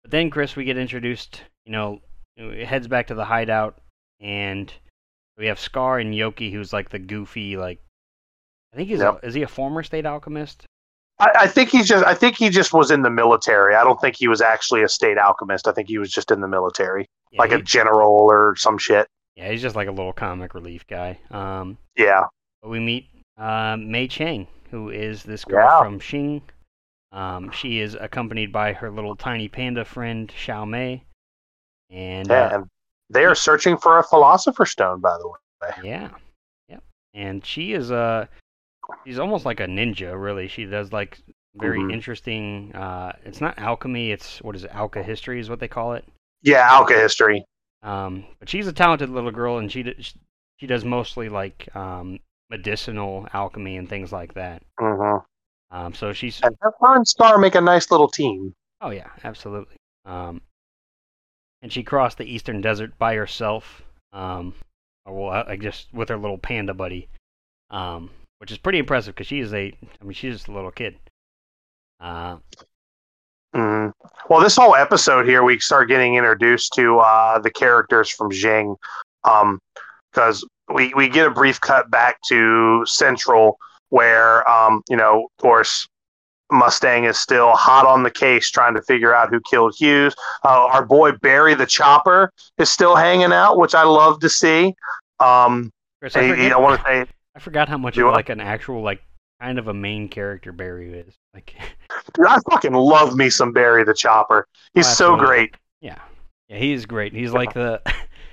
but 0.01 0.11
then, 0.11 0.29
Chris, 0.29 0.55
we 0.55 0.63
get 0.63 0.77
introduced. 0.77 1.41
You 1.65 1.73
know, 1.73 1.99
it 2.37 2.65
heads 2.65 2.87
back 2.87 3.07
to 3.07 3.15
the 3.15 3.25
hideout, 3.25 3.79
and 4.19 4.71
we 5.37 5.47
have 5.47 5.59
Scar 5.59 5.99
and 5.99 6.13
Yoki, 6.13 6.51
who's 6.51 6.71
like 6.71 6.89
the 6.89 6.99
goofy, 6.99 7.57
like 7.57 7.79
I 8.75 8.77
think 8.77 8.89
he's 8.89 8.99
yep. 8.99 9.23
a, 9.23 9.25
is 9.25 9.33
he 9.33 9.41
a 9.41 9.47
former 9.47 9.83
state 9.83 10.05
alchemist? 10.05 10.65
I, 11.17 11.29
I, 11.39 11.47
think 11.47 11.69
he's 11.69 11.87
just 11.87 12.05
I 12.05 12.13
think 12.13 12.35
he 12.35 12.49
just 12.49 12.73
was 12.73 12.91
in 12.91 13.03
the 13.03 13.09
military. 13.09 13.73
I 13.73 13.85
don't 13.85 13.99
think 14.01 14.17
he 14.17 14.27
was 14.27 14.41
actually 14.41 14.83
a 14.83 14.89
state 14.89 15.17
alchemist. 15.17 15.65
I 15.65 15.71
think 15.71 15.87
he 15.87 15.97
was 15.97 16.11
just 16.11 16.29
in 16.29 16.41
the 16.41 16.47
military, 16.47 17.07
yeah, 17.31 17.39
like 17.39 17.53
a 17.53 17.61
general 17.61 18.11
or 18.29 18.55
some 18.57 18.77
shit. 18.77 19.07
Yeah, 19.35 19.51
he's 19.51 19.61
just 19.61 19.75
like 19.75 19.87
a 19.87 19.91
little 19.91 20.13
comic 20.13 20.53
relief 20.53 20.87
guy. 20.87 21.19
Um, 21.29 21.77
yeah. 21.97 22.25
But 22.61 22.69
we 22.69 22.79
meet 22.79 23.07
uh, 23.37 23.77
Mei 23.77 24.07
Chang, 24.07 24.47
who 24.71 24.89
is 24.89 25.23
this 25.23 25.43
girl 25.43 25.65
yeah. 25.65 25.79
from 25.79 25.99
Xing. 25.99 26.41
Um, 27.11 27.51
she 27.51 27.79
is 27.79 27.95
accompanied 27.95 28.51
by 28.51 28.73
her 28.73 28.91
little 28.91 29.15
tiny 29.15 29.47
panda 29.47 29.85
friend 29.85 30.29
Xiao 30.29 30.67
Mei, 30.67 31.03
and, 31.89 32.27
yeah, 32.27 32.47
uh, 32.47 32.55
and 32.55 32.65
they 33.09 33.23
are 33.23 33.35
searching 33.35 33.77
for 33.77 33.99
a 33.99 34.03
philosopher's 34.03 34.71
stone, 34.71 34.99
by 34.99 35.17
the 35.17 35.27
way. 35.27 35.89
Yeah, 35.89 36.09
yep. 36.67 36.83
And 37.13 37.45
she 37.45 37.71
is 37.71 37.89
a, 37.89 37.95
uh, 37.95 38.25
she's 39.05 39.19
almost 39.19 39.45
like 39.45 39.61
a 39.61 39.65
ninja, 39.65 40.21
really. 40.21 40.49
She 40.49 40.65
does 40.65 40.91
like 40.91 41.19
very 41.55 41.79
mm-hmm. 41.79 41.91
interesting. 41.91 42.73
Uh, 42.75 43.13
it's 43.23 43.39
not 43.39 43.57
alchemy. 43.59 44.11
It's 44.11 44.41
what 44.41 44.55
is 44.55 44.65
it? 44.65 44.71
Alkahestry 44.71 45.39
is 45.39 45.49
what 45.49 45.59
they 45.59 45.69
call 45.69 45.93
it. 45.93 46.03
Yeah, 46.41 46.67
alkahestry. 46.69 47.43
Um, 47.85 48.25
but 48.39 48.49
she's 48.49 48.67
a 48.67 48.73
talented 48.73 49.09
little 49.09 49.31
girl, 49.31 49.59
and 49.59 49.71
she 49.71 49.95
she 50.57 50.67
does 50.67 50.83
mostly 50.83 51.29
like 51.29 51.73
um, 51.75 52.19
medicinal 52.49 53.27
alchemy 53.31 53.77
and 53.77 53.87
things 53.87 54.11
like 54.11 54.33
that. 54.33 54.63
Mm-hmm. 54.79 55.23
Um, 55.75 55.93
so 55.93 56.11
she's 56.11 56.41
and 56.41 56.55
her 56.61 56.73
and 56.81 57.07
Scar 57.07 57.37
make 57.37 57.55
a 57.55 57.61
nice 57.61 57.91
little 57.91 58.07
team. 58.07 58.53
Oh 58.81 58.89
yeah, 58.89 59.09
absolutely. 59.23 59.77
Um, 60.03 60.41
and 61.61 61.71
she 61.71 61.83
crossed 61.83 62.17
the 62.17 62.25
eastern 62.25 62.59
desert 62.59 62.97
by 62.97 63.15
herself. 63.15 63.83
Um, 64.13 64.55
or 65.05 65.13
well, 65.13 65.43
I 65.47 65.55
guess 65.55 65.85
with 65.93 66.09
her 66.09 66.17
little 66.17 66.39
panda 66.39 66.73
buddy, 66.73 67.07
um, 67.69 68.09
which 68.39 68.51
is 68.51 68.57
pretty 68.57 68.79
impressive 68.79 69.13
because 69.13 69.27
she 69.27 69.39
is 69.39 69.53
a, 69.53 69.73
I 70.01 70.03
mean, 70.03 70.13
she's 70.13 70.35
just 70.35 70.47
a 70.47 70.51
little 70.53 70.71
kid. 70.71 70.97
Uh, 71.99 72.37
mm. 73.55 73.91
Well, 74.29 74.41
this 74.41 74.55
whole 74.55 74.75
episode 74.75 75.27
here, 75.27 75.43
we 75.43 75.59
start 75.59 75.87
getting 75.87 76.15
introduced 76.15 76.73
to 76.73 76.99
uh, 76.99 77.39
the 77.39 77.51
characters 77.51 78.09
from 78.09 78.31
Xing, 78.31 78.75
because 79.23 80.43
um, 80.43 80.75
we 80.75 80.93
we 80.95 81.07
get 81.07 81.27
a 81.27 81.31
brief 81.31 81.61
cut 81.61 81.89
back 81.91 82.19
to 82.27 82.83
Central 82.85 83.57
where 83.89 84.47
um, 84.49 84.81
you 84.89 84.97
know, 84.97 85.25
of 85.25 85.41
course, 85.41 85.87
Mustang 86.51 87.05
is 87.05 87.19
still 87.19 87.51
hot 87.53 87.85
on 87.85 88.03
the 88.03 88.11
case 88.11 88.49
trying 88.49 88.73
to 88.75 88.81
figure 88.81 89.13
out 89.13 89.29
who 89.29 89.39
killed 89.41 89.75
Hughes. 89.77 90.15
Uh, 90.43 90.67
our 90.71 90.85
boy 90.85 91.11
Barry 91.13 91.53
the 91.53 91.65
Chopper 91.65 92.31
is 92.57 92.71
still 92.71 92.95
hanging 92.95 93.31
out, 93.31 93.57
which 93.57 93.75
I 93.75 93.83
love 93.83 94.19
to 94.21 94.29
see. 94.29 94.73
Um, 95.19 95.71
Chris, 95.99 96.15
I, 96.15 96.29
forget, 96.29 96.51
I 96.51 96.57
want 96.57 96.79
to 96.79 96.85
say 96.85 97.05
I 97.35 97.39
forgot 97.39 97.69
how 97.69 97.77
much 97.77 97.97
of 97.97 98.07
like 98.07 98.29
an 98.29 98.39
actual 98.39 98.81
like 98.81 99.01
kind 99.41 99.59
of 99.59 99.67
a 99.67 99.73
main 99.73 100.09
character 100.09 100.51
Barry 100.51 100.93
is. 100.93 101.13
Like, 101.33 101.55
Dude, 102.13 102.25
I 102.27 102.39
fucking 102.49 102.73
love 102.73 103.15
me 103.15 103.29
some 103.29 103.51
Barry 103.51 103.83
the 103.83 103.93
Chopper. 103.93 104.47
He's 104.73 104.87
so 104.87 105.15
great. 105.15 105.55
Yeah, 105.81 105.99
yeah, 106.49 106.57
he's 106.57 106.85
great. 106.85 107.13
He's 107.13 107.31
like 107.31 107.53
the, 107.53 107.81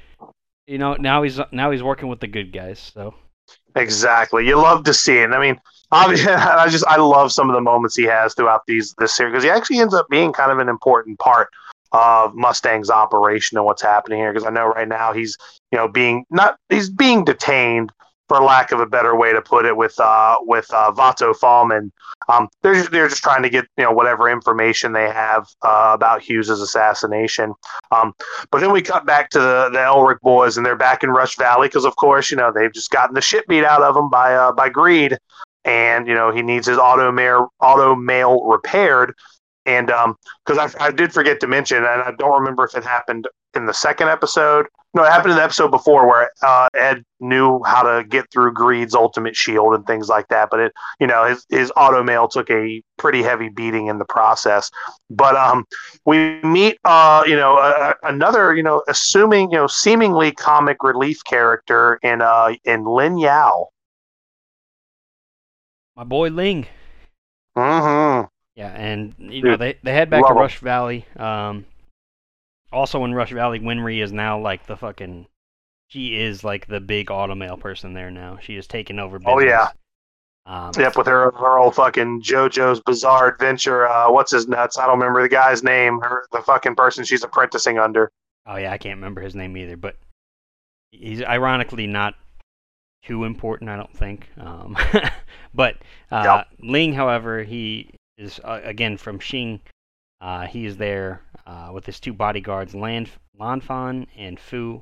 you 0.66 0.78
know, 0.78 0.94
now 0.94 1.22
he's 1.22 1.40
now 1.50 1.70
he's 1.70 1.82
working 1.82 2.08
with 2.08 2.20
the 2.20 2.28
good 2.28 2.52
guys. 2.52 2.92
So 2.94 3.14
Exactly. 3.76 4.46
You 4.46 4.56
love 4.56 4.84
to 4.84 4.94
see 4.94 5.18
it. 5.18 5.30
I 5.30 5.40
mean, 5.40 5.58
obviously, 5.90 6.32
I 6.32 6.68
just 6.68 6.86
I 6.86 6.96
love 6.96 7.32
some 7.32 7.48
of 7.48 7.54
the 7.54 7.60
moments 7.60 7.96
he 7.96 8.04
has 8.04 8.34
throughout 8.34 8.62
these 8.66 8.94
this 8.98 9.16
series 9.16 9.32
because 9.32 9.44
he 9.44 9.50
actually 9.50 9.78
ends 9.78 9.94
up 9.94 10.06
being 10.10 10.32
kind 10.32 10.52
of 10.52 10.58
an 10.58 10.68
important 10.68 11.18
part 11.18 11.48
of 11.92 12.34
Mustang's 12.34 12.90
operation 12.90 13.58
and 13.58 13.66
what's 13.66 13.82
happening 13.82 14.18
here. 14.18 14.32
Because 14.32 14.46
I 14.46 14.50
know 14.50 14.66
right 14.66 14.88
now 14.88 15.12
he's 15.12 15.36
you 15.70 15.78
know 15.78 15.88
being 15.88 16.24
not 16.30 16.56
he's 16.68 16.90
being 16.90 17.24
detained 17.24 17.92
for 18.32 18.42
lack 18.42 18.72
of 18.72 18.80
a 18.80 18.86
better 18.86 19.14
way 19.14 19.30
to 19.30 19.42
put 19.42 19.66
it, 19.66 19.76
with 19.76 19.98
uh, 20.00 20.38
with 20.40 20.66
uh, 20.72 20.90
Vato 20.92 21.34
Falman. 21.38 21.90
Um, 22.28 22.48
they're 22.62 22.74
just, 22.74 22.90
they're 22.90 23.08
just 23.08 23.22
trying 23.22 23.42
to 23.42 23.50
get 23.50 23.66
you 23.76 23.84
know 23.84 23.92
whatever 23.92 24.30
information 24.30 24.94
they 24.94 25.08
have 25.10 25.46
uh, 25.62 25.90
about 25.94 26.22
Hughes's 26.22 26.62
assassination. 26.62 27.52
Um, 27.90 28.14
but 28.50 28.60
then 28.60 28.72
we 28.72 28.80
cut 28.80 29.04
back 29.04 29.28
to 29.30 29.38
the, 29.38 29.68
the 29.70 29.80
Elric 29.80 30.20
boys, 30.20 30.56
and 30.56 30.64
they're 30.64 30.76
back 30.76 31.04
in 31.04 31.10
Rush 31.10 31.36
Valley 31.36 31.68
because, 31.68 31.84
of 31.84 31.94
course, 31.96 32.30
you 32.30 32.36
know 32.38 32.50
they've 32.50 32.72
just 32.72 32.90
gotten 32.90 33.14
the 33.14 33.20
shit 33.20 33.46
beat 33.48 33.64
out 33.64 33.82
of 33.82 33.94
them 33.94 34.08
by 34.08 34.34
uh, 34.34 34.52
by 34.52 34.70
Greed, 34.70 35.18
and 35.66 36.06
you 36.06 36.14
know 36.14 36.32
he 36.32 36.40
needs 36.40 36.66
his 36.66 36.78
auto 36.78 37.12
mail 37.12 37.52
auto 37.60 37.94
mail 37.94 38.42
repaired. 38.44 39.14
And 39.66 39.88
because 39.88 40.58
um, 40.58 40.70
I, 40.80 40.86
I 40.86 40.90
did 40.90 41.12
forget 41.12 41.38
to 41.40 41.46
mention, 41.46 41.78
and 41.78 41.86
I 41.86 42.12
don't 42.18 42.40
remember 42.40 42.64
if 42.64 42.74
it 42.74 42.82
happened 42.82 43.28
in 43.54 43.66
the 43.66 43.74
second 43.74 44.08
episode. 44.08 44.66
No, 44.94 45.04
it 45.04 45.10
happened 45.10 45.30
in 45.30 45.38
the 45.38 45.42
episode 45.42 45.70
before 45.70 46.06
where 46.06 46.30
uh, 46.42 46.68
Ed 46.74 47.02
knew 47.18 47.62
how 47.64 47.82
to 47.82 48.04
get 48.04 48.30
through 48.30 48.52
Greed's 48.52 48.94
ultimate 48.94 49.34
shield 49.34 49.74
and 49.74 49.86
things 49.86 50.08
like 50.08 50.28
that. 50.28 50.50
But 50.50 50.60
it, 50.60 50.72
you 51.00 51.06
know, 51.06 51.24
his 51.24 51.46
his 51.48 51.72
auto 51.76 52.02
mail 52.02 52.28
took 52.28 52.50
a 52.50 52.82
pretty 52.98 53.22
heavy 53.22 53.48
beating 53.48 53.86
in 53.86 53.98
the 53.98 54.04
process. 54.04 54.70
But 55.08 55.34
um, 55.34 55.64
we 56.04 56.42
meet, 56.42 56.78
uh, 56.84 57.22
you 57.26 57.36
know, 57.36 57.56
uh, 57.56 57.94
another, 58.02 58.54
you 58.54 58.62
know, 58.62 58.82
assuming, 58.86 59.50
you 59.50 59.56
know, 59.56 59.66
seemingly 59.66 60.30
comic 60.32 60.82
relief 60.82 61.24
character 61.24 61.98
in 62.02 62.20
uh 62.20 62.52
in 62.64 62.84
Ling 62.84 63.16
Yao. 63.16 63.68
My 65.96 66.04
boy 66.04 66.28
Ling. 66.28 66.66
Mm-hmm. 67.56 68.26
Yeah, 68.56 68.68
and 68.68 69.14
you 69.18 69.42
know 69.42 69.56
they 69.56 69.78
they 69.82 69.92
head 69.92 70.10
back 70.10 70.22
Love 70.22 70.32
to 70.32 70.34
Rush 70.34 70.58
Valley. 70.58 71.06
Um, 71.16 71.64
also 72.72 73.04
in 73.04 73.14
Rush 73.14 73.32
Valley, 73.32 73.60
Winry 73.60 74.02
is 74.02 74.12
now 74.12 74.38
like 74.38 74.66
the 74.66 74.76
fucking. 74.76 75.26
She 75.88 76.18
is 76.18 76.42
like 76.42 76.66
the 76.66 76.80
big 76.80 77.08
automail 77.08 77.60
person 77.60 77.92
there 77.92 78.10
now. 78.10 78.38
She 78.40 78.56
is 78.56 78.66
taking 78.66 78.98
over. 78.98 79.18
Business. 79.18 79.34
Oh 79.34 79.40
yeah. 79.40 79.68
Um, 80.44 80.72
yep, 80.76 80.96
with 80.96 81.06
her 81.06 81.30
her 81.30 81.58
old 81.58 81.76
fucking 81.76 82.22
JoJo's 82.22 82.80
Bizarre 82.80 83.28
Adventure. 83.28 83.86
Uh, 83.86 84.10
what's 84.10 84.32
his 84.32 84.48
nuts? 84.48 84.76
I 84.76 84.86
don't 84.86 84.98
remember 84.98 85.22
the 85.22 85.28
guy's 85.28 85.62
name. 85.62 86.00
Her 86.00 86.24
the 86.32 86.40
fucking 86.40 86.74
person 86.74 87.04
she's 87.04 87.22
apprenticing 87.22 87.78
under. 87.78 88.10
Oh 88.46 88.56
yeah, 88.56 88.72
I 88.72 88.78
can't 88.78 88.96
remember 88.96 89.20
his 89.20 89.36
name 89.36 89.56
either. 89.56 89.76
But 89.76 89.96
he's 90.90 91.22
ironically 91.22 91.86
not 91.86 92.14
too 93.04 93.24
important, 93.24 93.70
I 93.70 93.76
don't 93.76 93.96
think. 93.96 94.28
Um, 94.36 94.76
but 95.54 95.76
uh, 96.10 96.22
yep. 96.24 96.48
Ling, 96.60 96.92
however, 96.92 97.44
he 97.44 97.90
is 98.18 98.40
uh, 98.42 98.60
again 98.64 98.96
from 98.96 99.20
Xing. 99.20 99.60
Uh, 100.22 100.46
he 100.46 100.66
is 100.66 100.76
there 100.76 101.20
uh, 101.46 101.70
with 101.72 101.84
his 101.84 101.98
two 101.98 102.12
bodyguards, 102.12 102.76
Lan 102.76 103.08
Lanfan 103.38 104.06
and 104.16 104.38
Fu. 104.38 104.80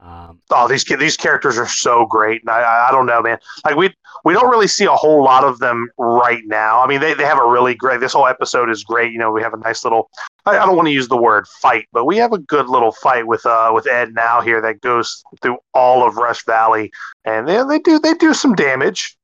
Um, 0.00 0.40
oh, 0.50 0.68
these 0.68 0.84
these 0.84 1.16
characters 1.16 1.58
are 1.58 1.66
so 1.66 2.06
great. 2.06 2.42
and 2.42 2.50
I, 2.50 2.88
I 2.88 2.92
don't 2.92 3.06
know, 3.06 3.20
man. 3.22 3.38
Like 3.64 3.76
we 3.76 3.92
we 4.24 4.34
don't 4.34 4.50
really 4.50 4.68
see 4.68 4.84
a 4.84 4.92
whole 4.92 5.24
lot 5.24 5.42
of 5.42 5.58
them 5.58 5.88
right 5.98 6.42
now. 6.44 6.80
I 6.80 6.86
mean, 6.86 7.00
they, 7.00 7.14
they 7.14 7.24
have 7.24 7.38
a 7.38 7.48
really 7.48 7.74
great. 7.74 7.98
This 8.00 8.12
whole 8.12 8.26
episode 8.26 8.70
is 8.70 8.84
great. 8.84 9.10
You 9.10 9.18
know, 9.18 9.32
we 9.32 9.42
have 9.42 9.54
a 9.54 9.58
nice 9.58 9.82
little. 9.84 10.10
I, 10.44 10.58
I 10.58 10.66
don't 10.66 10.76
want 10.76 10.86
to 10.86 10.92
use 10.92 11.08
the 11.08 11.16
word 11.16 11.48
fight, 11.48 11.86
but 11.92 12.04
we 12.04 12.18
have 12.18 12.32
a 12.32 12.38
good 12.38 12.68
little 12.68 12.92
fight 12.92 13.26
with 13.26 13.44
uh 13.46 13.72
with 13.74 13.88
Ed 13.88 14.14
now 14.14 14.42
here 14.42 14.60
that 14.60 14.82
goes 14.82 15.24
through 15.40 15.56
all 15.72 16.06
of 16.06 16.16
Rush 16.16 16.44
Valley, 16.44 16.92
and 17.24 17.48
they 17.48 17.60
they 17.64 17.78
do 17.78 17.98
they 17.98 18.14
do 18.14 18.34
some 18.34 18.54
damage. 18.54 19.16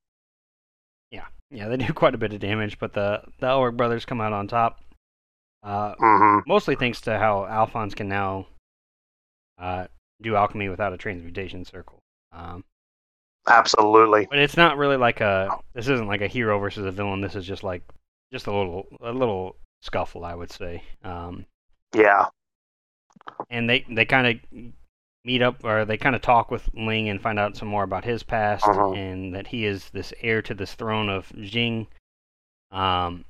Yeah, 1.10 1.26
yeah, 1.50 1.68
they 1.68 1.76
do 1.76 1.92
quite 1.92 2.14
a 2.14 2.18
bit 2.18 2.32
of 2.32 2.40
damage, 2.40 2.78
but 2.78 2.94
the 2.94 3.20
the 3.40 3.46
Elric 3.46 3.76
brothers 3.76 4.06
come 4.06 4.22
out 4.22 4.32
on 4.32 4.48
top. 4.48 4.80
Uh, 5.64 5.94
mm-hmm. 5.96 6.48
Mostly 6.48 6.76
thanks 6.76 7.00
to 7.02 7.18
how 7.18 7.46
Alphonse 7.46 7.94
can 7.94 8.08
now 8.08 8.46
uh, 9.58 9.86
do 10.20 10.36
alchemy 10.36 10.68
without 10.68 10.92
a 10.92 10.98
transmutation 10.98 11.64
circle. 11.64 11.98
Um, 12.32 12.64
Absolutely. 13.46 14.26
But 14.28 14.38
it's 14.38 14.56
not 14.56 14.76
really 14.76 14.96
like 14.96 15.20
a. 15.20 15.58
This 15.74 15.88
isn't 15.88 16.06
like 16.06 16.20
a 16.20 16.26
hero 16.26 16.58
versus 16.58 16.86
a 16.86 16.90
villain. 16.90 17.20
This 17.20 17.34
is 17.34 17.46
just 17.46 17.62
like 17.62 17.82
just 18.32 18.46
a 18.46 18.52
little 18.52 18.86
a 19.02 19.12
little 19.12 19.56
scuffle, 19.82 20.24
I 20.24 20.34
would 20.34 20.50
say. 20.50 20.82
Um, 21.02 21.44
yeah. 21.94 22.26
And 23.50 23.68
they 23.68 23.84
they 23.90 24.04
kind 24.04 24.26
of 24.26 24.62
meet 25.24 25.42
up, 25.42 25.64
or 25.64 25.84
they 25.84 25.96
kind 25.96 26.14
of 26.16 26.22
talk 26.22 26.50
with 26.50 26.68
Ling 26.74 27.08
and 27.08 27.20
find 27.20 27.38
out 27.38 27.56
some 27.56 27.68
more 27.68 27.84
about 27.84 28.04
his 28.04 28.22
past, 28.22 28.66
Uh-huh. 28.66 28.92
and 28.92 29.34
that 29.34 29.46
he 29.46 29.64
is 29.64 29.88
this 29.90 30.12
heir 30.20 30.42
to 30.42 30.54
this 30.54 30.74
throne 30.74 31.08
of 31.08 31.28
Xing. 31.30 31.86
Um, 32.70 33.24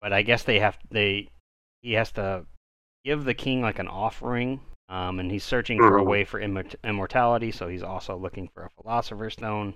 but 0.00 0.12
I 0.12 0.22
guess 0.22 0.42
they 0.42 0.58
have 0.58 0.76
they 0.90 1.28
he 1.82 1.92
has 1.94 2.12
to 2.12 2.44
give 3.04 3.24
the 3.24 3.34
king 3.34 3.62
like 3.62 3.78
an 3.78 3.88
offering. 3.88 4.60
Um, 4.88 5.20
and 5.20 5.30
he's 5.30 5.44
searching 5.44 5.78
for 5.78 5.98
a 5.98 6.02
Mhm. 6.02 6.06
way 6.06 6.24
for 6.24 6.40
immort- 6.40 6.74
immortality, 6.82 7.52
so 7.52 7.68
he's 7.68 7.84
also 7.84 8.16
looking 8.16 8.48
for 8.48 8.64
a 8.64 8.70
philosopher's 8.70 9.34
stone. 9.34 9.74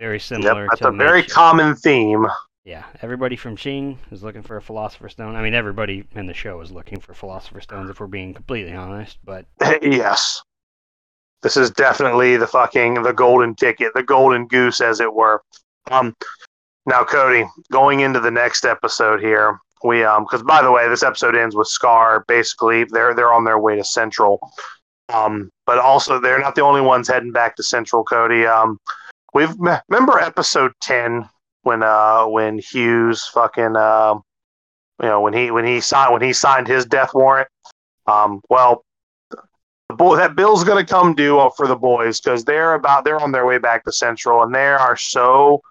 Very 0.00 0.18
similar 0.18 0.62
Yep, 0.62 0.70
that's 0.70 0.80
to 0.80 0.88
a 0.88 0.92
very 0.92 1.22
common 1.22 1.76
theme. 1.76 2.26
Yeah, 2.64 2.84
everybody 3.02 3.36
from 3.36 3.56
Xing 3.56 3.98
is 4.10 4.24
looking 4.24 4.42
for 4.42 4.56
a 4.56 4.62
Philosopher's 4.62 5.12
Stone. 5.12 5.34
I 5.36 5.42
mean, 5.42 5.54
everybody 5.54 6.08
in 6.14 6.26
the 6.26 6.34
show 6.34 6.60
is 6.60 6.70
looking 6.72 7.00
for 7.00 7.12
Philosopher's 7.14 7.64
Stones, 7.64 7.90
if 7.90 7.98
we're 8.00 8.06
being 8.06 8.34
completely 8.34 8.72
honest. 8.74 9.18
But 9.24 9.46
yes. 9.82 10.42
This 11.42 11.56
is 11.56 11.70
definitely 11.72 12.36
the 12.36 12.46
fucking 12.46 13.02
the 13.02 13.12
golden 13.12 13.54
ticket, 13.56 13.92
the 13.94 14.02
golden 14.04 14.46
goose, 14.46 14.80
as 14.80 15.00
it 15.00 15.12
were. 15.12 15.42
Um, 15.90 16.16
now, 16.86 17.04
Cody, 17.04 17.44
going 17.70 18.00
into 18.00 18.20
the 18.20 18.30
next 18.30 18.64
episode 18.64 19.20
here, 19.20 19.58
we 19.84 20.04
um, 20.04 20.24
because 20.24 20.42
by 20.42 20.62
the 20.62 20.72
way, 20.72 20.88
this 20.88 21.02
episode 21.02 21.36
ends 21.36 21.54
with 21.54 21.68
Scar. 21.68 22.24
Basically, 22.28 22.84
they're 22.84 23.14
they're 23.14 23.32
on 23.32 23.44
their 23.44 23.58
way 23.58 23.76
to 23.76 23.84
Central. 23.84 24.40
Um, 25.08 25.50
but 25.66 25.78
also 25.78 26.20
they're 26.20 26.40
not 26.40 26.54
the 26.54 26.62
only 26.62 26.80
ones 26.80 27.08
heading 27.08 27.32
back 27.32 27.56
to 27.56 27.62
Central, 27.62 28.04
Cody. 28.04 28.46
Um, 28.46 28.78
we've 29.34 29.54
remember 29.88 30.18
episode 30.18 30.72
ten 30.80 31.28
when 31.62 31.82
uh 31.82 32.24
when 32.26 32.58
Hughes 32.58 33.26
fucking 33.26 33.76
um, 33.76 34.22
you 35.02 35.08
know 35.08 35.20
when 35.20 35.32
he 35.32 35.50
when 35.50 35.64
he 35.64 35.80
signed 35.80 36.12
when 36.12 36.22
he 36.22 36.32
signed 36.32 36.68
his 36.68 36.86
death 36.86 37.14
warrant. 37.14 37.48
Um, 38.06 38.40
well, 38.48 38.84
the 39.30 39.96
boy 39.96 40.16
that 40.16 40.34
bill's 40.34 40.64
to 40.64 40.84
come 40.84 41.14
due 41.14 41.50
for 41.56 41.66
the 41.66 41.76
boys 41.76 42.20
because 42.20 42.44
they're 42.44 42.74
about 42.74 43.04
they're 43.04 43.20
on 43.20 43.32
their 43.32 43.46
way 43.46 43.58
back 43.58 43.84
to 43.84 43.92
Central 43.92 44.42
and 44.42 44.54
they 44.54 44.66
are 44.66 44.96
so 44.96 45.62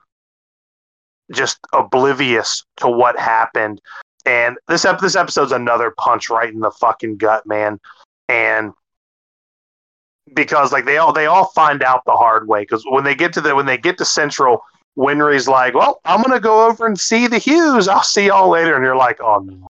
just 1.32 1.60
oblivious 1.74 2.64
to 2.78 2.88
what 2.88 3.18
happened. 3.20 3.82
And 4.26 4.58
this 4.68 4.86
ep- 4.86 5.00
this 5.00 5.16
episode's 5.16 5.52
another 5.52 5.94
punch 5.98 6.30
right 6.30 6.52
in 6.52 6.60
the 6.60 6.72
fucking 6.72 7.18
gut, 7.18 7.46
man. 7.46 7.80
And 8.30 8.74
because 10.34 10.72
like 10.72 10.86
they 10.86 10.98
all 10.98 11.12
they 11.12 11.26
all 11.26 11.46
find 11.46 11.84
out 11.84 12.04
the 12.06 12.16
hard 12.16 12.48
way 12.48 12.62
because 12.62 12.84
when 12.88 13.04
they 13.04 13.16
get 13.16 13.34
to 13.34 13.42
the 13.42 13.56
when 13.56 13.66
they 13.66 13.78
get 13.78 13.98
to 13.98 14.06
Central, 14.06 14.64
Winry's 14.98 15.48
like, 15.48 15.74
"Well, 15.74 16.00
I'm 16.06 16.22
gonna 16.22 16.40
go 16.40 16.68
over 16.68 16.86
and 16.86 17.00
see 17.00 17.28
the 17.28 17.40
Hughes. 17.40 17.88
I'll 17.88 18.04
see 18.04 18.28
y'all 18.28 18.50
later." 18.50 18.76
And 18.76 18.86
you're 18.86 18.96
like, 18.96 19.20
"Oh 19.22 19.40
no." 19.40 19.68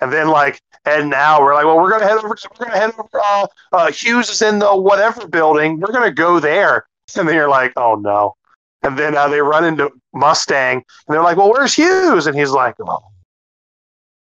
And 0.00 0.12
then 0.12 0.28
like 0.28 0.60
and 0.84 1.10
now 1.10 1.40
we're 1.40 1.54
like, 1.54 1.66
well, 1.66 1.76
we're 1.76 1.90
gonna 1.90 2.06
head 2.06 2.16
over. 2.16 2.28
We're 2.28 2.66
gonna 2.66 2.78
head 2.78 2.92
over. 2.98 3.08
Uh, 3.22 3.46
uh, 3.72 3.92
Hughes 3.92 4.30
is 4.30 4.40
in 4.42 4.58
the 4.58 4.74
whatever 4.74 5.26
building. 5.26 5.78
We're 5.78 5.92
gonna 5.92 6.12
go 6.12 6.40
there. 6.40 6.86
And 7.18 7.26
then 7.26 7.34
you're 7.34 7.48
like, 7.48 7.72
oh 7.76 7.96
no. 7.96 8.36
And 8.82 8.98
then 8.98 9.16
uh, 9.16 9.28
they 9.28 9.40
run 9.40 9.64
into 9.64 9.90
Mustang, 10.14 10.76
and 10.76 10.84
they're 11.14 11.22
like, 11.22 11.36
well, 11.36 11.50
where's 11.50 11.74
Hughes? 11.74 12.26
And 12.26 12.36
he's 12.38 12.50
like, 12.50 12.74
oh, 12.80 13.00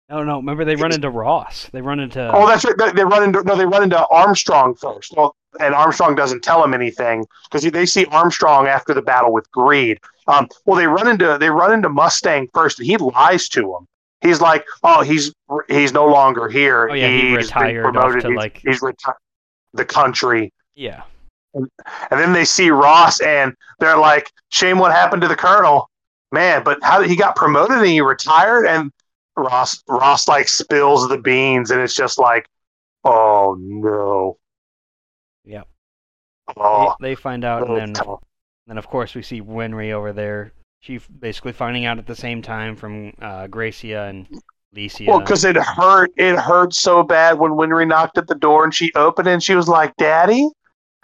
no, 0.08 0.22
no, 0.22 0.36
remember 0.36 0.64
they 0.64 0.76
run 0.76 0.92
into 0.92 1.10
Ross. 1.10 1.68
They 1.72 1.80
run 1.80 1.98
into 1.98 2.30
oh 2.34 2.46
that's 2.46 2.64
right. 2.64 2.76
They, 2.76 2.92
they 2.92 3.04
run 3.04 3.22
into 3.24 3.42
no, 3.42 3.56
they 3.56 3.66
run 3.66 3.82
into 3.82 4.06
Armstrong 4.08 4.74
first. 4.74 5.14
Well, 5.16 5.34
and 5.60 5.74
Armstrong 5.74 6.14
doesn't 6.14 6.42
tell 6.42 6.62
him 6.62 6.74
anything 6.74 7.24
because 7.50 7.68
they 7.70 7.86
see 7.86 8.04
Armstrong 8.06 8.66
after 8.66 8.92
the 8.94 9.02
battle 9.02 9.32
with 9.32 9.50
Greed. 9.50 9.98
Um, 10.26 10.48
well, 10.66 10.76
they 10.76 10.86
run 10.86 11.08
into 11.08 11.36
they 11.40 11.50
run 11.50 11.72
into 11.72 11.88
Mustang 11.88 12.48
first, 12.54 12.78
and 12.78 12.86
he 12.86 12.96
lies 12.96 13.48
to 13.50 13.76
him. 13.76 13.86
He's 14.20 14.40
like, 14.40 14.64
oh, 14.82 15.02
he's 15.02 15.32
he's 15.68 15.92
no 15.92 16.06
longer 16.06 16.48
here. 16.48 16.88
Oh, 16.90 16.94
yeah, 16.94 17.08
he 17.08 17.28
He's 17.28 17.36
retired 17.36 17.84
off 17.86 17.92
promoted. 17.94 18.22
to, 18.22 18.28
He's- 18.28 18.36
like- 18.36 18.60
he's 18.64 18.82
retired. 18.82 19.16
The 19.72 19.84
country. 19.84 20.52
yeah. 20.76 21.02
And 21.54 21.70
then 22.10 22.32
they 22.32 22.44
see 22.44 22.70
Ross 22.70 23.20
and 23.20 23.54
they're 23.78 23.96
like, 23.96 24.30
shame 24.48 24.78
what 24.78 24.92
happened 24.92 25.22
to 25.22 25.28
the 25.28 25.36
colonel. 25.36 25.88
Man, 26.32 26.64
but 26.64 26.78
how 26.82 27.00
did 27.00 27.08
he 27.08 27.16
got 27.16 27.36
promoted 27.36 27.78
and 27.78 27.86
he 27.86 28.00
retired? 28.00 28.66
And 28.66 28.90
Ross 29.36 29.82
Ross 29.88 30.26
like 30.26 30.48
spills 30.48 31.08
the 31.08 31.18
beans 31.18 31.70
and 31.70 31.80
it's 31.80 31.94
just 31.94 32.18
like, 32.18 32.48
oh 33.04 33.56
no. 33.58 34.38
Yep. 35.44 35.68
Oh, 36.56 36.94
They, 37.00 37.10
they 37.10 37.14
find 37.14 37.44
out, 37.44 37.68
and 37.68 37.76
then 37.76 37.92
tough. 37.94 38.20
then 38.66 38.78
of 38.78 38.88
course 38.88 39.14
we 39.14 39.22
see 39.22 39.40
Winry 39.40 39.92
over 39.92 40.12
there. 40.12 40.52
She 40.80 40.98
basically 40.98 41.52
finding 41.52 41.86
out 41.86 41.98
at 41.98 42.06
the 42.06 42.16
same 42.16 42.42
time 42.42 42.76
from 42.76 43.12
uh, 43.22 43.46
Gracia 43.46 44.02
and 44.02 44.26
Licia. 44.74 45.06
Well, 45.06 45.20
because 45.20 45.44
it 45.44 45.56
hurt. 45.56 46.10
It 46.16 46.36
hurt 46.36 46.74
so 46.74 47.02
bad 47.02 47.38
when 47.38 47.52
Winry 47.52 47.86
knocked 47.86 48.18
at 48.18 48.26
the 48.26 48.34
door 48.34 48.64
and 48.64 48.74
she 48.74 48.92
opened 48.94 49.28
it 49.28 49.32
and 49.32 49.42
she 49.42 49.54
was 49.54 49.68
like, 49.68 49.96
Daddy? 49.96 50.48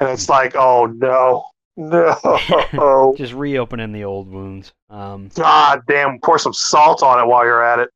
And 0.01 0.09
it's 0.09 0.29
like, 0.29 0.55
oh 0.57 0.87
no. 0.87 1.45
No. 1.77 3.15
just 3.17 3.33
reopening 3.33 3.93
the 3.93 4.05
old 4.05 4.29
wounds. 4.29 4.73
Um, 4.91 5.29
God 5.35 5.83
damn, 5.87 6.19
pour 6.21 6.39
some 6.39 6.53
salt 6.53 7.03
on 7.03 7.21
it 7.23 7.27
while 7.27 7.45
you're 7.45 7.63
at 7.65 7.79
it. 7.79 7.91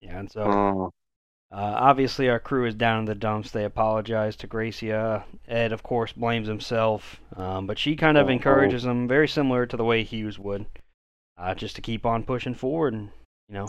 yeah, 0.00 0.18
and 0.18 0.30
so 0.30 0.44
Mm. 0.44 0.90
Uh, 1.52 1.76
obviously, 1.78 2.28
our 2.28 2.40
crew 2.40 2.66
is 2.66 2.74
down 2.74 2.98
in 2.98 3.04
the 3.04 3.14
dumps. 3.14 3.52
They 3.52 3.64
apologize 3.64 4.34
to 4.36 4.48
Gracia. 4.48 5.24
Ed, 5.46 5.70
of 5.72 5.84
course, 5.84 6.10
blames 6.12 6.48
himself, 6.48 7.20
um, 7.36 7.68
but 7.68 7.78
she 7.78 7.94
kind 7.94 8.18
of 8.18 8.26
Oh, 8.26 8.30
encourages 8.30 8.84
him, 8.84 9.06
very 9.06 9.28
similar 9.28 9.64
to 9.64 9.76
the 9.76 9.84
way 9.84 10.02
Hughes 10.02 10.36
would, 10.36 10.66
uh, 11.38 11.54
just 11.54 11.76
to 11.76 11.82
keep 11.82 12.04
on 12.04 12.24
pushing 12.24 12.54
forward. 12.54 12.94
And 12.94 13.10
you 13.48 13.54
know, 13.54 13.68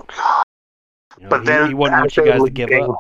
you 1.20 1.24
know, 1.26 1.30
But 1.30 1.42
he, 1.42 1.46
then 1.46 1.68
he 1.68 1.74
wouldn't 1.76 2.00
want 2.02 2.18
you 2.18 2.26
guys 2.26 2.42
to 2.44 2.50
give 2.50 2.72
up. 2.72 2.98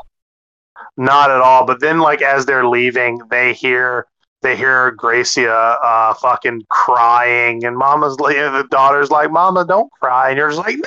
Not 0.97 1.31
at 1.31 1.41
all. 1.41 1.65
But 1.65 1.79
then, 1.79 1.97
like 1.97 2.21
as 2.21 2.45
they're 2.45 2.67
leaving, 2.67 3.19
they 3.31 3.53
hear 3.53 4.05
they 4.45 4.55
hear 4.55 4.91
Gracia 4.91 5.51
uh, 5.51 6.13
fucking 6.13 6.65
crying, 6.69 7.65
and 7.65 7.75
Mama's 7.75 8.19
like, 8.19 8.35
the 8.35 8.67
daughter's 8.69 9.09
like, 9.09 9.31
"Mama, 9.31 9.65
don't 9.65 9.91
cry," 9.91 10.29
and 10.29 10.37
you're 10.37 10.51
just 10.51 10.59
like, 10.59 10.77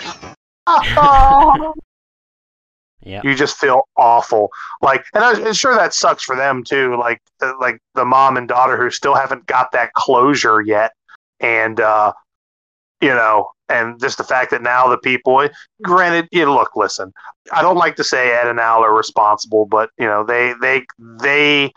"No." 0.95 1.75
Yeah, 3.01 3.23
you 3.23 3.37
just 3.37 3.57
feel 3.57 3.89
awful. 3.97 4.51
Like, 4.83 5.05
and 5.15 5.23
I'm 5.23 5.53
sure 5.55 5.75
that 5.75 5.95
sucks 5.95 6.25
for 6.25 6.35
them 6.35 6.65
too. 6.65 6.97
Like, 6.97 7.23
uh, 7.41 7.53
like 7.59 7.81
the 7.95 8.05
mom 8.05 8.37
and 8.37 8.49
daughter 8.49 8.77
who 8.77 8.91
still 8.91 9.15
haven't 9.15 9.47
got 9.47 9.71
that 9.71 9.93
closure 9.95 10.61
yet, 10.61 10.93
and 11.39 11.81
uh, 11.81 12.13
you 13.01 13.09
know, 13.09 13.51
and 13.69 14.01
just 14.01 14.19
the 14.19 14.25
fact 14.25 14.51
that 14.51 14.63
now 14.63 14.89
the 14.89 14.99
people. 14.99 15.49
Granted, 15.81 16.29
you 16.33 16.53
look, 16.53 16.75
listen. 16.75 17.13
I 17.53 17.63
don't 17.63 17.77
like 17.77 17.97
to 17.97 18.05
say 18.05 18.33
Ed 18.33 18.49
and 18.49 18.59
Al 18.61 18.85
are 18.85 18.95
responsible, 18.95 19.65
but 19.65 19.91
you 19.99 20.07
know, 20.07 20.25
they 20.25 20.55
they 20.61 20.85
they. 20.99 21.73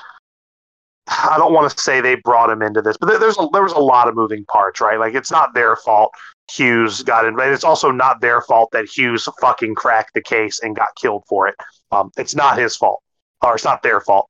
I 1.07 1.35
don't 1.37 1.53
want 1.53 1.71
to 1.71 1.79
say 1.81 1.99
they 2.01 2.15
brought 2.15 2.49
him 2.49 2.61
into 2.61 2.81
this, 2.81 2.95
but 2.97 3.07
there- 3.07 3.19
there's 3.19 3.37
a, 3.37 3.47
there 3.51 3.63
was 3.63 3.73
a 3.73 3.79
lot 3.79 4.07
of 4.07 4.15
moving 4.15 4.45
parts, 4.45 4.79
right? 4.81 4.99
Like 4.99 5.13
it's 5.15 5.31
not 5.31 5.53
their 5.53 5.75
fault 5.75 6.11
Hughes 6.51 7.01
got 7.03 7.25
in, 7.25 7.35
but 7.35 7.47
it's 7.49 7.63
also 7.63 7.91
not 7.91 8.19
their 8.21 8.41
fault 8.41 8.69
that 8.71 8.85
Hughes 8.85 9.27
fucking 9.39 9.75
cracked 9.75 10.13
the 10.13 10.21
case 10.21 10.59
and 10.61 10.75
got 10.75 10.89
killed 11.01 11.23
for 11.27 11.47
it. 11.47 11.55
Um, 11.91 12.11
it's 12.17 12.35
not 12.35 12.57
his 12.57 12.75
fault, 12.75 13.01
or 13.41 13.55
it's 13.55 13.63
not 13.63 13.83
their 13.83 14.01
fault. 14.01 14.27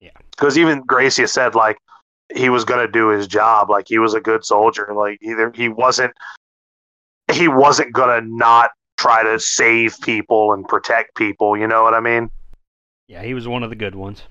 Yeah. 0.00 0.10
because 0.32 0.58
even 0.58 0.82
Gracia 0.82 1.26
said 1.28 1.54
like 1.54 1.78
he 2.34 2.48
was 2.48 2.64
gonna 2.64 2.88
do 2.88 3.08
his 3.08 3.26
job, 3.26 3.70
like 3.70 3.86
he 3.88 3.98
was 3.98 4.14
a 4.14 4.20
good 4.20 4.44
soldier, 4.44 4.92
like 4.94 5.18
either 5.22 5.50
he 5.54 5.68
wasn't 5.68 6.12
he 7.32 7.48
wasn't 7.48 7.92
gonna 7.92 8.20
not 8.22 8.70
try 8.98 9.22
to 9.22 9.38
save 9.40 9.98
people 10.02 10.52
and 10.52 10.66
protect 10.68 11.14
people. 11.16 11.56
You 11.56 11.66
know 11.66 11.82
what 11.82 11.94
I 11.94 12.00
mean? 12.00 12.30
yeah, 13.08 13.22
he 13.22 13.34
was 13.34 13.46
one 13.48 13.62
of 13.62 13.70
the 13.70 13.76
good 13.76 13.94
ones. 13.94 14.22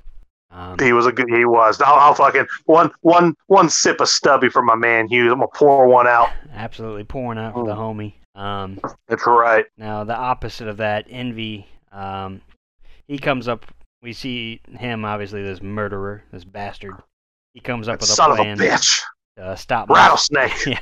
Um, 0.54 0.78
He 0.80 0.94
was 0.94 1.06
a 1.08 1.12
good. 1.12 1.28
He 1.30 1.46
was. 1.46 1.82
I'll, 1.82 1.96
I'll 1.96 2.14
fucking 2.14 2.46
one 2.66 2.92
one 3.02 3.36
one 3.48 3.70
sip 3.70 4.00
of 4.02 4.08
stubby 4.08 4.50
for 4.50 4.62
my 4.62 4.76
man 4.76 5.08
Hughes. 5.08 5.32
I'm 5.32 5.40
gonna 5.40 5.48
pour 5.54 5.88
one 5.88 6.08
out. 6.08 6.30
absolutely 6.54 7.04
pouring 7.04 7.40
out 7.40 7.54
for 7.54 7.66
the 7.66 7.76
homie. 7.76 8.14
Um, 8.36 8.80
That's 9.08 9.26
right. 9.28 9.66
Now, 9.78 10.04
the 10.04 10.16
opposite 10.16 10.68
of 10.68 10.78
that, 10.78 11.06
Envy, 11.10 11.68
um, 11.92 12.42
he 13.08 13.18
comes 13.20 13.48
up. 13.48 13.66
We 14.02 14.14
see 14.14 14.60
him, 14.78 15.06
obviously, 15.06 15.42
this 15.44 15.62
murderer, 15.62 16.24
this 16.32 16.44
bastard. 16.44 16.94
He 17.54 17.60
comes 17.60 17.88
up 17.88 18.00
That 18.00 18.02
with 18.02 18.10
a 18.10 18.14
son 18.14 18.32
of 18.32 18.40
a 18.40 18.44
bitch. 18.44 19.02
to 19.38 19.56
stop 19.58 19.90
Rattlesnake. 19.90 20.52
yeah. 20.68 20.80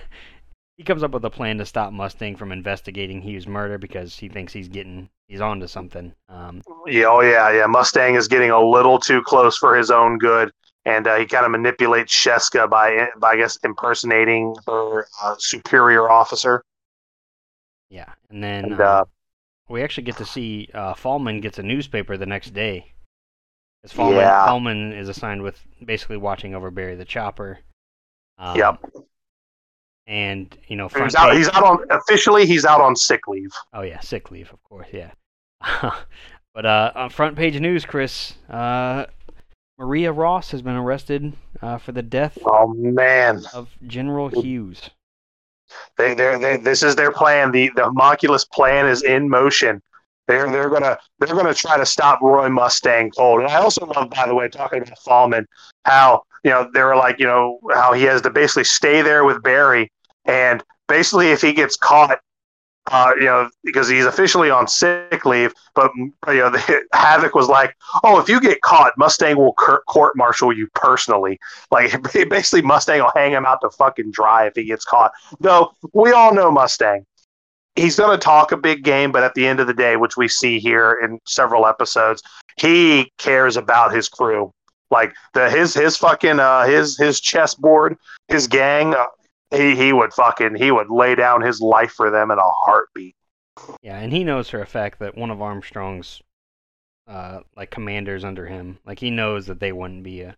He 0.78 0.84
comes 0.84 1.04
up 1.04 1.12
with 1.12 1.24
a 1.26 1.30
plan 1.30 1.58
to 1.60 1.66
stop 1.66 1.94
Mustang 1.94 2.36
from 2.36 2.52
investigating 2.52 3.22
Hughes' 3.22 3.48
murder 3.48 3.78
because 3.78 4.18
he 4.18 4.30
thinks 4.30 4.54
he's 4.54 4.68
getting 4.68 5.10
he's 5.28 5.42
onto 5.42 5.68
something. 5.68 6.14
Um, 6.28 6.62
Yeah, 6.88 7.06
oh 7.08 7.22
yeah, 7.22 7.52
yeah. 7.52 7.66
Mustang 7.68 8.16
is 8.16 8.28
getting 8.28 8.50
a 8.52 8.60
little 8.60 8.98
too 9.00 9.22
close 9.24 9.58
for 9.58 9.76
his 9.76 9.92
own 9.92 10.18
good, 10.18 10.52
and 10.86 11.06
uh, 11.08 11.18
he 11.18 11.26
kind 11.26 11.46
of 11.46 11.52
manipulates 11.52 12.14
Sheska 12.16 12.70
by, 12.70 13.10
by 13.20 13.32
I 13.32 13.36
guess, 13.38 13.58
impersonating 13.64 14.56
her 14.68 15.06
uh, 15.22 15.36
superior 15.38 16.10
officer. 16.10 16.64
yeah, 17.90 18.14
and 18.30 18.44
then 18.44 18.66
And, 18.66 18.82
uh, 18.82 18.84
uh, 18.84 19.06
we 19.70 19.84
actually 19.84 20.04
get 20.04 20.18
to 20.18 20.26
see 20.26 20.70
uh, 20.74 20.94
Falman 20.94 21.42
gets 21.42 21.60
a 21.60 21.64
newspaper 21.64 22.18
the 22.18 22.26
next 22.26 22.52
day. 22.52 22.94
'Cause 23.84 23.94
Falman, 23.94 24.22
Yeah. 24.22 24.46
Falman 24.48 24.94
is 24.98 25.10
assigned 25.10 25.42
with 25.44 25.66
basically 25.84 26.18
watching 26.18 26.54
over 26.56 26.72
Barry 26.72 26.96
the 26.96 27.06
Chopper. 27.06 27.60
Um, 28.38 28.58
Yep. 28.58 28.86
And 30.12 30.54
you 30.68 30.76
know, 30.76 30.90
He's 30.90 31.16
out. 31.16 31.34
He's 31.38 31.48
out 31.48 31.64
on 31.64 31.86
officially. 31.90 32.46
He's 32.46 32.66
out 32.66 32.82
on 32.82 32.98
sick 32.98 33.30
leave. 33.30 33.52
Oh 33.74 33.82
yeah, 33.82 34.02
sick 34.02 34.30
leave, 34.30 34.52
of 34.52 34.62
course, 34.64 34.88
yeah. 34.92 35.12
but 36.54 36.66
uh, 36.66 36.92
on 36.96 37.10
front 37.10 37.38
page 37.38 37.58
news, 37.62 37.86
Chris, 37.86 38.34
uh, 38.50 39.06
Maria 39.80 40.12
Ross 40.12 40.52
has 40.52 40.62
been 40.62 40.76
arrested 40.76 41.32
uh, 41.62 41.78
for 41.78 41.94
the 41.94 42.02
death 42.02 42.38
Oh 42.46 42.74
man, 42.74 43.42
of 43.54 43.70
General 43.88 44.28
Hughes. 44.28 44.90
they, 45.98 46.14
they're, 46.14 46.38
they, 46.38 46.58
this 46.58 46.84
is 46.84 46.96
their 46.98 47.12
plan. 47.14 47.52
The 47.54 47.72
the 47.78 47.86
homunculus 47.86 48.44
plan 48.44 48.88
is 48.88 49.04
in 49.04 49.30
motion. 49.30 49.82
They're 50.28 50.52
they're 50.52 50.70
gonna 50.70 50.98
they're 51.20 51.34
gonna 51.36 51.54
try 51.54 51.78
to 51.78 51.86
stop 51.86 52.22
Roy 52.22 52.50
Mustang 52.50 53.12
cold. 53.12 53.40
And 53.40 53.50
I 53.50 53.56
also 53.56 53.86
love, 53.86 54.10
by 54.10 54.28
the 54.28 54.36
way, 54.36 54.50
talking 54.50 54.82
about 54.82 55.00
Falman, 55.00 55.46
how 55.86 56.24
you 56.44 56.52
know 56.52 56.70
they 56.74 56.84
were 56.84 56.98
like 56.98 57.18
you 57.18 57.26
know 57.26 57.60
how 57.74 57.94
he 57.94 58.04
has 58.04 58.22
to 58.24 58.30
basically 58.30 58.66
stay 58.66 59.02
there 59.02 59.24
with 59.26 59.42
Barry, 59.42 59.90
and 60.26 60.64
basically 60.88 61.32
if 61.32 61.42
he 61.42 61.54
gets 61.54 61.76
caught, 61.76 62.20
uh, 62.92 63.12
you 63.16 63.26
know 63.26 63.50
because 63.64 63.88
he's 63.88 64.06
officially 64.06 64.50
on 64.50 64.68
sick 64.68 65.26
leave, 65.26 65.54
but 65.76 65.92
you 65.96 66.14
know 66.28 66.50
the, 66.50 66.84
Havoc 66.94 67.36
was 67.36 67.48
like, 67.48 67.76
oh 68.04 68.20
if 68.20 68.28
you 68.28 68.40
get 68.40 68.62
caught, 68.62 68.98
Mustang 68.98 69.38
will 69.38 69.54
court 69.54 70.16
martial 70.16 70.56
you 70.56 70.68
personally. 70.74 71.40
Like 71.70 72.02
basically 72.30 72.62
Mustang 72.62 73.02
will 73.02 73.12
hang 73.16 73.32
him 73.32 73.46
out 73.46 73.60
to 73.62 73.70
fucking 73.70 74.12
dry 74.12 74.48
if 74.48 74.56
he 74.56 74.64
gets 74.64 74.86
caught. 74.86 75.12
Though 75.40 75.72
we 75.94 76.12
all 76.12 76.34
know 76.34 76.52
Mustang 76.52 77.06
he's 77.76 77.96
going 77.96 78.18
to 78.18 78.24
talk 78.24 78.52
a 78.52 78.58
big 78.58 78.84
game, 78.84 79.12
but 79.12 79.24
at 79.24 79.34
the 79.34 79.48
end 79.48 79.60
of 79.60 79.68
the 79.68 79.74
day, 79.74 79.96
which 79.96 80.18
we 80.18 80.28
see 80.28 80.60
here 80.60 81.00
in 81.04 81.20
several 81.26 81.66
episodes, 81.66 82.22
he 82.58 83.12
cares 83.18 83.58
about 83.58 83.94
his 83.94 84.10
crew. 84.10 84.52
Like 84.90 85.14
the 85.34 85.50
his 85.50 85.74
his 85.74 85.96
fucking 85.96 86.40
uh 86.40 86.66
his 86.66 86.98
his 86.98 87.22
chessboard, 87.22 87.98
his 88.28 88.48
gang, 88.48 88.94
uh, 88.94 89.06
he 89.52 89.76
he 89.76 89.94
would 89.94 90.14
fucking 90.14 90.56
he 90.56 90.72
would 90.72 90.90
lay 90.90 91.16
down 91.16 91.42
his 91.42 91.62
life 91.62 91.92
for 91.92 92.10
them 92.10 92.32
in 92.32 92.38
a 92.38 92.52
heartbeat. 92.66 93.16
Yeah, 93.82 94.00
and 94.00 94.12
he 94.12 94.24
knows 94.24 94.50
for 94.50 94.62
a 94.62 94.66
fact 94.66 95.00
that 95.00 95.18
one 95.18 95.32
of 95.32 95.42
Armstrong's 95.42 96.22
uh 97.08 97.42
like 97.56 97.72
commanders 97.72 98.24
under 98.24 98.46
him, 98.46 98.80
like 98.86 99.00
he 99.00 99.12
knows 99.12 99.48
that 99.48 99.60
they 99.60 99.72
wouldn't 99.72 100.04
be 100.04 100.22
a 100.22 100.36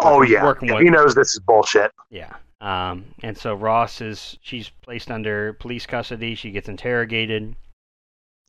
Oh 0.00 0.22
yeah, 0.22 0.42
working 0.42 0.72
with, 0.72 0.82
he 0.82 0.90
knows 0.90 1.14
this 1.14 1.34
is 1.34 1.40
bullshit. 1.40 1.92
Yeah, 2.10 2.34
um, 2.60 3.04
and 3.22 3.36
so 3.36 3.54
Ross 3.54 4.00
is 4.00 4.38
she's 4.40 4.70
placed 4.82 5.10
under 5.10 5.52
police 5.54 5.86
custody. 5.86 6.34
She 6.34 6.50
gets 6.50 6.68
interrogated. 6.68 7.54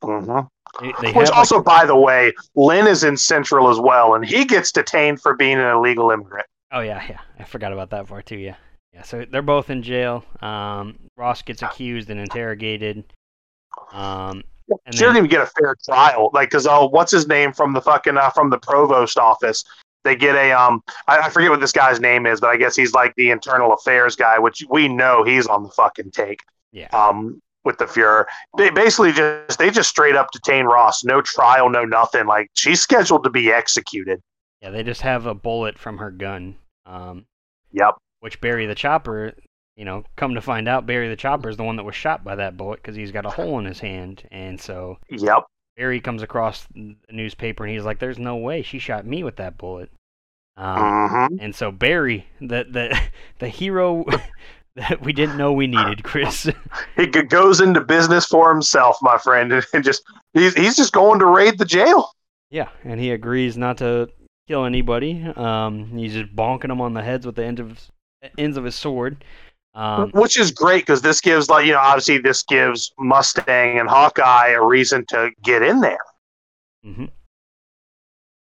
Mm-hmm. 0.01 0.47
They, 0.81 0.93
they 1.01 1.13
Which 1.13 1.29
also, 1.29 1.57
like, 1.57 1.65
by 1.65 1.85
the 1.85 1.95
way, 1.95 2.33
Ling 2.55 2.87
is 2.87 3.03
in 3.03 3.15
Central 3.15 3.69
as 3.69 3.79
well, 3.79 4.15
and 4.15 4.25
he 4.25 4.45
gets 4.45 4.71
detained 4.71 5.21
for 5.21 5.35
being 5.35 5.57
an 5.57 5.67
illegal 5.67 6.11
immigrant. 6.11 6.47
Oh 6.71 6.81
yeah, 6.81 7.03
yeah, 7.07 7.19
I 7.39 7.43
forgot 7.43 7.73
about 7.73 7.91
that 7.91 8.07
part 8.07 8.25
too. 8.25 8.37
Yeah, 8.37 8.55
yeah. 8.95 9.03
So 9.03 9.25
they're 9.29 9.43
both 9.43 9.69
in 9.69 9.83
jail. 9.83 10.25
Um, 10.41 10.97
Ross 11.15 11.43
gets 11.43 11.61
accused 11.61 12.09
and 12.09 12.19
interrogated. 12.19 13.03
Um, 13.91 14.43
and 14.85 14.95
she 14.95 14.99
then, 14.99 15.09
doesn't 15.09 15.17
even 15.17 15.29
get 15.29 15.41
a 15.41 15.51
fair 15.59 15.75
trial, 15.85 16.31
like 16.33 16.49
because 16.49 16.65
oh, 16.65 16.87
what's 16.87 17.11
his 17.11 17.27
name 17.27 17.53
from 17.53 17.73
the 17.73 17.81
fucking 17.81 18.17
uh, 18.17 18.31
from 18.31 18.49
the 18.49 18.57
provost 18.57 19.19
office? 19.19 19.63
they 20.05 20.15
get 20.15 20.35
a 20.35 20.53
um 20.53 20.81
I, 21.07 21.17
I, 21.17 21.29
forget 21.29 21.49
what 21.49 21.59
this 21.59 21.73
guy's 21.73 21.99
name 21.99 22.25
is, 22.25 22.39
but 22.39 22.51
I 22.51 22.55
guess 22.55 22.75
he's 22.77 22.93
like 22.93 23.13
the 23.15 23.31
internal 23.31 23.73
affairs 23.73 24.15
guy, 24.15 24.39
which 24.39 24.63
we 24.69 24.87
know 24.87 25.25
he's 25.25 25.47
on 25.47 25.63
the 25.63 25.69
fucking 25.69 26.11
take. 26.11 26.39
Yeah. 26.71 26.87
Um 26.93 27.41
with 27.65 27.79
the 27.79 27.85
Fuhrer. 27.85 28.25
They 28.57 28.69
basically 28.69 29.11
just 29.11 29.59
they 29.59 29.69
just 29.71 29.89
straight 29.89 30.15
up 30.15 30.31
detain 30.31 30.65
Ross. 30.65 31.03
No 31.03 31.19
trial, 31.21 31.69
no 31.69 31.83
nothing. 31.83 32.27
Like 32.27 32.49
she's 32.53 32.79
scheduled 32.79 33.25
to 33.25 33.29
be 33.29 33.51
executed. 33.51 34.21
Yeah, 34.61 34.69
they 34.69 34.83
just 34.83 35.01
have 35.01 35.25
a 35.25 35.33
bullet 35.33 35.77
from 35.77 35.97
her 35.97 36.11
gun. 36.11 36.55
Um 36.85 37.25
Yep. 37.73 37.95
Which 38.25 38.41
Barry 38.41 38.65
the 38.65 38.73
Chopper, 38.73 39.35
you 39.75 39.85
know, 39.85 40.03
come 40.15 40.33
to 40.33 40.41
find 40.41 40.67
out 40.67 40.87
Barry 40.87 41.07
the 41.09 41.15
Chopper 41.15 41.47
is 41.47 41.57
the 41.57 41.63
one 41.63 41.75
that 41.75 41.83
was 41.83 41.93
shot 41.93 42.23
by 42.23 42.33
that 42.33 42.57
bullet 42.57 42.81
because 42.81 42.95
he's 42.95 43.11
got 43.11 43.23
a 43.23 43.29
hole 43.29 43.59
in 43.59 43.65
his 43.65 43.79
hand. 43.79 44.27
And 44.31 44.59
so 44.59 44.97
Yep. 45.11 45.43
Barry 45.77 46.01
comes 46.01 46.23
across 46.23 46.65
the 46.73 46.95
newspaper 47.11 47.63
and 47.63 47.71
he's 47.71 47.85
like, 47.85 47.99
"There's 47.99 48.17
no 48.17 48.35
way 48.35 48.63
she 48.63 48.79
shot 48.79 49.05
me 49.05 49.23
with 49.23 49.35
that 49.35 49.59
bullet." 49.59 49.91
Um, 50.57 50.77
mm-hmm. 50.79 51.35
And 51.39 51.53
so 51.53 51.71
Barry, 51.71 52.25
the 52.41 52.65
the 52.67 52.99
the 53.37 53.47
hero 53.47 54.05
that 54.75 55.01
we 55.01 55.13
didn't 55.13 55.37
know 55.37 55.53
we 55.53 55.67
needed, 55.67 56.03
Chris. 56.03 56.49
he 56.95 57.05
goes 57.05 57.61
into 57.61 57.81
business 57.81 58.25
for 58.25 58.51
himself, 58.51 58.97
my 59.03 59.19
friend, 59.19 59.53
and 59.71 59.83
just 59.83 60.01
he's 60.33 60.55
he's 60.55 60.75
just 60.75 60.93
going 60.93 61.19
to 61.19 61.27
raid 61.27 61.59
the 61.59 61.65
jail. 61.65 62.11
Yeah, 62.49 62.69
and 62.83 62.99
he 62.99 63.11
agrees 63.11 63.55
not 63.55 63.77
to 63.77 64.09
kill 64.47 64.65
anybody. 64.65 65.23
Um, 65.35 65.85
he's 65.95 66.13
just 66.13 66.35
bonking 66.35 66.69
them 66.69 66.81
on 66.81 66.95
the 66.95 67.03
heads 67.03 67.27
with 67.27 67.35
the 67.35 67.45
end 67.45 67.59
of 67.59 67.91
ends 68.37 68.57
of 68.57 68.63
his 68.63 68.75
sword. 68.75 69.23
Um, 69.73 70.11
Which 70.11 70.39
is 70.39 70.51
great 70.51 70.83
because 70.83 71.01
this 71.01 71.19
gives, 71.19 71.49
like, 71.49 71.65
you 71.65 71.73
know, 71.73 71.79
obviously 71.79 72.17
this 72.17 72.43
gives 72.43 72.93
Mustang 72.97 73.77
and 73.77 73.89
Hawkeye 73.89 74.49
a 74.49 74.65
reason 74.65 75.05
to 75.07 75.31
get 75.43 75.61
in 75.61 75.81
there. 75.81 75.97
Mm-hmm. 76.85 77.05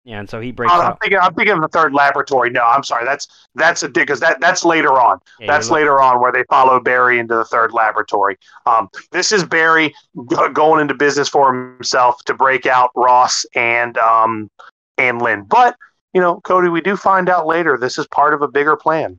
Yeah, 0.05 0.19
and 0.19 0.29
so 0.29 0.41
he 0.41 0.51
breaks. 0.51 0.71
I'm 0.71 0.81
out. 0.81 0.99
thinking, 1.01 1.17
I'm 1.19 1.33
thinking 1.33 1.55
of 1.55 1.61
the 1.61 1.69
third 1.69 1.93
laboratory. 1.93 2.49
No, 2.49 2.61
I'm 2.61 2.83
sorry. 2.83 3.05
That's 3.05 3.25
that's 3.55 3.83
a 3.83 3.87
dick 3.87 4.07
because 4.07 4.19
that 4.19 4.41
that's 4.41 4.65
later 4.65 4.91
on. 4.99 5.19
Yeah, 5.39 5.47
that's 5.47 5.69
later 5.69 6.01
on 6.01 6.19
where 6.19 6.31
they 6.31 6.43
follow 6.49 6.81
Barry 6.81 7.19
into 7.19 7.35
the 7.35 7.45
third 7.45 7.71
laboratory. 7.71 8.37
Um, 8.65 8.89
this 9.11 9.31
is 9.31 9.45
Barry 9.45 9.95
g- 10.29 10.49
going 10.51 10.81
into 10.81 10.93
business 10.93 11.29
for 11.29 11.53
himself 11.53 12.21
to 12.25 12.33
break 12.33 12.65
out 12.65 12.89
Ross 12.95 13.45
and 13.55 13.97
um 13.97 14.51
and 14.97 15.21
Ling. 15.21 15.45
But 15.45 15.77
you 16.13 16.19
know, 16.19 16.41
Cody, 16.41 16.67
we 16.67 16.81
do 16.81 16.97
find 16.97 17.29
out 17.29 17.47
later 17.47 17.77
this 17.77 17.97
is 17.97 18.05
part 18.07 18.33
of 18.33 18.41
a 18.41 18.47
bigger 18.49 18.75
plan. 18.75 19.17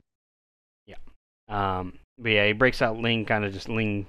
Um, 1.47 1.99
but 2.17 2.31
yeah, 2.31 2.47
he 2.47 2.53
breaks 2.53 2.81
out 2.81 2.97
Ling, 2.97 3.25
kind 3.25 3.45
of 3.45 3.53
just 3.53 3.69
Ling 3.69 4.07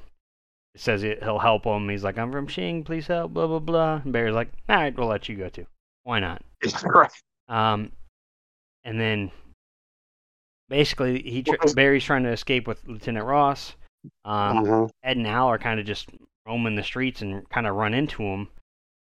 says 0.77 1.03
he'll 1.03 1.39
help 1.39 1.65
him. 1.65 1.89
He's 1.89 2.05
like, 2.05 2.19
I'm 2.19 2.31
from 2.31 2.47
Xing, 2.47 2.85
please 2.85 3.07
help, 3.07 3.33
blah, 3.33 3.47
blah, 3.47 3.59
blah. 3.59 4.01
And 4.05 4.13
Barry's 4.13 4.35
like, 4.35 4.53
all 4.69 4.77
right, 4.77 4.97
we'll 4.97 5.09
let 5.09 5.29
you 5.29 5.37
go 5.37 5.49
too. 5.49 5.67
Why 6.05 6.21
not? 6.21 6.43
right. 6.85 7.11
Um, 7.49 7.93
and 8.85 9.01
then 9.01 9.31
basically, 10.69 11.23
he 11.23 11.43
tr- 11.43 11.75
Barry's 11.75 12.05
trying 12.05 12.23
to 12.25 12.31
escape 12.31 12.67
with 12.67 12.87
Lieutenant 12.87 13.27
Ross. 13.27 13.75
Um, 14.25 14.65
mm-hmm. 14.65 14.87
Ed 15.03 15.17
and 15.17 15.27
Al 15.27 15.49
are 15.49 15.59
kind 15.59 15.81
of 15.81 15.87
just 15.87 16.11
roaming 16.47 16.77
the 16.77 16.83
streets 16.83 17.23
and 17.23 17.49
kind 17.49 17.67
of 17.67 17.75
run 17.75 17.95
into 17.95 18.23
him. 18.23 18.49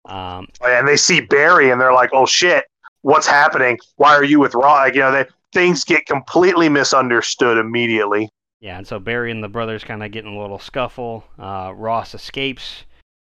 Um, 0.06 0.48
and 0.66 0.88
they 0.88 0.98
see 0.98 1.22
Barry 1.22 1.70
and 1.70 1.80
they're 1.80 1.94
like, 1.94 2.10
oh 2.14 2.26
shit, 2.26 2.66
what's 3.02 3.28
happening? 3.28 3.80
Why 3.98 4.16
are 4.16 4.24
you 4.24 4.40
with 4.40 4.56
Ross? 4.56 4.88
Like, 4.88 4.96
you 4.96 5.02
know, 5.02 5.12
they, 5.12 5.26
things 5.54 5.84
get 5.84 6.06
completely 6.06 6.70
misunderstood 6.70 7.58
immediately. 7.58 8.30
Yeah, 8.60 8.78
and 8.78 8.88
so 8.88 8.99
Barry 8.99 9.32
and 9.32 9.43
the 9.43 9.49
brothers 9.49 9.84
kind 9.84 10.04
of 10.04 10.12
get 10.12 10.26
in 10.26 10.34
a 10.34 10.39
little 10.39 10.60
scuffle. 10.60 11.24
Uh, 11.39 11.74
Ross 11.76 12.14
escapes 12.14 12.84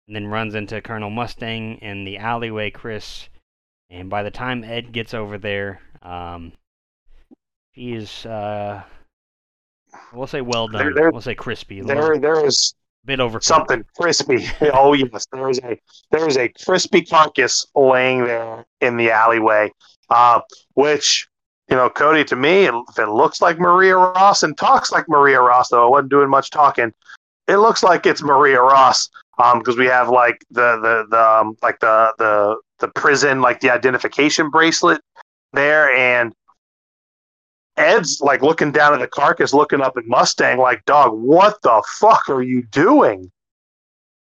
and 0.07 0.15
then 0.15 0.27
runs 0.27 0.53
into 0.53 0.81
Colonel 0.81 1.09
Mustang 1.09 1.77
in 1.77 2.03
the 2.03 2.17
alleyway, 2.17 2.69
Chris. 2.69 3.29
And 3.89 4.09
by 4.09 4.23
the 4.23 4.31
time 4.31 4.63
Ed 4.63 4.91
gets 4.91 5.13
over 5.13 5.37
there, 5.37 5.81
um, 6.01 6.53
he 7.71 7.93
is, 7.93 8.25
uh, 8.25 8.83
we'll 10.13 10.27
say 10.27 10.41
well 10.41 10.67
done. 10.67 10.93
There, 10.93 11.09
we'll 11.09 11.21
say 11.21 11.35
crispy. 11.35 11.81
There, 11.81 12.19
there 12.19 12.45
is 12.45 12.75
bit 13.05 13.19
over 13.19 13.41
something 13.41 13.83
crispy. 13.97 14.47
oh 14.73 14.93
yes, 14.93 15.27
there 15.31 15.49
is 15.49 15.59
a 15.63 15.79
there 16.11 16.27
is 16.27 16.37
a 16.37 16.49
crispy 16.49 17.01
carcass 17.01 17.65
laying 17.75 18.23
there 18.23 18.65
in 18.81 18.97
the 18.97 19.11
alleyway, 19.11 19.71
uh, 20.09 20.41
which 20.73 21.27
you 21.69 21.75
know, 21.75 21.89
Cody, 21.89 22.23
to 22.25 22.35
me, 22.35 22.65
if 22.65 22.99
it 22.99 23.09
looks 23.09 23.41
like 23.41 23.59
Maria 23.59 23.95
Ross 23.95 24.43
and 24.43 24.57
talks 24.57 24.91
like 24.91 25.07
Maria 25.07 25.41
Ross, 25.41 25.69
though 25.69 25.85
I 25.85 25.89
wasn't 25.89 26.11
doing 26.11 26.29
much 26.29 26.49
talking, 26.49 26.93
it 27.47 27.57
looks 27.57 27.83
like 27.83 28.05
it's 28.05 28.21
Maria 28.21 28.61
Ross 28.61 29.09
because 29.37 29.75
um, 29.75 29.79
we 29.79 29.85
have 29.85 30.09
like 30.09 30.43
the 30.51 30.77
the 30.77 31.05
the 31.09 31.19
um, 31.19 31.57
like 31.61 31.79
the 31.79 32.13
the 32.17 32.57
the 32.79 32.87
prison 32.89 33.41
like 33.41 33.59
the 33.61 33.69
identification 33.69 34.49
bracelet 34.49 35.01
there, 35.53 35.91
and 35.95 36.33
Ed's 37.77 38.19
like 38.21 38.41
looking 38.41 38.71
down 38.71 38.93
at 38.93 38.99
the 38.99 39.07
carcass, 39.07 39.53
looking 39.53 39.81
up 39.81 39.97
at 39.97 40.05
Mustang, 40.05 40.59
like, 40.59 40.85
dog, 40.85 41.13
what 41.13 41.61
the 41.63 41.81
fuck 41.87 42.29
are 42.29 42.43
you 42.43 42.63
doing? 42.63 43.31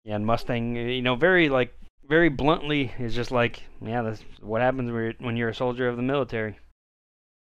Yeah, 0.03 0.15
and 0.15 0.25
Mustang, 0.25 0.75
you 0.75 1.01
know, 1.01 1.15
very 1.15 1.49
like 1.49 1.73
very 2.07 2.29
bluntly 2.29 2.93
is 2.99 3.13
just 3.13 3.31
like, 3.31 3.63
yeah, 3.81 4.01
that's 4.01 4.23
what 4.41 4.61
happens 4.61 5.15
when 5.19 5.37
you're 5.37 5.49
a 5.49 5.55
soldier 5.55 5.87
of 5.87 5.97
the 5.97 6.03
military. 6.03 6.57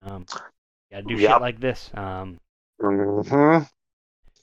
Um, 0.04 0.26
gotta 0.92 1.04
do 1.04 1.16
yep. 1.16 1.32
shit 1.32 1.42
like 1.42 1.60
this. 1.60 1.90
Um, 1.94 2.40
mm-hmm. 2.82 3.64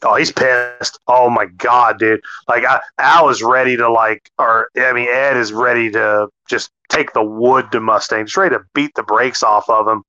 Oh, 0.03 0.15
he's 0.15 0.31
pissed. 0.31 0.99
Oh 1.09 1.29
my 1.29 1.47
god, 1.47 1.99
dude! 1.99 2.21
Like 2.47 2.65
I, 2.65 2.81
Al 2.99 3.29
is 3.31 3.43
ready 3.43 3.77
to 3.77 3.91
like, 3.91 4.31
or 4.39 4.69
I 4.77 4.93
mean, 4.93 5.09
Ed 5.09 5.37
is 5.37 5.53
ready 5.53 5.91
to 5.91 6.29
just 6.49 6.71
take 6.89 7.13
the 7.13 7.23
wood 7.23 7.73
to 7.73 7.81
Mustang, 7.81 8.27
just 8.27 8.37
ready 8.37 8.55
to 8.55 8.63
beat 8.75 8.93
the 8.95 9.03
brakes 9.03 9.43
off 9.43 9.69
of 9.69 9.89
him. 9.89 10.05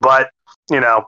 But 0.00 0.30
you 0.70 0.80
know, 0.80 1.04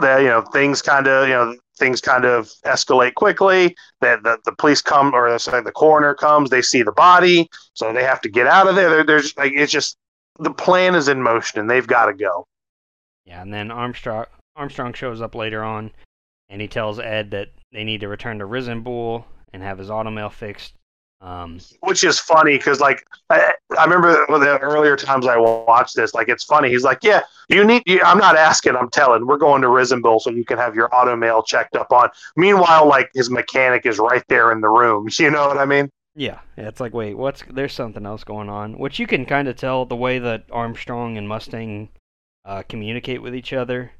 the 0.00 0.18
you 0.18 0.28
know 0.28 0.42
things 0.42 0.80
kind 0.80 1.08
of 1.08 1.28
you 1.28 1.34
know 1.34 1.56
things 1.76 2.00
kind 2.00 2.24
of 2.24 2.50
escalate 2.64 3.14
quickly. 3.14 3.74
That 4.00 4.22
the, 4.22 4.38
the 4.44 4.52
police 4.52 4.80
come, 4.80 5.12
or 5.12 5.36
sorry, 5.40 5.62
the 5.62 5.72
coroner 5.72 6.14
comes. 6.14 6.50
They 6.50 6.62
see 6.62 6.82
the 6.82 6.92
body, 6.92 7.48
so 7.72 7.92
they 7.92 8.04
have 8.04 8.20
to 8.20 8.28
get 8.28 8.46
out 8.46 8.68
of 8.68 8.76
there. 8.76 8.90
They're, 8.90 9.04
they're 9.04 9.20
just 9.20 9.36
like 9.36 9.52
it's 9.54 9.72
just 9.72 9.96
the 10.38 10.52
plan 10.52 10.94
is 10.94 11.08
in 11.08 11.20
motion, 11.20 11.58
and 11.58 11.68
they've 11.68 11.86
got 11.86 12.06
to 12.06 12.14
go. 12.14 12.46
Yeah, 13.24 13.42
and 13.42 13.52
then 13.52 13.70
Armstrong 13.70 14.26
Armstrong 14.56 14.92
shows 14.92 15.20
up 15.20 15.34
later 15.34 15.62
on, 15.62 15.90
and 16.48 16.60
he 16.60 16.68
tells 16.68 16.98
Ed 16.98 17.30
that 17.32 17.48
they 17.72 17.84
need 17.84 18.00
to 18.00 18.08
return 18.08 18.38
to 18.38 18.46
Resembool 18.46 19.24
and 19.52 19.62
have 19.62 19.78
his 19.78 19.88
automail 19.88 20.30
fixed. 20.30 20.74
Um, 21.20 21.58
which 21.80 22.04
is 22.04 22.18
funny 22.18 22.58
because 22.58 22.80
like 22.80 23.06
I, 23.30 23.54
I 23.78 23.84
remember 23.84 24.26
the 24.38 24.58
earlier 24.58 24.94
times 24.94 25.26
I 25.26 25.38
watched 25.38 25.96
this. 25.96 26.12
Like 26.12 26.28
it's 26.28 26.44
funny. 26.44 26.68
He's 26.68 26.84
like, 26.84 26.98
"Yeah, 27.02 27.22
you 27.48 27.64
need. 27.64 27.82
You, 27.86 28.02
I'm 28.04 28.18
not 28.18 28.36
asking. 28.36 28.76
I'm 28.76 28.90
telling. 28.90 29.26
We're 29.26 29.38
going 29.38 29.62
to 29.62 29.68
Resembool 29.68 30.20
so 30.20 30.30
you 30.30 30.44
can 30.44 30.58
have 30.58 30.74
your 30.74 30.94
auto 30.94 31.16
mail 31.16 31.42
checked 31.42 31.76
up 31.76 31.92
on." 31.92 32.10
Meanwhile, 32.36 32.86
like 32.86 33.10
his 33.14 33.30
mechanic 33.30 33.86
is 33.86 33.98
right 33.98 34.24
there 34.28 34.52
in 34.52 34.60
the 34.60 34.68
room. 34.68 35.08
You 35.18 35.30
know 35.30 35.48
what 35.48 35.56
I 35.56 35.64
mean? 35.64 35.88
yeah, 36.14 36.40
it's 36.56 36.80
like, 36.80 36.92
wait, 36.92 37.16
what's 37.16 37.42
there's 37.50 37.72
something 37.72 38.04
else 38.04 38.22
going 38.22 38.50
on, 38.50 38.78
which 38.78 38.98
you 38.98 39.06
can 39.06 39.24
kind 39.24 39.48
of 39.48 39.56
tell 39.56 39.86
the 39.86 39.96
way 39.96 40.18
that 40.18 40.44
Armstrong 40.52 41.16
and 41.16 41.26
Mustang 41.26 41.88
uh, 42.44 42.62
communicate 42.68 43.22
with 43.22 43.34
each 43.34 43.52
other. 43.52 43.92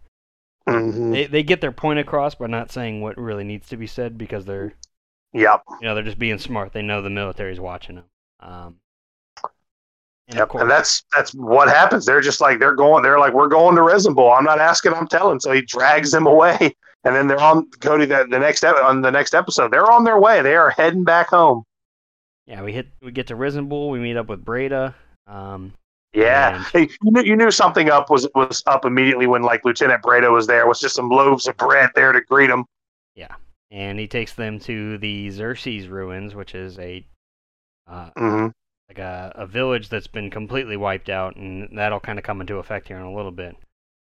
hmm 0.69 1.11
They 1.13 1.27
they 1.27 1.43
get 1.43 1.61
their 1.61 1.73
point 1.73 1.99
across 1.99 2.35
by 2.35 2.47
not 2.47 2.71
saying 2.73 3.01
what 3.01 3.17
really 3.19 3.45
needs 3.45 3.69
to 3.69 3.77
be 3.77 3.87
said 3.87 4.17
because 4.19 4.45
they're 4.45 4.75
Yep. 5.33 5.63
you 5.81 5.87
know 5.89 5.95
they're 5.95 6.05
just 6.05 6.19
being 6.19 6.39
smart. 6.39 6.73
They 6.73 6.83
know 6.83 7.03
the 7.03 7.11
military's 7.11 7.61
watching 7.61 7.97
them. 7.97 8.05
Um, 8.41 8.77
and 10.29 10.39
Yep. 10.39 10.55
And 10.55 10.71
that's 10.71 11.05
that's 11.15 11.35
what 11.35 11.69
happens. 11.69 12.07
They're 12.07 12.21
just 12.23 12.41
like 12.41 12.59
they're 12.59 12.75
going. 12.75 13.03
They're 13.03 13.19
like 13.19 13.35
we're 13.35 13.49
going 13.49 13.77
to 13.77 13.83
Resembool. 13.83 14.37
I'm 14.37 14.45
not 14.45 14.59
asking. 14.61 14.95
I'm 14.95 15.07
telling. 15.09 15.39
So 15.41 15.53
he 15.53 15.61
drags 15.63 16.11
them 16.13 16.27
away, 16.27 16.57
and 17.05 17.15
then 17.15 17.27
they're 17.27 17.41
on 17.41 17.69
Cody. 17.81 18.07
That 18.07 18.31
the 18.31 18.39
next 18.39 18.65
ep- 18.65 18.77
on 18.83 19.03
the 19.03 19.11
next 19.11 19.35
episode, 19.35 19.71
they're 19.71 19.91
on 19.91 20.05
their 20.05 20.19
way. 20.19 20.41
They 20.41 20.55
are 20.57 20.71
heading 20.71 21.05
back 21.05 21.29
home. 21.29 21.65
yeah, 22.47 22.63
we 22.63 22.73
hit 22.73 22.87
we 23.03 23.11
get 23.13 23.27
to 23.27 23.35
Resembool. 23.37 23.91
We 23.91 23.99
meet 23.99 24.17
up 24.17 24.29
with 24.29 24.43
Breda. 24.45 24.95
Um, 25.27 25.75
Yeah, 26.15 26.65
hey, 26.73 26.83
you 27.03 27.11
knew, 27.11 27.23
you 27.23 27.37
knew 27.37 27.51
something 27.51 27.91
up 27.91 28.09
was 28.09 28.29
was 28.35 28.63
up 28.67 28.85
immediately 28.85 29.27
when 29.27 29.43
like 29.43 29.65
Lieutenant 29.65 30.01
Breda 30.03 30.31
was 30.31 30.47
there. 30.47 30.67
Was 30.67 30.81
just 30.81 30.95
some 30.95 31.09
loaves 31.09 31.47
of 31.49 31.57
bread 31.57 31.91
there 31.95 32.13
to 32.13 32.21
greet 32.21 32.51
him. 32.51 32.65
Yeah, 33.17 33.35
and 33.71 33.99
he 33.99 34.07
takes 34.07 34.33
them 34.35 34.59
to 34.61 34.97
the 34.99 35.31
Xerxes 35.31 35.89
ruins, 35.89 36.35
which 36.35 36.55
is 36.55 36.79
a 36.79 37.05
uh, 37.89 38.11
hmm 38.17 38.47
like 38.89 38.99
a, 38.99 39.33
a 39.35 39.47
village 39.47 39.89
that's 39.89 40.07
been 40.07 40.31
completely 40.31 40.77
wiped 40.77 41.09
out, 41.09 41.37
and 41.37 41.69
that'll 41.77 42.01
kind 42.01 42.19
of 42.19 42.25
come 42.25 42.41
into 42.41 42.57
effect 42.59 42.87
here 42.87 42.99
in 42.99 43.05
a 43.05 43.15
little 43.15 43.33
bit. 43.33 43.57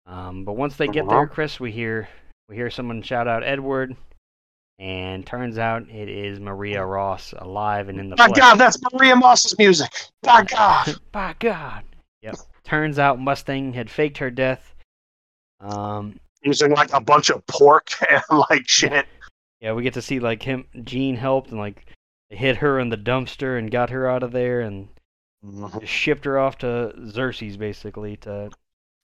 Um, 0.06 0.44
but 0.44 0.54
once 0.56 0.76
they 0.76 0.88
get 0.88 1.08
there, 1.08 1.22
Uh-huh. 1.22 1.26
Chris, 1.26 1.58
we 1.58 1.72
hear 1.72 2.08
we 2.48 2.56
hear 2.56 2.68
someone 2.70 3.00
shout 3.02 3.26
out 3.26 3.42
Edward, 3.42 3.96
and 4.78 5.26
turns 5.26 5.56
out 5.58 5.88
it 5.88 6.08
is 6.08 6.38
Maria 6.40 6.84
Ross 6.84 7.32
alive 7.38 7.88
and 7.88 7.98
in 7.98 8.10
the 8.10 8.16
My 8.16 8.26
flesh. 8.26 8.38
God, 8.38 8.54
that's 8.56 8.78
Maria 8.92 9.16
Moss's 9.16 9.56
music. 9.58 9.90
My 10.24 10.44
God. 10.44 10.96
By 11.12 11.34
God. 11.38 11.84
Yep. 12.26 12.36
Turns 12.64 12.98
out 12.98 13.20
Mustang 13.20 13.72
had 13.72 13.90
faked 13.90 14.18
her 14.18 14.30
death. 14.30 14.74
Um, 15.60 16.20
Using 16.42 16.72
like 16.72 16.92
a 16.92 17.00
bunch 17.00 17.30
of 17.30 17.44
pork 17.46 17.88
and 18.10 18.22
like 18.50 18.68
shit. 18.68 19.06
yeah, 19.60 19.72
we 19.72 19.82
get 19.82 19.94
to 19.94 20.02
see 20.02 20.20
like 20.20 20.42
him. 20.42 20.66
Gene 20.84 21.16
helped 21.16 21.50
and 21.50 21.58
like 21.58 21.86
hit 22.28 22.56
her 22.56 22.78
in 22.78 22.88
the 22.88 22.96
dumpster 22.96 23.58
and 23.58 23.70
got 23.70 23.90
her 23.90 24.08
out 24.08 24.22
of 24.22 24.32
there 24.32 24.60
and 24.60 24.88
just 25.80 25.92
shipped 25.92 26.24
her 26.24 26.38
off 26.38 26.58
to 26.58 26.92
Xerxes 27.08 27.56
basically 27.56 28.16
to 28.18 28.50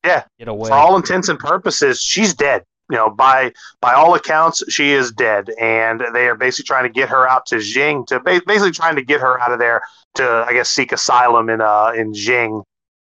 Yeah. 0.04 0.24
get 0.38 0.48
away. 0.48 0.68
For 0.68 0.74
all 0.74 0.96
intents 0.96 1.28
and 1.28 1.38
purposes, 1.38 2.00
she's 2.02 2.34
dead. 2.34 2.64
You 2.90 2.96
know, 2.98 3.08
by 3.08 3.52
by 3.80 3.94
all 3.94 4.14
accounts, 4.14 4.62
she 4.68 4.90
is 4.92 5.12
dead, 5.12 5.48
and 5.58 6.02
they 6.12 6.26
are 6.26 6.34
basically 6.34 6.66
trying 6.66 6.82
to 6.84 6.90
get 6.90 7.08
her 7.08 7.26
out 7.28 7.46
to 7.46 7.56
Xing 7.56 8.06
to 8.08 8.20
basically 8.20 8.72
trying 8.72 8.96
to 8.96 9.02
get 9.02 9.20
her 9.20 9.40
out 9.40 9.52
of 9.52 9.58
there 9.60 9.80
to, 10.16 10.44
I 10.46 10.52
guess, 10.52 10.68
seek 10.68 10.92
asylum 10.92 11.48
in 11.48 11.60
uh 11.62 11.92
in 11.96 12.12
Xing. 12.12 12.62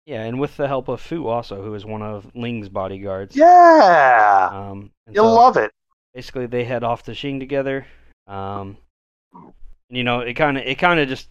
Yeah, 0.06 0.24
and 0.24 0.39
with 0.39 0.58
the 0.58 0.68
help 0.68 0.89
of 0.89 0.99
Fu 0.99 1.28
also, 1.28 1.64
who 1.64 1.74
is 1.76 1.86
one 1.86 2.01
of 2.01 2.30
Ling's 2.36 2.68
bodyguards. 2.70 3.36
Yeah, 3.36 4.49
Um, 4.51 4.91
you'll 5.12 5.26
so 5.26 5.34
love 5.34 5.56
it. 5.58 5.72
basically 6.14 6.45
they 6.45 6.66
head 6.66 6.84
off 6.84 7.04
to 7.04 7.12
Xing 7.12 7.39
together. 7.39 7.86
Um, 8.28 8.78
and, 9.34 9.54
you 9.97 10.04
know, 10.04 10.20
it 10.20 10.34
kind 10.34 10.58
of 10.58 10.66
it 10.66 10.76
kind 10.78 10.99
of 10.99 11.08
just 11.08 11.30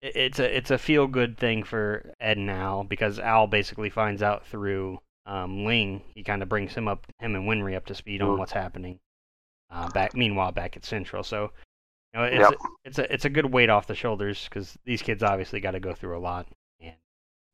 it, 0.00 0.16
it's 0.16 0.38
a 0.38 0.56
it's 0.56 0.70
a 0.70 0.78
feel 0.78 1.06
good 1.06 1.36
thing 1.36 1.62
for 1.62 2.14
Ed 2.20 2.38
and 2.38 2.50
Al 2.50 2.84
because 2.84 3.18
Al 3.18 3.46
basically 3.46 3.90
finds 3.90 4.22
out 4.22 4.46
through 4.46 4.98
um, 5.26 5.64
Ling. 5.64 6.02
He 6.14 6.22
kind 6.22 6.42
of 6.42 6.48
brings 6.48 6.74
him 6.74 6.88
up, 6.88 7.06
him 7.20 7.34
and 7.36 7.46
Winry 7.48 7.76
up 7.76 7.86
to 7.86 7.94
speed 7.94 8.22
on 8.22 8.34
Mhm. 8.34 8.38
what's 8.38 8.52
happening. 8.52 8.98
Uh, 9.70 9.88
back 9.90 10.14
meanwhile 10.14 10.52
back 10.52 10.76
at 10.76 10.84
Central, 10.84 11.22
so 11.22 11.50
you 12.12 12.20
know 12.20 12.24
it's 12.24 12.50
Yep. 12.50 12.60
a, 12.60 12.68
it's 12.84 12.98
a 12.98 13.12
it's 13.14 13.24
a 13.24 13.30
good 13.30 13.46
weight 13.52 13.70
off 13.70 13.86
the 13.86 13.94
shoulders 13.94 14.44
because 14.44 14.78
these 14.84 15.00
kids 15.02 15.22
obviously 15.22 15.60
got 15.60 15.70
to 15.70 15.80
go 15.80 15.94
through 15.94 16.16
a 16.16 16.20
lot. 16.20 16.46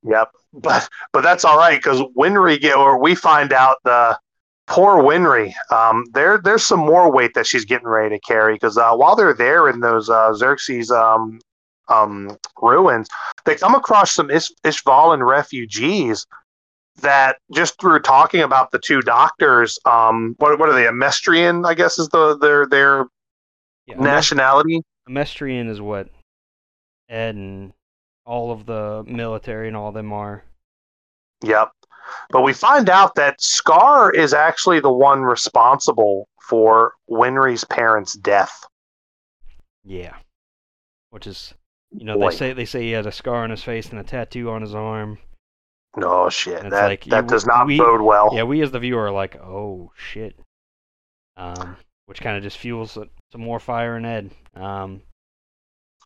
Yep, 0.05 0.31
but 0.53 0.89
but 1.13 1.23
that's 1.23 1.45
all 1.45 1.59
right 1.59 1.79
because 1.79 2.01
Winry 2.17 2.61
get 2.61 2.77
or 2.77 2.99
we 2.99 3.15
find 3.15 3.53
out 3.53 3.79
the 3.85 4.19
poor 4.67 5.03
Winry. 5.03 5.53
Um, 5.73 6.05
there 6.13 6.39
there's 6.39 6.65
some 6.65 6.81
more 6.81 7.11
weight 7.11 7.35
that 7.35 7.47
she's 7.47 7.65
getting 7.65 7.89
ready 7.89 8.17
to 8.17 8.21
carry 8.21 8.55
because 8.55 8.79
uh, 8.79 8.95
while 8.95 9.17
they're 9.17 9.35
there 9.35 9.69
in 9.69 9.81
those 9.81 10.09
uh, 10.09 10.33
Xerxes 10.35 10.91
um 10.91 11.41
um 11.89 12.37
ruins, 12.61 13.09
they 13.45 13.57
come 13.57 13.75
across 13.75 14.13
some 14.13 14.31
Is- 14.31 14.55
Ishvalan 14.65 15.27
refugees 15.27 16.27
that 17.01 17.39
just 17.53 17.81
through 17.81 18.01
talking 18.01 18.41
about 18.43 18.71
the 18.71 18.79
two 18.79 19.01
doctors, 19.01 19.79
um, 19.85 20.35
what 20.39 20.59
what 20.59 20.69
are 20.69 20.75
they? 20.75 20.87
Amestrian, 20.87 21.67
I 21.67 21.75
guess, 21.75 21.99
is 21.99 22.09
the 22.09 22.37
their 22.39 22.67
their 22.67 23.07
yeah, 23.87 23.97
nationality. 23.99 24.83
Amestrian 25.09 25.69
is 25.69 25.81
what 25.81 26.09
Ed 27.09 27.35
and 27.35 27.73
all 28.29 28.53
of 28.53 28.67
the 28.67 29.03
military 29.07 29.69
and 29.69 29.77
all 29.77 29.89
of 29.89 29.95
them 29.95 30.13
are. 30.13 30.45
Yep. 31.43 31.71
But 32.31 32.43
we 32.43 32.53
find 32.53 32.91
out 32.91 33.15
that 33.15 33.41
Scar 33.41 34.13
is 34.13 34.35
actually 34.35 34.81
the 34.81 34.93
one 34.93 35.23
responsible 35.23 36.29
for 36.43 36.93
Winry's 37.11 37.65
parents' 37.65 38.17
death. 38.17 38.65
Yeah. 39.83 40.15
Which 41.11 41.27
is, 41.27 41.55
you 41.91 42.05
know, 42.05 42.19
Boy. 42.19 42.31
they 42.31 42.37
say 42.37 42.53
they 42.53 42.65
say 42.67 42.83
he 42.83 42.91
had 42.91 43.07
a 43.07 43.13
scar 43.13 43.45
on 43.45 43.51
his 43.51 43.63
face 43.63 43.89
and 43.89 43.99
a 43.99 44.05
tattoo 44.05 44.51
on 44.51 44.61
his 44.61 44.75
arm. 44.75 45.19
No 45.97 46.29
shit. 46.29 46.63
That 46.69 46.89
like, 46.89 47.05
that 47.05 47.29
does 47.29 47.47
not 47.47 47.67
we- 47.67 47.79
bode 47.79 48.03
well. 48.03 48.31
Yeah, 48.33 48.43
we 48.43 48.61
as 48.61 48.71
the 48.71 48.79
viewer 48.79 49.07
are 49.07 49.11
like, 49.11 49.37
oh 49.37 49.91
shit. 49.97 50.39
Um, 51.39 51.77
which 52.07 52.21
kind 52.21 52.37
of 52.37 52.43
just 52.43 52.59
fuels 52.59 52.93
some 52.93 53.41
more 53.41 53.61
fire 53.61 53.97
in 53.97 54.05
Ed. 54.05 54.31
Um, 54.55 55.03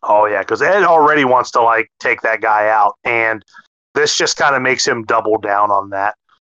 Oh 0.03 0.25
yeah, 0.25 0.41
because 0.41 0.61
Ed 0.61 0.83
already 0.83 1.25
wants 1.25 1.51
to 1.51 1.61
like 1.61 1.89
take 1.99 2.21
that 2.21 2.41
guy 2.41 2.69
out, 2.69 2.95
and 3.03 3.43
this 3.95 4.15
just 4.15 4.37
kind 4.37 4.55
of 4.55 4.61
makes 4.61 4.85
him 4.87 5.03
double 5.03 5.37
down 5.37 5.71
on 5.71 5.89
that. 5.91 6.15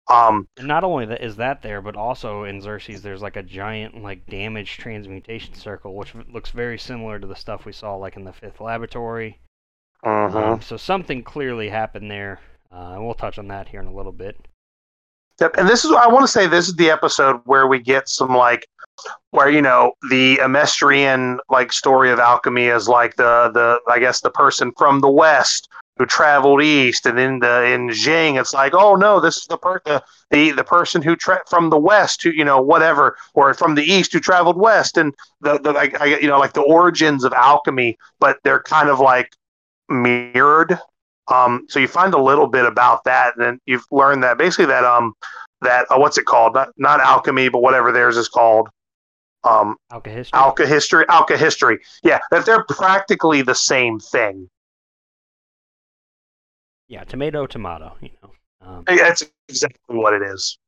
Um, 0.08 0.48
and 0.56 0.68
not 0.68 0.84
only 0.84 1.06
that 1.06 1.22
is 1.24 1.36
that 1.36 1.62
there, 1.62 1.82
but 1.82 1.96
also 1.96 2.44
in 2.44 2.60
Xerxes 2.60 3.02
there's 3.02 3.22
like 3.22 3.36
a 3.36 3.42
giant 3.42 4.02
like 4.02 4.26
damaged 4.26 4.80
transmutation 4.80 5.54
circle, 5.54 5.94
which 5.96 6.14
looks 6.32 6.50
very 6.50 6.78
similar 6.78 7.18
to 7.18 7.26
the 7.26 7.36
stuff 7.36 7.64
we 7.64 7.72
saw 7.72 7.96
like 7.96 8.16
in 8.16 8.24
the 8.24 8.32
fifth 8.32 8.60
laboratory. 8.60 9.40
mhm. 10.04 10.34
Um, 10.34 10.62
so 10.62 10.76
something 10.76 11.22
clearly 11.22 11.68
happened 11.70 12.10
there. 12.10 12.40
Uh, 12.72 12.94
and 12.94 13.04
we'll 13.04 13.14
touch 13.14 13.38
on 13.38 13.48
that 13.48 13.68
here 13.68 13.80
in 13.80 13.86
a 13.86 13.94
little 13.94 14.12
bit. 14.12 14.36
Yep, 15.40 15.56
and 15.58 15.68
this 15.68 15.84
is 15.84 15.92
I 15.92 16.06
want 16.08 16.24
to 16.24 16.32
say 16.32 16.46
this 16.46 16.66
is 16.68 16.76
the 16.76 16.90
episode 16.90 17.40
where 17.44 17.66
we 17.66 17.78
get 17.78 18.08
some 18.08 18.34
like 18.34 18.66
where 19.30 19.50
you 19.50 19.60
know 19.60 19.92
the 20.10 20.38
Amestrian 20.38 21.38
like 21.50 21.72
story 21.72 22.10
of 22.10 22.18
alchemy 22.18 22.66
is 22.66 22.88
like 22.88 23.16
the 23.16 23.50
the 23.52 23.80
I 23.90 23.98
guess 23.98 24.20
the 24.20 24.30
person 24.30 24.72
from 24.78 25.00
the 25.00 25.10
west 25.10 25.68
who 25.98 26.06
traveled 26.06 26.62
east, 26.62 27.06
and 27.06 27.18
in 27.18 27.40
the 27.40 27.64
in 27.64 27.88
Xing 27.88 28.40
it's 28.40 28.54
like 28.54 28.72
oh 28.74 28.94
no 28.94 29.20
this 29.20 29.36
is 29.36 29.46
the 29.46 29.58
per- 29.58 29.82
the, 29.84 30.02
the 30.30 30.52
the 30.52 30.64
person 30.64 31.02
who 31.02 31.14
tra- 31.16 31.42
from 31.48 31.68
the 31.68 31.78
west 31.78 32.22
who 32.22 32.30
you 32.30 32.44
know 32.44 32.60
whatever 32.60 33.16
or 33.34 33.52
from 33.52 33.74
the 33.74 33.84
east 33.84 34.14
who 34.14 34.20
traveled 34.20 34.56
west, 34.58 34.96
and 34.96 35.14
the 35.42 35.58
the 35.58 35.70
I, 35.72 35.90
I, 36.00 36.04
you 36.18 36.28
know 36.28 36.38
like 36.38 36.54
the 36.54 36.62
origins 36.62 37.24
of 37.24 37.34
alchemy, 37.34 37.98
but 38.20 38.38
they're 38.42 38.62
kind 38.62 38.88
of 38.88 39.00
like 39.00 39.32
mirrored. 39.90 40.78
Um, 41.28 41.66
so 41.68 41.80
you 41.80 41.88
find 41.88 42.14
a 42.14 42.20
little 42.20 42.46
bit 42.46 42.64
about 42.64 43.04
that, 43.04 43.36
and 43.36 43.44
then 43.44 43.60
you've 43.66 43.84
learned 43.90 44.22
that 44.22 44.38
basically 44.38 44.66
that 44.66 44.84
um 44.84 45.14
that 45.62 45.86
uh, 45.90 45.98
what's 45.98 46.18
it 46.18 46.24
called? 46.24 46.54
Not 46.54 46.68
not 46.76 47.00
alchemy, 47.00 47.48
but 47.48 47.62
whatever 47.62 47.92
theirs 47.92 48.16
is 48.16 48.28
called. 48.28 48.68
Um, 49.44 49.76
Alkahestry. 49.92 50.30
alka 50.32 50.66
history, 50.66 51.04
alkahestry. 51.06 51.78
Yeah, 52.02 52.18
that 52.32 52.46
they're 52.46 52.64
practically 52.64 53.42
the 53.42 53.54
same 53.54 54.00
thing. 54.00 54.48
yeah, 56.88 57.04
tomato, 57.04 57.46
tomato. 57.46 57.96
You 58.00 58.10
know. 58.22 58.30
Um, 58.60 58.84
That's 58.86 59.22
exactly 59.48 59.96
what 59.96 60.12
it 60.12 60.22
is. 60.22 60.58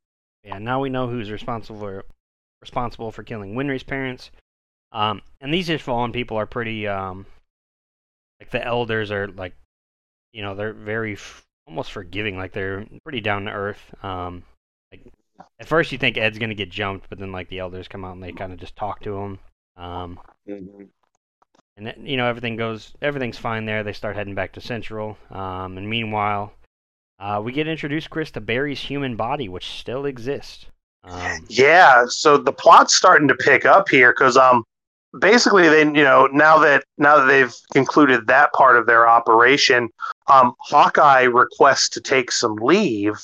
Yeah, 0.45 0.59
now 0.59 0.81
we 0.81 0.89
know 0.89 1.09
who's 1.09 1.31
responsible 1.31 1.81
for 1.81 2.05
responsible 2.61 3.11
for 3.11 3.23
killing 3.23 3.55
Winry's 3.55 3.83
parents. 3.83 4.31
Um, 4.93 5.21
and 5.41 5.53
these 5.53 5.69
Ishvalan 5.69 6.13
people 6.13 6.37
are 6.37 6.47
pretty 6.47 6.87
um, 6.87 7.27
like 8.41 8.51
the 8.51 8.65
elders 8.65 9.11
are 9.11 9.29
like, 9.29 9.55
you 10.33 10.43
know, 10.43 10.55
they're 10.55 10.72
very 10.72 11.14
f- 11.14 11.45
almost 11.66 11.93
forgiving. 11.93 12.37
Like 12.37 12.53
they're 12.53 12.87
pretty 13.03 13.20
down 13.20 13.45
to 13.45 13.51
earth. 13.53 13.81
Um, 14.03 14.43
like 14.93 15.03
at 15.61 15.68
first 15.68 15.93
you 15.93 15.99
think 15.99 16.16
Ed's 16.16 16.39
gonna 16.39 16.55
get 16.55 16.70
jumped, 16.70 17.09
but 17.09 17.18
then 17.18 17.33
like 17.33 17.49
the 17.49 17.59
elders 17.61 17.89
come 17.89 18.05
out 18.05 18.14
and 18.14 18.22
they 18.22 18.33
kind 18.33 18.53
of 18.53 18.59
just 18.59 18.76
talk 18.76 19.01
to 19.03 19.16
him. 19.16 19.39
Um, 19.76 20.18
and 21.76 21.89
it- 21.89 21.99
you 21.99 22.16
know 22.16 22.26
everything 22.26 22.57
goes, 22.57 22.95
everything's 23.03 23.39
fine 23.39 23.64
there. 23.64 23.83
They 23.83 23.93
start 23.93 24.16
heading 24.16 24.35
back 24.35 24.53
to 24.55 24.61
Central. 24.61 25.16
Um, 25.31 25.76
and 25.79 25.89
meanwhile, 25.89 26.53
uh, 27.20 27.41
we 27.45 27.53
get 27.53 27.66
introduced, 27.68 28.11
Chris, 28.11 28.31
to 28.33 28.41
Barry's 28.41 28.81
human 28.81 29.16
body, 29.16 29.49
which 29.49 29.66
still 29.79 30.07
exists. 30.07 30.66
Um, 31.05 31.45
Yeah, 31.49 32.05
so 32.09 32.37
the 32.39 32.53
plot's 32.53 32.95
starting 32.95 33.29
to 33.29 33.35
pick 33.35 33.64
up 33.64 33.89
here 33.89 34.12
because 34.12 34.37
um 34.37 34.64
basically, 35.19 35.69
then 35.69 35.95
you 35.95 36.05
know 36.05 36.27
now 36.33 36.59
that 36.59 36.85
now 36.97 37.19
that 37.19 37.27
they've 37.27 37.55
concluded 37.73 38.27
that 38.27 38.53
part 38.53 38.77
of 38.77 38.87
their 38.87 39.09
operation, 39.09 39.89
um, 40.29 40.55
Hawkeye 40.61 41.23
requests 41.23 41.89
to 41.91 42.01
take 42.01 42.31
some 42.31 42.57
leave, 42.57 43.17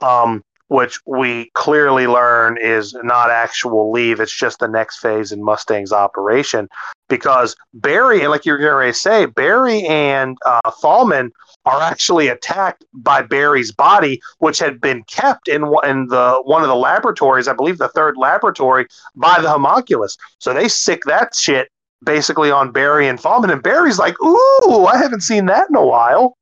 um, 0.00 0.42
which 0.68 0.98
we 1.06 1.50
clearly 1.54 2.06
learn 2.06 2.56
is 2.60 2.94
not 3.02 3.30
actual 3.30 3.92
leave. 3.92 4.20
It's 4.20 4.36
just 4.36 4.58
the 4.58 4.68
next 4.68 4.98
phase 4.98 5.32
in 5.32 5.42
Mustang's 5.42 5.92
operation 5.92 6.68
because 7.08 7.54
Barry, 7.74 8.20
and 8.20 8.30
like 8.30 8.46
you're 8.46 8.58
going 8.58 8.88
to 8.90 8.98
say, 8.98 9.26
Barry 9.26 9.86
and 9.86 10.36
uh, 10.46 10.70
Falman 10.82 11.30
are 11.64 11.80
actually 11.80 12.28
attacked 12.28 12.84
by 12.92 13.22
Barry's 13.22 13.72
body, 13.72 14.20
which 14.38 14.58
had 14.58 14.80
been 14.80 15.04
kept 15.04 15.48
in 15.48 15.62
in 15.84 16.06
the 16.08 16.40
one 16.44 16.62
of 16.62 16.68
the 16.68 16.74
laboratories, 16.74 17.48
I 17.48 17.52
believe 17.52 17.78
the 17.78 17.88
third 17.88 18.16
laboratory, 18.16 18.86
by 19.14 19.40
the 19.40 19.48
homunculus. 19.48 20.16
So 20.38 20.52
they 20.52 20.68
sick 20.68 21.02
that 21.06 21.34
shit 21.34 21.68
basically 22.04 22.50
on 22.50 22.72
Barry 22.72 23.08
and 23.08 23.18
Falman, 23.18 23.52
and 23.52 23.62
Barry's 23.62 23.98
like, 23.98 24.20
"Ooh, 24.20 24.86
I 24.86 24.96
haven't 24.96 25.22
seen 25.22 25.46
that 25.46 25.68
in 25.70 25.76
a 25.76 25.86
while. 25.86 26.36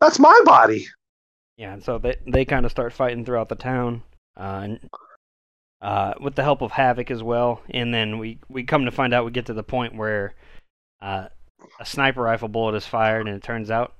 That's 0.00 0.18
my 0.18 0.38
body." 0.44 0.86
Yeah, 1.56 1.72
and 1.72 1.82
so 1.82 1.98
they 1.98 2.16
they 2.26 2.44
kind 2.44 2.66
of 2.66 2.70
start 2.70 2.92
fighting 2.92 3.24
throughout 3.24 3.48
the 3.48 3.54
town, 3.54 4.02
uh, 4.36 4.60
and 4.64 4.90
uh, 5.80 6.14
with 6.20 6.34
the 6.34 6.42
help 6.42 6.62
of 6.62 6.72
Havoc 6.72 7.10
as 7.10 7.22
well. 7.22 7.62
And 7.70 7.92
then 7.94 8.18
we 8.18 8.38
we 8.48 8.64
come 8.64 8.84
to 8.84 8.90
find 8.90 9.14
out 9.14 9.24
we 9.24 9.30
get 9.30 9.46
to 9.46 9.54
the 9.54 9.62
point 9.62 9.96
where 9.96 10.34
uh, 11.00 11.28
a 11.80 11.86
sniper 11.86 12.22
rifle 12.22 12.48
bullet 12.48 12.74
is 12.74 12.86
fired, 12.86 13.26
and 13.26 13.36
it 13.36 13.42
turns 13.42 13.70
out 13.70 13.95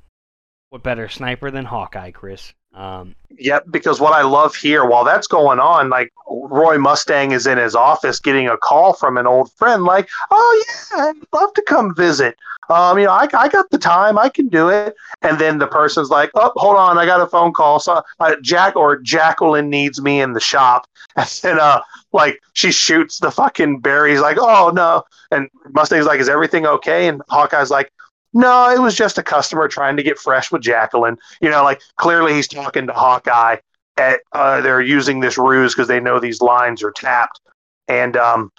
what 0.76 0.82
better 0.82 1.08
sniper 1.08 1.50
than 1.50 1.64
Hawkeye, 1.64 2.10
Chris? 2.10 2.52
Um, 2.74 3.14
yep, 3.38 3.64
because 3.70 3.98
what 3.98 4.12
I 4.12 4.20
love 4.20 4.54
here, 4.54 4.84
while 4.84 5.04
that's 5.04 5.26
going 5.26 5.58
on, 5.58 5.88
like 5.88 6.12
Roy 6.28 6.76
Mustang 6.76 7.32
is 7.32 7.46
in 7.46 7.56
his 7.56 7.74
office 7.74 8.20
getting 8.20 8.46
a 8.46 8.58
call 8.58 8.92
from 8.92 9.16
an 9.16 9.26
old 9.26 9.50
friend, 9.54 9.84
like, 9.84 10.06
"Oh 10.30 10.64
yeah, 10.66 11.04
I'd 11.04 11.14
love 11.32 11.54
to 11.54 11.62
come 11.62 11.94
visit. 11.94 12.36
Um, 12.68 12.98
you 12.98 13.06
know, 13.06 13.12
I, 13.12 13.26
I 13.32 13.48
got 13.48 13.70
the 13.70 13.78
time, 13.78 14.18
I 14.18 14.28
can 14.28 14.48
do 14.48 14.68
it." 14.68 14.94
And 15.22 15.38
then 15.38 15.56
the 15.56 15.66
person's 15.66 16.10
like, 16.10 16.30
"Oh, 16.34 16.52
hold 16.56 16.76
on, 16.76 16.98
I 16.98 17.06
got 17.06 17.22
a 17.22 17.26
phone 17.26 17.54
call. 17.54 17.80
So 17.80 18.02
uh, 18.20 18.36
Jack 18.42 18.76
or 18.76 18.98
Jacqueline 18.98 19.70
needs 19.70 20.02
me 20.02 20.20
in 20.20 20.34
the 20.34 20.40
shop." 20.40 20.86
And 21.16 21.40
then, 21.42 21.58
uh, 21.58 21.80
like 22.12 22.42
she 22.52 22.70
shoots 22.70 23.20
the 23.20 23.30
fucking 23.30 23.80
berries, 23.80 24.20
like, 24.20 24.36
"Oh 24.38 24.70
no!" 24.74 25.04
And 25.30 25.48
Mustang's 25.70 26.04
like, 26.04 26.20
"Is 26.20 26.28
everything 26.28 26.66
okay?" 26.66 27.08
And 27.08 27.22
Hawkeye's 27.30 27.70
like, 27.70 27.90
no, 28.36 28.70
it 28.70 28.78
was 28.78 28.94
just 28.94 29.16
a 29.16 29.22
customer 29.22 29.66
trying 29.66 29.96
to 29.96 30.02
get 30.02 30.18
fresh 30.18 30.52
with 30.52 30.60
Jacqueline. 30.60 31.16
You 31.40 31.48
know, 31.48 31.64
like 31.64 31.80
clearly 31.96 32.34
he's 32.34 32.46
talking 32.46 32.86
to 32.86 32.92
Hawkeye. 32.92 33.56
At, 33.96 34.20
uh, 34.32 34.60
they're 34.60 34.82
using 34.82 35.20
this 35.20 35.38
ruse 35.38 35.74
because 35.74 35.88
they 35.88 36.00
know 36.00 36.20
these 36.20 36.42
lines 36.42 36.82
are 36.82 36.92
tapped. 36.92 37.40
And 37.88 38.14
um, 38.14 38.52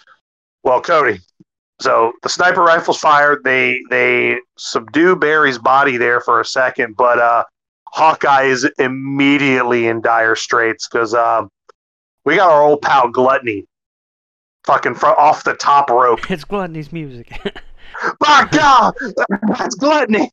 well, 0.63 0.81
Cody. 0.81 1.19
So 1.79 2.13
the 2.23 2.29
sniper 2.29 2.63
rifles 2.63 2.97
fired. 2.97 3.43
They 3.43 3.79
they 3.91 4.39
subdue 4.57 5.15
Barry's 5.15 5.59
body 5.59 5.97
there 5.97 6.21
for 6.21 6.41
a 6.41 6.45
second, 6.45 6.95
but 6.97 7.19
uh, 7.19 7.43
Hawkeye 7.89 8.45
is 8.45 8.67
immediately 8.79 9.85
in 9.85 10.01
dire 10.01 10.35
straits 10.35 10.87
because 10.87 11.13
um, 11.13 11.51
we 12.25 12.37
got 12.37 12.49
our 12.49 12.63
old 12.63 12.81
pal 12.81 13.09
Gluttony, 13.09 13.67
fucking 14.65 14.95
fr- 14.95 15.05
off 15.05 15.43
the 15.43 15.53
top 15.53 15.91
rope. 15.91 16.31
It's 16.31 16.45
Gluttony's 16.45 16.91
music. 16.91 17.39
My 18.21 18.47
God, 18.51 18.93
that's 19.47 19.75
gluttony. 19.75 20.31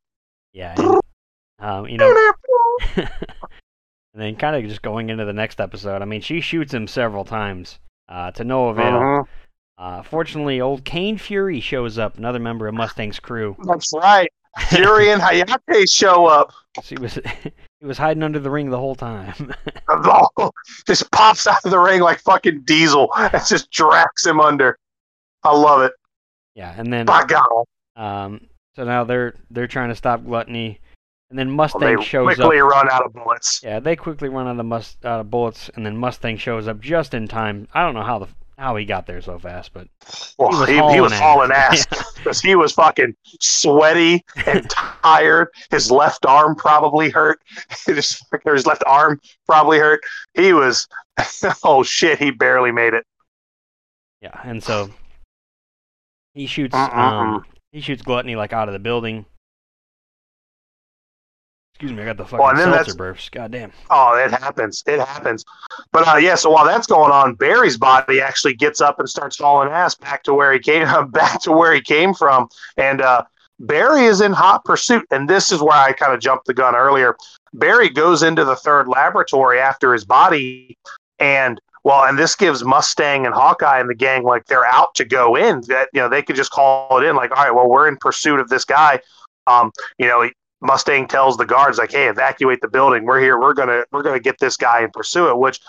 Yeah, 0.53 0.75
and, 0.79 1.01
um, 1.59 1.89
you 1.89 1.99
know, 1.99 2.33
and 2.97 3.09
then 4.15 4.37
kind 4.37 4.57
of 4.57 4.69
just 4.69 4.83
going 4.83 5.11
into 5.11 5.25
the 5.25 5.33
next 5.33 5.61
episode. 5.61 6.03
I 6.03 6.05
mean, 6.05 6.21
she 6.21 6.41
shoots 6.41 6.73
him 6.73 6.87
several 6.87 7.25
times 7.25 7.79
uh, 8.09 8.31
to 8.33 8.45
no 8.45 8.69
avail. 8.69 8.97
Uh-huh. 8.97 9.25
Uh, 9.77 10.03
fortunately, 10.03 10.61
old 10.61 10.85
Kain 10.85 11.19
Fuery 11.19 11.61
shows 11.61 11.99
up, 11.99 12.17
another 12.17 12.39
member 12.39 12.69
of 12.69 12.75
Mustang's 12.75 13.19
crew. 13.19 13.57
That's 13.65 13.93
right. 13.93 14.31
Fuery 14.69 15.11
and 15.11 15.21
Hayate 15.21 15.93
show 15.93 16.27
up. 16.27 16.53
He 16.83 16.97
was 16.97 17.15
he 17.81 17.87
was 17.87 17.99
hiding 17.99 18.25
under 18.25 18.41
the 18.41 18.51
ring 18.51 18.69
the 18.69 18.79
whole 18.79 18.97
time. 18.97 19.55
just 20.89 21.09
pops 21.12 21.47
out 21.47 21.65
of 21.65 21.71
the 21.71 21.79
ring 21.79 22.01
like 22.01 22.19
fucking 22.19 22.62
Diesel 22.65 23.09
and 23.17 23.47
just 23.47 23.71
drags 23.71 24.27
him 24.27 24.41
under. 24.41 24.77
I 25.45 25.57
love 25.57 25.83
it. 25.83 25.93
Yeah, 26.55 26.75
and 26.77 26.93
then 26.93 27.07
By 27.07 27.25
God. 27.25 27.65
um, 27.97 28.47
so 28.77 28.85
now 28.85 29.05
they're 29.05 29.35
they're 29.51 29.67
trying 29.67 29.89
to 29.89 29.95
stop 29.95 30.25
Gluttony, 30.25 30.79
and 31.31 31.39
then 31.39 31.51
Mustang 31.51 31.81
Well, 31.83 31.97
they 31.99 32.05
shows 32.05 32.29
up. 32.31 32.37
quickly 32.37 32.59
run 32.59 32.89
out 32.91 33.05
of 33.05 33.13
bullets. 33.13 33.61
Yeah, 33.63 33.81
they 33.81 33.97
quickly 33.97 34.29
run 34.29 34.47
out 34.47 34.59
of 34.59 34.67
must 34.67 35.05
out 35.05 35.21
of 35.21 35.31
bullets, 35.31 35.69
and 35.75 35.85
then 35.85 35.97
Mustang 35.97 36.37
shows 36.37 36.69
up 36.69 36.81
just 36.81 37.13
in 37.15 37.27
time. 37.29 37.67
I 37.75 37.83
don't 37.83 37.95
know 37.95 38.03
how 38.05 38.19
the 38.21 38.29
how 38.57 38.77
he 38.77 38.85
got 38.85 39.05
there 39.09 39.21
so 39.21 39.37
fast, 39.37 39.73
but 39.73 39.89
Well, 40.39 40.53
He 40.53 40.59
was 40.61 40.69
he, 40.69 40.75
he 40.75 40.79
hauling 40.81 41.01
was 41.03 41.13
ass. 41.13 41.21
hauling 41.21 41.51
ass 41.51 41.87
because 42.15 42.41
he 42.43 42.55
was 42.55 42.73
fucking 42.73 43.17
sweaty 43.41 44.25
and 44.47 44.71
tired. 45.03 45.49
His 45.73 45.91
left 45.91 46.25
arm 46.25 46.55
probably 46.55 47.11
hurt. 47.11 47.41
His, 47.87 48.21
his 48.45 48.65
left 48.67 48.85
arm 48.87 49.21
probably 49.45 49.81
hurt. 49.81 50.01
He 50.35 50.53
was, 50.53 50.87
oh 51.65 51.83
shit, 51.83 52.21
he 52.21 52.31
barely 52.31 52.71
made 52.71 52.95
it. 52.95 53.05
yeah, 54.21 54.41
and 54.45 54.63
so 54.63 54.89
he 56.35 56.47
shoots 56.47 56.74
Mm-mm-mm. 56.74 56.97
um 56.97 57.45
he 57.72 57.80
shoots 57.80 58.03
Gluttony 58.03 58.37
like 58.37 58.53
out 58.53 58.68
of 58.68 58.72
the 58.72 58.78
building. 58.78 59.26
Excuse 61.74 61.93
me, 61.93 62.03
I 62.03 62.07
got 62.07 62.16
the 62.16 62.24
fucking 62.24 62.57
then 62.57 62.72
seltzer 62.72 62.95
burps. 62.95 63.28
God 63.32 63.51
damn. 63.51 63.72
Oh, 63.91 64.14
it 64.14 64.30
happens. 64.30 64.85
It 64.87 65.01
happens. 65.01 65.45
But 65.91 66.07
uh, 66.07 66.18
yeah, 66.18 66.37
so 66.37 66.51
while 66.51 66.64
that's 66.64 66.87
going 66.87 67.11
on, 67.11 67.35
Barry's 67.35 67.76
body 67.76 68.20
actually 68.20 68.55
gets 68.55 68.80
up 68.80 69.01
and 69.01 69.09
starts 69.09 69.39
hauling 69.39 69.70
ass 69.70 69.97
back 69.97 70.22
to 70.22 70.35
where 70.35 70.53
he 70.53 70.61
came 70.61 70.87
back 71.11 71.43
to 71.43 71.51
where 71.51 71.74
he 71.74 71.80
came 71.80 72.14
from. 72.14 72.49
And 72.76 73.01
uh, 73.01 73.24
Barry 73.59 74.05
is 74.05 74.20
in 74.20 74.32
hot 74.32 74.64
pursuit. 74.64 75.05
And 75.11 75.28
this 75.28 75.51
is 75.51 75.61
where 75.61 75.76
I 75.76 75.93
kind 75.93 76.14
of 76.14 76.20
jumped 76.20 76.47
the 76.47 76.55
gun 76.55 76.76
earlier. 76.76 77.16
Barry 77.55 77.89
goes 77.89 78.22
into 78.22 78.45
the 78.45 78.57
third 78.57 78.87
laboratory 78.87 79.59
after 79.59 79.93
his 79.93 80.05
body, 80.05 80.78
and 81.18 81.61
well, 81.85 82.05
and 82.05 82.18
this 82.18 82.35
gives 82.35 82.64
Mustang 82.64 83.26
and 83.26 83.35
Hawkeye 83.35 83.78
and 83.78 83.91
the 83.91 83.95
gang 83.95 84.24
like 84.24 84.47
they're 84.47 84.66
out 84.66 84.95
to 84.95 85.05
go 85.05 85.37
in. 85.37 85.61
That 85.68 85.91
you 85.93 86.01
know 86.01 86.09
they 86.09 86.22
could 86.22 86.35
just 86.35 86.51
call 86.51 86.99
it 86.99 87.05
in 87.05 87.14
like, 87.14 87.30
all 87.30 87.45
right, 87.45 87.55
well, 87.55 87.68
we're 87.68 87.87
in 87.87 87.99
pursuit 87.99 88.41
of 88.41 88.49
this 88.49 88.64
guy. 88.64 89.01
Um, 89.47 89.70
you 89.99 90.07
know, 90.07 90.28
Mustang 90.62 91.07
tells 91.07 91.37
the 91.37 91.45
guards 91.45 91.76
like, 91.76 91.93
"Hey, 91.93 92.09
evacuate 92.09 92.62
the 92.62 92.68
building. 92.68 93.05
We're 93.05 93.20
here. 93.20 93.39
We're 93.39 93.53
gonna 93.53 93.85
we're 93.93 94.03
gonna 94.03 94.18
get 94.18 94.39
this 94.41 94.57
guy 94.57 94.80
and 94.80 94.93
pursue 94.93 95.28
it." 95.28 95.39
Which, 95.39 95.61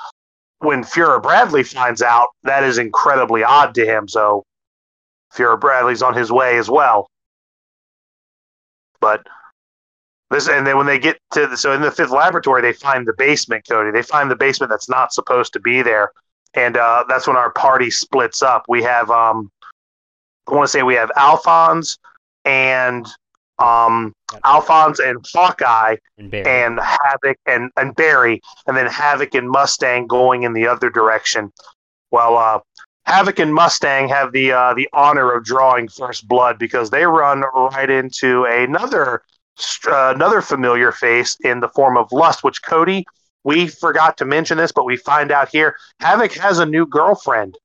when 0.60 0.84
Fuhrer 0.84 1.22
Bradley 1.22 1.64
finds 1.64 2.02
out, 2.02 2.28
that 2.44 2.64
is 2.64 2.78
incredibly 2.78 3.44
odd 3.44 3.76
to 3.76 3.86
him. 3.86 4.08
So, 4.08 4.46
Fuhrer 5.34 5.60
Bradley's 5.60 6.02
on 6.02 6.14
his 6.14 6.32
way 6.32 6.58
as 6.58 6.70
well. 6.70 7.10
But 9.02 9.28
this, 10.32 10.48
and 10.48 10.66
then 10.66 10.78
when 10.78 10.88
they 10.88 11.00
get 11.00 11.20
to 11.34 11.48
the, 11.48 11.58
so 11.58 11.74
in 11.74 11.82
the 11.82 11.92
fifth 11.92 12.12
laboratory, 12.12 12.62
they 12.62 12.74
find 12.74 13.08
the 13.08 13.14
basement, 13.14 13.66
Cody. 13.70 13.92
They 13.92 14.02
find 14.02 14.30
the 14.30 14.36
basement 14.36 14.72
that's 14.72 14.90
not 14.90 15.14
supposed 15.14 15.54
to 15.54 15.60
be 15.60 15.82
there, 15.82 16.12
and 16.54 16.78
uh, 16.78 17.04
that's 17.08 17.28
when 17.28 17.38
our 17.38 17.52
party 17.52 17.92
splits 17.92 18.42
up. 18.42 18.66
We 18.68 18.82
have, 18.84 19.12
um, 19.12 19.52
I 20.48 20.56
want 20.56 20.66
to 20.66 20.72
say, 20.72 20.84
we 20.84 20.96
have 20.96 21.12
Alphonse 21.16 21.98
and 22.44 23.06
um, 23.60 24.14
Alphonse 24.44 25.00
and 25.00 25.24
Hawkeye 25.34 25.98
And 26.18 26.34
and 26.34 26.80
Havoc 26.80 27.38
and, 27.46 27.72
and 27.78 27.96
Barry, 27.96 28.42
and 28.68 28.76
then 28.76 28.88
Havoc 28.88 29.36
and 29.36 29.50
Mustang 29.50 30.08
going 30.08 30.44
in 30.44 30.54
the 30.54 30.68
other 30.68 30.90
direction. 30.90 31.52
Well, 32.12 32.38
uh, 32.38 32.60
Havoc 33.06 33.38
and 33.40 33.54
Mustang 33.54 34.10
have 34.10 34.32
the 34.32 34.52
uh, 34.52 34.74
the 34.74 34.90
honor 34.92 35.32
of 35.32 35.46
drawing 35.46 35.88
first 35.88 36.28
blood 36.28 36.58
because 36.58 36.90
they 36.90 37.06
run 37.06 37.44
right 37.54 37.90
into 37.90 38.46
another 38.46 39.22
another 39.88 40.42
familiar 40.42 40.92
face 40.92 41.38
in 41.44 41.60
the 41.60 41.70
form 41.70 41.98
of 41.98 42.12
Lust, 42.12 42.44
which 42.44 42.62
Cody. 42.64 43.06
We 43.44 43.68
forgot 43.68 44.18
to 44.18 44.26
mention 44.26 44.58
this, 44.58 44.72
but 44.72 44.86
we 44.86 44.98
find 44.98 45.32
out 45.32 45.50
here 45.50 45.78
Havoc 46.00 46.34
has 46.34 46.58
a 46.58 46.66
new 46.66 46.86
girlfriend. 46.88 47.58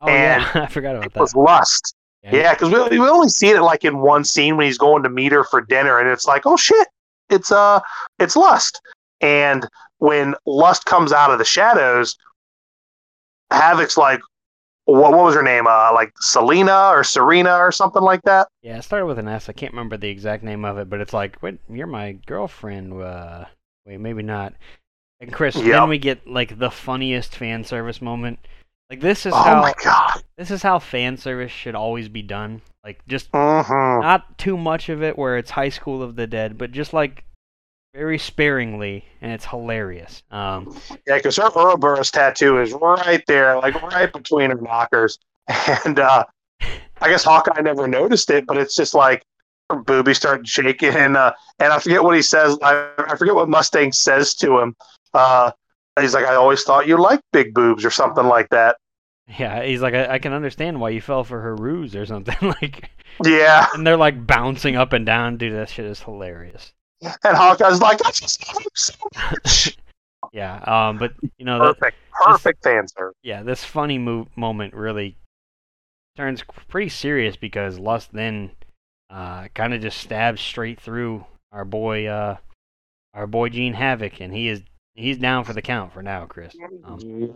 oh 0.00 0.08
yeah, 0.08 0.50
I 0.54 0.66
forgot 0.66 0.96
about 0.96 1.06
It 1.06 1.16
was. 1.16 1.34
Lust. 1.34 1.94
Yeah. 2.24 2.36
Yeah, 2.36 2.54
because 2.54 2.70
we, 2.90 2.98
we 2.98 3.08
only 3.08 3.28
see 3.28 3.48
it 3.50 3.60
like 3.62 3.84
in 3.84 3.98
one 3.98 4.24
scene 4.24 4.56
when 4.56 4.66
he's 4.66 4.78
going 4.78 5.02
to 5.04 5.08
meet 5.10 5.32
her 5.32 5.44
for 5.44 5.60
dinner, 5.60 5.98
and 5.98 6.08
it's 6.08 6.26
like, 6.26 6.42
oh 6.44 6.56
shit, 6.56 6.88
it's 7.30 7.50
uh, 7.50 7.80
it's 8.18 8.36
Lust. 8.36 8.80
And 9.20 9.68
when 9.98 10.34
Lust 10.46 10.84
comes 10.84 11.12
out 11.12 11.30
of 11.30 11.38
the 11.38 11.44
shadows, 11.44 12.16
Havoc's 13.52 13.96
like, 13.96 14.20
what, 14.84 15.12
what 15.12 15.24
was 15.24 15.34
her 15.34 15.42
name? 15.42 15.66
Uh, 15.66 15.92
like 15.94 16.12
Selena 16.20 16.88
or 16.88 17.04
Serena 17.04 17.56
or 17.56 17.72
something 17.72 18.02
like 18.02 18.22
that. 18.22 18.48
Yeah, 18.62 18.78
it 18.78 18.82
started 18.82 19.06
with 19.06 19.18
an 19.18 19.28
S. 19.28 19.48
I 19.48 19.52
can't 19.52 19.72
remember 19.72 19.96
the 19.96 20.08
exact 20.08 20.42
name 20.42 20.64
of 20.64 20.78
it, 20.78 20.88
but 20.90 21.00
it's 21.00 21.12
like, 21.12 21.42
wait, 21.42 21.58
you're 21.68 21.86
my 21.86 22.12
girlfriend. 22.12 22.92
Uh, 23.00 23.46
wait, 23.86 23.98
maybe 23.98 24.22
not. 24.22 24.54
And 25.20 25.32
Chris, 25.32 25.56
Yep. 25.56 25.64
then 25.64 25.88
we 25.88 25.98
get 25.98 26.26
like 26.26 26.58
the 26.58 26.70
funniest 26.70 27.36
fan 27.36 27.64
service 27.64 28.02
moment. 28.02 28.38
Like 28.90 29.00
this 29.00 29.24
is 29.24 29.32
Oh 29.32 29.44
how 29.44 29.62
my 29.62 29.74
god. 29.82 30.22
this 30.36 30.50
is 30.50 30.62
how 30.62 30.78
fan 30.78 31.16
service 31.16 31.52
should 31.52 31.74
always 31.74 32.08
be 32.08 32.22
done. 32.22 32.62
Like 32.84 33.06
just 33.06 33.28
hmm 33.32 34.00
not 34.00 34.36
too 34.38 34.56
much 34.56 34.88
of 34.88 35.02
it 35.02 35.16
where 35.16 35.36
it's 35.38 35.52
High 35.52 35.68
School 35.68 36.02
of 36.02 36.16
the 36.16 36.26
Dead, 36.26 36.58
but 36.58 36.72
just 36.72 36.92
like 36.92 37.24
very 37.94 38.18
sparingly, 38.18 39.04
and 39.20 39.32
it's 39.32 39.44
hilarious. 39.44 40.22
Um, 40.30 40.76
Yeah, 41.06 41.16
because 41.16 41.36
her 41.36 41.50
Ouroboros 41.54 42.10
tattoo 42.10 42.60
is 42.60 42.72
right 42.72 43.22
there, 43.26 43.56
like 43.58 43.80
right 43.82 44.12
between 44.12 44.50
her 44.50 44.60
knockers. 44.60 45.18
And 45.84 45.98
uh, 45.98 46.24
I 47.00 47.08
guess 47.08 47.24
Hawkeye 47.24 47.60
never 47.60 47.88
noticed 47.88 48.30
it, 48.30 48.46
but 48.46 48.56
it's 48.56 48.76
just 48.76 48.94
like 48.94 49.24
her 49.68 49.76
boobies 49.76 50.16
start 50.16 50.46
shaking, 50.46 50.94
and 50.94 51.16
uh, 51.16 51.32
and 51.58 51.72
I 51.72 51.78
forget 51.78 52.02
what 52.02 52.14
he 52.14 52.22
says. 52.22 52.56
I, 52.62 52.88
I 52.96 53.16
forget 53.16 53.34
what 53.34 53.48
Mustang 53.48 53.92
says 53.92 54.34
to 54.36 54.58
him. 54.60 54.76
Uh, 55.12 55.50
he's 56.00 56.14
like, 56.14 56.24
"I 56.24 56.34
always 56.36 56.62
thought 56.62 56.86
you 56.86 56.96
liked 56.96 57.24
big 57.32 57.52
boobs" 57.52 57.84
or 57.84 57.90
something 57.90 58.24
like 58.24 58.48
that. 58.50 58.76
Yeah, 59.38 59.62
he's 59.64 59.80
like, 59.82 59.94
I, 59.94 60.14
I 60.14 60.18
can 60.18 60.32
understand 60.32 60.80
why 60.80 60.90
you 60.90 61.00
fell 61.00 61.24
for 61.24 61.40
her 61.40 61.54
ruse 61.54 61.94
or 61.96 62.06
something 62.06 62.36
like. 62.62 62.90
Yeah, 63.24 63.66
And 63.74 63.86
they're 63.86 63.96
like 63.96 64.26
bouncing 64.26 64.76
up 64.76 64.92
and 64.92 65.04
down, 65.04 65.36
dude. 65.36 65.54
That 65.54 65.68
shit 65.68 65.86
is 65.86 66.00
hilarious. 66.00 66.72
And 67.02 67.36
Hawkeye's 67.36 67.80
like, 67.80 68.04
"I 68.06 68.10
just 68.10 68.46
love 68.48 68.62
him 68.62 68.68
so 68.74 68.94
much." 69.14 69.78
Yeah, 70.32 70.60
um, 70.60 70.96
but 70.96 71.12
you 71.36 71.44
know, 71.44 71.58
that, 71.58 71.78
perfect, 71.78 71.96
perfect 72.24 72.66
answer. 72.66 73.12
yeah, 73.22 73.42
this 73.42 73.64
funny 73.64 73.98
mo- 73.98 74.28
moment 74.34 74.72
really 74.72 75.16
turns 76.16 76.42
pretty 76.68 76.88
serious 76.88 77.36
because 77.36 77.78
Lust 77.78 78.10
then 78.12 78.52
uh, 79.10 79.48
kind 79.54 79.74
of 79.74 79.82
just 79.82 79.98
stabs 79.98 80.40
straight 80.40 80.80
through 80.80 81.26
our 81.50 81.66
boy, 81.66 82.06
uh, 82.06 82.36
our 83.12 83.26
boy 83.26 83.50
Jean 83.50 83.74
Havoc, 83.74 84.20
and 84.22 84.32
he 84.32 84.48
is 84.48 84.62
he's 84.94 85.18
down 85.18 85.44
for 85.44 85.52
the 85.52 85.60
count 85.60 85.92
for 85.92 86.02
now, 86.02 86.24
Chris. 86.24 86.54
Um, 86.84 87.34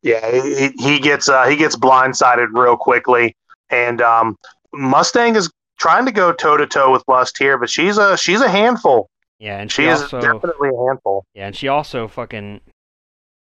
Yeah, 0.00 0.30
he, 0.42 0.68
he 0.78 1.00
gets 1.00 1.28
uh, 1.28 1.44
he 1.48 1.56
gets 1.56 1.76
blindsided 1.76 2.46
real 2.54 2.76
quickly, 2.78 3.36
and 3.68 4.00
um, 4.00 4.38
Mustang 4.72 5.36
is 5.36 5.50
trying 5.82 6.06
to 6.06 6.12
go 6.12 6.32
toe 6.32 6.56
to 6.56 6.66
toe 6.66 6.92
with 6.92 7.02
Lust 7.08 7.36
here, 7.36 7.58
but 7.58 7.68
she's 7.68 7.98
a 7.98 8.16
she's 8.16 8.40
a 8.40 8.48
handful. 8.48 9.10
yeah, 9.40 9.58
and 9.58 9.70
she, 9.70 9.82
She 9.82 9.88
is 9.88 10.00
also 10.02 10.20
definitely 10.20 10.68
a 10.68 10.86
handful. 10.86 11.24
yeah, 11.34 11.46
and 11.48 11.56
she 11.56 11.66
also 11.68 12.06
fucking 12.06 12.60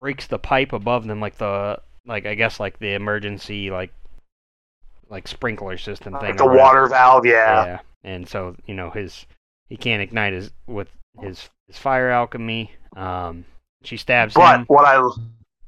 breaks 0.01 0.27
the 0.27 0.37
pipe 0.37 0.73
above 0.73 1.07
them, 1.07 1.19
like 1.21 1.37
the 1.37 1.79
like 2.05 2.25
I 2.25 2.35
guess 2.35 2.59
like 2.59 2.77
the 2.79 2.93
emergency 2.93 3.71
like 3.71 3.91
like 5.09 5.27
sprinkler 5.27 5.77
system 5.77 6.13
thing. 6.13 6.21
Like 6.29 6.37
the 6.37 6.45
whatever. 6.45 6.61
water 6.63 6.87
valve, 6.87 7.25
yeah. 7.25 7.65
Yeah, 7.65 7.79
and 8.03 8.27
so 8.27 8.55
you 8.65 8.73
know 8.75 8.89
his 8.89 9.25
he 9.69 9.77
can't 9.77 10.01
ignite 10.01 10.33
his 10.33 10.51
with 10.67 10.89
his 11.21 11.49
his 11.67 11.77
fire 11.77 12.09
alchemy. 12.09 12.71
Um, 12.97 13.45
she 13.83 13.95
stabs 13.97 14.33
But 14.33 14.59
him. 14.59 14.65
what 14.67 14.85
I 14.85 14.97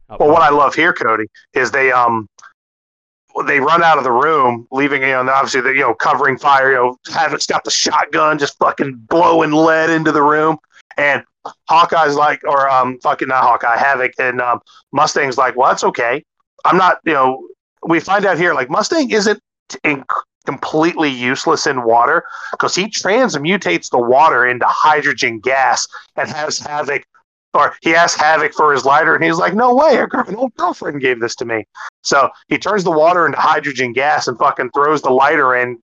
Oh, 0.10 0.16
well, 0.22 0.30
what 0.30 0.42
I 0.42 0.50
love 0.52 0.74
here, 0.74 0.94
Cody, 0.94 1.26
is 1.54 1.72
they 1.72 1.92
um 1.92 2.28
they 3.46 3.60
run 3.60 3.84
out 3.84 3.98
of 3.98 4.04
the 4.04 4.12
room, 4.12 4.68
leaving 4.72 5.02
you 5.02 5.10
know 5.10 5.30
obviously 5.30 5.62
they 5.62 5.72
you 5.72 5.82
know 5.82 5.94
covering 5.94 6.38
fire. 6.38 6.72
You 6.72 6.76
know, 6.78 6.98
Havoc's 7.08 7.46
got 7.46 7.64
the 7.64 7.72
shotgun, 7.72 8.38
just 8.38 8.58
fucking 8.58 8.96
blowing 9.10 9.52
lead 9.52 9.90
into 9.90 10.12
the 10.12 10.24
room, 10.24 10.58
and 10.98 11.24
Hawkeye's 11.70 12.16
like, 12.16 12.42
or 12.46 12.70
um 12.70 13.00
fucking 13.02 13.28
not 13.28 13.44
Hawkeye, 13.44 13.78
Havoc, 13.78 14.12
and 14.20 14.42
um, 14.42 14.60
Mustang's 14.92 15.38
like, 15.38 15.56
well, 15.56 15.70
that's 15.70 15.84
okay. 15.84 16.24
I'm 16.66 16.78
not, 16.78 16.98
you 17.06 17.14
know. 17.14 17.48
We 17.88 18.00
find 18.00 18.26
out 18.26 18.38
here 18.38 18.54
like 18.54 18.70
Mustang 18.70 19.12
isn't 19.12 19.40
in, 19.84 20.04
completely 20.48 21.10
useless 21.10 21.68
in 21.68 21.84
water 21.84 22.24
because 22.52 22.74
he 22.74 22.86
transmutates 22.86 23.90
the 23.90 24.00
water 24.00 24.48
into 24.48 24.66
hydrogen 24.66 25.40
gas 25.40 25.86
and 26.16 26.30
has 26.30 26.58
Havoc 26.58 27.04
or 27.54 27.76
he 27.82 27.96
asks 27.96 28.20
Havoc 28.20 28.54
for 28.54 28.74
his 28.74 28.86
lighter, 28.86 29.16
and 29.16 29.24
he's 29.24 29.38
like, 29.38 29.54
"No 29.54 29.74
way, 29.74 29.98
an 30.00 30.36
old 30.36 30.54
girlfriend 30.56 31.02
gave 31.02 31.20
this 31.20 31.36
to 31.36 31.46
me." 31.46 31.66
So 32.04 32.30
he 32.48 32.58
turns 32.58 32.84
the 32.84 32.92
water 32.92 33.26
into 33.26 33.40
hydrogen 33.40 33.94
gas 33.94 34.28
and 34.28 34.38
fucking 34.38 34.72
throws 34.72 35.02
the 35.02 35.10
lighter 35.10 35.56
in, 35.56 35.78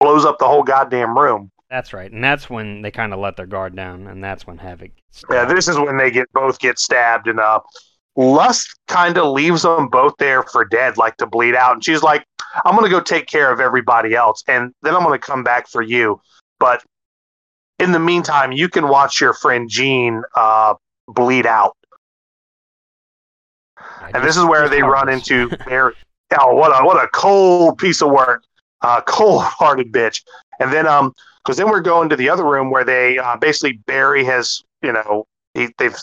blows 0.00 0.24
up 0.24 0.38
the 0.38 0.46
whole 0.46 0.62
goddamn 0.62 1.18
room. 1.18 1.50
That's 1.70 1.92
right, 1.92 2.10
and 2.10 2.24
that's 2.24 2.48
when 2.48 2.80
they 2.82 2.90
kind 2.90 3.12
of 3.12 3.20
let 3.20 3.36
their 3.36 3.46
guard 3.46 3.76
down, 3.76 4.06
and 4.06 4.24
that's 4.24 4.46
when 4.46 4.58
Havoc. 4.58 4.90
Gets 4.96 5.24
Yeah, 5.30 5.44
this 5.44 5.68
is 5.68 5.78
when 5.78 5.98
they 5.98 6.10
get 6.10 6.32
both 6.32 6.58
get 6.58 6.78
stabbed, 6.78 7.28
and 7.28 7.38
uh, 7.38 7.60
Lust 8.16 8.74
kind 8.88 9.18
of 9.18 9.32
leaves 9.32 9.62
them 9.62 9.88
both 9.88 10.14
there 10.18 10.42
for 10.42 10.64
dead, 10.64 10.96
like 10.96 11.16
to 11.18 11.26
bleed 11.26 11.54
out, 11.54 11.74
and 11.74 11.84
she's 11.84 12.02
like, 12.02 12.24
"I'm 12.64 12.74
gonna 12.74 12.88
go 12.88 13.00
take 13.00 13.26
care 13.26 13.52
of 13.52 13.60
everybody 13.60 14.14
else, 14.14 14.42
and 14.48 14.72
then 14.82 14.94
I'm 14.94 15.02
gonna 15.02 15.18
come 15.18 15.44
back 15.44 15.68
for 15.68 15.82
you." 15.82 16.20
But 16.58 16.82
in 17.78 17.92
the 17.92 17.98
meantime, 17.98 18.52
you 18.52 18.68
can 18.68 18.88
watch 18.88 19.20
your 19.20 19.32
friend 19.32 19.68
Jean 19.68 20.22
uh, 20.34 20.74
bleed 21.06 21.46
out. 21.46 21.76
And 24.14 24.24
this 24.24 24.36
is 24.36 24.44
where 24.44 24.68
they 24.68 24.82
run 24.82 25.08
into 25.08 25.48
their 25.66 25.94
oh 26.38 26.54
what 26.54 26.70
a 26.70 26.84
what 26.84 27.02
a 27.02 27.08
cold 27.08 27.78
piece 27.78 28.02
of 28.02 28.10
work, 28.10 28.42
uh, 28.82 29.00
cold 29.06 29.42
hearted 29.44 29.92
bitch. 29.92 30.22
And 30.60 30.72
then 30.72 30.86
um 30.86 31.12
because 31.44 31.56
then 31.56 31.70
we're 31.70 31.80
going 31.80 32.08
to 32.10 32.16
the 32.16 32.28
other 32.28 32.44
room 32.44 32.70
where 32.70 32.84
they 32.84 33.18
uh, 33.18 33.36
basically 33.36 33.80
Barry 33.86 34.24
has 34.24 34.62
you 34.82 34.92
know 34.92 35.26
he, 35.54 35.68
they've 35.78 35.96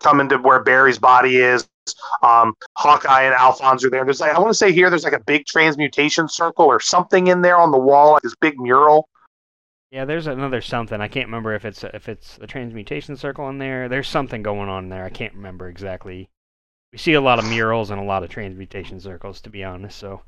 come 0.00 0.20
into 0.20 0.38
where 0.38 0.62
Barry's 0.62 0.98
body 0.98 1.36
is. 1.38 1.68
Um, 2.22 2.54
Hawkeye 2.78 3.24
and 3.24 3.34
Alphonse 3.34 3.84
are 3.84 3.90
there. 3.90 4.04
There's 4.04 4.20
like 4.20 4.34
I 4.34 4.38
want 4.38 4.50
to 4.50 4.54
say 4.54 4.72
here 4.72 4.88
there's 4.88 5.04
like 5.04 5.12
a 5.12 5.22
big 5.24 5.46
transmutation 5.46 6.28
circle 6.28 6.64
or 6.64 6.80
something 6.80 7.26
in 7.26 7.42
there 7.42 7.58
on 7.58 7.72
the 7.72 7.78
wall, 7.78 8.12
like 8.12 8.22
this 8.22 8.34
big 8.36 8.58
mural. 8.58 9.08
Yeah, 9.94 10.06
there's 10.06 10.26
another 10.26 10.60
something. 10.60 11.00
I 11.00 11.06
can't 11.06 11.28
remember 11.28 11.54
if 11.54 11.64
it's 11.64 11.84
if 11.84 12.08
it's 12.08 12.36
the 12.36 12.48
transmutation 12.48 13.16
circle 13.16 13.48
in 13.48 13.58
there. 13.58 13.88
There's 13.88 14.08
something 14.08 14.42
going 14.42 14.68
on 14.68 14.88
there. 14.88 15.04
I 15.04 15.08
can't 15.08 15.34
remember 15.34 15.68
exactly. 15.68 16.28
We 16.90 16.98
see 16.98 17.12
a 17.12 17.20
lot 17.20 17.38
of 17.38 17.44
murals 17.44 17.90
and 17.92 18.00
a 18.00 18.04
lot 18.04 18.24
of 18.24 18.28
transmutation 18.28 18.98
circles, 18.98 19.40
to 19.42 19.50
be 19.50 19.62
honest. 19.62 19.96
So 19.96 20.22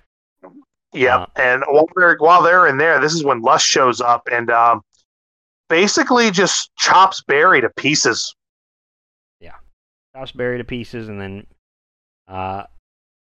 Yeah, 0.93 1.17
Uh, 1.17 1.27
and 1.35 1.65
while 1.67 1.89
they're 1.97 2.17
while 2.19 2.45
they're 2.45 2.69
in 2.69 2.79
there, 2.79 3.01
this 3.01 3.13
is 3.13 3.25
when 3.25 3.43
Lust 3.43 3.67
shows 3.67 4.01
up 4.01 4.29
and 4.31 4.51
um, 4.51 4.83
basically 5.69 6.31
just 6.31 6.71
chops 6.77 7.25
Barry 7.27 7.61
to 7.61 7.71
pieces. 7.71 8.37
Yeah, 9.41 9.57
chops 10.15 10.31
Barry 10.31 10.59
to 10.59 10.65
pieces, 10.65 11.09
and 11.09 11.21
then 11.21 11.47
uh, 12.29 12.67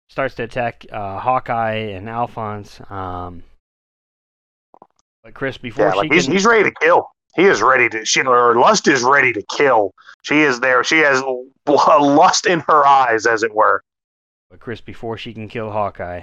starts 0.10 0.34
to 0.36 0.44
attack 0.46 0.84
uh, 0.92 1.20
Hawkeye 1.20 1.94
and 1.94 2.10
Alphonse. 2.10 2.82
Um, 2.90 3.44
but 5.24 5.34
Chris, 5.34 5.58
before 5.58 5.86
Yeah, 5.86 5.92
she 5.94 5.98
like 5.98 6.12
he's, 6.14 6.24
can, 6.26 6.34
he's 6.34 6.46
ready 6.46 6.64
to 6.70 6.76
kill. 6.82 7.10
He 7.36 7.44
is 7.46 7.62
ready 7.62 7.90
to. 7.90 8.06
She 8.06 8.22
or 8.22 8.56
Lust 8.56 8.88
is 8.88 9.02
ready 9.04 9.34
to 9.34 9.44
kill. 9.56 9.92
She 10.22 10.42
is 10.42 10.60
there. 10.60 10.84
She 10.84 11.00
has 11.00 11.22
lust 11.68 12.46
in 12.46 12.60
her 12.68 12.86
eyes, 12.86 13.26
as 13.26 13.42
it 13.44 13.54
were. 13.54 13.82
but 14.52 14.60
Chris, 14.60 14.82
before 14.82 15.18
she 15.18 15.34
can 15.34 15.48
kill 15.48 15.72
Hawkeye, 15.72 16.22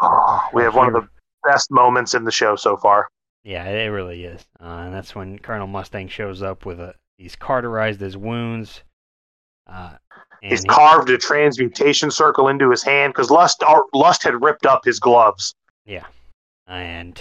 Oh, 0.00 0.48
we 0.52 0.62
have 0.62 0.74
one 0.74 0.88
of 0.88 0.94
the 0.94 1.08
best 1.44 1.70
moments 1.70 2.14
in 2.14 2.24
the 2.24 2.30
show 2.32 2.54
so 2.56 2.76
far. 2.76 3.08
Yeah, 3.44 3.64
it 3.68 3.86
really 3.88 4.24
is. 4.24 4.44
Uh, 4.60 4.66
and 4.84 4.94
that's 4.94 5.14
when 5.16 5.38
Colonel 5.38 5.66
Mustang 5.66 6.08
shows 6.08 6.42
up 6.42 6.64
with 6.64 6.78
a. 6.80 6.94
He's 7.18 7.34
carterized 7.36 8.00
his 8.00 8.16
wounds. 8.16 8.82
Uh, 9.66 9.94
He's 10.42 10.62
he- 10.62 10.68
carved 10.68 11.08
a 11.10 11.18
transmutation 11.18 12.10
circle 12.10 12.48
into 12.48 12.70
his 12.70 12.82
hand 12.82 13.12
because 13.12 13.30
Lust 13.30 13.62
or 13.68 13.86
Lust 13.94 14.22
had 14.24 14.42
ripped 14.42 14.66
up 14.66 14.84
his 14.84 14.98
gloves, 15.00 15.54
Yeah, 15.86 16.04
and 16.66 17.20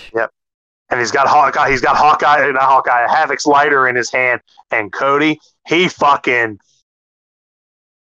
and 0.91 0.99
he's 0.99 1.11
got 1.11 1.27
Hawkeye. 1.27 1.71
He's 1.71 1.81
got 1.81 1.95
Hawkeye, 1.95 2.51
not 2.51 2.63
Hawkeye, 2.63 3.07
Havoc's 3.07 3.45
lighter 3.47 3.87
in 3.87 3.95
his 3.95 4.11
hand, 4.11 4.41
and 4.69 4.91
Cody. 4.91 5.39
He 5.67 5.87
fucking. 5.87 6.59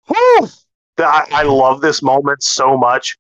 Whew, 0.08 0.48
I, 0.98 1.28
I 1.32 1.44
love 1.44 1.82
this 1.82 2.02
moment 2.02 2.44
so 2.44 2.76
much. 2.78 3.18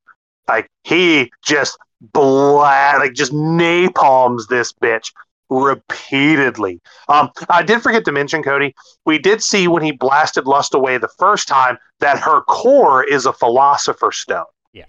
Like 0.47 0.69
he 0.83 1.31
just 1.45 1.77
bla 2.01 2.95
like 2.97 3.13
just 3.13 3.31
napalms 3.31 4.47
this 4.47 4.73
bitch 4.73 5.11
repeatedly. 5.49 6.81
Um, 7.07 7.29
I 7.49 7.61
did 7.61 7.81
forget 7.81 8.05
to 8.05 8.11
mention, 8.11 8.41
Cody. 8.41 8.73
We 9.05 9.19
did 9.19 9.43
see 9.43 9.67
when 9.67 9.83
he 9.83 9.91
blasted 9.91 10.45
Lust 10.45 10.73
away 10.73 10.97
the 10.97 11.09
first 11.19 11.47
time 11.47 11.77
that 11.99 12.19
her 12.19 12.41
core 12.41 13.03
is 13.03 13.25
a 13.25 13.33
philosopher's 13.33 14.17
stone, 14.17 14.45
Yeah. 14.73 14.85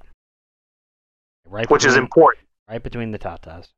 right 1.44 1.68
which 1.70 1.84
is 1.84 1.96
important, 1.96 2.46
right 2.68 2.82
between 2.82 3.10
the 3.10 3.18
tatas. 3.18 3.68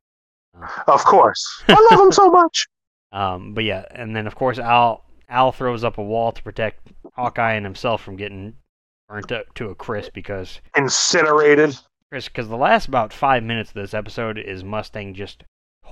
of 0.87 1.03
course. 1.05 1.63
I 1.67 1.87
love 1.91 1.99
him 2.05 2.11
so 2.11 2.29
much. 2.31 2.67
Um, 3.11 3.53
but 3.53 3.63
yeah, 3.63 3.85
and 3.91 4.15
then 4.15 4.27
of 4.27 4.35
course 4.35 4.59
Al 4.59 5.03
Al 5.29 5.51
throws 5.51 5.83
up 5.83 5.97
a 5.97 6.03
wall 6.03 6.31
to 6.31 6.43
protect 6.43 6.91
Hawkeye 7.15 7.53
and 7.53 7.65
himself 7.65 8.01
from 8.01 8.15
getting 8.15 8.55
burnt 9.07 9.31
up 9.31 9.53
to 9.55 9.69
a 9.69 9.75
crisp 9.75 10.13
because 10.13 10.59
Incinerated. 10.75 11.77
Chris, 12.09 12.27
because 12.27 12.47
the 12.49 12.57
last 12.57 12.87
about 12.87 13.13
five 13.13 13.43
minutes 13.43 13.69
of 13.71 13.75
this 13.75 13.93
episode 13.93 14.37
is 14.37 14.63
Mustang 14.63 15.13
just 15.13 15.43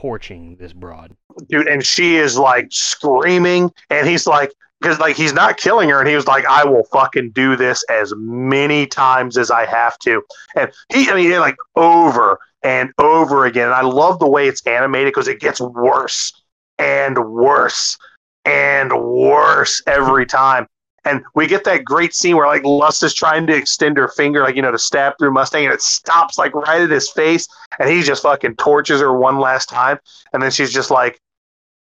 torching 0.02 0.56
this 0.58 0.74
broad. 0.74 1.16
dude 1.50 1.68
and 1.68 1.86
she 1.86 2.16
is 2.18 2.38
like 2.38 2.68
screaming 2.72 3.72
and 3.90 4.08
he's 4.08 4.28
like 4.28 4.52
because 4.82 5.00
like 5.00 5.16
he's 5.16 5.34
not 5.34 5.56
killing 5.58 5.88
her 5.90 6.00
and 6.00 6.10
he 6.10 6.16
was 6.16 6.28
like 6.28 6.46
i 6.46 6.66
will 6.66 6.84
fucking 6.92 7.30
do 7.32 7.56
this 7.56 7.84
as 7.90 8.12
many 8.18 8.86
times 8.88 9.38
as 9.38 9.50
i 9.52 9.66
have 9.66 9.98
to 10.00 10.22
and 10.58 10.72
he 10.92 11.10
i 11.10 11.16
mean 11.16 11.32
like 11.40 11.56
over 11.76 12.38
and 12.64 12.92
over 12.98 13.46
again 13.46 13.66
and 13.66 13.74
i 13.76 13.82
love 13.82 14.20
the 14.20 14.28
way 14.28 14.48
it's 14.48 14.66
animated 14.68 15.08
because 15.14 15.28
it 15.28 15.40
gets 15.40 15.60
worse 15.60 16.34
and 16.80 17.18
worse 17.32 17.98
and 18.46 18.92
worse 18.94 19.82
every 19.88 20.26
time 20.26 20.68
and 21.06 21.22
we 21.36 21.48
get 21.48 21.64
that 21.66 21.84
great 21.84 22.14
scene 22.16 22.36
where 22.36 22.48
like 22.48 22.64
Lust 22.64 23.04
is 23.04 23.14
trying 23.14 23.46
to 23.48 23.56
extend 23.56 23.98
her 23.98 24.08
finger, 24.08 24.42
like 24.42 24.56
you 24.56 24.62
know, 24.62 24.72
to 24.72 24.80
stab 24.80 25.14
through 25.20 25.34
Mustang, 25.34 25.66
and 25.66 25.74
it 25.74 25.82
stops 25.82 26.38
like 26.38 26.56
right 26.56 26.82
at 26.82 26.90
his 26.90 27.10
face, 27.12 27.48
and 27.80 27.90
he 27.90 28.02
just 28.04 28.24
fucking 28.24 28.56
torches 28.56 29.02
her 29.02 29.14
one 29.18 29.38
last 29.38 29.68
time, 29.68 30.00
and 30.32 30.42
then 30.42 30.50
she's 30.50 30.72
just 30.72 30.92
like, 30.92 31.20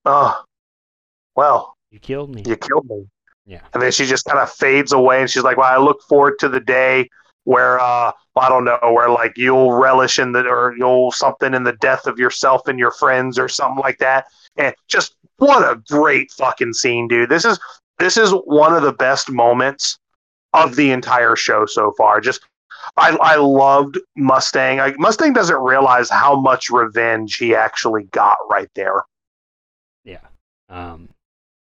"Oh, 0.05 0.41
well, 1.35 1.75
You 1.91 1.99
killed 1.99 2.33
me. 2.33 2.43
you 2.47 2.57
killed 2.57 2.89
me." 2.89 3.05
Yeah. 3.45 3.61
And 3.73 3.83
then 3.83 3.91
she 3.91 4.05
just 4.05 4.25
kind 4.25 4.39
of 4.39 4.51
fades 4.51 4.91
away, 4.91 5.21
and 5.21 5.29
she's 5.29 5.43
like, 5.43 5.57
"Well, 5.57 5.71
I 5.71 5.77
look 5.77 6.01
forward 6.09 6.39
to 6.39 6.49
the 6.49 6.59
day 6.59 7.07
where 7.45 7.79
uh, 7.79 8.11
I 8.35 8.49
don't 8.49 8.65
know, 8.65 8.77
where 8.81 9.09
like 9.09 9.37
you'll 9.37 9.71
relish 9.71 10.19
in 10.19 10.33
the 10.33 10.45
or 10.45 10.75
you'll 10.77 11.11
something 11.11 11.53
in 11.53 11.63
the 11.63 11.73
death 11.73 12.05
of 12.05 12.19
yourself 12.19 12.67
and 12.67 12.77
your 12.77 12.91
friends 12.91 13.39
or 13.39 13.47
something 13.47 13.81
like 13.81 13.97
that. 13.99 14.25
And 14.57 14.75
just 14.87 15.15
what 15.37 15.63
a 15.63 15.81
great 15.87 16.31
fucking 16.31 16.73
scene, 16.73 17.07
dude. 17.07 17.29
This 17.29 17.45
is 17.45 17.59
this 17.99 18.17
is 18.17 18.31
one 18.31 18.73
of 18.73 18.83
the 18.83 18.93
best 18.93 19.31
moments 19.31 19.97
of 20.53 20.75
the 20.75 20.91
entire 20.91 21.35
show 21.35 21.65
so 21.65 21.93
far. 21.97 22.19
Just 22.19 22.41
I 22.97 23.17
I 23.21 23.35
loved 23.35 23.97
Mustang. 24.15 24.79
I, 24.79 24.93
Mustang 24.97 25.33
doesn't 25.33 25.61
realize 25.61 26.09
how 26.09 26.39
much 26.39 26.69
revenge 26.69 27.37
he 27.37 27.55
actually 27.55 28.03
got 28.05 28.37
right 28.49 28.69
there. 28.75 29.03
Yeah. 30.03 30.19
Um. 30.69 31.09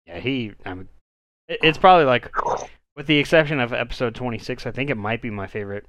Yeah. 0.08 0.20
He. 0.20 0.54
I 0.66 0.74
mean, 0.74 0.90
it's 1.48 1.78
probably 1.78 2.06
like, 2.06 2.32
with 2.96 3.08
the 3.08 3.18
exception 3.18 3.60
of 3.60 3.74
episode 3.74 4.16
twenty 4.16 4.40
six, 4.40 4.66
I 4.66 4.72
think 4.72 4.90
it 4.90 4.96
might 4.98 5.22
be 5.22 5.30
my 5.30 5.48
favorite. 5.48 5.86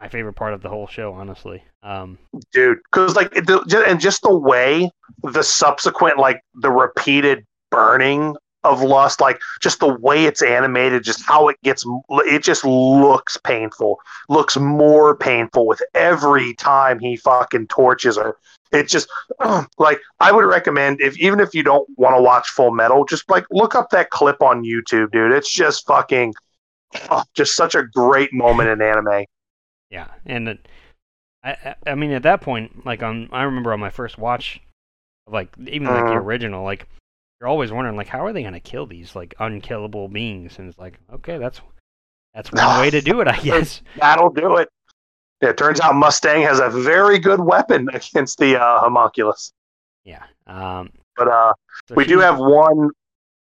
My 0.00 0.08
favorite 0.08 0.34
part 0.34 0.54
of 0.54 0.62
the 0.62 0.68
whole 0.68 0.86
show, 0.86 1.12
honestly. 1.12 1.62
Um. 1.82 2.18
dude 2.52 2.78
because 2.84 3.14
like 3.14 3.30
the, 3.32 3.84
and 3.86 4.00
just 4.00 4.22
the 4.22 4.36
way 4.36 4.90
the 5.22 5.42
subsequent 5.42 6.18
like 6.18 6.40
the 6.54 6.70
repeated 6.70 7.44
burning 7.70 8.36
of 8.64 8.82
lust 8.82 9.20
like 9.20 9.40
just 9.60 9.78
the 9.78 9.94
way 10.00 10.24
it's 10.24 10.42
animated 10.42 11.04
just 11.04 11.22
how 11.24 11.48
it 11.48 11.56
gets 11.62 11.84
it 12.10 12.42
just 12.42 12.64
looks 12.64 13.36
painful 13.36 14.00
looks 14.30 14.56
more 14.56 15.14
painful 15.14 15.66
with 15.66 15.82
every 15.94 16.54
time 16.54 16.98
he 16.98 17.14
fucking 17.16 17.66
torches 17.66 18.16
her 18.16 18.36
it 18.74 18.88
just 18.88 19.08
like 19.78 20.00
i 20.20 20.32
would 20.32 20.44
recommend 20.44 21.00
if 21.00 21.16
even 21.18 21.40
if 21.40 21.54
you 21.54 21.62
don't 21.62 21.88
want 21.96 22.16
to 22.16 22.22
watch 22.22 22.48
full 22.50 22.70
metal 22.70 23.04
just 23.04 23.28
like 23.30 23.44
look 23.50 23.74
up 23.74 23.88
that 23.90 24.10
clip 24.10 24.42
on 24.42 24.64
youtube 24.64 25.10
dude 25.12 25.32
it's 25.32 25.52
just 25.52 25.86
fucking 25.86 26.34
oh, 27.10 27.22
just 27.34 27.54
such 27.56 27.74
a 27.74 27.84
great 27.94 28.32
moment 28.32 28.68
in 28.68 28.82
anime 28.82 29.24
Yeah, 29.90 30.08
and 30.26 30.48
it, 30.48 30.68
I, 31.44 31.76
I 31.86 31.94
mean 31.94 32.10
at 32.12 32.22
that 32.22 32.40
point, 32.40 32.84
like 32.86 33.02
on 33.02 33.28
I 33.32 33.42
remember 33.42 33.72
on 33.72 33.80
my 33.80 33.90
first 33.90 34.18
watch, 34.18 34.60
of 35.26 35.32
like 35.32 35.52
even 35.58 35.92
like 35.92 36.06
the 36.06 36.14
Mhm. 36.14 36.24
original, 36.24 36.64
like 36.64 36.88
you're 37.40 37.48
always 37.48 37.70
wondering 37.72 37.96
like 37.96 38.08
how 38.08 38.24
are 38.24 38.32
they 38.32 38.42
gonna 38.42 38.60
kill 38.60 38.86
these 38.86 39.14
like 39.14 39.34
unkillable 39.38 40.08
beings, 40.08 40.58
and 40.58 40.68
it's 40.68 40.78
like 40.78 40.98
okay, 41.12 41.38
that's 41.38 41.60
that's 42.34 42.50
one 42.52 42.76
way 42.80 42.90
to 42.90 43.00
do 43.00 43.20
it, 43.20 43.28
I 43.28 43.38
guess. 43.38 43.82
That'll 43.96 44.30
do 44.30 44.56
it. 44.56 44.68
Yeah, 45.42 45.50
it 45.50 45.56
turns 45.58 45.80
out 45.80 45.94
Mustang 45.94 46.42
has 46.42 46.60
a 46.60 46.68
very 46.70 47.18
good 47.18 47.40
weapon 47.40 47.88
against 47.92 48.38
the 48.38 48.60
uh, 48.60 48.80
homunculus. 48.80 49.52
Yeah. 50.04 50.22
Um. 50.46 50.90
But 51.16 51.28
uh, 51.28 51.52
so 51.88 51.94
we 51.94 52.04
do 52.04 52.18
have 52.18 52.38
one. 52.38 52.90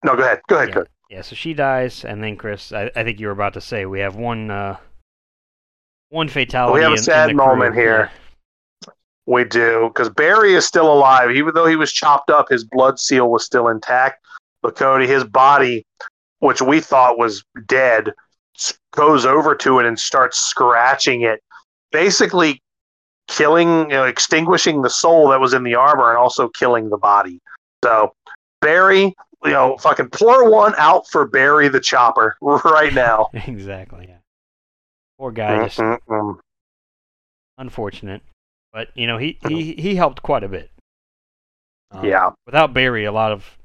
No, 0.04 0.16
go 0.16 0.24
ahead. 0.24 0.42
Go 0.48 0.58
ahead. 0.58 0.70
yeah, 0.70 0.74
Go 0.76 0.80
ahead. 0.82 0.90
yeah. 1.10 1.22
So 1.22 1.36
she 1.36 1.54
dies, 1.54 2.04
and 2.06 2.24
then 2.24 2.36
Chris, 2.36 2.72
I, 2.72 2.92
I 2.96 3.04
think 3.04 3.20
you 3.20 3.28
were 3.28 3.34
about 3.34 3.54
to 3.54 3.62
say 3.62 3.86
we 3.86 4.00
have 4.02 4.16
one 4.16 4.52
uh 4.52 4.78
one 6.10 6.28
fatality. 6.28 6.76
We 6.76 6.82
have 6.82 6.92
a 6.92 6.94
in- 6.94 6.98
in 7.00 7.04
sad 7.04 7.28
crew. 7.30 7.36
moment 7.38 7.76
here. 7.76 8.12
We 9.26 9.46
do 9.46 9.90
because 9.94 10.10
Barry 10.10 10.54
is 10.54 10.66
still 10.66 10.92
alive, 10.92 11.32
even 11.32 11.54
though 11.54 11.66
he 11.66 11.78
was 11.78 11.92
chopped 11.94 12.30
up. 12.30 12.50
His 12.50 12.64
blood 12.66 13.00
seal 13.00 13.30
was 13.32 13.46
still 13.46 13.70
intact. 13.70 14.20
But 14.62 14.76
Cody, 14.76 15.08
his 15.08 15.24
body, 15.24 15.86
which 16.40 16.62
we 16.62 16.80
thought 16.82 17.18
was 17.18 17.44
dead, 17.68 18.12
goes 18.92 19.26
over 19.26 19.56
to 19.56 19.80
it 19.80 19.86
and 19.86 19.98
starts 19.98 20.46
scratching 20.46 21.22
it, 21.22 21.42
basically 21.94 22.62
killing, 23.30 23.84
you 23.84 23.96
know, 23.96 24.04
extinguishing 24.04 24.82
the 24.82 24.90
soul 24.90 25.30
that 25.30 25.40
was 25.40 25.54
in 25.54 25.64
the 25.64 25.76
armor 25.76 26.10
and 26.10 26.18
also 26.18 26.50
killing 26.50 26.90
the 26.90 26.98
body. 26.98 27.40
So 27.84 28.14
Barry, 28.60 29.16
you 29.46 29.52
know, 29.52 29.78
fucking 29.78 30.10
pour 30.10 30.50
one 30.50 30.74
out 30.78 31.08
for 31.08 31.26
Barry 31.26 31.70
the 31.70 31.80
Chopper 31.80 32.36
right 32.42 32.94
now. 32.94 33.30
Exactly. 33.48 34.08
Yeah. 34.10 34.18
Poor 35.18 35.32
guy, 35.32 35.64
just 35.66 35.80
Mm-mm-mm. 35.80 36.40
unfortunate. 37.58 38.22
But 38.74 38.90
you 38.96 39.06
know, 39.08 39.18
he 39.18 39.38
he 39.48 39.74
he 39.74 39.96
helped 39.96 40.24
quite 40.24 40.44
a 40.44 40.50
bit. 40.50 40.72
Um, 41.92 42.04
Yeah. 42.04 42.32
Without 42.46 42.74
Barry, 42.74 43.06
a 43.06 43.12
lot 43.12 43.32
of 43.32 43.58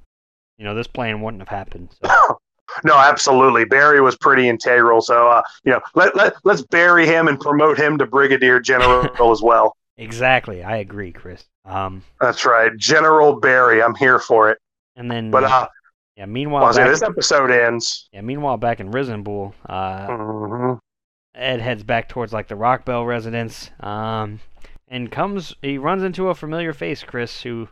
you 0.58 0.64
know 0.64 0.74
this 0.74 0.86
plan 0.86 1.22
wouldn't 1.22 1.40
have 1.40 1.48
happened. 1.48 1.88
So 2.02 2.38
No, 2.84 2.96
absolutely. 2.96 3.64
Barry 3.64 4.00
was 4.00 4.16
pretty 4.16 4.48
integral. 4.48 5.00
So, 5.00 5.28
uh, 5.28 5.42
you 5.64 5.72
know, 5.72 5.80
let, 5.94 6.14
let, 6.16 6.34
let's 6.44 6.62
bury 6.62 7.06
him 7.06 7.28
and 7.28 7.38
promote 7.40 7.78
him 7.78 7.98
to 7.98 8.06
Brigadier 8.06 8.60
General 8.60 9.08
as 9.32 9.42
well. 9.42 9.76
exactly, 9.96 10.62
I 10.62 10.76
agree, 10.78 11.12
Chris. 11.12 11.44
Um, 11.64 12.02
That's 12.20 12.44
right. 12.44 12.70
General 12.76 13.38
Barry. 13.40 13.82
I'm 13.82 13.94
here 13.94 14.18
for 14.18 14.50
it. 14.50 14.58
and 14.96 15.10
then 15.10 15.30
But, 15.30 15.44
uh, 15.44 15.68
yeah, 16.16 16.26
meanwhile, 16.26 16.64
well, 16.64 16.74
back, 16.74 16.88
this 16.88 17.02
episode 17.02 17.50
ends. 17.50 18.08
yeah, 18.12 18.22
meanwhile 18.22 18.56
back 18.56 18.80
in 18.80 18.90
Resembool, 18.90 19.52
uh, 19.68 20.06
hmm 20.06 20.74
Ed 21.34 21.60
heads 21.60 21.84
back 21.84 22.08
towards 22.08 22.32
like 22.32 22.48
the 22.48 22.56
Rockbell 22.56 23.06
residence, 23.06 23.70
um, 23.80 24.40
and 24.88 25.12
comes 25.12 25.54
he 25.62 25.78
runs 25.78 26.02
into 26.02 26.28
a 26.30 26.34
familiar 26.34 26.72
face, 26.72 27.04
Chris, 27.04 27.42
who 27.42 27.68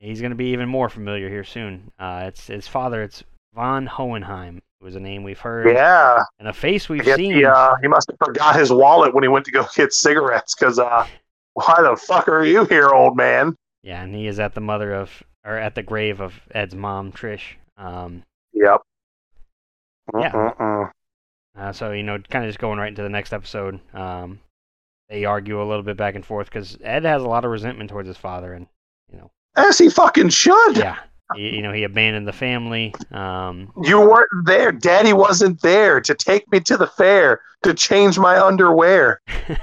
he's 0.00 0.20
gonna 0.20 0.34
be 0.34 0.52
even 0.52 0.68
more 0.68 0.90
familiar 0.90 1.30
here 1.30 1.44
soon. 1.44 1.90
Uh, 1.98 2.24
it's 2.26 2.48
his 2.48 2.68
father. 2.68 3.02
It's 3.02 3.24
Von 3.54 3.86
Hohenheim, 3.86 4.60
who 4.80 4.86
is 4.86 4.96
a 4.96 5.00
name 5.00 5.22
we've 5.22 5.38
heard, 5.38 5.68
Yeah. 5.68 6.22
and 6.38 6.48
a 6.48 6.52
face 6.52 6.88
we've 6.88 7.04
seen. 7.04 7.34
he, 7.34 7.44
uh, 7.44 7.74
he 7.80 7.88
must 7.88 8.08
have 8.10 8.18
forgot 8.18 8.56
his 8.56 8.72
wallet 8.72 9.14
when 9.14 9.22
he 9.22 9.28
went 9.28 9.44
to 9.46 9.52
go 9.52 9.64
get 9.76 9.92
cigarettes 9.92 10.54
because, 10.54 10.78
uh, 10.78 11.06
why 11.54 11.76
the 11.82 11.96
fuck 11.96 12.28
are 12.28 12.44
you 12.44 12.64
here, 12.64 12.88
old 12.90 13.16
man? 13.16 13.56
Yeah, 13.82 14.02
and 14.02 14.14
he 14.14 14.26
is 14.26 14.40
at 14.40 14.54
the 14.54 14.60
mother 14.60 14.92
of, 14.94 15.22
or 15.44 15.56
at 15.56 15.74
the 15.74 15.82
grave 15.82 16.20
of 16.20 16.34
Ed's 16.50 16.74
mom, 16.74 17.12
Trish. 17.12 17.54
Um, 17.76 18.22
Yep. 18.52 18.80
Yeah. 20.18 20.88
Uh, 21.56 21.72
so 21.72 21.92
you 21.92 22.02
know, 22.02 22.18
kind 22.30 22.44
of 22.44 22.48
just 22.48 22.58
going 22.58 22.78
right 22.78 22.88
into 22.88 23.02
the 23.02 23.08
next 23.08 23.32
episode. 23.32 23.78
Um, 23.94 24.40
they 25.08 25.24
argue 25.24 25.62
a 25.62 25.64
little 25.64 25.82
bit 25.82 25.96
back 25.96 26.14
and 26.14 26.24
forth 26.24 26.48
because 26.48 26.76
Ed 26.82 27.04
has 27.04 27.22
a 27.22 27.28
lot 27.28 27.44
of 27.44 27.50
resentment 27.50 27.90
towards 27.90 28.08
his 28.08 28.16
father, 28.16 28.52
and 28.52 28.66
you 29.12 29.18
know, 29.18 29.30
As 29.56 29.78
he 29.78 29.88
fucking 29.88 30.30
should. 30.30 30.76
yeah, 30.76 30.98
you 31.36 31.62
know, 31.62 31.72
he 31.72 31.84
abandoned 31.84 32.28
the 32.28 32.32
family. 32.32 32.94
Um, 33.10 33.72
You 33.82 34.00
weren't 34.00 34.28
there. 34.46 34.72
Daddy 34.72 35.12
wasn't 35.12 35.60
there 35.62 36.00
to 36.00 36.14
take 36.14 36.50
me 36.52 36.60
to 36.60 36.76
the 36.76 36.86
fair 36.86 37.40
to 37.62 37.72
change 37.74 38.18
my 38.18 38.38
underwear. 38.38 39.20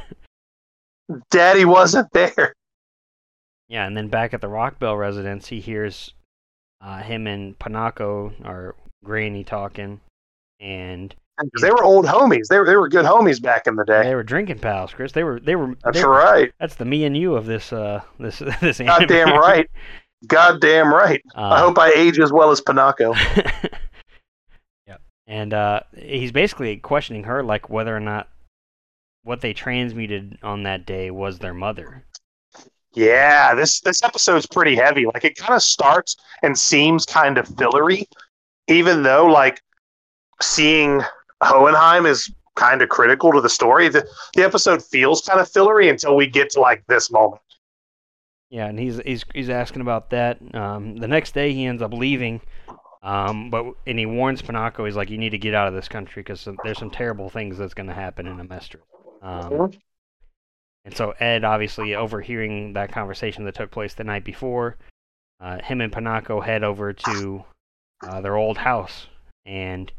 Daddy 1.30 1.66
wasn't 1.66 2.12
there. 2.14 2.53
yeah, 3.68 3.86
and 3.86 3.95
then 3.95 4.07
back 4.07 4.34
at 4.34 4.41
the 4.41 4.47
Rockbell 4.47 4.97
residence, 4.97 5.47
he 5.47 5.59
hears 5.59 6.14
uh, 6.82 7.01
him 7.01 7.28
and 7.28 7.57
Pinako 7.59 8.34
or 8.45 8.76
Granny 9.03 9.43
talking, 9.43 9.99
and 10.59 11.14
They 11.62 11.70
were 11.70 11.84
old 11.84 12.05
homies. 12.05 12.47
They 12.49 12.57
were, 12.59 12.66
they 12.66 12.76
were 12.78 12.88
good 12.89 13.05
homies 13.05 13.41
back 13.41 13.68
in 13.68 13.76
the 13.76 13.84
day. 13.84 14.03
they 14.03 14.16
were 14.16 14.24
drinking 14.24 14.59
pals, 14.59 14.93
Chris. 14.93 15.12
They 15.12 15.24
were 15.24 15.39
they 15.39 15.55
were 15.55 15.76
That's 15.84 15.99
they- 15.99 16.05
right. 16.07 16.51
That's 16.59 16.76
the 16.76 16.86
me 16.86 17.03
and 17.05 17.16
you 17.18 17.36
of 17.36 17.45
this 17.45 17.74
uh 17.74 18.01
this 18.20 18.39
this. 18.62 18.80
Goddamn 18.80 19.30
right. 19.38 19.70
Goddamn 20.28 20.93
right. 20.93 21.22
Uh, 21.36 21.49
I 21.49 21.59
hope 21.59 21.78
I 21.80 21.91
age 21.91 22.19
as 22.19 22.32
well 22.32 22.51
as 22.51 22.61
Pinako. 22.61 23.15
yeah. 24.88 24.97
And 25.28 25.53
uh, 25.53 25.82
he's 25.97 26.32
basically 26.32 26.78
questioning 26.78 27.24
her, 27.24 27.43
like 27.43 27.69
whether 27.69 27.95
or 27.95 27.99
not 27.99 28.30
what 29.24 29.41
they 29.41 29.53
transmuted 29.53 30.38
on 30.43 30.63
that 30.63 30.86
day 30.86 31.11
was 31.11 31.39
their 31.39 31.53
mother. 31.53 32.05
Yeah, 32.93 33.55
this 33.55 33.79
this 33.82 34.04
episode's 34.04 34.45
pretty 34.45 34.75
heavy. 34.75 35.05
Like 35.05 35.24
it 35.24 35.37
kind 35.37 35.54
of 35.54 35.63
starts 35.63 36.17
and 36.43 36.58
seems 36.58 37.05
kind 37.05 37.37
of 37.37 37.47
fillery, 37.47 38.08
even 38.67 39.04
though 39.04 39.25
like 39.25 39.62
seeing 40.41 41.01
Hohenheim 41.41 42.05
is 42.05 42.32
kind 42.55 42.82
of 42.82 42.89
critical 42.89 43.32
to 43.32 43.39
the 43.39 43.50
story. 43.50 43.87
The 43.87 44.05
the 44.36 44.43
episode 44.43 44.83
feels 44.83 45.21
kind 45.21 45.39
of 45.39 45.50
fillery 45.50 45.87
until 45.87 46.16
we 46.16 46.28
get 46.28 46.50
to 46.51 46.59
like 46.59 46.83
this 46.87 47.09
moment. 47.09 47.41
Yeah, 48.51 48.67
and 48.67 48.78
he's 48.78 48.99
he's 49.05 49.23
he's 49.33 49.49
asking 49.49 49.82
about 49.82 50.09
that. 50.09 50.37
Um, 50.53 50.97
the 50.97 51.07
next 51.07 51.33
day 51.33 51.53
he 51.53 51.65
ends 51.65 51.82
up 51.82 51.93
leaving, 51.93 52.41
um, 53.01 53.49
but 53.49 53.65
and 53.87 53.97
he 53.97 54.05
warns 54.05 54.41
Pinako. 54.41 54.86
He's 54.86 54.97
like, 54.97 55.09
"You 55.09 55.17
need 55.17 55.29
to 55.29 55.37
get 55.37 55.55
out 55.55 55.69
of 55.69 55.73
this 55.73 55.87
country 55.87 56.21
because 56.21 56.45
there's 56.65 56.78
some 56.78 56.91
terrible 56.91 57.29
things 57.29 57.57
that's 57.57 57.73
going 57.73 57.87
to 57.87 57.93
happen 57.93 58.28
in 58.28 58.37
Amestris." 58.37 58.82
Um, 59.21 59.71
and 60.83 60.95
so 60.95 61.11
Ed, 61.11 61.45
obviously 61.45 61.95
overhearing 61.95 62.73
that 62.73 62.91
conversation 62.91 63.45
that 63.45 63.55
took 63.55 63.71
place 63.71 63.93
the 63.93 64.03
night 64.03 64.25
before, 64.25 64.78
uh, 65.39 65.59
him 65.61 65.79
and 65.79 65.93
Pinako 65.93 66.43
head 66.43 66.65
over 66.65 66.91
to 66.91 67.45
uh, 68.05 68.19
their 68.19 68.36
old 68.36 68.57
house, 68.57 69.07
and 69.45 69.93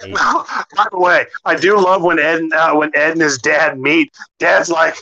By 0.02 0.86
the 0.90 0.98
way, 0.98 1.26
I 1.44 1.54
do 1.56 1.76
love 1.78 2.02
when 2.02 2.18
Ed 2.18 2.52
uh, 2.52 2.74
when 2.74 2.90
Ed 2.94 3.12
and 3.12 3.20
his 3.20 3.38
dad 3.38 3.78
meet. 3.78 4.12
Dad's 4.38 4.68
like, 4.68 4.96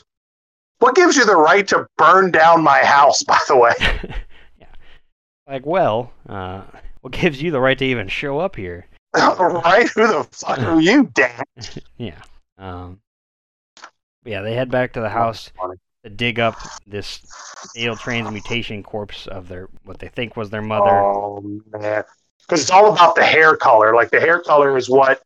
"What 0.78 0.94
gives 0.94 1.16
you 1.16 1.24
the 1.24 1.36
right 1.36 1.66
to 1.68 1.86
burn 1.96 2.30
down 2.30 2.62
my 2.62 2.78
house?" 2.84 3.22
By 3.22 3.38
the 3.48 3.56
way, 3.56 3.72
yeah, 4.60 4.66
like, 5.46 5.66
well, 5.66 6.12
uh, 6.28 6.62
what 7.00 7.12
gives 7.12 7.40
you 7.40 7.50
the 7.50 7.60
right 7.60 7.78
to 7.78 7.84
even 7.84 8.08
show 8.08 8.38
up 8.38 8.56
here? 8.56 8.86
right? 9.14 9.88
Who 9.88 10.06
the 10.06 10.24
fuck 10.24 10.58
are 10.58 10.80
you, 10.80 11.04
Dad? 11.14 11.44
Yeah. 11.96 12.20
Um, 12.58 13.00
yeah, 14.24 14.42
they 14.42 14.54
head 14.54 14.70
back 14.70 14.92
to 14.94 15.00
the 15.00 15.08
house 15.08 15.50
to 16.04 16.10
dig 16.10 16.38
up 16.38 16.56
this 16.86 17.20
failed 17.74 17.98
transmutation 17.98 18.82
corpse 18.82 19.26
of 19.26 19.48
their 19.48 19.68
what 19.84 19.98
they 19.98 20.08
think 20.08 20.36
was 20.36 20.50
their 20.50 20.62
mother. 20.62 20.90
Oh 20.90 21.40
man, 21.72 22.04
because 22.40 22.62
it's 22.62 22.70
all 22.70 22.92
about 22.92 23.14
the 23.14 23.24
hair 23.24 23.56
color. 23.56 23.94
Like 23.94 24.10
the 24.10 24.20
hair 24.20 24.40
color 24.40 24.76
is 24.76 24.90
what 24.90 25.22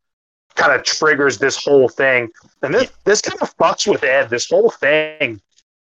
kind 0.54 0.72
of 0.72 0.84
triggers 0.84 1.38
this 1.38 1.62
whole 1.62 1.88
thing. 1.88 2.28
And 2.62 2.74
this 2.74 2.90
this 3.04 3.20
kind 3.20 3.40
of 3.40 3.56
fucks 3.56 3.90
with 3.90 4.04
Ed. 4.04 4.30
This 4.30 4.48
whole 4.48 4.70
thing. 4.70 5.40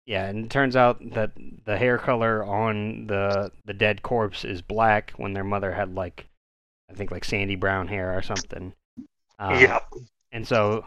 Yeah, 0.07 0.27
and 0.27 0.47
it 0.47 0.51
turns 0.51 0.77
out 0.77 0.99
that 1.13 1.33
the 1.65 1.77
hair 1.77 1.99
color 1.99 2.45
on 2.45 3.07
the 3.07 3.53
the 3.65 3.75
dead 3.75 4.03
corpse 4.03 4.45
is 4.45 4.63
black 4.63 5.13
when 5.17 5.33
their 5.33 5.45
mother 5.45 5.73
had 5.73 5.95
like, 5.95 6.27
I 6.91 6.95
think 6.95 7.11
like 7.11 7.25
sandy 7.25 7.57
brown 7.57 7.87
hair 7.87 8.17
or 8.17 8.23
something. 8.23 8.73
Uh, 9.39 9.59
yeah. 9.61 9.79
And 10.33 10.47
so, 10.47 10.85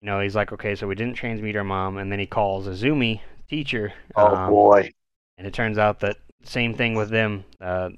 you 0.00 0.06
know, 0.06 0.20
he's 0.20 0.34
like, 0.34 0.52
okay, 0.52 0.74
so 0.74 0.86
we 0.86 0.94
didn't 0.94 1.14
transmute 1.14 1.56
our 1.56 1.64
mom, 1.64 1.98
and 1.98 2.10
then 2.10 2.18
he 2.18 2.26
calls 2.26 2.66
Izumi, 2.66 3.20
teacher. 3.48 3.92
Oh 4.16 4.34
um, 4.34 4.50
boy. 4.50 4.90
And 5.38 5.46
it 5.46 5.54
turns 5.54 5.78
out 5.78 6.00
that 6.00 6.16
same 6.44 6.74
thing 6.74 6.94
with 6.94 7.10
them. 7.10 7.44
Uh, 7.60 7.90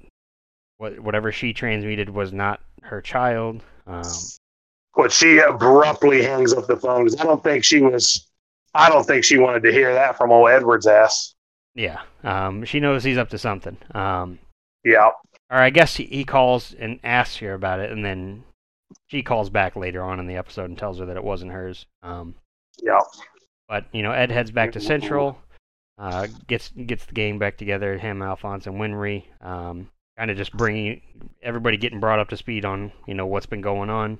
what 0.78 0.98
whatever 1.01 1.30
she 1.30 1.52
transmuted 1.52 2.10
was 2.10 2.32
not 2.32 2.60
her 2.82 3.01
child. 3.01 3.62
Um, 3.86 4.02
But 4.96 5.10
she 5.12 5.38
abruptly 5.38 6.22
hangs 6.22 6.52
up 6.52 6.66
the 6.66 6.76
phone 6.76 7.04
because 7.04 7.20
I 7.20 7.24
don't 7.24 7.42
think 7.42 7.64
she 7.64 7.80
was. 7.80 8.28
I 8.74 8.88
don't 8.88 9.04
think 9.04 9.24
she 9.24 9.38
wanted 9.38 9.62
to 9.64 9.72
hear 9.72 9.92
that 9.94 10.16
from 10.16 10.30
old 10.32 10.50
Edward's 10.50 10.86
ass. 10.86 11.34
yeah, 11.74 12.00
um, 12.22 12.64
she 12.64 12.80
knows 12.80 13.02
he's 13.04 13.18
up 13.18 13.28
to 13.30 13.38
something. 13.38 13.76
Um, 13.94 14.38
Yeah. 14.84 15.10
or 15.50 15.58
I 15.58 15.70
guess 15.70 15.96
he, 15.96 16.04
he 16.04 16.24
calls 16.24 16.74
and 16.78 16.98
asks 17.04 17.36
her 17.38 17.54
about 17.54 17.80
it, 17.80 17.90
and 17.92 18.04
then 18.04 18.44
she 19.08 19.22
calls 19.22 19.50
back 19.50 19.74
later 19.76 20.02
on 20.02 20.18
in 20.20 20.26
the 20.26 20.36
episode 20.36 20.66
and 20.66 20.78
tells 20.78 20.98
her 20.98 21.06
that 21.06 21.16
it 21.16 21.24
wasn't 21.24 21.52
hers. 21.52 21.86
Um, 22.02 22.34
Yeah. 22.82 23.00
but 23.68 23.86
you 23.92 24.02
know, 24.02 24.12
Ed 24.12 24.30
heads 24.30 24.50
back 24.52 24.72
to 24.72 24.80
Central, 24.80 25.38
uh, 25.98 26.26
gets 26.48 26.70
gets 26.70 27.04
the 27.04 27.12
gang 27.14 27.38
back 27.38 27.56
together. 27.56 27.96
Him, 27.98 28.22
Alphonse, 28.22 28.66
and 28.66 28.76
Winry, 28.76 29.24
um, 29.40 29.88
kind 30.16 30.30
of 30.30 30.36
just 30.36 30.52
bringing 30.56 31.00
everybody 31.42 31.76
getting 31.76 32.00
brought 32.00 32.18
up 32.20 32.28
to 32.30 32.36
speed 32.36 32.64
on 32.64 32.90
you 33.06 33.14
know 33.14 33.26
what's 33.26 33.46
been 33.46 33.60
going 33.60 33.90
on. 33.90 34.18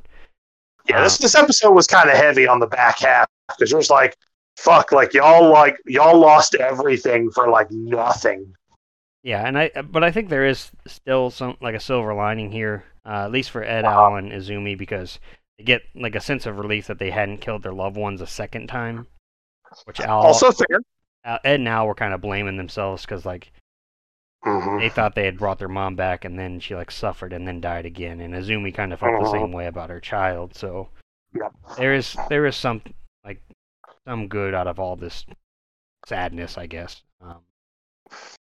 Yeah. 0.89 1.03
This 1.03 1.19
this 1.19 1.35
episode 1.35 1.73
was 1.73 1.87
kind 1.87 2.11
of 2.11 2.17
heavy 2.17 2.47
on 2.47 2.61
the 2.61 2.67
back 2.67 2.99
half 3.01 3.27
because 3.49 3.73
it 3.73 3.77
was 3.77 3.91
like, 3.91 4.17
fuck, 4.57 4.93
like 4.93 5.15
y'all 5.15 5.51
like 5.51 5.77
y'all 5.87 6.19
lost 6.19 6.55
everything 6.55 7.31
for 7.31 7.49
like 7.49 7.71
nothing. 7.71 8.53
Yeah, 9.23 9.47
and 9.47 9.59
I 9.59 9.71
but 9.91 10.05
I 10.05 10.11
think 10.11 10.29
there 10.29 10.45
is 10.45 10.71
still 10.87 11.31
some 11.31 11.57
like 11.63 11.75
a 11.75 11.81
silver 11.81 12.13
lining 12.13 12.53
here, 12.53 12.85
uh, 13.07 13.25
at 13.25 13.33
least 13.33 13.51
for 13.51 13.65
Ed, 13.65 13.85
Wow. 13.85 14.11
Al, 14.11 14.17
and 14.17 14.31
Izumi 14.31 14.77
because 14.77 15.19
they 15.59 15.65
get 15.65 15.83
like 15.95 16.15
a 16.15 16.21
sense 16.21 16.45
of 16.45 16.59
relief 16.59 16.87
that 16.89 16.99
they 16.99 17.11
hadn't 17.11 17.39
killed 17.41 17.63
their 17.63 17.73
loved 17.73 17.97
ones 17.97 18.21
a 18.21 18.27
second 18.27 18.67
time. 18.67 19.07
Which 19.87 20.01
Al, 20.01 20.21
Also 20.21 20.53
fair. 20.53 20.81
Al 21.25 21.39
Ed 21.45 21.61
and 21.61 21.69
Al 21.69 21.87
were 21.87 21.95
kind 21.95 22.13
of 22.13 22.21
blaming 22.21 22.59
themselves 22.59 23.03
because 23.03 23.25
like 23.25 23.51
Mhm. 24.45 24.81
they 24.81 24.89
thought 24.91 25.15
they 25.15 25.25
had 25.25 25.39
brought 25.39 25.59
their 25.59 25.69
mom 25.69 25.97
back 25.97 26.25
and 26.25 26.39
then 26.39 26.61
she 26.61 26.75
like 26.75 26.91
suffered 26.91 27.33
and 27.33 27.47
then 27.49 27.61
died 27.61 27.87
again, 27.87 28.21
and 28.21 28.35
Izumi 28.35 28.75
kind 28.75 28.93
of 28.93 29.01
felt 29.01 29.13
the 29.19 29.27
Uh-huh. 29.29 29.33
same 29.33 29.53
way 29.53 29.67
about 29.67 29.91
her 29.91 30.01
child. 30.01 30.55
So 30.55 30.91
Yep. 31.35 31.53
there 31.79 31.95
is 31.95 32.17
there 32.29 32.45
is 32.47 32.55
some 32.57 32.83
like 33.25 33.41
some 34.07 34.29
good 34.29 34.55
out 34.55 34.67
of 34.67 34.79
all 34.79 34.97
this 34.97 35.25
sadness, 36.07 36.59
I 36.59 36.67
guess. 36.67 37.03
Um, 37.21 37.43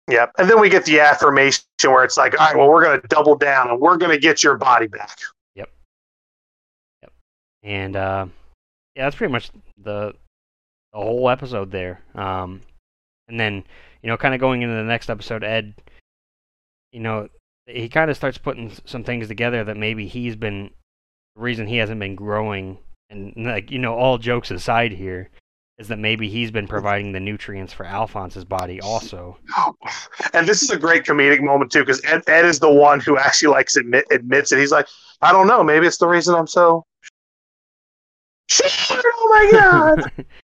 Yep. 0.10 0.32
And 0.38 0.50
then 0.50 0.60
we 0.62 0.70
get 0.70 0.86
the 0.86 1.02
affirmation 1.02 1.64
where 1.84 2.04
it's 2.06 2.16
like, 2.18 2.40
all 2.40 2.48
right, 2.48 2.56
well, 2.56 2.70
we're 2.70 2.84
going 2.84 3.02
to 3.02 3.08
double 3.10 3.36
down 3.36 3.70
and 3.70 3.78
we're 3.80 3.98
going 3.98 4.12
to 4.12 4.18
get 4.18 4.42
your 4.42 4.56
body 4.56 4.88
back. 4.88 5.20
Yep. 5.56 5.70
Yep. 7.04 7.12
And 7.64 7.96
uh, 7.98 8.28
yeah, 8.96 9.04
that's 9.06 9.16
pretty 9.18 9.32
much 9.34 9.50
the 9.78 10.14
the 10.94 11.00
whole 11.00 11.30
episode 11.30 11.72
there. 11.72 12.02
Um, 12.16 12.62
and 13.28 13.40
then 13.40 13.64
you 14.02 14.10
know, 14.10 14.18
kind 14.18 14.34
of 14.34 14.40
going 14.40 14.62
into 14.62 14.76
the 14.76 14.84
next 14.84 15.10
episode, 15.10 15.44
Ed, 15.44 15.74
you 16.91 16.99
know, 16.99 17.28
he 17.66 17.90
kind 17.90 18.10
of 18.10 18.16
starts 18.16 18.38
putting 18.38 18.72
some 18.86 19.04
things 19.04 19.28
together 19.28 19.64
that 19.64 19.78
maybe 19.78 20.08
he's 20.08 20.36
been 20.36 20.70
the 21.36 21.41
reason 21.41 21.68
he 21.68 21.78
hasn't 21.78 21.99
been 21.99 22.16
growing, 22.16 22.78
and 23.10 23.34
like 23.36 23.72
you 23.72 23.80
know, 23.80 23.95
all 23.95 24.18
jokes 24.18 24.52
aside 24.52 24.91
here. 24.91 25.30
Is 25.78 25.90
that 25.90 25.99
maybe 25.99 26.28
he's 26.28 26.49
been 26.49 26.68
providing 26.68 27.12
the 27.12 27.20
nutrients 27.20 27.72
for 27.72 27.86
Alphonse's 27.86 28.44
body 28.44 28.82
also? 28.82 29.38
And 30.34 30.48
this 30.48 30.64
is 30.64 30.72
a 30.72 30.78
great 30.78 31.04
comedic 31.04 31.40
moment 31.40 31.72
too, 31.72 31.82
because 31.82 32.04
Ed, 32.04 32.24
Ed 32.26 32.45
is 32.45 32.60
the 32.60 32.72
one 32.72 32.99
who 32.99 33.16
actually 33.20 33.49
likes 33.49 33.76
admit, 33.76 34.06
admits 34.10 34.52
it. 34.52 34.58
He's 34.58 34.72
like, 34.72 34.88
I 35.22 35.32
don't 35.32 35.45
know, 35.45 35.64
maybe 35.64 35.86
it's 35.86 35.99
the 35.99 36.08
reason 36.08 36.34
I'm 36.34 36.48
so. 36.48 36.84
Oh 38.90 39.30
my 39.30 39.60
god! 39.60 40.26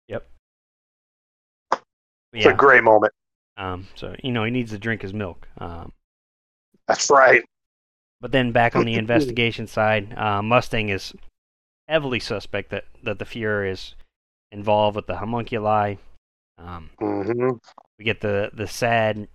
It's 2.35 2.47
Yeah. 2.47 2.53
a 2.53 2.55
great 2.55 2.83
moment. 2.85 3.13
Um. 3.57 3.89
So 3.95 4.15
you 4.23 4.33
know, 4.33 4.45
he 4.45 4.51
needs 4.51 4.71
to 4.73 4.79
drink 4.79 5.03
his 5.03 5.13
milk. 5.15 5.49
Um. 5.59 5.93
That's 6.89 7.11
right. 7.11 7.43
But 8.21 8.33
then 8.33 8.53
back 8.53 8.75
on 8.75 8.85
the 8.85 8.95
investigation 8.99 9.67
side, 9.67 10.17
uh, 10.17 10.43
Mustang 10.43 10.89
is 10.89 11.15
heavily 11.89 12.21
suspect 12.21 12.71
that, 12.71 12.85
that 13.03 13.19
the 13.19 13.25
Fuhrer 13.25 13.71
is 13.71 13.95
involved 14.51 14.97
with 14.97 15.07
the 15.07 15.17
homunculi. 15.17 15.97
Um, 16.59 16.91
hmm 16.99 17.51
we 17.99 18.05
get 18.05 18.21
the 18.21 18.51
the 18.53 18.67
sad 18.67 19.29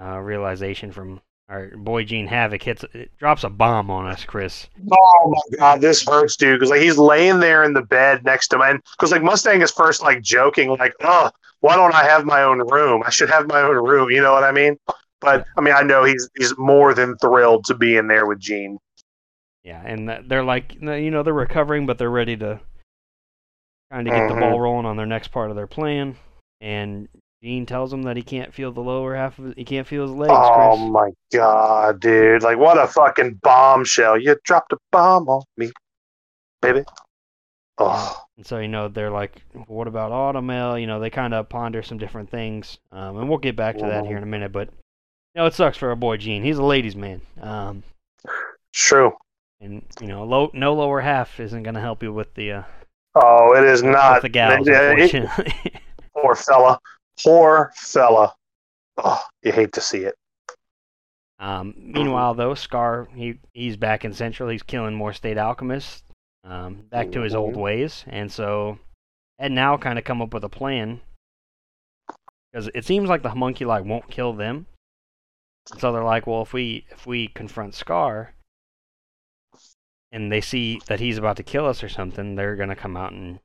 uh, 0.00 0.18
realization 0.18 0.92
from 0.92 1.20
our 1.48 1.68
boy 1.76 2.04
Jean 2.04 2.26
Havoc 2.26 2.62
hits 2.62 2.84
it 2.92 3.10
drops 3.18 3.44
a 3.44 3.48
bomb 3.48 3.90
on 3.90 4.06
us, 4.06 4.24
Chris. 4.24 4.68
Oh 4.90 5.30
my 5.50 5.56
god, 5.58 5.80
this 5.80 6.04
hurts, 6.04 6.36
dude. 6.36 6.58
Because 6.58 6.70
like 6.70 6.80
he's 6.80 6.98
laying 6.98 7.40
there 7.40 7.62
in 7.64 7.72
the 7.72 7.82
bed 7.82 8.24
next 8.24 8.48
to 8.48 8.60
him, 8.62 8.82
because 8.92 9.12
like 9.12 9.22
Mustang 9.22 9.62
is 9.62 9.70
first 9.70 10.02
like 10.02 10.22
joking, 10.22 10.70
like, 10.70 10.94
"Oh, 11.02 11.30
why 11.60 11.76
don't 11.76 11.94
I 11.94 12.04
have 12.04 12.24
my 12.24 12.42
own 12.42 12.66
room? 12.68 13.02
I 13.06 13.10
should 13.10 13.30
have 13.30 13.46
my 13.46 13.60
own 13.60 13.76
room." 13.76 14.10
You 14.10 14.20
know 14.20 14.32
what 14.32 14.44
I 14.44 14.52
mean? 14.52 14.76
But 15.20 15.46
I 15.56 15.60
mean, 15.60 15.74
I 15.74 15.82
know 15.82 16.04
he's 16.04 16.28
he's 16.36 16.56
more 16.58 16.94
than 16.94 17.16
thrilled 17.18 17.64
to 17.66 17.74
be 17.74 17.96
in 17.96 18.08
there 18.08 18.26
with 18.26 18.40
Jean. 18.40 18.78
Yeah, 19.62 19.82
and 19.84 20.08
they're 20.28 20.44
like, 20.44 20.74
you 20.80 21.10
know, 21.10 21.22
they're 21.22 21.32
recovering, 21.34 21.86
but 21.86 21.98
they're 21.98 22.10
ready 22.10 22.36
to 22.36 22.60
trying 23.90 24.04
to 24.04 24.10
get 24.10 24.28
the 24.28 24.34
Mhm. 24.34 24.40
ball 24.40 24.60
rolling 24.60 24.86
on 24.86 24.96
their 24.96 25.06
next 25.06 25.28
part 25.28 25.50
of 25.50 25.56
their 25.56 25.66
plan. 25.66 26.16
And 26.60 27.08
Jean 27.42 27.66
tells 27.66 27.92
him 27.92 28.02
that 28.04 28.16
he 28.16 28.22
can't 28.22 28.52
feel 28.52 28.72
the 28.72 28.80
lower 28.80 29.14
half 29.14 29.38
of 29.38 29.46
his, 29.46 29.54
he 29.56 29.64
can't 29.64 29.86
feel 29.86 30.02
his 30.02 30.10
legs. 30.12 30.32
Oh 30.34 30.74
Chris. 30.76 30.90
my 30.90 31.10
god, 31.32 32.00
dude! 32.00 32.42
Like, 32.42 32.58
what 32.58 32.78
a 32.78 32.86
fucking 32.86 33.34
bombshell! 33.42 34.18
You 34.20 34.36
dropped 34.44 34.72
a 34.72 34.78
bomb 34.90 35.28
on 35.28 35.42
me, 35.56 35.70
baby. 36.62 36.82
Oh, 37.78 38.22
And 38.38 38.46
so, 38.46 38.58
you 38.58 38.68
know, 38.68 38.88
they're 38.88 39.10
like, 39.10 39.42
what 39.66 39.86
about 39.86 40.10
Automail? 40.10 40.80
You 40.80 40.86
know, 40.86 40.98
they 40.98 41.10
kind 41.10 41.34
of 41.34 41.46
ponder 41.50 41.82
some 41.82 41.98
different 41.98 42.30
things. 42.30 42.78
Um, 42.90 43.18
and 43.18 43.28
we'll 43.28 43.36
get 43.36 43.54
back 43.54 43.76
to 43.76 43.84
that 43.84 44.06
here 44.06 44.16
in 44.16 44.22
a 44.22 44.26
minute. 44.26 44.50
But, 44.50 44.68
you 44.68 45.42
know, 45.42 45.44
it 45.44 45.52
sucks 45.52 45.76
for 45.76 45.90
our 45.90 45.94
boy 45.94 46.16
Jean. 46.16 46.42
He's 46.42 46.56
a 46.56 46.62
ladies' 46.64 46.96
man. 46.96 47.20
Um, 47.38 47.82
true. 48.72 49.12
and, 49.60 49.82
you 50.00 50.06
know, 50.06 50.24
low, 50.24 50.50
no 50.54 50.72
lower 50.72 51.02
half 51.02 51.38
isn't 51.38 51.64
going 51.64 51.74
to 51.74 51.80
help 51.82 52.02
you 52.02 52.14
with 52.14 52.32
the, 52.32 52.52
uh, 52.52 52.62
Oh, 53.14 53.54
it 53.54 53.64
is 53.64 53.82
not. 53.82 54.22
the 54.22 54.30
gals, 54.30 54.66
it- 54.66 55.72
poor 56.14 56.34
fella. 56.34 56.80
Poor 57.22 57.72
fella. 57.76 58.34
Oh, 58.98 59.22
you 59.42 59.52
hate 59.52 59.72
to 59.72 59.80
see 59.80 60.04
it. 60.04 60.14
um, 61.38 61.74
meanwhile, 61.76 62.32
though, 62.34 62.54
Scar, 62.54 63.08
he, 63.14 63.38
he's 63.52 63.76
back 63.76 64.04
in 64.06 64.14
Central. 64.14 64.48
He's 64.48 64.62
killing 64.62 64.94
more 64.94 65.12
state 65.12 65.36
alchemists, 65.36 66.02
um, 66.44 66.86
back 66.90 67.12
to 67.12 67.20
his 67.20 67.34
old 67.34 67.54
Mhm. 67.54 67.58
ways. 67.60 68.04
And 68.06 68.32
so, 68.32 68.78
Ed 69.38 69.52
now 69.52 69.76
kind 69.76 69.98
of 69.98 70.04
come 70.06 70.22
up 70.22 70.32
with 70.32 70.44
a 70.44 70.48
plan. 70.48 71.02
Because 72.50 72.70
it 72.74 72.86
seems 72.86 73.10
like 73.10 73.22
the 73.22 73.28
homunculi 73.30 73.82
won't 73.82 74.10
kill 74.10 74.32
them. 74.32 74.66
So 75.78 75.92
they're 75.92 76.02
like, 76.04 76.26
well, 76.26 76.40
if 76.42 76.52
we 76.54 76.86
if 76.90 77.06
we 77.06 77.28
confront 77.28 77.74
Scar, 77.74 78.34
and 80.12 80.32
they 80.32 80.40
see 80.40 80.80
that 80.86 81.00
he's 81.00 81.18
about 81.18 81.36
to 81.36 81.42
kill 81.42 81.66
us 81.66 81.82
or 81.82 81.88
something, 81.90 82.34
they're 82.34 82.56
gonna 82.56 82.76
come 82.76 82.96
out 82.96 83.12
and, 83.12 83.40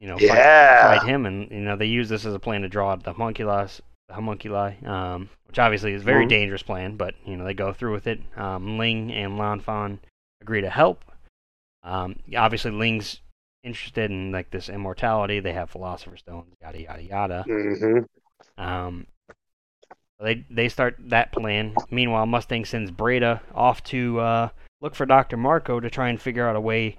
you 0.00 0.08
know, 0.08 0.18
fight, 0.18 0.28
Yeah. 0.28 0.82
fight 0.82 1.02
him. 1.02 1.26
And 1.26 1.50
you 1.50 1.60
know, 1.60 1.76
they 1.76 1.86
use 1.86 2.08
this 2.08 2.24
as 2.24 2.34
a 2.34 2.38
plan 2.38 2.62
to 2.62 2.68
draw 2.68 2.92
out 2.92 3.02
the 3.04 3.12
homunculi, 3.12 3.66
the 4.08 4.14
homunculi, 4.14 4.74
um, 4.86 5.28
which 5.46 5.58
obviously 5.58 5.92
is 5.92 6.02
a 6.02 6.04
very 6.04 6.24
Mhm. 6.24 6.28
dangerous 6.28 6.62
plan. 6.62 6.96
But 6.96 7.14
you 7.24 7.36
know, 7.36 7.44
they 7.44 7.54
go 7.54 7.72
through 7.72 7.92
with 7.92 8.06
it. 8.06 8.20
Um, 8.36 8.78
Ling 8.78 9.12
and 9.12 9.38
Lanfan 9.38 9.98
agree 10.40 10.60
to 10.60 10.70
help. 10.70 11.04
Um, 11.82 12.16
obviously, 12.36 12.70
Ling's 12.70 13.20
interested 13.64 14.10
in 14.10 14.30
like 14.32 14.50
this 14.50 14.68
immortality. 14.68 15.40
They 15.40 15.52
have 15.52 15.70
philosopher 15.70 16.16
stones, 16.16 16.54
yada 16.60 16.80
yada 16.80 17.02
yada. 17.02 17.42
hmm 17.44 17.98
Um, 18.56 19.06
they 20.20 20.44
they 20.50 20.68
start 20.68 20.96
that 20.98 21.32
plan. 21.32 21.74
Meanwhile, 21.90 22.26
Mustang 22.26 22.64
sends 22.64 22.90
Breda 22.90 23.40
off 23.54 23.82
to 23.84 24.18
uh, 24.20 24.48
look 24.80 24.94
for 24.94 25.06
Doctor 25.06 25.36
Marcoh 25.36 25.80
to 25.80 25.90
try 25.90 26.08
and 26.08 26.20
figure 26.20 26.48
out 26.48 26.56
a 26.56 26.60
way 26.60 26.96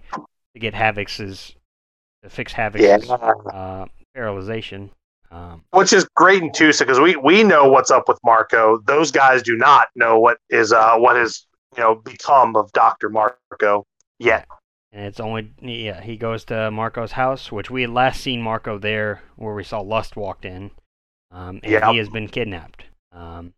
to 0.54 0.60
get 0.60 0.74
Havoc's 0.74 1.56
to 2.24 2.30
fix 2.30 2.54
Havoc's 2.54 2.82
Yeah. 3.08 3.14
uh, 3.16 3.86
paralyzation. 4.16 4.90
Um, 5.32 5.64
Which 5.72 5.94
is 5.94 6.08
great 6.16 6.42
in 6.42 6.50
Tusa 6.50 6.80
because 6.80 7.00
we 7.00 7.16
we 7.16 7.44
know 7.44 7.70
what's 7.70 7.92
up 7.92 8.08
with 8.08 8.18
Marcoh. 8.26 8.84
Those 8.86 9.12
guys 9.12 9.44
do 9.44 9.56
not 9.56 9.88
know 9.96 10.20
what 10.20 10.38
is 10.50 10.74
uh 10.74 10.96
what 10.98 11.16
has 11.18 11.46
you 11.78 11.84
know 11.84 11.96
become 11.96 12.56
of 12.56 12.72
Doctor 12.72 13.12
Marcoh 13.12 13.84
yet. 14.18 14.48
and 14.92 15.06
it's 15.06 15.20
only 15.20 15.52
yeah 15.62 16.02
he 16.02 16.18
goes 16.18 16.46
to 16.46 16.56
Marcoh's 16.72 17.12
house, 17.12 17.52
which 17.52 17.70
we 17.70 17.82
had 17.82 17.92
last 17.92 18.22
seen 18.22 18.42
Marcoh 18.42 18.82
there, 18.82 19.22
where 19.36 19.54
we 19.54 19.64
saw 19.64 19.82
Lust 19.82 20.16
walked 20.16 20.46
in, 20.46 20.72
um, 21.32 21.60
and 21.62 21.72
Yep. 21.74 21.84
he 21.92 21.98
has 21.98 22.10
been 22.10 22.28
kidnapped. 22.28 22.86
Um, 23.12 23.54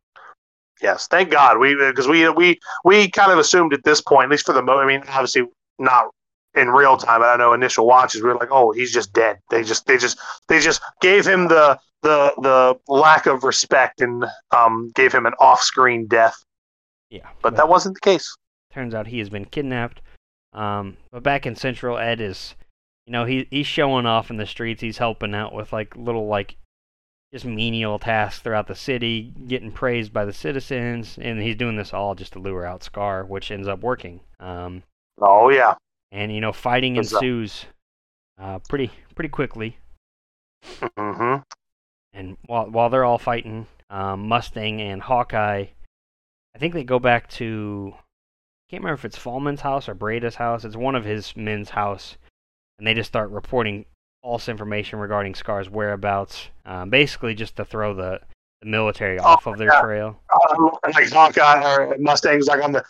Yes, 0.81 1.07
thank 1.07 1.29
God. 1.29 1.57
We 1.59 1.75
because 1.75 2.07
we 2.09 2.27
we 2.31 2.59
we 2.83 3.07
kind 3.09 3.31
of 3.31 3.37
assumed 3.37 3.71
at 3.73 3.83
this 3.85 4.01
point, 4.01 4.25
at 4.25 4.31
least 4.31 4.45
for 4.47 4.53
the 4.53 4.63
moment. 4.63 4.83
I 4.83 4.87
mean, 4.97 5.03
obviously 5.07 5.43
not 5.79 6.07
in 6.55 6.69
real 6.69 6.97
time. 6.97 7.23
I 7.23 7.35
know 7.37 7.53
initial 7.53 7.85
watches 7.87 8.21
we 8.21 8.29
were 8.29 8.35
like, 8.35 8.49
oh, 8.51 8.71
he's 8.71 8.91
just 8.91 9.13
dead. 9.13 9.39
They 9.49 9.63
just 9.63 9.85
they 9.85 9.97
just 9.97 10.19
they 10.47 10.59
just 10.59 10.81
gave 11.01 11.25
him 11.25 11.47
the 11.47 11.79
the 12.01 12.33
the 12.41 12.79
lack 12.91 13.25
of 13.27 13.43
respect 13.43 14.01
and 14.01 14.25
um 14.51 14.91
gave 14.95 15.13
him 15.13 15.25
an 15.25 15.33
off 15.39 15.61
screen 15.61 16.07
death. 16.07 16.35
Yeah, 17.09 17.27
But 17.41 17.55
that 17.57 17.67
wasn't 17.69 17.95
the 17.95 18.01
case. 18.01 18.35
turns 18.73 18.93
out 18.93 19.07
he 19.07 19.19
has 19.19 19.29
been 19.29 19.45
kidnapped. 19.45 20.01
Um, 20.53 20.97
but 21.11 21.23
back 21.23 21.45
in 21.45 21.55
Central, 21.55 21.97
Ed 21.97 22.21
is, 22.21 22.55
you 23.05 23.11
know, 23.13 23.25
he 23.25 23.47
he's 23.51 23.67
showing 23.67 24.05
off 24.05 24.29
in 24.29 24.37
the 24.37 24.45
streets. 24.45 24.81
He's 24.81 24.97
helping 24.97 25.35
out 25.35 25.53
with 25.53 25.71
like 25.73 25.95
little 25.95 26.27
like 26.27 26.55
just 27.33 27.45
menial 27.45 27.97
tasks 27.99 28.41
throughout 28.41 28.67
the 28.67 28.75
city, 28.75 29.33
getting 29.47 29.71
praised 29.71 30.11
by 30.11 30.25
the 30.25 30.33
citizens, 30.33 31.17
and 31.21 31.41
he's 31.41 31.55
doing 31.55 31.77
this 31.77 31.93
all 31.93 32.13
just 32.15 32.33
to 32.33 32.39
lure 32.39 32.65
out 32.65 32.83
Scar, 32.83 33.23
which 33.23 33.51
ends 33.51 33.67
up 33.69 33.79
working. 33.81 34.19
Um, 34.39 34.83
Oh 35.21 35.49
yeah. 35.49 35.75
And 36.11 36.33
you 36.33 36.41
know, 36.41 36.51
fighting 36.51 36.95
What's 36.95 37.13
ensues 37.13 37.65
uh, 38.39 38.59
pretty 38.69 38.91
pretty 39.15 39.29
quickly. 39.29 39.77
hmm 40.97 41.37
And 42.13 42.37
while 42.45 42.69
while 42.69 42.89
they're 42.89 43.05
all 43.05 43.17
fighting, 43.17 43.67
um, 43.89 44.27
Mustang 44.27 44.81
and 44.81 45.01
Hawkeye, 45.01 45.67
I 46.55 46.57
think 46.59 46.73
they 46.73 46.83
go 46.83 46.99
back 46.99 47.29
to 47.31 47.93
can't 48.71 48.83
remember 48.83 48.99
if 48.99 49.05
it's 49.05 49.17
Falman's 49.17 49.61
house 49.61 49.89
or 49.89 49.95
Breda's 49.95 50.35
house. 50.35 50.63
It's 50.63 50.77
one 50.77 50.95
of 50.95 51.03
his 51.03 51.35
men's 51.35 51.71
house, 51.71 52.15
and 52.77 52.87
they 52.87 52.93
just 52.93 53.09
start 53.09 53.29
reporting 53.29 53.85
false 54.23 54.47
information 54.47 54.97
regarding 54.99 55.35
Scar's 55.35 55.69
whereabouts, 55.69 56.47
um, 56.65 56.89
basically 56.89 57.35
just 57.35 57.57
to 57.57 57.65
throw 57.65 57.93
the, 57.93 58.21
the 58.61 58.67
military 58.67 59.19
off 59.19 59.47
of 59.47 59.57
their 59.57 59.73
yeah. 59.73 59.81
trail. 59.81 60.19
Um, 60.51 60.71
like 60.93 61.11
Hawkeye 61.11 61.63
or 61.63 61.97
Mustang's 61.97 62.47
like 62.47 62.63
on 62.63 62.71
the 62.71 62.83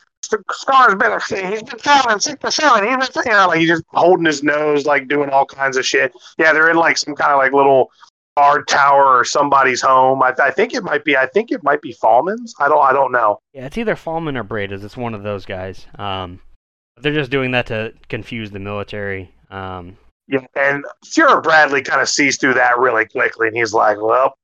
Scar's 0.52 0.96
been 0.96 1.52
he's 1.52 1.64
been 1.64 1.80
traveling 1.80 2.20
six 2.20 2.40
to 2.42 2.52
seven. 2.52 2.88
He's 2.88 3.10
been 3.10 3.24
you 3.26 3.32
know 3.32 3.48
like 3.48 3.60
he's 3.60 3.70
just 3.70 3.84
holding 3.88 4.26
his 4.26 4.44
nose, 4.44 4.86
like 4.86 5.08
doing 5.08 5.30
all 5.30 5.46
kinds 5.46 5.78
of 5.78 5.86
shit. 5.86 6.14
Yeah, 6.38 6.54
they're 6.54 6.70
in 6.70 6.78
like 6.78 6.98
some 6.98 7.16
kind 7.16 7.32
of 7.32 7.38
like 7.38 7.54
little 7.54 7.92
guard 8.38 8.68
tower 8.68 9.18
or 9.18 9.26
somebody's 9.26 9.82
home. 9.82 10.22
I, 10.24 10.34
I 10.42 10.52
think 10.52 10.74
it 10.74 10.84
might 10.84 11.04
be. 11.04 11.18
I 11.18 11.26
think 11.26 11.52
it 11.52 11.64
might 11.64 11.82
be 11.82 11.94
Falman's. 11.94 12.54
I 12.60 12.70
don't. 12.70 12.84
I 12.84 12.94
don't 12.94 13.12
know. 13.12 13.40
Yeah, 13.54 13.66
it's 13.66 13.78
either 13.78 13.96
Falman 13.96 14.38
or 14.38 14.44
Breda's. 14.44 14.84
It's 14.84 14.98
one 14.98 15.14
of 15.14 15.24
those 15.24 15.46
guys. 15.46 15.86
Um, 15.96 16.40
they're 16.98 17.14
just 17.14 17.32
doing 17.32 17.52
that 17.52 17.66
to 17.68 17.94
confuse 18.10 18.52
the 18.52 18.60
military. 18.60 19.34
Um, 19.50 19.98
Yeah, 20.28 20.46
and 20.56 20.86
Fuhrer 21.06 21.44
Bradley 21.44 21.82
kind 21.82 22.00
of 22.00 22.08
sees 22.08 22.38
through 22.38 22.54
that 22.54 22.78
really 22.78 23.06
quickly, 23.06 23.48
and 23.48 23.58
he's 23.58 23.74
like, 23.74 24.00
"Well, 24.00 24.38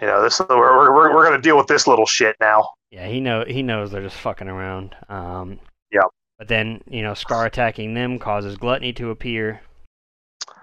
you 0.00 0.06
know, 0.06 0.22
this 0.22 0.40
we're 0.40 0.56
we're, 0.56 1.14
we're, 1.14 1.24
going 1.24 1.36
to 1.36 1.42
deal 1.42 1.56
with 1.56 1.66
this 1.66 1.86
little 1.86 2.06
shit 2.06 2.36
now." 2.40 2.68
Yeah, 2.90 3.06
he 3.06 3.20
know 3.20 3.44
he 3.46 3.62
knows 3.62 3.90
they're 3.90 4.02
just 4.02 4.16
fucking 4.16 4.48
around. 4.48 4.96
Um, 5.08 5.58
Yep. 5.92 6.04
But 6.38 6.48
then 6.48 6.82
you 6.88 7.02
know, 7.02 7.14
Scar 7.14 7.46
attacking 7.46 7.94
them 7.94 8.18
causes 8.18 8.56
Gluttony 8.56 8.92
to 8.94 9.10
appear. 9.10 9.60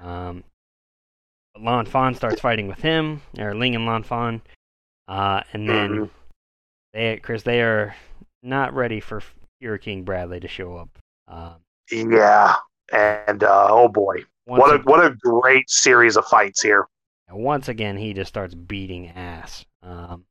Um, 0.02 0.44
but 1.54 1.64
Lan 1.64 1.86
Fan 1.86 2.16
starts 2.16 2.42
fighting 2.42 2.68
with 2.68 2.80
him, 2.82 3.22
or 3.38 3.54
Ling 3.54 3.76
and 3.76 3.86
Lan 3.86 4.04
Fan, 4.04 4.42
uh, 5.08 5.42
and 5.54 5.68
then 5.70 5.90
Mhm. 5.90 6.10
they, 6.94 7.18
Chris, 7.18 7.44
they 7.44 7.62
are 7.62 7.96
not 8.44 8.74
ready 8.74 9.00
for 9.00 9.22
Fuhrer 9.62 9.82
King 9.82 10.04
Bradley 10.04 10.40
to 10.40 10.48
show 10.48 10.78
up. 10.78 10.90
Um, 11.28 11.56
Yeah, 11.92 12.56
and 12.92 13.44
uh, 13.44 13.68
oh 13.70 13.88
boy, 13.88 14.24
what 14.46 14.72
a 14.72 14.76
ag- 14.76 14.86
what 14.86 15.04
a 15.06 15.16
great 15.16 15.70
series 15.70 16.16
of 16.18 16.26
fights 16.26 16.62
here. 16.62 16.88
Once 17.32 17.68
again, 17.68 17.98
he 17.98 18.14
just 18.14 18.30
starts 18.30 18.56
beating 18.56 19.10
ass. 19.10 19.66
Um, 19.84 20.26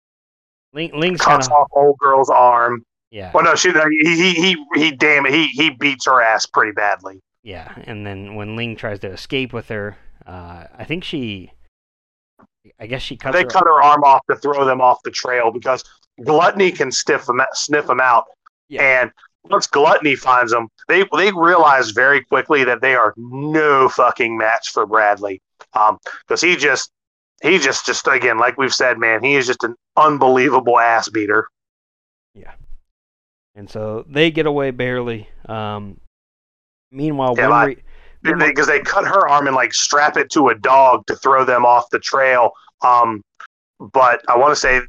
Ling, 0.73 0.99
Ling's 0.99 1.21
kind 1.21 1.37
Cuts 1.37 1.47
of 1.47 1.53
off 1.53 1.69
old 1.75 1.97
girl's 1.99 2.31
arm. 2.31 2.85
yeah. 3.11 3.31
Well, 3.35 3.45
no, 3.45 3.55
she 3.55 3.73
he 4.03 4.35
he 4.35 4.57
he, 4.75 4.91
damn 4.93 5.27
it, 5.27 5.33
he 5.33 5.47
he 5.49 5.71
beats 5.71 6.07
her 6.07 6.21
ass 6.21 6.47
pretty 6.47 6.73
badly. 6.73 7.21
Yeah, 7.43 7.73
and 7.85 8.07
then 8.07 8.35
when 8.35 8.57
Ling 8.57 8.77
tries 8.77 8.99
to 9.01 9.11
escape 9.11 9.53
with 9.53 9.69
her, 9.69 9.97
uh, 10.27 10.65
I 10.77 10.85
think 10.85 11.05
she, 11.05 11.53
I 12.81 12.87
guess 12.87 13.03
she 13.03 13.17
cuts 13.17 13.35
they 13.35 13.43
her. 13.43 13.49
cut 13.49 13.65
her 13.65 13.83
arm 13.83 14.03
off 14.03 14.23
to 14.29 14.37
throw 14.37 14.65
them 14.65 14.81
off 14.81 14.99
the 15.05 15.11
trail 15.13 15.51
because 15.53 15.85
Gluttony 16.25 16.73
can 16.73 16.91
stiff 16.91 17.25
them, 17.27 17.41
sniff 17.53 17.87
them 17.87 18.01
out. 18.01 18.25
Yeah. 18.69 19.03
And 19.03 19.13
once 19.49 19.69
Gluttony 19.69 20.17
finds 20.17 20.51
them, 20.51 20.69
they 20.89 21.05
they 21.17 21.31
realize 21.33 21.91
very 21.91 22.25
quickly 22.25 22.65
that 22.65 22.81
they 22.81 22.97
are 22.97 23.15
no 23.17 23.89
fucking 23.89 24.37
match 24.37 24.71
for 24.73 24.85
Bradley. 24.85 25.41
Um, 25.77 25.99
because 26.27 26.41
he 26.41 26.57
just 26.57 26.91
he 27.43 27.59
just 27.59 27.87
just 27.87 28.07
again, 28.07 28.39
like 28.39 28.57
we've 28.57 28.75
said, 28.75 28.99
man, 28.99 29.23
he 29.23 29.35
is 29.35 29.47
just 29.47 29.63
an 29.63 29.75
unbelievable 29.97 30.79
ass 30.79 31.09
beater. 31.09 31.49
Yeah, 32.35 32.53
and 33.55 33.69
so 33.69 34.05
they 34.09 34.31
get 34.31 34.47
away 34.47 34.71
barely. 34.71 35.29
Um, 35.47 36.01
meanwhile, 36.91 37.35
Yeah, 37.37 37.49
Winry, 38.25 38.49
Because 38.49 38.67
they, 38.67 38.81
cut 38.81 39.05
her 39.05 39.29
arm 39.29 39.47
and 39.47 39.57
like 39.57 39.75
strap 39.75 40.17
it 40.17 40.31
to 40.31 40.49
a 40.49 40.55
dog 40.55 41.07
to 41.07 41.17
throw 41.17 41.45
them 41.45 41.65
off 41.65 41.91
the 41.91 41.99
trail. 41.99 42.53
Um, 42.83 43.23
but 43.79 44.23
I 44.29 44.37
want 44.37 44.53
to 44.53 44.57
say 44.57 44.81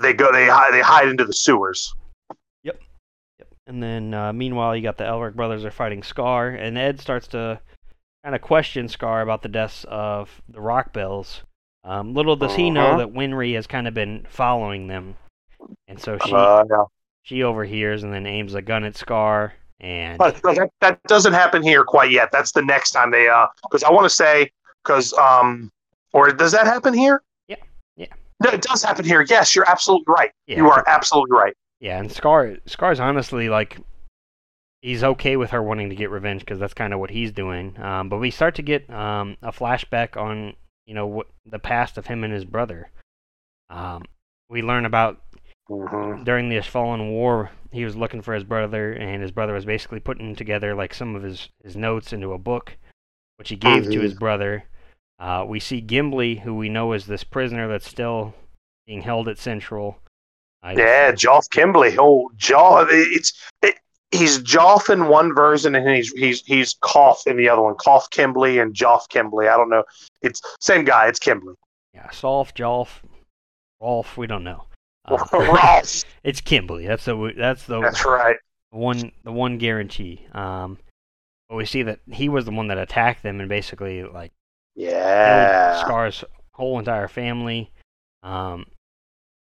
they 0.00 0.14
go 0.14 0.32
they 0.32 0.46
hide 0.46 0.72
they 0.72 0.80
hide 0.80 1.08
into 1.08 1.24
the 1.24 1.32
sewers. 1.32 1.94
Yep. 2.62 2.80
Yep. 3.38 3.48
And 3.66 3.82
then 3.82 4.14
uh, 4.14 4.32
meanwhile, 4.32 4.74
you 4.74 4.82
got 4.82 4.96
the 4.96 5.04
Elric 5.04 5.34
brothers 5.34 5.64
are 5.64 5.70
fighting 5.70 6.02
Scar, 6.02 6.48
and 6.48 6.78
Ed 6.78 7.00
starts 7.00 7.28
to 7.28 7.60
kind 8.26 8.34
of 8.34 8.42
question 8.42 8.88
Scar 8.88 9.20
about 9.20 9.42
the 9.42 9.48
deaths 9.48 9.84
of 9.88 10.42
the 10.48 10.58
Rockbells. 10.58 11.42
Um, 11.84 12.12
little 12.12 12.34
does 12.34 12.56
he 12.56 12.70
know 12.70 12.88
Uh-huh. 12.88 12.96
that 12.98 13.12
Winry 13.14 13.54
has 13.54 13.68
kind 13.68 13.86
of 13.86 13.94
been 13.94 14.26
following 14.28 14.88
them, 14.88 15.14
and 15.86 16.00
so 16.00 16.18
she 16.18 16.32
Uh, 16.34 16.64
yeah. 16.68 16.82
she 17.22 17.44
overhears 17.44 18.02
and 18.02 18.12
then 18.12 18.26
aims 18.26 18.54
a 18.54 18.62
gun 18.62 18.82
at 18.82 18.96
Scar, 18.96 19.54
and 19.78 20.18
But 20.18 20.42
but 20.42 20.56
that, 20.56 20.70
that 20.80 21.00
doesn't 21.04 21.34
happen 21.34 21.62
here 21.62 21.84
quite 21.84 22.10
yet. 22.10 22.32
That's 22.32 22.50
the 22.50 22.62
next 22.62 22.90
time 22.90 23.12
they 23.12 23.28
uh 23.28 23.46
because 23.62 23.84
I 23.84 23.92
want 23.92 24.06
to 24.06 24.10
say 24.10 24.50
because 24.82 25.12
um 25.12 25.70
or 26.12 26.32
does 26.32 26.50
that 26.50 26.66
happen 26.66 26.94
here? 26.94 27.22
Yeah, 27.46 27.62
yeah. 27.96 28.06
No, 28.42 28.50
it 28.50 28.62
does 28.62 28.82
happen 28.82 29.04
here. 29.04 29.24
Yes, 29.28 29.54
you're 29.54 29.70
absolutely 29.70 30.12
right. 30.12 30.32
yeah, 30.48 30.56
You 30.56 30.68
are 30.68 30.82
absolutely 30.88 31.38
right. 31.38 31.54
yeah, 31.78 32.00
and 32.00 32.10
Scar 32.10 32.56
Scar's 32.66 32.98
honestly 32.98 33.48
like 33.48 33.76
he's 34.86 35.02
okay 35.02 35.36
with 35.36 35.50
her 35.50 35.60
wanting 35.62 35.88
to 35.88 35.96
get 35.96 36.10
revenge 36.10 36.40
because 36.42 36.60
that's 36.60 36.72
kind 36.74 36.94
of 36.94 37.00
what 37.00 37.10
he's 37.10 37.32
doing. 37.32 37.76
Um, 37.82 38.08
but 38.08 38.18
we 38.18 38.30
start 38.30 38.54
to 38.54 38.62
get 38.62 38.88
um, 38.88 39.36
a 39.42 39.50
flashback 39.50 40.16
on 40.16 40.54
you 40.86 40.94
know 40.94 41.06
what 41.06 41.26
the 41.44 41.58
past 41.58 41.98
of 41.98 42.06
him 42.06 42.22
and 42.22 42.32
his 42.32 42.44
brother. 42.44 42.90
Um, 43.68 44.04
we 44.48 44.62
learn 44.62 44.84
about 44.84 45.20
Mhm. 45.68 46.24
during 46.24 46.48
the 46.48 46.60
Fallen 46.60 47.10
War, 47.10 47.50
he 47.72 47.84
was 47.84 47.96
looking 47.96 48.22
for 48.22 48.32
his 48.34 48.44
brother, 48.44 48.92
and 48.92 49.20
his 49.20 49.32
brother 49.32 49.52
was 49.52 49.64
basically 49.64 49.98
putting 49.98 50.36
together 50.36 50.76
like 50.76 50.94
some 50.94 51.16
of 51.16 51.24
his, 51.24 51.48
his 51.64 51.74
notes 51.74 52.12
into 52.12 52.32
a 52.32 52.38
book, 52.38 52.76
which 53.38 53.48
he 53.48 53.56
gave 53.56 53.82
to 53.90 53.98
Mhm. 53.98 54.02
his 54.02 54.14
brother. 54.14 54.64
Uh, 55.18 55.44
we 55.48 55.58
see 55.58 55.80
Gimli, 55.80 56.36
who 56.36 56.54
we 56.54 56.68
know 56.68 56.92
is 56.92 57.06
this 57.06 57.24
prisoner 57.24 57.66
that's 57.66 57.88
still 57.88 58.34
being 58.86 59.02
held 59.02 59.26
at 59.26 59.38
Central. 59.38 59.98
Uh, 60.62 60.74
Yeah, 60.76 61.10
Joff 61.10 61.48
Kimblee. 61.50 61.96
Oh, 61.98 62.30
Joff. 62.36 62.86
It's 62.90 63.32
it, 63.62 63.80
he's 64.10 64.38
Joff 64.40 64.90
in 64.92 65.08
one 65.08 65.34
version, 65.34 65.74
and 65.74 65.88
he's 65.88 66.10
he's 66.12 66.42
he's 66.44 66.74
Cough 66.80 67.26
in 67.26 67.36
the 67.36 67.48
other 67.48 67.62
one. 67.62 67.74
Cough 67.74 68.08
Kimblee 68.10 68.60
and 68.62 68.74
Joff 68.74 69.08
Kimblee. 69.08 69.48
I 69.52 69.56
don't 69.56 69.70
know. 69.70 69.84
It's 70.22 70.40
same 70.60 70.84
guy. 70.84 71.08
It's 71.08 71.18
Kimblee. 71.18 71.54
yeah, 71.94 72.06
Solf, 72.08 72.54
Joff, 72.54 72.88
Rolf, 73.80 74.16
we 74.16 74.26
don't 74.26 74.44
know. 74.44 74.64
Uh, 75.08 75.82
it's 76.24 76.40
Kimberly. 76.40 76.84
That's 76.84 77.04
the 77.04 77.32
that's 77.36 77.62
the 77.66 77.80
That's 77.80 78.04
right. 78.04 78.34
one 78.70 79.12
the 79.22 79.30
one 79.30 79.56
guarantee. 79.56 80.26
Um, 80.32 80.78
but 81.48 81.54
we 81.54 81.64
see 81.64 81.84
that 81.84 82.00
he 82.10 82.28
was 82.28 82.44
the 82.44 82.50
one 82.50 82.66
that 82.68 82.78
attacked 82.78 83.22
them 83.22 83.38
and 83.38 83.48
basically 83.48 84.02
like 84.02 84.32
Yeah. 84.74 85.80
Scar's 85.84 86.24
whole 86.54 86.80
entire 86.80 87.06
family. 87.06 87.70
Um, 88.24 88.66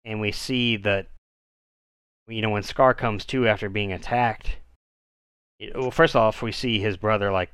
and 0.03 0.19
we 0.19 0.34
see 0.34 0.76
that, 0.77 1.07
you 2.27 2.41
know, 2.41 2.49
when 2.49 2.63
Scar 2.63 2.93
comes 2.93 3.25
to 3.25 3.47
after 3.47 3.69
being 3.69 3.91
attacked, 3.91 4.57
it, 5.59 5.75
well, 5.75 5.91
first 5.91 6.15
off, 6.15 6.41
we 6.41 6.51
see 6.51 6.79
his 6.79 6.97
brother 6.97 7.31
like 7.31 7.51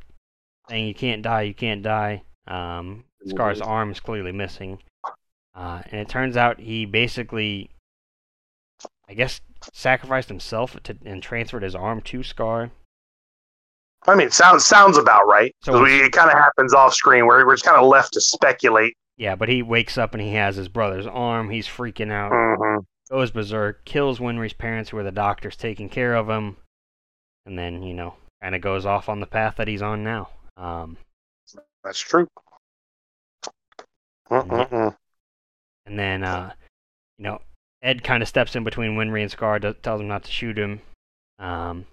saying, 0.70 0.88
"You 0.88 0.94
can't 0.94 1.22
die, 1.22 1.42
you 1.44 1.54
can't 1.54 1.82
die." 1.82 2.24
Um, 2.48 3.06
Scar's 3.26 3.62
arm 3.62 3.92
is 3.92 4.00
clearly 4.00 4.32
missing, 4.32 4.80
uh, 5.56 5.82
and 5.86 6.02
it 6.02 6.10
turns 6.10 6.38
out 6.38 6.60
he 6.60 6.86
basically, 6.86 7.70
I 9.08 9.14
guess, 9.14 9.42
sacrificed 9.74 10.30
himself 10.30 10.78
to, 10.84 10.98
and 11.06 11.22
transferred 11.22 11.64
his 11.64 11.76
arm 11.76 12.02
to 12.02 12.24
Scar. 12.24 12.72
I 14.08 14.16
mean, 14.16 14.28
it 14.28 14.34
sounds 14.34 14.66
sounds 14.66 14.98
about 14.98 15.28
right. 15.28 15.54
So 15.62 15.84
we, 15.84 16.02
it 16.02 16.14
kind 16.14 16.32
of 16.32 16.38
happens 16.38 16.74
off 16.74 16.94
screen 16.94 17.28
where 17.28 17.46
we're 17.46 17.56
just 17.56 17.66
kind 17.66 17.78
of 17.78 17.88
left 17.88 18.14
to 18.14 18.22
speculate. 18.22 18.96
Yeah, 19.18 19.36
but 19.36 19.50
he 19.50 19.62
wakes 19.62 19.98
up 19.98 20.14
and 20.14 20.24
he 20.24 20.34
has 20.36 20.56
his 20.56 20.70
brother's 20.70 21.06
arm. 21.06 21.50
He's 21.50 21.68
freaking 21.68 22.12
out. 22.12 22.32
hmm 22.32 22.80
goes 23.10 23.32
berserk, 23.32 23.84
kills 23.86 24.20
Winry's 24.20 24.54
parents, 24.54 24.90
who 24.90 24.98
are 24.98 25.04
the 25.04 25.12
doctors 25.12 25.56
taking 25.56 25.90
care 25.90 26.16
of 26.16 26.30
him, 26.30 26.58
and 27.46 27.58
then 27.58 27.82
you 27.84 27.94
know, 27.94 28.16
kind 28.42 28.56
of 28.56 28.62
goes 28.62 28.86
off 28.86 29.10
on 29.10 29.20
the 29.20 29.26
path 29.28 29.56
that 29.58 29.68
he's 29.68 29.82
on 29.82 30.04
now. 30.04 30.30
Um, 30.58 30.98
That's 31.84 32.00
true. 32.00 32.28
Mm-mm-mm. 34.30 34.96
and 35.88 35.98
then, 36.00 36.24
uh, 36.24 36.52
you 37.18 37.24
know, 37.24 37.42
Ed 37.82 38.04
kind 38.04 38.22
of 38.22 38.30
steps 38.30 38.56
in 38.56 38.64
between 38.64 38.96
Winry 38.96 39.22
and 39.24 39.32
Scar, 39.32 39.58
do- 39.58 39.74
tells 39.74 40.02
him 40.02 40.08
not 40.08 40.24
to 40.26 40.32
shoot 40.32 40.58
him. 40.58 40.82
Um, 41.40 41.86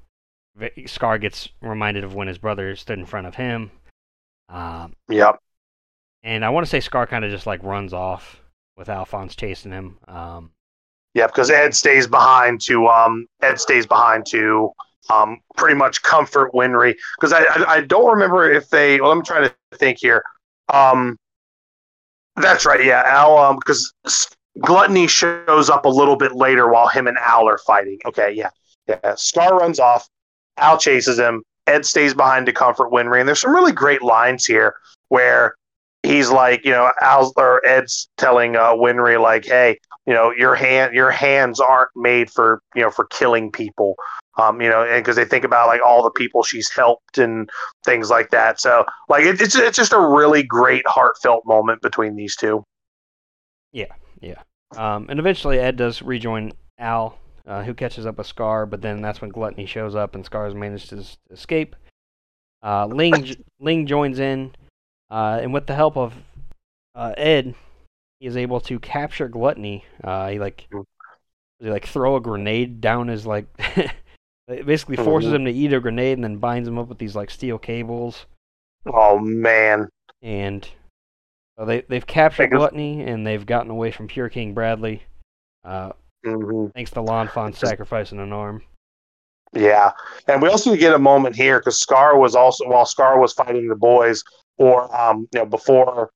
v- 0.55 0.87
Scar 0.87 1.17
gets 1.17 1.49
reminded 1.63 2.05
of 2.05 2.15
when 2.15 2.29
his 2.29 2.37
brother 2.39 2.77
stood 2.77 2.99
in 2.99 3.07
front 3.07 3.27
of 3.27 3.37
him. 3.37 3.71
Um, 4.51 4.93
Yep. 5.09 5.39
and 6.25 6.45
I 6.45 6.51
want 6.51 6.67
to 6.67 6.71
say 6.71 6.81
Scar 6.81 7.07
kind 7.07 7.25
of 7.25 7.31
just 7.31 7.47
like 7.47 7.63
runs 7.63 7.95
off 7.95 8.43
with 8.77 8.91
Alphonse 8.91 9.35
chasing 9.35 9.73
him. 9.73 9.97
Um, 10.07 10.51
Yep. 11.17 11.33
Because 11.33 11.51
Ed 11.51 11.75
stays 11.75 12.07
behind 12.07 12.61
to 12.63 12.87
um 12.89 13.27
Ed 13.41 13.59
stays 13.59 13.87
behind 13.87 14.27
to 14.27 14.71
um 15.11 15.41
pretty 15.57 15.75
much 15.75 16.03
comfort 16.03 16.53
Winry. 16.53 16.95
Because 17.19 17.33
I, 17.33 17.41
I 17.41 17.65
I 17.77 17.81
don't 17.81 18.11
remember 18.11 18.51
if 18.53 18.69
they. 18.69 19.01
Well, 19.01 19.13
I'm 19.13 19.25
trying 19.25 19.49
to 19.49 19.79
think 19.79 19.99
here. 19.99 20.23
Um, 20.69 21.17
that's 22.37 22.67
right. 22.67 22.85
Yeah, 22.85 23.03
Al. 23.07 23.39
Um, 23.39 23.57
because 23.57 23.95
Gluttony 24.61 25.07
shows 25.07 25.71
up 25.71 25.87
a 25.87 25.89
little 25.89 26.17
bit 26.17 26.33
later 26.33 26.69
while 26.69 26.89
him 26.89 27.07
and 27.07 27.17
Al 27.17 27.49
are 27.49 27.59
fighting. 27.67 27.99
Okay. 28.05 28.33
Yeah. 28.33 28.51
Yeah. 28.87 29.15
Scar 29.15 29.59
runs 29.59 29.81
off. 29.81 30.07
Al 30.59 30.77
chases 30.77 31.19
him. 31.19 31.43
Ed 31.67 31.87
stays 31.87 32.13
behind 32.13 32.45
to 32.45 32.53
comfort 32.53 32.93
Winry. 32.93 33.21
And 33.21 33.27
there's 33.27 33.41
some 33.41 33.55
really 33.55 33.73
great 33.73 34.03
lines 34.03 34.45
here 34.45 34.75
where 35.09 35.57
he's 36.07 36.31
like, 36.31 36.65
you 36.65 36.71
know, 36.71 36.91
Al 37.01 37.33
or 37.37 37.65
Ed's 37.67 38.09
telling 38.17 38.57
uh, 38.57 38.73
Winry 38.73 39.21
like, 39.21 39.45
"Hey, 39.45 39.79
you 40.07 40.15
know, 40.15 40.33
your 40.33 40.55
hand, 40.55 40.95
your 40.95 41.11
hands 41.11 41.61
aren't 41.61 41.91
made 41.97 42.31
for, 42.31 42.61
you 42.75 42.83
know, 42.83 42.91
for 42.91 43.07
killing 43.07 43.51
people." 43.51 43.97
Um, 44.39 44.61
you 44.61 44.69
know, 44.69 44.83
and 44.83 45.03
because 45.03 45.17
they 45.17 45.25
think 45.25 45.45
about 45.45 45.67
like 45.67 45.81
all 45.85 46.03
the 46.03 46.11
people 46.11 46.43
she's 46.43 46.71
helped 46.71 47.19
and 47.19 47.49
things 47.85 48.11
like 48.11 48.31
that. 48.31 48.61
So, 48.61 48.85
like, 49.09 49.25
it, 49.25 49.41
it's 49.41 49.57
it's 49.57 49.77
just 49.77 49.93
a 49.93 50.01
really 50.01 50.43
great 50.43 50.87
heartfelt 50.87 51.47
moment 51.47 51.83
between 51.83 52.17
these 52.17 52.37
two. 52.37 52.63
Yeah, 53.73 54.43
um, 54.77 55.07
and 55.09 55.19
eventually 55.19 55.59
Ed 55.59 55.77
does 55.77 56.03
rejoin 56.03 56.53
Al, 56.79 57.19
uh, 57.47 57.63
who 57.63 57.75
catches 57.75 58.07
up 58.07 58.19
with 58.19 58.27
Scar, 58.27 58.67
but 58.67 58.83
then 58.83 59.01
that's 59.01 59.21
when 59.21 59.31
Gluttony 59.31 59.67
shows 59.67 59.95
up 59.95 60.15
and 60.15 60.25
Scar's 60.25 60.55
managed 60.55 60.91
to 60.91 61.05
escape. 61.31 61.77
Uh, 62.63 62.87
Ling 62.87 63.37
Ling 63.61 63.87
joins 63.87 64.19
in, 64.19 64.55
uh, 65.11 65.39
and 65.43 65.53
with 65.53 65.67
the 65.67 65.75
help 65.75 65.97
of 65.97 66.15
uh, 66.95 67.13
Ed, 67.17 67.55
he 68.21 68.27
is 68.27 68.37
able 68.37 68.61
to 68.61 68.79
capture 68.79 69.29
Gluttony. 69.29 69.85
Uh, 70.03 70.29
he 70.31 70.39
like 70.39 70.69
he 71.61 71.71
like 71.71 71.87
throw 71.87 72.17
a 72.17 72.21
grenade 72.21 72.81
down 72.81 73.09
his 73.09 73.27
like. 73.27 73.47
it 74.49 74.65
basically 74.67 74.97
forces 74.97 75.33
Mhm. 75.33 75.37
him 75.37 75.45
to 75.47 75.51
eat 75.51 75.73
a 75.73 75.81
grenade 75.81 76.19
and 76.19 76.25
then 76.25 76.37
binds 76.37 76.69
him 76.69 76.79
up 76.79 76.89
with 76.89 76.99
these 76.99 77.17
like 77.17 77.31
steel 77.31 77.59
cables. 77.59 78.27
Oh 78.87 79.19
man, 79.19 79.89
and 80.23 80.69
so 81.59 81.65
they 81.65 81.81
they've 81.83 82.07
captured 82.07 82.51
Gluttony 82.53 83.03
and 83.03 83.27
they've 83.27 83.45
gotten 83.45 83.71
away 83.71 83.91
from 83.91 84.07
Fuhrer 84.09 84.31
King 84.31 84.55
Bradley, 84.55 85.03
uh, 85.65 85.91
hmm 86.25 86.67
thanks 86.75 86.93
to 86.93 87.01
Lan 87.01 87.27
Fan 87.29 87.53
sacrificing 87.53 88.21
an 88.21 88.33
arm. 88.33 88.63
yeah. 89.53 89.91
And 90.29 90.41
we 90.41 90.49
also 90.49 90.77
get 90.77 90.95
a 90.95 90.99
moment 90.99 91.35
here 91.35 91.59
because 91.59 91.79
Scar 91.81 92.17
was 92.19 92.37
also 92.37 92.69
while 92.69 92.87
Scar 92.87 93.19
was 93.19 93.33
fighting 93.33 93.67
the 93.69 93.75
boys, 93.75 94.23
or 94.59 94.95
um, 94.97 95.29
you 95.33 95.41
know, 95.41 95.47
before 95.47 96.11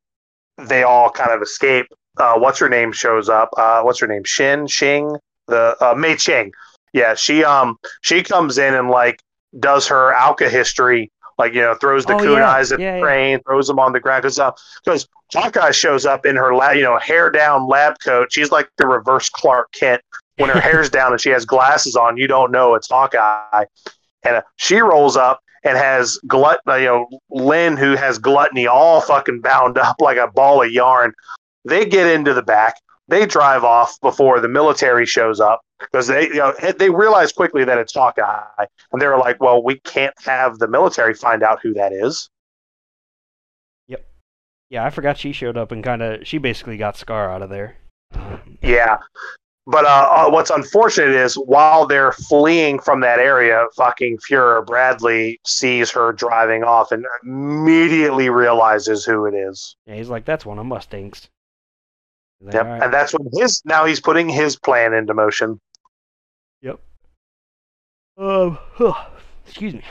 they 0.58 0.82
all 0.82 1.10
kind 1.10 1.30
of 1.32 1.42
escape. 1.42 1.86
Uh, 2.18 2.38
what's 2.38 2.58
her 2.58 2.68
name 2.68 2.92
shows 2.92 3.28
up? 3.28 3.50
Uh, 3.56 3.82
what's 3.82 4.00
her 4.00 4.06
name? 4.06 4.24
Shin 4.24 4.66
Shing, 4.66 5.16
the 5.46 5.76
uh, 5.80 5.94
Mei 5.94 6.16
Ching. 6.16 6.52
Yeah, 6.92 7.14
she 7.14 7.44
um 7.44 7.78
she 8.02 8.22
comes 8.22 8.58
in 8.58 8.74
and 8.74 8.90
like 8.90 9.20
does 9.58 9.86
her 9.88 10.12
Alkahestry, 10.12 11.08
like 11.38 11.54
you 11.54 11.60
know 11.60 11.74
throws 11.74 12.04
the 12.04 12.14
Oh, 12.14 12.18
kunais 12.18 12.70
yeah, 12.70 12.74
at 12.74 12.80
yeah, 12.80 13.00
the 13.00 13.30
yeah. 13.30 13.38
throws 13.46 13.68
them 13.68 13.78
on 13.78 13.92
the 13.92 14.00
ground 14.00 14.22
because 14.22 14.40
because 14.84 15.08
Hawkeye 15.32 15.70
shows 15.70 16.04
up 16.04 16.26
in 16.26 16.36
her 16.36 16.54
lab, 16.54 16.76
you 16.76 16.82
know 16.82 16.98
hair 16.98 17.30
down 17.30 17.68
lab 17.68 17.94
coat. 18.00 18.32
She's 18.32 18.50
like 18.50 18.68
the 18.76 18.86
reverse 18.86 19.28
Clark 19.28 19.72
Kent. 19.72 20.02
When 20.36 20.50
her 20.50 20.60
hair's 20.68 20.90
down 20.90 21.12
and 21.12 21.20
she 21.20 21.30
has 21.30 21.44
glasses 21.44 21.96
on, 21.96 22.16
you 22.16 22.26
don't 22.26 22.50
know 22.50 22.74
it's 22.74 22.88
Hawkeye. 22.88 23.64
And 24.24 24.36
uh, 24.36 24.42
she 24.56 24.80
rolls 24.80 25.16
up 25.16 25.40
and 25.62 25.76
has 25.76 26.18
glut, 26.26 26.60
uh, 26.66 26.76
you 26.76 26.86
know, 26.86 27.08
Ling 27.30 27.76
who 27.76 27.96
has 27.96 28.18
gluttony 28.18 28.66
all 28.66 29.00
fucking 29.00 29.40
bound 29.40 29.78
up 29.78 29.96
like 30.00 30.16
a 30.16 30.28
ball 30.28 30.62
of 30.62 30.70
yarn. 30.70 31.12
They 31.64 31.84
get 31.84 32.06
into 32.06 32.34
the 32.34 32.42
back. 32.42 32.76
They 33.08 33.26
drive 33.26 33.64
off 33.64 34.00
before 34.00 34.40
the 34.40 34.48
military 34.48 35.04
shows 35.04 35.40
up 35.40 35.60
because 35.80 36.06
they, 36.06 36.28
you 36.28 36.34
know, 36.34 36.54
they 36.78 36.90
realize 36.90 37.32
quickly 37.32 37.64
that 37.64 37.78
it's 37.78 37.92
Hawkeye, 37.92 38.66
and 38.92 39.02
they're 39.02 39.18
like, 39.18 39.40
"Well, 39.40 39.62
we 39.62 39.80
can't 39.80 40.14
have 40.24 40.58
the 40.58 40.68
military 40.68 41.14
find 41.14 41.42
out 41.42 41.60
who 41.60 41.74
that 41.74 41.92
is." 41.92 42.30
Yep. 43.88 44.06
Yeah, 44.70 44.84
I 44.84 44.90
forgot 44.90 45.18
she 45.18 45.32
showed 45.32 45.56
up 45.56 45.72
and 45.72 45.82
kind 45.82 46.02
of 46.02 46.26
she 46.26 46.38
basically 46.38 46.76
got 46.76 46.96
Scar 46.96 47.30
out 47.30 47.42
of 47.42 47.50
there. 47.50 47.76
Yeah. 48.62 48.98
But 49.66 49.84
uh, 49.84 50.08
uh, 50.10 50.30
what's 50.30 50.50
unfortunate 50.50 51.10
is 51.14 51.34
while 51.34 51.86
they're 51.86 52.12
fleeing 52.12 52.78
from 52.80 53.00
that 53.00 53.18
area, 53.18 53.66
fucking 53.76 54.18
Fuhrer 54.28 54.64
Bradley 54.66 55.38
sees 55.46 55.90
her 55.92 56.12
driving 56.12 56.64
off 56.64 56.90
and 56.92 57.04
immediately 57.22 58.30
realizes 58.30 59.04
who 59.04 59.26
it 59.26 59.34
is. 59.34 59.76
yeah, 59.86 59.94
he's 59.94 60.08
like, 60.08 60.24
that's 60.24 60.44
one 60.46 60.58
of 60.58 60.66
Mustang's. 60.66 61.28
Like, 62.40 62.54
Yep. 62.54 62.64
"All 62.64 62.72
right." 62.72 62.82
And 62.82 62.92
that's 62.92 63.12
when 63.12 63.28
his 63.34 63.62
now 63.66 63.84
he's 63.84 64.00
putting 64.00 64.28
his 64.28 64.56
plan 64.56 64.92
into 64.94 65.14
motion. 65.14 65.60
Um, 68.18 68.58
huh, 68.74 68.92
excuse 69.46 69.72
me. 69.72 69.82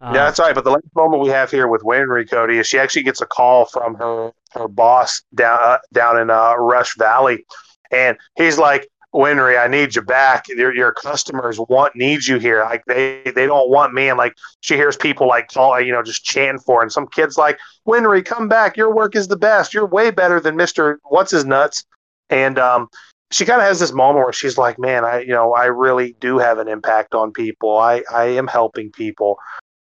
Uh, 0.00 0.12
yeah, 0.14 0.24
that's 0.24 0.38
right. 0.40 0.54
But 0.54 0.64
the 0.64 0.70
last 0.70 0.84
moment 0.96 1.22
we 1.22 1.28
have 1.28 1.50
here 1.50 1.68
with 1.68 1.82
Winry 1.82 2.28
Cody 2.28 2.58
is 2.58 2.66
she 2.66 2.78
actually 2.78 3.02
gets 3.02 3.20
a 3.20 3.26
call 3.26 3.66
from 3.66 3.94
her 3.96 4.32
her 4.52 4.68
boss 4.68 5.22
down 5.34 5.58
uh, 5.62 5.78
down 5.92 6.18
in 6.18 6.30
uh, 6.30 6.54
Rush 6.54 6.96
Valley, 6.96 7.44
and 7.92 8.16
he's 8.36 8.58
like, 8.58 8.88
"Winry, 9.14 9.62
I 9.62 9.68
need 9.68 9.94
you 9.94 10.02
back. 10.02 10.48
Your 10.48 10.74
your 10.74 10.92
customers 10.92 11.58
want 11.58 11.94
need 11.94 12.26
you 12.26 12.38
here. 12.38 12.62
Like 12.64 12.84
they 12.86 13.22
they 13.34 13.46
don't 13.46 13.70
want 13.70 13.94
me." 13.94 14.08
And 14.08 14.18
like 14.18 14.34
she 14.60 14.74
hears 14.76 14.96
people 14.96 15.28
like 15.28 15.48
call 15.48 15.80
you 15.80 15.92
know 15.92 16.02
just 16.02 16.24
chanting 16.24 16.60
for, 16.60 16.78
her. 16.78 16.82
and 16.82 16.92
some 16.92 17.06
kids 17.06 17.36
like, 17.36 17.58
"Winry, 17.86 18.24
come 18.24 18.48
back. 18.48 18.76
Your 18.76 18.94
work 18.94 19.14
is 19.16 19.28
the 19.28 19.36
best. 19.36 19.74
You're 19.74 19.86
way 19.86 20.10
better 20.10 20.40
than 20.40 20.56
Mister 20.56 20.98
What's 21.04 21.30
His 21.30 21.44
Nuts." 21.44 21.84
And 22.30 22.58
um, 22.58 22.88
she 23.30 23.44
kind 23.44 23.60
of 23.60 23.66
has 23.66 23.80
this 23.80 23.92
moment 23.92 24.24
where 24.24 24.32
she's 24.32 24.58
like, 24.58 24.78
"Man, 24.78 25.04
I 25.04 25.20
you 25.20 25.32
know 25.32 25.52
I 25.52 25.66
really 25.66 26.16
do 26.20 26.38
have 26.38 26.58
an 26.58 26.68
impact 26.68 27.14
on 27.14 27.32
people. 27.32 27.78
I 27.78 28.02
I 28.12 28.24
am 28.24 28.46
helping 28.46 28.90
people." 28.90 29.38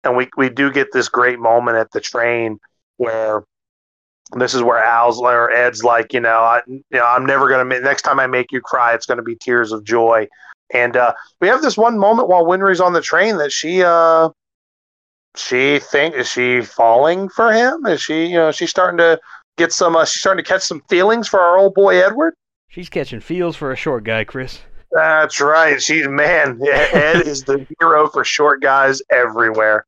and 0.04 0.16
we 0.16 0.28
we 0.36 0.48
do 0.48 0.72
get 0.72 0.92
this 0.92 1.08
great 1.08 1.38
moment 1.38 1.76
at 1.76 1.90
the 1.92 2.00
train 2.00 2.58
where 2.96 3.42
this 4.36 4.54
is 4.54 4.62
where 4.62 4.82
Al's 4.82 5.20
or 5.20 5.50
Ed's 5.50 5.82
like, 5.82 6.12
you 6.12 6.20
know, 6.20 6.38
I 6.40 6.62
you 6.66 6.82
know 6.90 7.04
I'm 7.04 7.24
never 7.24 7.48
gonna 7.48 7.64
make 7.64 7.82
next 7.82 8.02
time 8.02 8.20
I 8.20 8.26
make 8.26 8.52
you 8.52 8.60
cry, 8.60 8.94
it's 8.94 9.06
gonna 9.06 9.22
be 9.22 9.36
tears 9.36 9.72
of 9.72 9.84
joy. 9.84 10.28
And 10.72 10.96
uh, 10.96 11.14
we 11.40 11.48
have 11.48 11.62
this 11.62 11.78
one 11.78 11.98
moment 11.98 12.28
while 12.28 12.44
Winry's 12.44 12.80
on 12.80 12.92
the 12.92 13.00
train 13.00 13.38
that 13.38 13.52
she 13.52 13.82
uh 13.82 14.28
she 15.36 15.78
think 15.78 16.14
is 16.14 16.28
she 16.28 16.62
falling 16.62 17.28
for 17.28 17.52
him? 17.52 17.86
Is 17.86 18.02
she 18.02 18.26
you 18.26 18.36
know 18.36 18.52
she's 18.52 18.70
starting 18.70 18.98
to 18.98 19.18
get 19.56 19.72
some 19.72 19.96
uh, 19.96 20.04
she's 20.04 20.20
starting 20.20 20.44
to 20.44 20.48
catch 20.48 20.62
some 20.62 20.82
feelings 20.88 21.28
for 21.28 21.40
our 21.40 21.58
old 21.58 21.74
boy 21.74 22.04
Edward? 22.04 22.34
she's 22.68 22.88
catching 22.88 23.20
feels 23.20 23.56
for 23.56 23.72
a 23.72 23.76
short 23.76 24.04
guy, 24.04 24.24
Chris. 24.24 24.60
That's 24.92 25.40
right. 25.40 25.82
She's 25.82 26.08
man. 26.08 26.60
Ed 26.62 27.26
is 27.26 27.44
the 27.44 27.66
hero 27.78 28.08
for 28.08 28.24
short 28.24 28.62
guys 28.62 29.02
everywhere. 29.10 29.84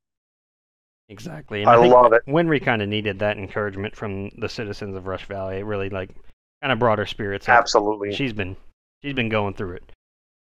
Exactly. 1.11 1.63
And 1.63 1.69
I 1.69 1.75
I, 1.75 1.81
think 1.81 1.93
love 1.93 2.13
it. 2.13 2.23
Winry 2.27 2.65
kind 2.65 2.81
of 2.81 2.89
needed 2.89 3.19
that 3.19 3.37
encouragement 3.37 3.97
from 3.97 4.31
the 4.39 4.49
citizens 4.49 4.97
of 4.97 5.07
Rush 5.07 5.27
Valley. 5.27 5.59
It 5.59 5.65
really 5.65 5.91
like 5.91 6.11
kind 6.63 6.73
of 6.73 6.79
brought 6.79 6.99
her 6.99 7.07
spirits 7.07 7.49
up. 7.49 7.59
Absolutely. 7.59 8.15
She's 8.15 8.33
been 8.33 8.57
she's 9.03 9.15
been 9.15 9.29
going 9.29 9.55
through 9.55 9.77
it. 9.77 9.93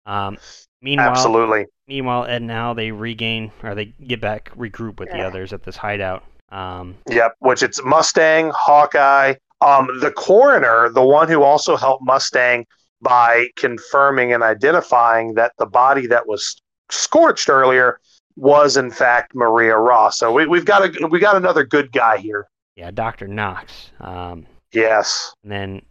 Um, 0.06 0.38
meanwhile, 0.82 1.10
Absolutely. 1.10 1.68
meanwhile, 1.88 2.26
Ed 2.26 2.42
and 2.42 2.52
Al 2.52 2.76
they 2.76 2.92
regain 2.92 3.52
or 3.64 3.76
they 3.76 3.86
get 3.86 4.20
back 4.20 4.52
regroup 4.58 5.00
with 5.00 5.10
the 5.10 5.22
others 5.22 5.54
at 5.54 5.64
this 5.64 5.78
hideout. 5.78 6.24
Um, 6.52 6.98
Yep, 7.10 7.36
which 7.40 7.64
it's 7.64 7.82
Mustang, 7.86 8.52
Hawkeye, 8.54 9.36
um, 9.62 9.88
the 10.02 10.12
coroner, 10.12 10.90
the 10.90 11.02
one 11.02 11.30
who 11.30 11.44
also 11.44 11.78
helped 11.78 12.04
Mustang 12.04 12.66
by 13.02 13.48
confirming 13.56 14.34
and 14.34 14.44
identifying 14.44 15.36
that 15.36 15.54
the 15.58 15.66
body 15.66 16.08
that 16.08 16.28
was 16.28 16.62
scorched 16.90 17.48
earlier 17.48 18.00
was 18.36 18.78
in 18.78 18.92
fact 18.92 19.34
Maria 19.36 19.78
Ross. 19.78 20.18
So 20.18 20.32
we, 20.32 20.46
we've 20.48 20.66
got 20.66 20.84
a 21.02 21.08
we 21.08 21.20
got 21.20 21.36
another 21.36 21.64
good 21.66 21.92
guy 21.92 22.18
here. 22.18 22.48
yeah, 22.76 22.92
Doctor 22.92 23.28
Knox. 23.28 23.92
Um, 24.00 24.46
Yes. 24.74 25.34
and 25.44 25.52
then 25.52 25.82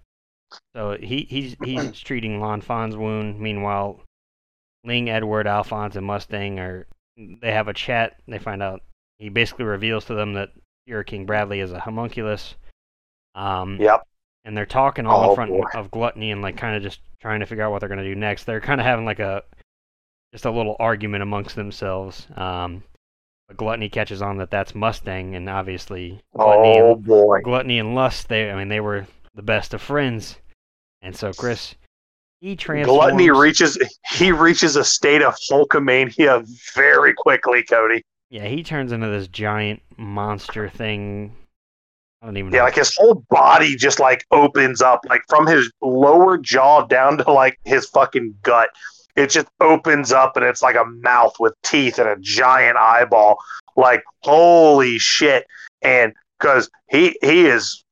so 0.74 0.96
he 1.00 1.26
he's 1.28 1.56
he's 1.62 2.00
treating 2.04 2.40
Lan 2.40 2.60
Fan's 2.60 2.96
wound. 2.96 3.38
Meanwhile, 3.38 4.00
Ling, 4.84 5.10
Edward, 5.10 5.46
Alphonse, 5.46 5.96
and 5.96 6.06
Mustang 6.06 6.58
are 6.58 6.86
they 7.16 7.52
have 7.52 7.68
a 7.68 7.74
chat. 7.74 8.16
They 8.26 8.38
find 8.38 8.62
out 8.62 8.82
he 9.18 9.28
basically 9.28 9.66
reveals 9.66 10.06
to 10.06 10.14
them 10.14 10.32
that 10.34 10.50
Fuhrer 10.88 11.04
King 11.06 11.26
Bradley 11.26 11.60
is 11.60 11.72
a 11.72 11.78
homunculus. 11.80 12.54
Um, 13.34 13.76
Yep. 13.80 14.02
and 14.44 14.56
they're 14.56 14.66
talking 14.66 15.06
all 15.06 15.24
Oh, 15.24 15.28
in 15.30 15.34
front 15.34 15.50
boy. 15.52 15.64
of 15.74 15.90
Gluttony 15.90 16.30
and 16.32 16.40
like 16.42 16.56
kind 16.56 16.74
of 16.74 16.82
just 16.82 17.00
trying 17.20 17.40
to 17.40 17.46
figure 17.46 17.62
out 17.64 17.70
what 17.70 17.80
they're 17.80 17.88
gonna 17.88 18.02
do 18.02 18.14
next. 18.14 18.44
They're 18.44 18.60
kind 18.60 18.80
of 18.80 18.86
having 18.86 19.04
like 19.04 19.20
a 19.20 19.42
just 20.32 20.44
a 20.44 20.51
little 20.51 20.77
argument 20.78 21.23
amongst 21.23 21.57
themselves. 21.57 22.27
Um, 22.36 22.82
but 23.48 23.57
Gluttony 23.57 23.89
catches 23.89 24.23
on 24.23 24.39
that 24.39 24.51
that's 24.51 24.74
Mustang, 24.74 25.35
and 25.35 25.48
obviously 25.48 26.20
Gluttony, 26.36 26.81
Oh 26.81 26.93
and, 26.93 27.05
boy. 27.05 27.40
Gluttony 27.43 27.78
and 27.78 27.94
Lust. 27.94 28.28
They, 28.28 28.51
I 28.51 28.57
mean, 28.57 28.69
they 28.69 28.81
were 28.81 29.07
the 29.35 29.43
best 29.43 29.74
of 29.74 29.82
friends. 29.82 30.36
And 31.02 31.16
so, 31.16 31.32
Chris, 31.32 31.74
he 32.40 32.57
transforms. 32.57 32.97
Gluttony 32.97 33.31
reaches 33.31 33.78
he 34.12 34.32
reaches 34.32 34.77
a 34.77 34.85
state 34.85 35.23
of 35.23 35.35
Hulkamania 35.51 36.47
very 36.74 37.15
quickly, 37.15 37.62
Cody. 37.62 38.02
Yeah, 38.31 38.47
he 38.47 38.62
turns 38.62 38.93
into 38.93 39.09
this 39.09 39.27
giant 39.27 39.82
monster 39.97 40.69
thing. 40.69 41.35
I 42.23 42.27
don't 42.27 42.36
even 42.36 42.51
know. 42.51 42.59
Yeah, 42.59 42.65
like 42.65 42.77
his 42.77 42.94
whole 42.97 43.24
body 43.31 43.74
just 43.77 43.98
like 43.98 44.24
opens 44.31 44.82
up, 44.82 45.01
like 45.09 45.23
from 45.28 45.47
his 45.47 45.73
lower 45.81 46.39
jaw 46.39 46.86
down 46.86 47.19
to 47.19 47.32
like 47.32 47.59
his 47.65 47.89
fucking 47.89 48.35
gut. 48.43 48.69
It 49.16 49.31
just 49.31 49.49
opens 49.61 50.12
up 50.12 50.37
and 50.37 50.45
it's 50.45 50.62
like 50.62 50.77
a 50.77 50.85
mouth 50.85 51.35
with 51.41 51.55
teeth 51.62 51.99
and 51.99 52.09
a 52.09 52.16
giant 52.20 52.77
eyeball. 52.77 53.39
Like 53.77 54.03
holy 54.23 54.99
shit! 54.99 55.47
And 55.82 56.12
because 56.39 56.70
he 56.89 57.16
he 57.23 57.47
is, 57.47 57.82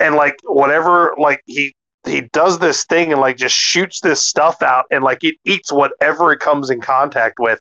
and 0.00 0.14
like 0.14 0.36
whatever, 0.44 1.14
like 1.18 1.42
he 1.46 1.74
he 2.06 2.22
does 2.32 2.58
this 2.58 2.84
thing 2.84 3.12
and 3.12 3.20
like 3.20 3.36
just 3.36 3.54
shoots 3.54 4.00
this 4.00 4.20
stuff 4.20 4.62
out 4.62 4.86
and 4.90 5.04
like 5.04 5.22
it 5.24 5.36
eats 5.44 5.72
whatever 5.72 6.32
it 6.32 6.40
comes 6.40 6.70
in 6.70 6.80
contact 6.80 7.38
with. 7.38 7.60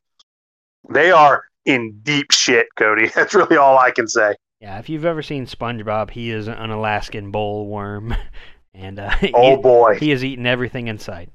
They 0.89 1.11
are 1.11 1.43
in 1.65 1.99
deep 2.03 2.31
shit, 2.31 2.67
Cody. 2.75 3.07
That's 3.15 3.33
really 3.33 3.57
all 3.57 3.77
I 3.77 3.91
can 3.91 4.07
say. 4.07 4.35
Yeah, 4.59 4.77
if 4.77 4.89
you've 4.89 5.05
ever 5.05 5.23
seen 5.23 5.47
SpongeBob, 5.47 6.11
he 6.11 6.29
is 6.29 6.47
an 6.47 6.69
Alaskan 6.69 7.31
Bull 7.31 7.67
Worm, 7.67 8.15
and 8.73 8.99
uh, 8.99 9.11
Oh 9.33 9.55
he, 9.55 9.61
boy. 9.61 9.97
he 9.99 10.11
is 10.11 10.23
eating 10.23 10.45
everything 10.45 10.87
in 10.87 10.99
sight. 10.99 11.29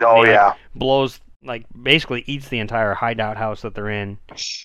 Oh 0.00 0.22
man. 0.22 0.32
yeah. 0.32 0.54
blows 0.74 1.20
like 1.42 1.66
basically 1.80 2.24
eats 2.26 2.48
the 2.48 2.58
entire 2.58 2.94
hideout 2.94 3.36
house 3.36 3.62
that 3.62 3.74
they're 3.74 3.90
in. 3.90 4.18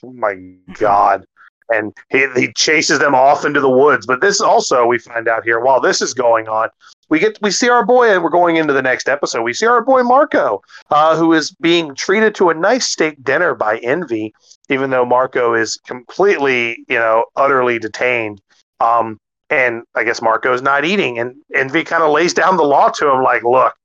Oh 0.04 0.12
my 0.12 0.36
god. 0.74 1.26
And 1.70 1.94
he, 2.10 2.28
he 2.36 2.52
chases 2.54 3.00
them 3.00 3.16
off 3.16 3.46
into 3.46 3.60
the 3.62 3.70
woods. 3.70 4.06
But 4.06 4.22
this 4.22 4.42
also 4.42 4.86
we 4.86 5.00
find 5.00 5.28
out 5.28 5.44
here 5.44 5.60
while 5.60 5.80
this 5.80 6.02
is 6.02 6.14
going 6.14 6.48
on, 6.48 6.70
we 7.10 7.20
get 7.20 7.38
we 7.42 7.52
see 7.52 7.70
our 7.70 7.86
boy, 7.86 8.12
and 8.12 8.24
we're 8.24 8.30
going 8.30 8.58
into 8.58 8.74
the 8.74 8.82
next 8.82 9.08
episode. 9.08 9.44
We 9.44 9.54
see 9.54 9.66
our 9.66 9.84
boy 9.84 10.02
Marcoh, 10.02 10.62
uh, 10.90 11.16
who 11.16 11.34
is 11.34 11.52
being 11.62 11.96
treated 11.96 12.36
to 12.36 12.50
a 12.50 12.54
nice 12.54 12.88
steak 12.88 13.24
dinner 13.24 13.56
by 13.56 13.78
Envy, 13.78 14.34
even 14.70 14.90
though 14.90 15.06
Marcoh 15.06 15.60
is 15.60 15.78
completely, 15.86 16.84
you 16.88 16.98
know, 16.98 17.26
utterly 17.36 17.80
detained. 17.80 18.42
Um, 18.80 19.20
and 19.50 19.84
I 19.96 20.04
guess 20.04 20.22
Marcoh's 20.22 20.62
not 20.62 20.86
eating, 20.86 21.20
and 21.20 21.36
Envy 21.54 21.84
kind 21.84 22.04
of 22.04 22.12
lays 22.12 22.34
down 22.34 22.58
the 22.58 22.64
law 22.64 22.90
to 22.90 23.12
him, 23.12 23.22
like, 23.22 23.44
look, 23.44 23.76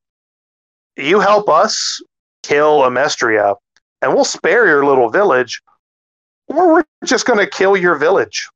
you 0.99 1.21
help 1.21 1.49
us 1.49 2.01
kill 2.43 2.81
Amestris, 2.81 3.57
and 4.03 4.15
we'll 4.15 4.25
spare 4.25 4.67
your 4.67 4.85
little 4.85 5.11
village, 5.11 5.63
or 6.49 6.73
we're 6.75 6.85
just 7.05 7.27
going 7.27 7.39
to 7.39 7.47
kill 7.47 7.77
your 7.77 7.95
village. 7.97 8.49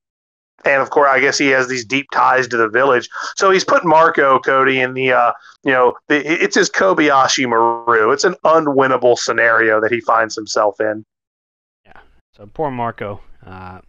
And 0.64 0.80
of 0.80 0.90
course, 0.90 1.08
I 1.10 1.18
guess 1.18 1.38
he 1.38 1.48
has 1.48 1.66
these 1.66 1.84
deep 1.84 2.06
ties 2.12 2.46
to 2.48 2.56
the 2.56 2.68
village. 2.68 3.08
So 3.36 3.50
he's 3.50 3.64
put 3.64 3.82
Marcoh 3.82 4.42
Cody 4.44 4.80
in 4.80 4.94
the, 4.94 5.10
uh, 5.12 5.32
you 5.64 5.72
know, 5.72 5.94
the, 6.06 6.24
it's 6.42 6.54
his 6.54 6.70
Kobayashi 6.70 7.48
Maru. 7.48 8.12
It's 8.12 8.22
an 8.22 8.36
unwinnable 8.44 9.18
scenario 9.18 9.80
that 9.80 9.90
he 9.90 10.00
finds 10.00 10.36
himself 10.36 10.80
in. 10.80 11.04
Yeah. 11.84 11.98
So 12.36 12.48
poor 12.54 12.70
Marcoh, 12.70 13.18
uh, 13.44 13.80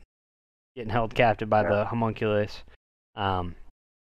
getting 0.76 0.90
held 0.90 1.14
captive 1.14 1.48
by 1.48 1.62
Yeah. 1.62 1.70
the 1.70 1.86
homunculus. 1.86 2.64
Um, 3.16 3.56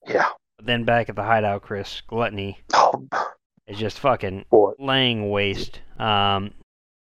Yeah. 0.08 0.30
then 0.64 0.86
back 0.86 1.10
at 1.10 1.18
the 1.18 1.24
hideout, 1.24 1.64
Chris 1.64 2.02
Gluttony 2.08 2.62
Oh, 2.74 3.06
is 3.68 3.78
just 3.78 4.00
fucking 4.00 4.46
boy. 4.50 4.72
laying 4.80 5.30
waste. 5.30 5.80
Um, 6.00 6.52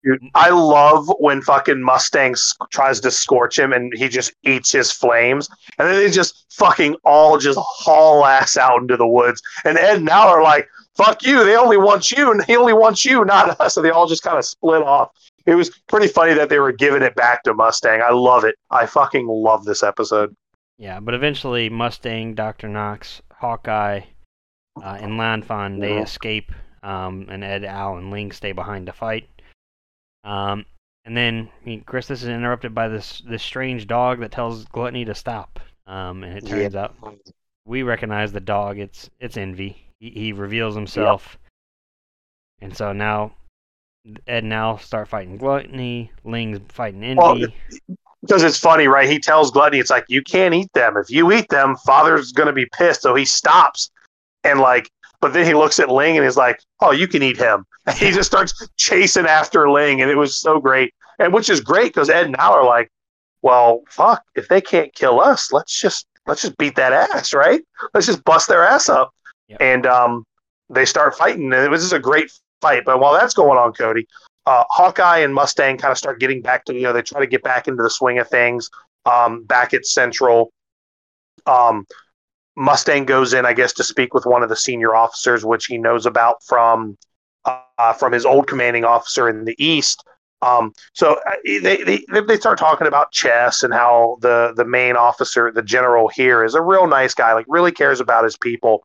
Dude, 0.03 0.21
I 0.35 0.51
love 0.51 1.11
when 1.19 1.41
fucking 1.41 1.81
Mustang 1.81 2.35
tries 2.71 2.99
to 2.99 3.09
scorch 3.09 3.57
him 3.57 3.73
and 3.73 3.91
he 3.95 4.07
just 4.07 4.33
eats 4.43 4.71
his 4.71 4.91
flames. 4.91 5.49
And 5.79 5.87
then 5.87 5.95
they 5.95 6.11
just 6.11 6.45
fucking 6.53 6.95
all 7.03 7.39
just 7.39 7.57
haul 7.59 8.23
ass 8.23 8.55
out 8.55 8.81
into 8.81 8.97
the 8.97 9.07
woods. 9.07 9.41
And 9.65 9.79
Ed 9.79 9.97
and 9.97 10.09
Al 10.09 10.27
are 10.27 10.43
like, 10.43 10.67
fuck 10.95 11.23
you. 11.23 11.43
They 11.43 11.55
only 11.55 11.77
want 11.77 12.11
you. 12.11 12.31
And 12.35 12.45
he 12.45 12.55
only 12.55 12.73
wants 12.73 13.03
you, 13.03 13.25
not 13.25 13.59
us. 13.59 13.73
So 13.73 13.81
they 13.81 13.89
all 13.89 14.05
just 14.07 14.21
kind 14.21 14.37
of 14.37 14.45
split 14.45 14.83
off. 14.83 15.09
It 15.47 15.55
was 15.55 15.71
pretty 15.87 16.07
funny 16.07 16.33
that 16.35 16.49
they 16.49 16.59
were 16.59 16.71
giving 16.71 17.01
it 17.01 17.15
back 17.15 17.41
to 17.43 17.53
Mustang. 17.55 18.01
I 18.01 18.11
love 18.11 18.43
it. 18.45 18.55
I 18.69 18.85
fucking 18.85 19.27
love 19.27 19.65
this 19.65 19.81
episode. 19.81 20.35
yeah, 20.77 20.99
but 20.99 21.15
eventually 21.15 21.67
Mustang, 21.69 22.35
Doctor 22.35 22.67
Knox, 22.67 23.23
Hawkeye, 23.31 24.01
uh, 24.83 24.97
and 24.99 25.13
Lanfan 25.13 25.79
they 25.79 25.97
escape, 25.97 26.51
um, 26.83 27.27
and 27.29 27.43
Ed, 27.43 27.63
Al, 27.63 27.97
and 27.97 28.11
Ling 28.11 28.31
stay 28.31 28.51
behind 28.51 28.87
to 28.87 28.93
fight. 28.93 29.29
Um, 30.23 30.65
and 31.05 31.15
then 31.15 31.49
I 31.61 31.65
mean, 31.65 31.81
Chris, 31.81 32.07
this 32.07 32.23
is 32.23 32.29
interrupted 32.29 32.73
by 32.73 32.87
this 32.87 33.21
this 33.27 33.43
strange 33.43 33.87
dog 33.87 34.19
that 34.19 34.31
tells 34.31 34.65
Gluttony 34.65 35.05
to 35.05 35.15
stop. 35.15 35.59
Um, 35.87 36.23
and 36.23 36.37
it 36.37 36.47
turns 36.47 36.75
out 36.75 36.95
we 37.65 37.83
recognize 37.83 38.31
the 38.31 38.39
dog. 38.39 38.79
It's 38.79 39.09
it's 39.19 39.37
Envy. 39.37 39.77
He, 39.99 40.09
he 40.09 40.33
reveals 40.33 40.75
himself, 40.75 41.37
and 42.59 42.75
so 42.75 42.91
now 42.91 43.33
Ed 44.27 44.43
and 44.43 44.53
Al 44.53 44.77
start 44.77 45.07
fighting 45.07 45.37
Gluttony. 45.37 46.11
Ling's 46.23 46.59
fighting 46.69 47.03
Envy. 47.03 47.17
Well, 47.17 47.47
because 48.21 48.43
it's 48.43 48.57
funny, 48.57 48.87
right? 48.87 49.07
He 49.07 49.19
tells 49.19 49.51
Gluttony, 49.51 49.79
it's 49.79 49.91
like, 49.91 50.05
you 50.07 50.23
can't 50.23 50.53
eat 50.55 50.73
them. 50.73 50.97
If 50.97 51.11
you 51.11 51.31
eat 51.31 51.47
them, 51.49 51.75
father's 51.75 52.31
going 52.31 52.47
to 52.47 52.53
be 52.53 52.65
pissed. 52.65 53.03
So 53.03 53.13
he 53.13 53.23
stops 53.23 53.91
and, 54.45 54.59
like, 54.59 54.89
but 55.21 55.33
then 55.33 55.45
he 55.45 55.53
looks 55.53 55.79
at 55.79 55.89
Ling 55.89 56.15
and 56.17 56.25
he's 56.25 56.37
like, 56.37 56.61
oh, 56.81 56.91
you 56.91 57.07
can 57.07 57.23
eat 57.23 57.37
him. 57.37 57.65
And 57.85 57.97
he 57.97 58.11
just 58.11 58.29
starts 58.29 58.67
chasing 58.77 59.25
after 59.25 59.69
Ling. 59.69 60.01
And 60.01 60.11
it 60.11 60.17
was 60.17 60.37
so 60.37 60.59
great. 60.59 60.93
And 61.19 61.33
which 61.33 61.49
is 61.49 61.61
great 61.61 61.93
because 61.93 62.09
Ed 62.09 62.25
and 62.25 62.35
Al 62.37 62.53
are 62.53 62.65
like, 62.65 62.91
well, 63.41 63.81
fuck, 63.89 64.23
if 64.35 64.47
they 64.47 64.61
can't 64.61 64.93
kill 64.93 65.21
us, 65.21 65.51
let's 65.51 65.79
just, 65.79 66.07
let's 66.25 66.41
just 66.41 66.57
beat 66.57 66.75
that 66.75 66.93
ass, 66.93 67.33
right? 67.33 67.61
Let's 67.93 68.07
just 68.07 68.23
bust 68.23 68.47
their 68.47 68.63
ass 68.65 68.89
up. 68.89 69.13
Yep. 69.47 69.57
And 69.61 69.85
um, 69.85 70.25
they 70.69 70.85
start 70.85 71.15
fighting. 71.15 71.53
And 71.53 71.63
it 71.63 71.69
was 71.69 71.81
just 71.81 71.93
a 71.93 71.99
great 71.99 72.31
fight. 72.61 72.83
But 72.85 72.99
while 72.99 73.13
that's 73.13 73.33
going 73.33 73.57
on, 73.57 73.73
Cody, 73.73 74.07
uh, 74.45 74.63
Hawkeye 74.69 75.19
and 75.19 75.33
Mustang 75.33 75.77
kind 75.77 75.91
of 75.91 75.97
start 75.97 76.19
getting 76.19 76.41
back 76.41 76.65
to 76.65 76.73
you 76.73 76.83
know 76.83 76.93
they 76.93 77.01
try 77.01 77.19
to 77.19 77.27
get 77.27 77.43
back 77.43 77.67
into 77.67 77.81
the 77.81 77.89
swing 77.89 78.19
of 78.19 78.27
things. 78.27 78.69
Um, 79.05 79.43
back 79.43 79.73
at 79.73 79.85
Central, 79.85 80.51
um, 81.45 81.85
Mustang 82.55 83.05
goes 83.05 83.33
in, 83.33 83.45
I 83.45 83.53
guess, 83.53 83.73
to 83.73 83.83
speak 83.83 84.13
with 84.13 84.25
one 84.25 84.43
of 84.43 84.49
the 84.49 84.55
senior 84.55 84.95
officers, 84.95 85.45
which 85.45 85.65
he 85.65 85.77
knows 85.77 86.05
about 86.05 86.43
from 86.43 86.97
uh, 87.45 87.93
from 87.93 88.11
his 88.11 88.25
old 88.25 88.47
commanding 88.47 88.85
officer 88.85 89.29
in 89.29 89.45
the 89.45 89.55
East. 89.63 90.03
Um, 90.41 90.73
so 90.93 91.13
uh, 91.27 91.31
they, 91.45 91.83
they 91.83 92.05
they 92.27 92.37
start 92.37 92.57
talking 92.57 92.87
about 92.87 93.11
chess 93.11 93.63
and 93.63 93.73
how 93.73 94.17
the 94.21 94.53
the 94.55 94.65
main 94.65 94.95
officer, 94.95 95.51
the 95.51 95.63
general 95.63 96.07
here, 96.07 96.43
is 96.43 96.55
a 96.55 96.61
real 96.61 96.87
nice 96.87 97.13
guy, 97.13 97.33
like 97.33 97.45
really 97.47 97.71
cares 97.71 97.99
about 97.99 98.23
his 98.23 98.37
people. 98.37 98.83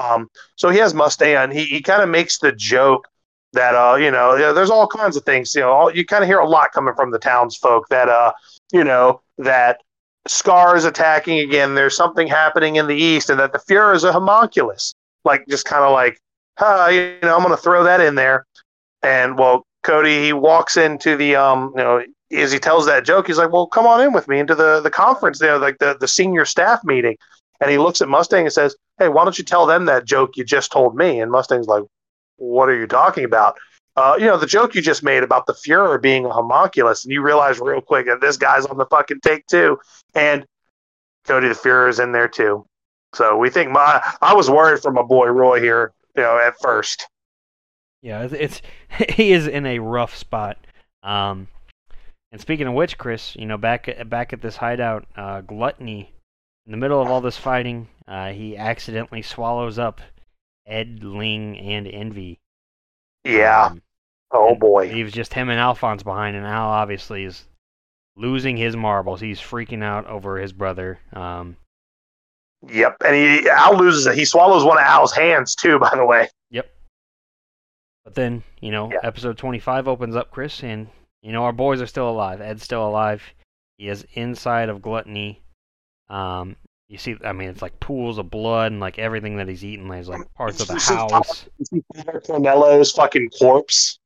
Um, 0.00 0.28
so 0.56 0.70
he 0.70 0.78
has 0.78 0.94
Mustang. 0.94 1.50
He 1.50 1.64
he 1.64 1.82
kind 1.82 2.02
of 2.02 2.08
makes 2.08 2.38
the 2.38 2.52
joke 2.52 3.06
that 3.52 3.74
uh 3.74 3.96
you 3.96 4.10
know 4.10 4.54
there's 4.54 4.70
all 4.70 4.86
kinds 4.86 5.16
of 5.16 5.24
things 5.24 5.54
you 5.54 5.60
know 5.60 5.72
all, 5.72 5.94
you 5.94 6.04
kind 6.04 6.22
of 6.22 6.28
hear 6.28 6.38
a 6.38 6.48
lot 6.48 6.70
coming 6.72 6.94
from 6.94 7.10
the 7.10 7.18
townsfolk 7.18 7.88
that 7.88 8.08
uh 8.08 8.32
you 8.72 8.84
know 8.84 9.20
that 9.38 9.80
Scar 10.26 10.76
is 10.76 10.84
attacking 10.84 11.38
again. 11.38 11.74
There's 11.74 11.96
something 11.96 12.26
happening 12.26 12.76
in 12.76 12.86
the 12.86 12.96
east 12.96 13.30
and 13.30 13.40
that 13.40 13.52
the 13.52 13.58
Fuhrer 13.58 13.94
is 13.94 14.04
a 14.04 14.12
homunculus. 14.12 14.94
Like 15.24 15.46
just 15.48 15.64
kind 15.64 15.84
of 15.84 15.92
like 15.92 16.18
huh 16.58 16.88
you 16.90 17.18
know 17.22 17.36
I'm 17.36 17.42
gonna 17.42 17.56
throw 17.56 17.84
that 17.84 18.00
in 18.00 18.14
there. 18.14 18.46
And 19.02 19.38
well 19.38 19.64
Cody 19.82 20.24
he 20.24 20.32
walks 20.32 20.76
into 20.76 21.16
the 21.16 21.36
um 21.36 21.72
you 21.76 21.82
know 21.82 22.04
as 22.32 22.52
he 22.52 22.58
tells 22.58 22.86
that 22.86 23.04
joke 23.04 23.26
he's 23.26 23.38
like 23.38 23.52
well 23.52 23.66
come 23.66 23.86
on 23.86 24.00
in 24.00 24.12
with 24.12 24.28
me 24.28 24.38
into 24.38 24.54
the 24.54 24.80
the 24.80 24.90
conference 24.90 25.38
there 25.38 25.58
like 25.58 25.78
the 25.78 25.96
the 25.98 26.08
senior 26.08 26.44
staff 26.44 26.80
meeting. 26.84 27.16
And 27.60 27.70
he 27.70 27.76
looks 27.78 28.00
at 28.00 28.08
Mustang 28.08 28.44
and 28.44 28.52
says 28.52 28.76
hey 28.98 29.08
why 29.08 29.24
don't 29.24 29.38
you 29.38 29.44
tell 29.44 29.66
them 29.66 29.86
that 29.86 30.04
joke 30.04 30.36
you 30.36 30.44
just 30.44 30.70
told 30.70 30.96
me? 30.96 31.20
And 31.20 31.32
Mustang's 31.32 31.66
like 31.66 31.84
what 32.36 32.68
are 32.68 32.78
you 32.78 32.86
talking 32.86 33.24
about? 33.24 33.56
Uh, 33.96 34.16
you 34.18 34.26
know, 34.26 34.36
the 34.36 34.46
joke 34.46 34.74
you 34.74 34.80
just 34.80 35.02
made 35.02 35.22
about 35.22 35.46
the 35.46 35.52
Fuhrer 35.52 36.00
being 36.00 36.24
a 36.24 36.30
homunculus, 36.30 37.04
and 37.04 37.12
you 37.12 37.22
realize 37.22 37.58
real 37.58 37.80
quick 37.80 38.06
that 38.06 38.20
this 38.20 38.36
guy's 38.36 38.66
on 38.66 38.78
the 38.78 38.86
fucking 38.86 39.20
take 39.20 39.46
too. 39.46 39.78
And 40.14 40.46
Cody 41.24 41.48
the 41.48 41.54
Fuhrer 41.54 41.88
is 41.88 41.98
in 41.98 42.12
there 42.12 42.28
too. 42.28 42.64
So 43.14 43.36
we 43.36 43.50
think 43.50 43.70
my 43.70 44.00
I 44.22 44.34
was 44.34 44.48
worried 44.48 44.80
for 44.80 44.92
my 44.92 45.02
boy 45.02 45.26
Roy 45.26 45.60
here, 45.60 45.92
you 46.16 46.22
know, 46.22 46.38
at 46.38 46.54
first. 46.60 47.08
Yeah, 48.02 48.22
it's, 48.22 48.32
it's 48.32 48.62
he 49.16 49.32
is 49.32 49.46
in 49.46 49.66
a 49.66 49.80
rough 49.80 50.16
spot. 50.16 50.58
Um, 51.02 51.48
and 52.32 52.40
speaking 52.40 52.68
of 52.68 52.74
which, 52.74 52.96
Chris, 52.96 53.34
you 53.36 53.46
know, 53.46 53.58
back 53.58 53.88
at, 53.88 54.08
back 54.08 54.32
at 54.32 54.40
this 54.40 54.56
hideout, 54.56 55.06
uh, 55.16 55.40
Gluttony, 55.40 56.12
in 56.66 56.72
the 56.72 56.78
middle 56.78 57.02
of 57.02 57.08
all 57.08 57.20
this 57.20 57.36
fighting, 57.36 57.88
uh, 58.06 58.30
he 58.30 58.56
accidentally 58.56 59.22
swallows 59.22 59.78
up 59.78 60.00
Ed, 60.66 61.02
Ling, 61.02 61.58
and 61.58 61.88
Envy. 61.88 62.38
Yeah. 63.24 63.66
Um, 63.66 63.82
Oh 64.32 64.54
boy. 64.54 64.86
Leaves 64.92 65.12
just 65.12 65.34
him 65.34 65.48
and 65.50 65.58
Alphonse 65.58 66.04
behind, 66.04 66.36
and 66.36 66.46
Al 66.46 66.68
obviously 66.68 67.24
is 67.24 67.46
losing 68.16 68.56
his 68.56 68.76
marbles. 68.76 69.20
He's 69.20 69.40
freaking 69.40 69.82
out 69.82 70.06
over 70.06 70.38
his 70.38 70.52
brother. 70.52 71.00
Um, 71.12 71.56
Yep. 72.68 72.98
And 73.04 73.14
he 73.16 73.48
Al 73.48 73.76
loses 73.76 74.06
it. 74.06 74.14
He 74.16 74.24
swallows 74.24 74.64
one 74.64 74.76
of 74.78 74.84
Al's 74.84 75.12
hands 75.12 75.54
too, 75.56 75.78
by 75.78 75.90
the 75.96 76.04
way. 76.04 76.28
Yep. 76.50 76.70
But 78.04 78.14
then, 78.14 78.42
you 78.60 78.70
know, 78.70 78.90
Yeah. 78.92 78.98
episode 79.02 79.36
25 79.38 79.88
opens 79.88 80.14
up, 80.14 80.30
Chris, 80.30 80.62
and, 80.62 80.88
you 81.22 81.32
know, 81.32 81.42
our 81.44 81.52
boys 81.52 81.80
are 81.80 81.86
still 81.86 82.08
alive. 82.08 82.40
Ed's 82.40 82.62
still 82.62 82.86
alive. 82.86 83.22
He 83.78 83.88
is 83.88 84.06
inside 84.12 84.68
of 84.68 84.82
Gluttony. 84.82 85.42
Um, 86.08 86.54
You 86.90 86.98
see, 86.98 87.16
I 87.24 87.32
mean, 87.32 87.48
it's 87.48 87.62
like 87.62 87.78
pools 87.78 88.18
of 88.18 88.30
blood 88.32 88.72
and 88.72 88.80
like 88.80 88.98
everything 88.98 89.36
that 89.36 89.46
he's 89.46 89.64
eaten 89.64 89.88
is 89.92 90.08
like 90.08 90.22
parts 90.34 90.58
of 90.60 90.66
the 90.66 90.74
house. 90.74 91.46
Father 91.94 92.20
Cornello's 92.20 92.90
fucking 92.90 93.30
corpse, 93.38 94.00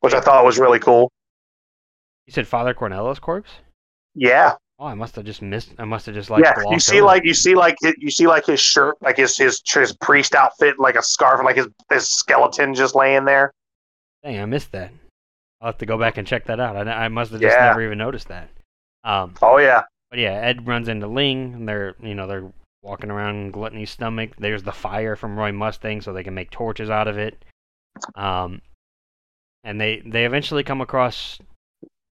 which 0.00 0.14
I 0.14 0.20
thought 0.20 0.42
was 0.42 0.58
really 0.58 0.78
cool. 0.78 1.12
You 2.26 2.32
said 2.32 2.48
Father 2.48 2.72
Cornello's 2.72 3.18
corpse? 3.18 3.50
Yeah, 4.14 4.54
Oh, 4.78 4.86
I 4.86 4.94
must 4.94 5.14
have 5.16 5.24
just 5.26 5.40
missed. 5.42 5.72
I 5.78 5.84
must 5.84 6.06
have 6.06 6.14
just 6.14 6.30
like. 6.30 6.42
yeah. 6.42 6.54
You 6.70 6.80
see, 6.80 6.96
over 6.96 7.06
like 7.06 7.24
you 7.24 7.34
see, 7.34 7.54
like 7.54 7.76
you 7.98 8.10
see, 8.10 8.26
like 8.26 8.46
his 8.46 8.58
shirt, 8.58 8.96
like 9.02 9.18
his 9.18 9.36
his 9.36 9.60
his 9.66 9.94
priest 9.98 10.34
outfit, 10.34 10.80
like 10.80 10.96
a 10.96 11.02
scarf, 11.02 11.38
and 11.38 11.44
like 11.46 11.56
his 11.56 11.68
his 11.90 12.08
skeleton 12.08 12.74
just 12.74 12.94
laying 12.96 13.24
there. 13.24 13.52
Dang, 14.24 14.40
I 14.40 14.46
missed 14.46 14.72
that. 14.72 14.90
I'll 15.60 15.66
have 15.68 15.78
to 15.78 15.86
go 15.86 15.96
back 15.98 16.16
and 16.16 16.26
check 16.26 16.46
that 16.46 16.58
out. 16.58 16.76
I, 16.88 17.04
I 17.04 17.08
must 17.08 17.30
have 17.32 17.40
just 17.40 17.54
Yeah. 17.56 17.66
never 17.66 17.82
even 17.84 17.98
noticed 17.98 18.28
that. 18.28 18.48
Um, 19.04 19.34
Oh 19.42 19.58
yeah, 19.58 19.82
but 20.14 20.20
yeah, 20.20 20.34
Ed 20.34 20.68
runs 20.68 20.86
into 20.86 21.08
Ling, 21.08 21.54
and 21.54 21.68
they're 21.68 21.96
you 22.00 22.14
know 22.14 22.28
they're 22.28 22.52
walking 22.82 23.10
around 23.10 23.52
Gluttony's 23.52 23.90
stomach. 23.90 24.30
There's 24.38 24.62
the 24.62 24.70
fire 24.70 25.16
from 25.16 25.36
Roy 25.36 25.50
Mustang, 25.50 26.02
so 26.02 26.12
they 26.12 26.22
can 26.22 26.34
make 26.34 26.52
torches 26.52 26.88
out 26.88 27.08
of 27.08 27.18
it. 27.18 27.44
Um, 28.14 28.62
and 29.64 29.80
they 29.80 30.04
they 30.06 30.24
eventually 30.24 30.62
come 30.62 30.80
across 30.80 31.40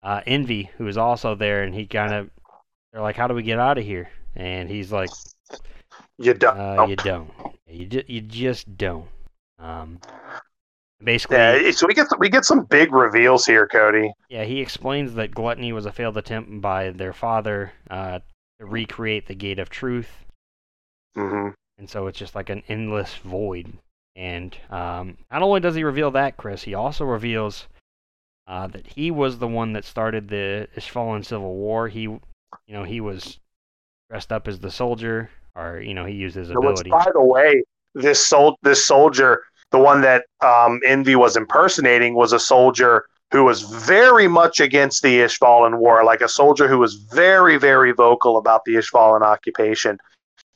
uh, 0.02 0.20
Envy, 0.26 0.68
who 0.78 0.88
is 0.88 0.96
also 0.96 1.36
there, 1.36 1.62
and 1.62 1.72
he 1.72 1.86
kind 1.86 2.12
of 2.12 2.30
they're 2.92 3.02
like, 3.02 3.14
"How 3.14 3.28
do 3.28 3.34
we 3.34 3.44
get 3.44 3.60
out 3.60 3.78
of 3.78 3.84
here?" 3.84 4.10
And 4.34 4.68
he's 4.68 4.90
like, 4.90 5.10
you 6.18 6.34
don't. 6.34 6.58
uh, 6.58 6.86
"You 6.88 6.96
don't. 6.96 7.30
You 7.68 7.86
ju- 7.86 8.04
you 8.08 8.20
just 8.20 8.76
don't." 8.76 9.06
Um, 9.60 10.00
basically, 11.02 11.36
yeah, 11.36 11.70
so 11.72 11.86
we 11.86 11.94
get 11.94 12.06
we 12.18 12.28
get 12.28 12.44
some 12.44 12.64
big 12.64 12.92
reveals 12.92 13.46
here, 13.46 13.66
Cody. 13.66 14.12
Yeah, 14.28 14.44
he 14.44 14.60
explains 14.60 15.14
that 15.14 15.34
gluttony 15.34 15.72
was 15.72 15.86
a 15.86 15.92
failed 15.92 16.16
attempt 16.16 16.60
by 16.60 16.90
their 16.90 17.12
father 17.12 17.72
uh, 17.90 18.20
to 18.60 18.66
recreate 18.66 19.26
the 19.26 19.34
gate 19.34 19.58
of 19.58 19.70
truth, 19.70 20.10
hmm 21.14 21.48
and 21.78 21.88
so 21.88 22.06
it's 22.06 22.18
just 22.18 22.34
like 22.34 22.50
an 22.50 22.62
endless 22.68 23.14
void. 23.16 23.72
And 24.14 24.56
um, 24.70 25.16
not 25.30 25.42
only 25.42 25.60
does 25.60 25.74
he 25.74 25.84
reveal 25.84 26.10
that, 26.12 26.36
Chris, 26.36 26.62
he 26.62 26.74
also 26.74 27.04
reveals 27.04 27.66
uh, 28.46 28.66
that 28.68 28.86
he 28.86 29.10
was 29.10 29.38
the 29.38 29.48
one 29.48 29.72
that 29.72 29.84
started 29.84 30.28
the 30.28 30.68
Ishvalan 30.76 31.24
Civil 31.24 31.54
War. 31.56 31.88
He, 31.88 32.02
you 32.02 32.20
know, 32.68 32.84
he 32.84 33.00
was 33.00 33.38
dressed 34.10 34.30
up 34.30 34.46
as 34.48 34.58
the 34.58 34.70
soldier, 34.70 35.30
or 35.54 35.80
you 35.80 35.94
know, 35.94 36.04
he 36.04 36.14
used 36.14 36.36
his 36.36 36.50
which, 36.50 36.58
ability. 36.58 36.90
by 36.90 37.10
the 37.14 37.22
way, 37.22 37.62
this 37.94 38.24
sol- 38.24 38.58
this 38.62 38.86
soldier, 38.86 39.42
the 39.72 39.78
one 39.78 40.02
that 40.02 40.26
um, 40.40 40.80
Envy 40.86 41.16
was 41.16 41.36
impersonating, 41.36 42.14
was 42.14 42.32
a 42.32 42.38
soldier 42.38 43.06
who 43.32 43.44
was 43.44 43.62
very 43.62 44.28
much 44.28 44.60
against 44.60 45.02
the 45.02 45.20
Ishvalan 45.20 45.78
war, 45.78 46.04
like 46.04 46.20
a 46.20 46.28
soldier 46.28 46.68
who 46.68 46.78
was 46.78 46.94
very, 46.94 47.56
very 47.56 47.92
vocal 47.92 48.36
about 48.36 48.64
the 48.66 48.74
Ishvalan 48.74 49.22
occupation, 49.22 49.98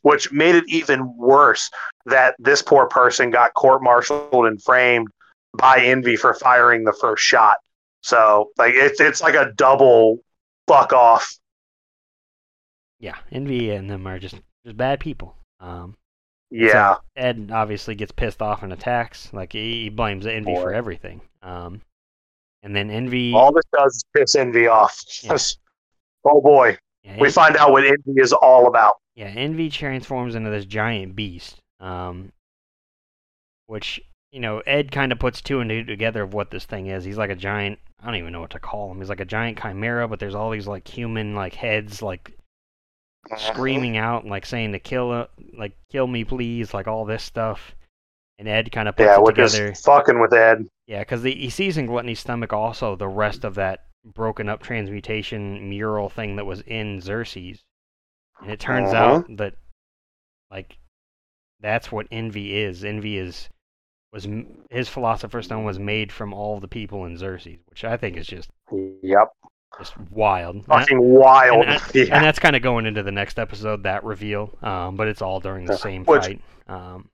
which 0.03 0.31
made 0.31 0.55
it 0.55 0.65
even 0.69 1.17
worse 1.17 1.71
that 2.05 2.35
this 2.39 2.61
poor 2.61 2.87
person 2.87 3.31
got 3.31 3.55
court-martialed 3.55 4.47
and 4.47 4.63
framed 4.63 5.09
by 5.57 5.81
Envy 5.81 6.17
for 6.17 6.35
firing 6.35 6.85
the 6.85 6.93
first 6.93 7.25
shot. 7.25 7.57
So, 8.03 8.51
like, 8.59 8.75
it's 8.75 9.01
it's 9.01 9.23
like 9.23 9.35
a 9.35 9.53
double 9.57 10.19
fuck 10.69 10.93
off. 10.93 11.39
Yeah, 13.01 13.17
Envy 13.33 13.71
and 13.71 13.91
them 13.91 14.07
are 14.07 14.19
just 14.19 14.37
just 14.65 14.77
bad 14.77 15.01
people. 15.01 15.35
Um, 15.61 15.97
Yeah. 16.57 16.95
So 16.95 17.01
Ed 17.17 17.51
obviously 17.53 17.95
gets 17.95 18.13
pissed 18.13 18.41
off 18.43 18.63
and 18.63 18.73
attacks. 18.73 19.31
Like 19.33 19.53
he, 19.53 19.85
he 19.85 19.89
blames 19.89 20.27
Envy 20.27 20.55
for 20.55 20.73
everything. 20.73 21.21
Um, 21.43 21.81
and 22.63 22.75
then 22.75 22.91
Envy. 22.91 23.33
All 23.35 23.53
this 23.53 23.65
does 23.73 23.95
is 23.97 24.05
piss 24.17 24.35
Envy 24.35 24.67
off. 24.67 25.01
Yeah. 25.23 25.37
Oh 26.29 26.41
boy. 26.41 26.77
yeah, 27.05 27.19
we 27.21 27.31
find 27.31 27.57
out 27.57 27.71
what 27.71 27.85
envy 27.85 28.21
is 28.21 28.33
all 28.33 28.67
about. 28.67 28.95
yeah, 29.15 29.27
Envy 29.27 29.71
transforms 29.71 30.35
into 30.35 30.51
this 30.51 30.65
giant 30.65 31.15
beast. 31.15 31.61
Um, 31.79 32.33
which 33.69 34.01
you 34.33 34.41
know 34.41 34.59
Ed 34.67 34.91
kind 34.91 35.13
of 35.13 35.21
puts 35.21 35.41
two 35.41 35.61
and 35.61 35.71
two 35.71 35.85
together 35.85 36.23
of 36.25 36.35
what 36.35 36.51
this 36.51 36.65
thing 36.65 36.89
is. 36.89 37.05
He's 37.05 37.17
like 37.17 37.31
a 37.31 37.37
giant. 37.37 37.79
I 38.03 38.07
don't 38.07 38.17
even 38.17 38.33
know 38.33 38.41
what 38.41 38.51
to 38.51 38.59
call 38.59 38.91
him. 38.91 38.99
He's 38.99 39.09
like 39.09 39.21
a 39.21 39.25
giant 39.25 39.61
chimera, 39.61 40.09
but 40.09 40.19
there's 40.19 40.35
all 40.35 40.51
these 40.51 40.67
like 40.67 40.89
human 40.89 41.37
like 41.37 41.55
heads 41.55 42.03
like 42.03 42.36
screaming 43.37 43.97
out 43.97 44.23
and 44.23 44.31
like 44.31 44.47
saying 44.47 44.73
to 44.73 44.79
kill 44.79 45.11
uh, 45.11 45.27
like 45.57 45.77
kill 45.91 46.07
me 46.07 46.25
please 46.25 46.73
like 46.75 46.87
all 46.87 47.05
this 47.05 47.23
stuff. 47.23 47.75
And 48.39 48.47
Ed 48.49 48.71
kind 48.71 48.87
of 48.89 48.97
puts 48.97 49.07
Yeah, 49.07 49.19
it 49.21 49.25
together. 49.27 49.75
fucking 49.75 50.21
with 50.21 50.33
Ed. 50.35 50.67
Yeah, 50.87 51.01
because 51.01 51.23
he 51.23 51.49
sees 51.49 51.79
in 51.79 51.87
Gluttony's 51.87 52.21
stomach 52.21 52.53
also 52.53 52.95
the 52.95 53.09
rest 53.09 53.45
of 53.45 53.55
that 53.55 53.85
broken 54.05 54.49
up 54.49 54.63
transmutation 54.63 55.69
mural 55.71 56.09
thing 56.11 56.37
that 56.37 56.45
was 56.45 56.61
in 56.61 57.01
Xerxes. 57.01 57.65
And 58.43 58.51
it 58.51 58.61
turns 58.61 58.93
Uh-huh. 58.93 59.21
out 59.21 59.37
that, 59.39 59.55
like, 60.51 60.77
that's 61.61 61.91
what 61.91 62.07
envy 62.11 62.59
is. 62.59 62.85
Envy 62.85 63.17
is 63.17 63.49
was 64.13 64.29
his 64.71 64.89
philosopher's 64.89 65.47
stone 65.47 65.65
was 65.65 65.79
made 65.79 66.13
from 66.13 66.33
all 66.35 66.61
the 66.61 66.69
people 66.69 67.07
in 67.07 67.17
Xerxes, 67.17 67.59
which 67.71 67.85
I 67.85 67.97
think 67.97 68.17
is 68.19 68.27
just 68.27 68.51
Yep. 68.71 69.29
Just 69.79 69.97
wild. 70.11 70.57
And 70.57 70.65
that- 70.65 70.81
Fucking 70.81 71.01
wild. 71.01 71.67
and 71.67 71.83
yeah. 71.95 72.03
and 72.17 72.25
that's 72.25 72.39
kind 72.39 72.57
of 72.57 72.63
going 72.63 72.87
into 72.87 73.03
the 73.03 73.13
next 73.13 73.39
episode, 73.39 73.83
that 73.85 74.05
reveal. 74.05 74.57
Um, 74.63 74.97
but 74.97 75.09
it's 75.09 75.23
all 75.23 75.41
during 75.41 75.67
the 75.67 75.77
same 75.77 76.05
Which- 76.05 76.25
fight. 76.25 76.41
Um, 76.69 77.09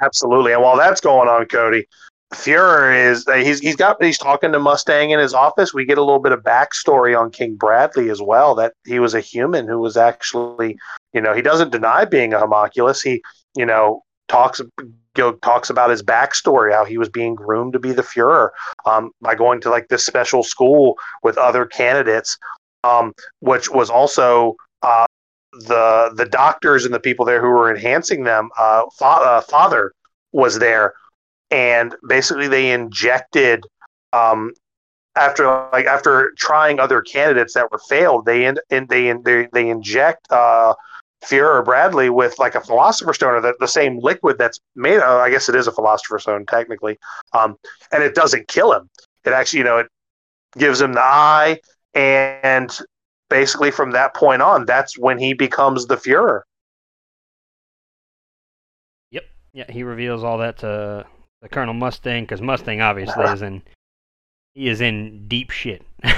Absolutely. 0.00 0.52
And 0.52 0.62
while 0.62 0.76
that's 0.76 1.00
going 1.00 1.28
on, 1.28 1.46
Cody, 1.46 1.86
Fuhrer 2.34 3.10
is 3.10 3.26
uh, 3.28 3.34
he's 3.34 3.60
he's 3.60 3.76
got 3.76 4.02
he's 4.02 4.18
talking 4.18 4.52
to 4.52 4.58
Mustang 4.58 5.10
in 5.10 5.18
his 5.20 5.34
office. 5.34 5.74
We 5.74 5.84
get 5.84 5.98
a 5.98 6.02
little 6.02 6.18
bit 6.18 6.32
of 6.32 6.42
backstory 6.42 7.18
on 7.18 7.30
King 7.30 7.56
Bradley 7.56 8.08
as 8.10 8.20
well. 8.22 8.54
That 8.54 8.72
he 8.86 8.98
was 8.98 9.14
a 9.14 9.20
human 9.20 9.68
who 9.68 9.78
was 9.78 9.96
actually, 9.96 10.76
you 11.12 11.20
know, 11.20 11.34
he 11.34 11.42
doesn't 11.42 11.70
deny 11.70 12.04
being 12.04 12.32
a 12.32 12.38
homunculus. 12.38 13.02
He, 13.02 13.22
you 13.54 13.66
know, 13.66 14.02
talks 14.28 14.60
go 15.14 15.32
talks 15.32 15.70
about 15.70 15.90
his 15.90 16.02
backstory, 16.02 16.72
how 16.72 16.84
he 16.84 16.98
was 16.98 17.08
being 17.08 17.34
groomed 17.34 17.72
to 17.72 17.78
be 17.78 17.92
the 17.92 18.02
Fuhrer 18.02 18.50
um, 18.86 19.10
by 19.20 19.34
going 19.34 19.60
to 19.60 19.70
like 19.70 19.88
this 19.88 20.04
special 20.04 20.42
school 20.42 20.96
with 21.22 21.36
other 21.38 21.66
candidates, 21.66 22.38
um, 22.84 23.12
which 23.40 23.70
was 23.70 23.90
also 23.90 24.56
uh, 24.82 25.06
the 25.52 26.12
the 26.16 26.26
doctors 26.26 26.84
and 26.84 26.94
the 26.94 27.00
people 27.00 27.24
there 27.24 27.40
who 27.40 27.48
were 27.48 27.70
enhancing 27.70 28.24
them. 28.24 28.50
Uh, 28.58 28.82
fa- 28.98 29.04
uh, 29.04 29.40
father 29.42 29.92
was 30.32 30.58
there, 30.58 30.94
and 31.50 31.94
basically 32.08 32.48
they 32.48 32.70
injected. 32.70 33.64
Um, 34.12 34.52
after 35.14 35.68
like 35.72 35.84
after 35.84 36.32
trying 36.38 36.80
other 36.80 37.02
candidates 37.02 37.52
that 37.52 37.70
were 37.70 37.80
failed, 37.86 38.24
they 38.24 38.46
in, 38.46 38.56
in 38.70 38.86
they 38.88 39.08
in, 39.08 39.22
they 39.24 39.46
they 39.52 39.68
inject 39.68 40.26
uh, 40.30 40.72
Fuhrer 41.24 41.64
Bradley 41.64 42.10
with 42.10 42.38
like 42.38 42.54
a 42.54 42.60
philosopher's 42.60 43.16
stone 43.16 43.34
or 43.34 43.40
the, 43.40 43.54
the 43.60 43.68
same 43.68 43.98
liquid 43.98 44.38
that's 44.38 44.60
made. 44.74 44.98
Uh, 44.98 45.18
I 45.18 45.30
guess 45.30 45.48
it 45.48 45.54
is 45.54 45.66
a 45.66 45.72
philosopher's 45.72 46.22
stone 46.22 46.46
technically, 46.46 46.98
um, 47.32 47.56
and 47.92 48.02
it 48.02 48.14
doesn't 48.14 48.48
kill 48.48 48.72
him. 48.72 48.88
It 49.24 49.32
actually, 49.32 49.60
you 49.60 49.64
know, 49.64 49.78
it 49.78 49.86
gives 50.58 50.80
him 50.80 50.92
the 50.94 51.00
eye, 51.00 51.60
and 51.94 52.76
basically 53.30 53.70
from 53.70 53.92
that 53.92 54.14
point 54.14 54.42
on, 54.42 54.66
that's 54.66 54.98
when 54.98 55.18
he 55.18 55.32
becomes 55.32 55.86
the 55.86 55.96
Fuhrer. 55.96 56.42
Yep. 59.10 59.24
Yeah, 59.52 59.70
he 59.70 59.84
reveals 59.84 60.24
all 60.24 60.38
that 60.38 60.58
to 60.58 61.06
the 61.40 61.48
Colonel 61.48 61.74
Mustang 61.74 62.24
because 62.24 62.40
Mustang 62.40 62.80
obviously 62.80 63.24
is 63.32 63.42
in 63.42 63.62
he 64.54 64.68
is 64.68 64.80
in 64.80 65.26
deep 65.28 65.50
shit. 65.50 65.82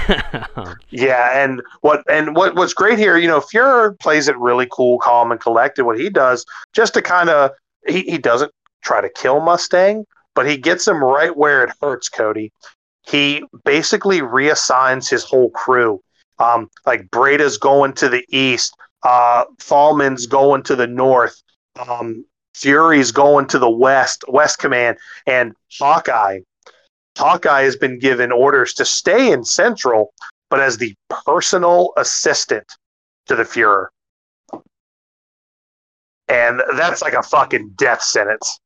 Yeah, 0.89 1.43
and 1.43 1.61
what 1.81 2.03
and 2.09 2.35
what 2.35 2.55
what's 2.55 2.73
great 2.73 2.97
here, 2.97 3.17
you 3.17 3.27
know, 3.27 3.41
Fuhrer 3.41 3.99
plays 3.99 4.27
it 4.27 4.37
really 4.37 4.67
cool, 4.71 4.97
calm, 4.99 5.31
and 5.31 5.39
collected. 5.39 5.83
What 5.85 5.99
he 5.99 6.09
does, 6.09 6.45
just 6.73 6.93
to 6.93 7.01
kind 7.01 7.29
of, 7.29 7.51
he, 7.87 8.01
he 8.03 8.17
doesn't 8.17 8.51
try 8.83 9.01
to 9.01 9.09
kill 9.09 9.41
Mustang, 9.41 10.05
but 10.33 10.47
he 10.47 10.57
gets 10.57 10.87
him 10.87 11.03
right 11.03 11.35
where 11.35 11.63
it 11.63 11.71
hurts, 11.81 12.07
Cody. 12.09 12.51
He 13.01 13.43
basically 13.63 14.21
reassigns 14.21 15.09
his 15.09 15.23
whole 15.23 15.49
crew. 15.51 16.01
Um, 16.39 16.69
like 16.85 17.09
Breda's 17.09 17.57
going 17.57 17.93
to 17.93 18.09
the 18.09 18.25
east, 18.29 18.75
uh, 19.03 19.45
Falman's 19.59 20.25
going 20.27 20.63
to 20.63 20.75
the 20.75 20.87
north, 20.87 21.41
um, 21.87 22.25
Fuery's 22.55 23.11
going 23.11 23.47
to 23.47 23.59
the 23.59 23.69
west, 23.69 24.23
West 24.27 24.59
Command, 24.59 24.97
and 25.27 25.53
Hawkeye. 25.77 26.39
Hawkeye 27.17 27.61
has 27.63 27.75
been 27.75 27.99
given 27.99 28.31
orders 28.31 28.73
to 28.75 28.85
stay 28.85 29.31
in 29.31 29.43
Central, 29.43 30.13
but 30.49 30.59
as 30.59 30.77
the 30.77 30.93
personal 31.25 31.91
assistant 31.97 32.65
to 33.27 33.35
the 33.35 33.43
Fuhrer. 33.43 33.87
And 36.27 36.61
that's 36.75 37.01
like 37.01 37.13
a 37.13 37.21
fucking 37.23 37.73
death 37.77 38.01
sentence. 38.01 38.59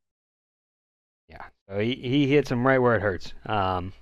yeah, 1.28 1.44
so 1.70 1.80
he 1.80 1.94
he 1.96 2.28
hits 2.28 2.50
him 2.50 2.66
right 2.66 2.80
where 2.80 2.96
it 2.96 3.02
hurts. 3.02 3.34
Um, 3.46 3.94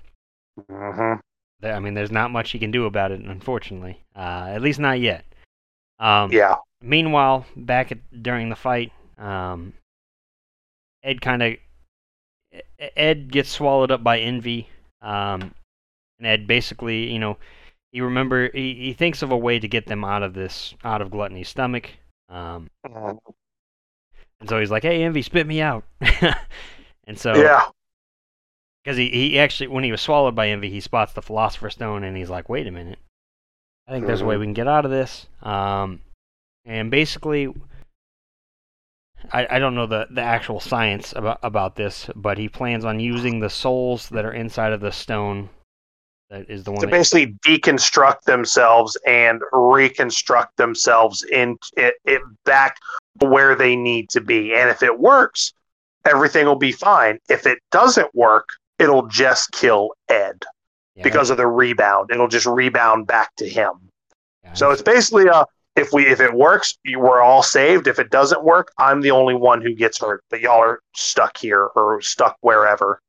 hmm 0.69 1.13
there, 1.59 1.73
I 1.73 1.79
mean, 1.79 1.95
there's 1.95 2.11
not 2.11 2.29
much 2.29 2.51
he 2.51 2.59
can 2.59 2.69
do 2.69 2.85
about 2.85 3.11
it, 3.11 3.19
unfortunately. 3.21 4.03
Uh, 4.15 4.45
at 4.49 4.61
least 4.61 4.79
not 4.79 4.99
yet. 4.99 5.25
Um, 5.99 6.31
Yeah. 6.31 6.57
Meanwhile, 6.83 7.47
back 7.55 7.91
at, 7.91 7.97
during 8.21 8.49
the 8.49 8.55
fight, 8.55 8.91
um, 9.17 9.73
Ed 11.01 11.19
kind 11.19 11.41
of 11.41 11.55
Ed 12.79 13.31
gets 13.31 13.49
swallowed 13.49 13.91
up 13.91 14.03
by 14.03 14.19
envy, 14.19 14.69
um, 15.01 15.53
and 16.19 16.27
Ed 16.27 16.47
basically, 16.47 17.11
you 17.11 17.19
know, 17.19 17.37
he 17.91 18.01
remember 18.01 18.49
he, 18.53 18.73
he 18.75 18.93
thinks 18.93 19.21
of 19.21 19.31
a 19.31 19.37
way 19.37 19.59
to 19.59 19.67
get 19.67 19.85
them 19.87 20.03
out 20.03 20.23
of 20.23 20.33
this 20.33 20.73
out 20.83 21.01
of 21.01 21.11
Gluttony's 21.11 21.49
stomach. 21.49 21.89
Um, 22.29 22.69
Mhm. 22.85 23.19
and 24.39 24.49
so 24.49 24.59
he's 24.59 24.71
like, 24.71 24.83
"Hey, 24.83 25.03
Envy, 25.03 25.21
spit 25.21 25.47
me 25.47 25.61
out." 25.61 25.83
and 27.05 27.17
so 27.17 27.33
Yeah. 27.35 27.69
because 28.83 28.97
he, 28.97 29.09
he 29.09 29.39
actually 29.39 29.67
when 29.67 29.83
he 29.83 29.91
was 29.91 30.01
swallowed 30.01 30.35
by 30.35 30.49
envy 30.49 30.69
he 30.69 30.79
spots 30.79 31.13
the 31.13 31.21
philosopher's 31.21 31.73
stone 31.73 32.03
and 32.03 32.15
he's 32.15 32.29
like 32.29 32.47
wait 32.49 32.67
a 32.67 32.71
minute 32.71 32.99
i 33.87 33.91
think 33.91 34.05
there's 34.05 34.21
a 34.21 34.25
way 34.25 34.35
Mhm. 34.35 34.39
we 34.39 34.45
can 34.45 34.53
get 34.53 34.67
out 34.67 34.85
of 34.85 34.91
this 34.91 35.27
um, 35.41 36.01
and 36.65 36.91
basically 36.91 37.53
I, 39.31 39.47
I 39.49 39.59
don't 39.59 39.75
know 39.75 39.87
the, 39.87 40.07
the 40.09 40.21
actual 40.21 40.59
science 40.59 41.13
about, 41.15 41.39
about 41.43 41.75
this 41.75 42.09
but 42.15 42.37
he 42.37 42.49
plans 42.49 42.85
on 42.85 42.99
using 42.99 43.39
the 43.39 43.49
souls 43.49 44.09
that 44.09 44.25
are 44.25 44.33
inside 44.33 44.73
of 44.73 44.79
the 44.79 44.91
stone 44.91 45.49
that 46.29 46.49
is 46.49 46.63
the 46.63 46.71
one 46.71 46.81
to 46.81 46.87
basically 46.87 47.35
deconstruct 47.45 48.23
themselves 48.23 48.97
and 49.07 49.41
reconstruct 49.53 50.57
themselves 50.57 51.23
in 51.31 51.57
it, 51.77 51.95
it 52.03 52.21
back 52.43 52.77
where 53.19 53.55
they 53.55 53.75
need 53.75 54.09
to 54.09 54.21
be. 54.21 54.53
And 54.53 54.69
if 54.69 54.83
it 54.83 54.99
works, 54.99 55.53
everything 56.05 56.45
will 56.45 56.55
be 56.55 56.71
fine. 56.71 57.19
If 57.29 57.45
it 57.45 57.59
doesn't 57.71 58.13
work, 58.13 58.49
it'll 58.79 59.07
just 59.07 59.51
kill 59.51 59.91
Ed 60.09 60.43
yeah, 60.95 61.03
because 61.03 61.29
of 61.29 61.37
the 61.37 61.47
rebound. 61.47 62.11
It'll 62.11 62.27
just 62.27 62.45
rebound 62.45 63.07
back 63.07 63.35
to 63.37 63.47
him. 63.47 63.71
yeah, 64.43 64.53
So 64.53 64.71
it's 64.71 64.81
basically 64.81 65.27
a 65.27 65.45
if 65.77 65.93
we 65.93 66.07
if 66.07 66.19
it 66.19 66.33
works, 66.33 66.77
you 66.83 66.99
we're 66.99 67.21
all 67.21 67.43
saved. 67.43 67.87
If 67.87 67.99
it 67.99 68.09
doesn't 68.09 68.43
work, 68.43 68.71
I'm 68.79 69.01
the 69.01 69.11
only 69.11 69.35
one 69.35 69.61
who 69.61 69.73
gets 69.73 69.99
hurt. 69.99 70.23
But 70.29 70.41
y'all 70.41 70.59
are 70.61 70.81
stuck 70.95 71.37
here 71.37 71.65
or 71.75 72.01
stuck 72.01 72.35
wherever. 72.41 72.99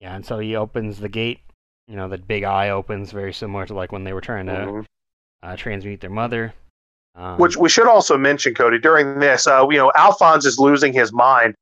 yeah 0.00 0.14
and 0.14 0.24
so 0.24 0.38
he 0.38 0.56
opens 0.56 0.98
the 1.00 1.08
gate 1.08 1.40
you 1.88 1.96
know 1.96 2.08
the 2.08 2.16
big 2.18 2.44
eye 2.44 2.70
opens 2.70 3.10
very 3.12 3.32
similar 3.32 3.66
to 3.66 3.74
like 3.74 3.92
when 3.92 4.04
they 4.04 4.12
were 4.12 4.20
trying 4.20 4.46
to 4.46 4.52
Mhm. 4.52 4.84
uh, 5.42 5.56
transmute 5.56 6.00
their 6.00 6.10
mother 6.10 6.54
um, 7.16 7.38
Which 7.38 7.56
we 7.56 7.68
should 7.68 7.88
also 7.88 8.16
mention, 8.16 8.54
Cody, 8.54 8.78
during 8.78 9.18
this, 9.18 9.48
uh, 9.48 9.66
you 9.68 9.76
know, 9.78 9.90
Alphonse 9.96 10.46
is 10.46 10.60
losing 10.60 10.92
his 10.92 11.12
mind, 11.12 11.54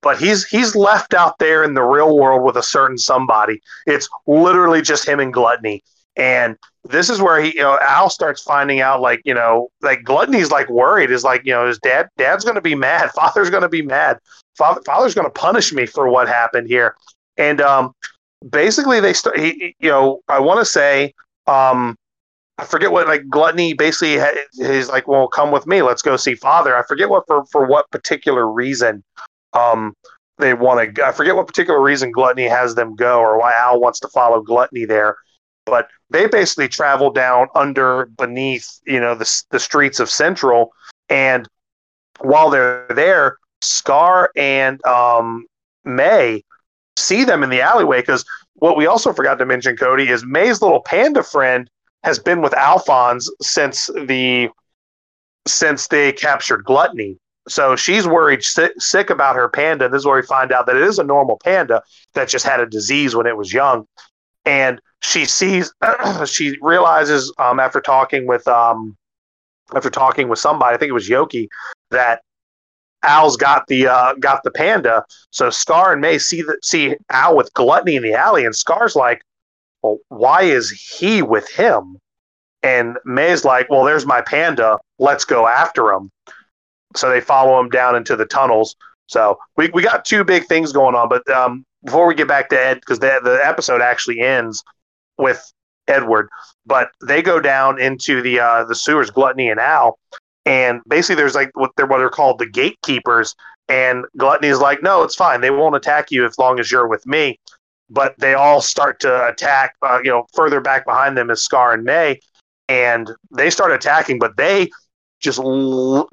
but 0.00 0.16
he's 0.16 0.46
he's 0.46 0.76
left 0.76 1.12
out 1.12 1.36
there 1.40 1.64
in 1.64 1.74
the 1.74 1.82
real 1.82 2.16
world 2.16 2.44
with 2.44 2.56
a 2.56 2.62
certain 2.62 2.96
somebody. 2.96 3.60
It's 3.86 4.08
literally 4.28 4.80
just 4.80 5.06
him 5.06 5.18
and 5.18 5.32
Gluttony, 5.32 5.82
and 6.16 6.56
this 6.84 7.08
is 7.08 7.20
where 7.20 7.40
he, 7.40 7.54
you 7.54 7.62
know, 7.62 7.78
Al 7.82 8.10
starts 8.10 8.42
finding 8.42 8.80
out, 8.80 9.00
like, 9.00 9.20
you 9.24 9.34
know, 9.34 9.68
like 9.82 10.02
Gluttony's 10.04 10.50
like 10.50 10.68
worried, 10.68 11.10
is 11.10 11.24
like, 11.24 11.42
you 11.44 11.52
know, 11.52 11.66
his 11.66 11.78
dad, 11.78 12.08
dad's 12.18 12.44
going 12.44 12.56
to 12.56 12.60
be 12.60 12.74
mad, 12.74 13.10
father's 13.14 13.50
going 13.50 13.62
to 13.62 13.68
be 13.68 13.82
mad, 13.82 14.18
father, 14.56 14.80
father's 14.84 15.14
going 15.14 15.26
to 15.26 15.30
punish 15.30 15.72
me 15.72 15.86
for 15.86 16.08
what 16.08 16.28
happened 16.28 16.68
here, 16.68 16.96
and 17.36 17.60
um, 17.60 17.92
basically 18.50 19.00
they 19.00 19.12
start, 19.12 19.38
he, 19.38 19.74
you 19.78 19.90
know, 19.90 20.20
I 20.28 20.40
want 20.40 20.60
to 20.60 20.64
say, 20.64 21.14
um. 21.46 21.96
I 22.58 22.64
forget 22.64 22.92
what 22.92 23.08
like 23.08 23.28
gluttony 23.28 23.72
basically 23.72 24.18
ha- 24.18 24.36
he's 24.52 24.88
like, 24.88 25.08
well, 25.08 25.26
come 25.26 25.50
with 25.50 25.66
me, 25.66 25.80
let's 25.82 26.02
go 26.02 26.16
see 26.16 26.34
father. 26.34 26.76
I 26.76 26.84
forget 26.84 27.08
what 27.08 27.24
for 27.26 27.44
for 27.46 27.66
what 27.66 27.90
particular 27.90 28.48
reason 28.48 29.02
um 29.54 29.94
they 30.38 30.54
want 30.54 30.94
to. 30.96 31.04
I 31.04 31.12
forget 31.12 31.34
what 31.34 31.46
particular 31.46 31.80
reason 31.80 32.12
gluttony 32.12 32.48
has 32.48 32.74
them 32.74 32.94
go 32.94 33.20
or 33.20 33.38
why 33.38 33.52
Al 33.54 33.80
wants 33.80 34.00
to 34.00 34.08
follow 34.08 34.42
gluttony 34.42 34.84
there. 34.84 35.16
But 35.66 35.88
they 36.10 36.26
basically 36.26 36.68
travel 36.68 37.10
down 37.10 37.48
under 37.54 38.06
beneath 38.18 38.80
you 38.86 39.00
know 39.00 39.14
the 39.14 39.42
the 39.50 39.60
streets 39.60 40.00
of 40.00 40.10
Central, 40.10 40.72
and 41.08 41.48
while 42.20 42.50
they're 42.50 42.86
there, 42.90 43.38
Scar 43.60 44.30
and 44.36 44.84
um 44.84 45.46
May 45.84 46.44
see 46.96 47.24
them 47.24 47.42
in 47.42 47.50
the 47.50 47.60
alleyway 47.60 48.00
because 48.00 48.24
what 48.54 48.76
we 48.76 48.86
also 48.86 49.12
forgot 49.12 49.38
to 49.38 49.46
mention, 49.46 49.76
Cody, 49.76 50.08
is 50.08 50.24
May's 50.24 50.62
little 50.62 50.80
panda 50.80 51.22
friend 51.22 51.68
has 52.04 52.18
been 52.18 52.42
with 52.42 52.54
Alphonse 52.54 53.30
since 53.40 53.86
the 54.06 54.48
since 55.46 55.88
they 55.88 56.12
captured 56.12 56.64
Gluttony. 56.64 57.18
So 57.48 57.74
she's 57.74 58.06
worried 58.06 58.44
sick, 58.44 58.72
sick 58.78 59.10
about 59.10 59.34
her 59.34 59.48
panda. 59.48 59.88
This 59.88 60.00
is 60.00 60.06
where 60.06 60.16
we 60.16 60.22
find 60.22 60.52
out 60.52 60.66
that 60.66 60.76
it 60.76 60.82
is 60.82 61.00
a 61.00 61.04
normal 61.04 61.40
panda 61.42 61.82
that 62.14 62.28
just 62.28 62.46
had 62.46 62.60
a 62.60 62.66
disease 62.66 63.16
when 63.16 63.26
it 63.26 63.36
was 63.36 63.52
young. 63.52 63.86
And 64.44 64.80
she 65.00 65.24
sees, 65.24 65.72
she 66.26 66.56
realizes 66.60 67.32
um, 67.38 67.60
after 67.60 67.80
talking 67.80 68.26
with 68.26 68.46
um, 68.48 68.96
after 69.74 69.90
talking 69.90 70.28
with 70.28 70.38
somebody, 70.38 70.74
I 70.74 70.78
think 70.78 70.90
it 70.90 70.94
was 70.94 71.08
Yoki, 71.08 71.48
that 71.90 72.22
Al's 73.02 73.36
got 73.36 73.66
the 73.66 73.88
uh, 73.88 74.14
got 74.14 74.42
the 74.44 74.50
panda. 74.50 75.04
So 75.30 75.50
Scar 75.50 75.92
and 75.92 76.00
May 76.00 76.18
see 76.18 76.42
the, 76.42 76.58
see 76.62 76.96
Al 77.10 77.36
with 77.36 77.52
Gluttony 77.54 77.96
in 77.96 78.02
the 78.02 78.14
alley, 78.14 78.44
and 78.44 78.54
Scar's 78.54 78.94
like, 78.94 79.22
well, 79.82 79.98
why 80.08 80.42
is 80.42 80.70
he 80.70 81.22
with 81.22 81.48
him? 81.50 81.98
And 82.62 82.96
May's 83.04 83.44
like, 83.44 83.68
well, 83.68 83.84
there's 83.84 84.06
my 84.06 84.20
panda. 84.20 84.78
Let's 84.98 85.24
go 85.24 85.48
after 85.48 85.92
him. 85.92 86.10
So 86.94 87.10
they 87.10 87.20
follow 87.20 87.58
him 87.58 87.70
down 87.70 87.96
into 87.96 88.14
the 88.14 88.26
tunnels. 88.26 88.76
So 89.06 89.38
we, 89.56 89.68
we 89.70 89.82
got 89.82 90.04
two 90.04 90.22
big 90.22 90.46
things 90.46 90.72
going 90.72 90.94
on. 90.94 91.08
But 91.08 91.28
um, 91.28 91.64
before 91.84 92.06
we 92.06 92.14
get 92.14 92.28
back 92.28 92.48
to 92.50 92.60
Ed, 92.60 92.80
because 92.80 92.98
the, 92.98 93.20
the 93.22 93.40
episode 93.44 93.80
actually 93.80 94.20
ends 94.20 94.62
with 95.18 95.52
Edward, 95.88 96.28
but 96.66 96.90
they 97.04 97.22
go 97.22 97.40
down 97.40 97.80
into 97.80 98.22
the 98.22 98.40
uh, 98.40 98.64
the 98.64 98.74
sewers, 98.74 99.10
Gluttony 99.10 99.48
and 99.48 99.60
Al, 99.60 99.98
and 100.46 100.80
basically 100.88 101.16
there's 101.16 101.34
like 101.34 101.50
what 101.54 101.72
they're 101.76 101.86
what 101.86 101.98
they're 101.98 102.10
called 102.10 102.38
the 102.38 102.48
gatekeepers. 102.48 103.34
And 103.68 104.04
Gluttony 104.18 104.48
is 104.48 104.58
like, 104.58 104.82
no, 104.82 105.02
it's 105.02 105.14
fine. 105.14 105.40
They 105.40 105.50
won't 105.50 105.76
attack 105.76 106.10
you 106.10 106.26
as 106.26 106.36
long 106.38 106.58
as 106.58 106.70
you're 106.70 106.88
with 106.88 107.06
me 107.06 107.38
but 107.92 108.14
they 108.18 108.32
all 108.34 108.60
start 108.60 108.98
to 109.00 109.28
attack. 109.28 109.74
Uh, 109.82 110.00
you 110.02 110.10
know, 110.10 110.26
further 110.32 110.60
back 110.60 110.84
behind 110.86 111.16
them 111.16 111.30
is 111.30 111.42
Scar 111.42 111.74
and 111.74 111.84
May, 111.84 112.18
and 112.68 113.10
they 113.30 113.50
start 113.50 113.70
attacking, 113.70 114.18
but 114.18 114.36
they 114.36 114.70
just 115.20 115.40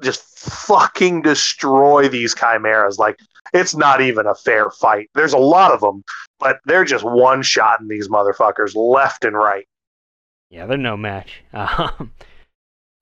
just 0.02 0.22
fucking 0.38 1.22
destroy 1.22 2.08
these 2.08 2.34
chimeras. 2.34 2.98
Like 2.98 3.18
it's 3.52 3.74
not 3.74 4.00
even 4.00 4.26
a 4.26 4.34
fair 4.34 4.70
fight. 4.70 5.08
There's 5.14 5.32
a 5.32 5.38
lot 5.38 5.72
of 5.72 5.80
them, 5.80 6.04
but 6.38 6.58
they're 6.64 6.84
just 6.84 7.04
one 7.04 7.42
shotting 7.42 7.88
these 7.88 8.08
motherfuckers 8.08 8.74
left 8.74 9.24
and 9.24 9.36
right. 9.36 9.66
yeah 10.50 10.66
they're 10.66 10.78
no 10.78 10.96
match 10.96 11.42
um, 11.52 12.12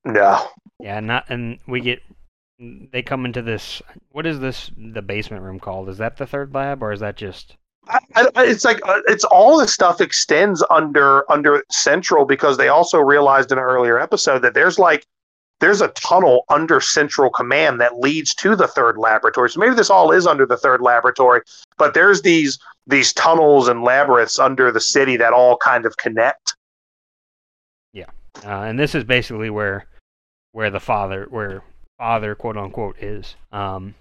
No, 0.05 0.49
Yeah, 0.81 1.01
not 1.01 1.27
and 1.29 1.59
we 1.67 1.81
get 1.81 2.03
they 2.59 3.03
come 3.03 3.25
into 3.25 3.43
this. 3.43 3.81
What 4.11 4.27
is 4.27 4.41
this? 4.41 4.71
The 4.77 5.03
basement 5.03 5.43
room 5.43 5.61
called? 5.61 5.89
Is 5.89 5.99
that 5.99 6.17
the 6.17 6.27
third 6.27 6.55
lab, 6.55 6.83
or 6.83 6.93
is 6.93 7.01
that 7.01 7.17
just? 7.17 7.57
I, 7.87 7.99
I, 8.15 8.45
it's 8.45 8.65
like 8.65 8.81
uh, 8.87 9.01
it's 9.07 9.25
all 9.25 9.59
this 9.59 9.73
stuff 9.73 10.01
extends 10.01 10.65
under 10.69 11.31
under 11.31 11.65
Central 11.71 12.25
because 12.25 12.57
they 12.57 12.69
also 12.69 12.99
realized 12.99 13.53
in 13.53 13.59
an 13.59 13.65
earlier 13.65 13.99
episode 13.99 14.41
that 14.41 14.55
there's 14.55 14.79
like 14.79 15.07
there's 15.61 15.81
a 15.81 15.89
tunnel 15.89 16.45
under 16.49 16.81
Central 16.81 17.31
Command 17.31 17.81
that 17.81 17.99
leads 17.99 18.35
to 18.37 18.55
the 18.55 18.69
third 18.69 18.97
laboratory. 18.97 19.51
So 19.51 19.61
maybe 19.61 19.75
this 19.75 19.91
all 19.91 20.13
is 20.13 20.27
under 20.27 20.47
the 20.47 20.57
third 20.57 20.81
laboratory, 20.81 21.41
but 21.77 21.95
there's 21.95 22.23
these 22.23 22.59
these 22.87 23.13
tunnels 23.13 23.69
and 23.69 23.83
labyrinths 23.83 24.39
under 24.39 24.73
the 24.73 24.81
city 24.81 25.17
that 25.17 25.33
all 25.33 25.57
kind 25.59 25.85
of 25.85 25.97
connect. 25.97 26.55
Yeah, 27.93 28.11
uh, 28.45 28.63
and 28.63 28.79
this 28.79 28.95
is 28.95 29.05
basically 29.05 29.51
where 29.51 29.87
where 30.53 30.71
the 30.71 30.81
father, 30.81 31.27
where 31.31 31.63
father, 31.99 32.35
quote 32.35 32.57
unquote, 32.57 32.99
is. 32.99 33.37
Um, 33.53 33.95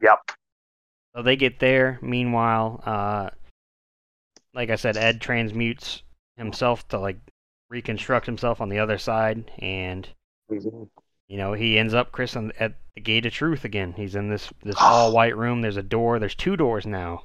Yep. 0.00 0.18
so 1.14 1.22
they 1.22 1.36
get 1.36 1.60
there. 1.60 1.98
Meanwhile, 2.02 2.82
uh, 2.84 3.30
like 4.52 4.70
I 4.70 4.76
said, 4.76 4.96
Ed 4.96 5.20
transmutes 5.20 6.02
himself 6.36 6.88
to 6.88 6.98
like 6.98 7.18
reconstruct 7.70 8.26
himself 8.26 8.60
on 8.60 8.68
the 8.68 8.80
other 8.80 8.98
side, 8.98 9.50
and 9.58 10.08
you 11.32 11.38
know 11.38 11.54
he 11.54 11.78
ends 11.78 11.94
up 11.94 12.12
Chris 12.12 12.36
on, 12.36 12.52
at 12.60 12.74
the 12.94 13.00
gate 13.00 13.24
of 13.24 13.32
truth 13.32 13.64
again. 13.64 13.94
He's 13.94 14.14
in 14.14 14.28
this 14.28 14.50
this 14.62 14.76
all 14.78 15.12
white 15.12 15.34
room. 15.34 15.62
There's 15.62 15.78
a 15.78 15.82
door. 15.82 16.18
There's 16.18 16.34
two 16.34 16.56
doors 16.58 16.84
now. 16.84 17.24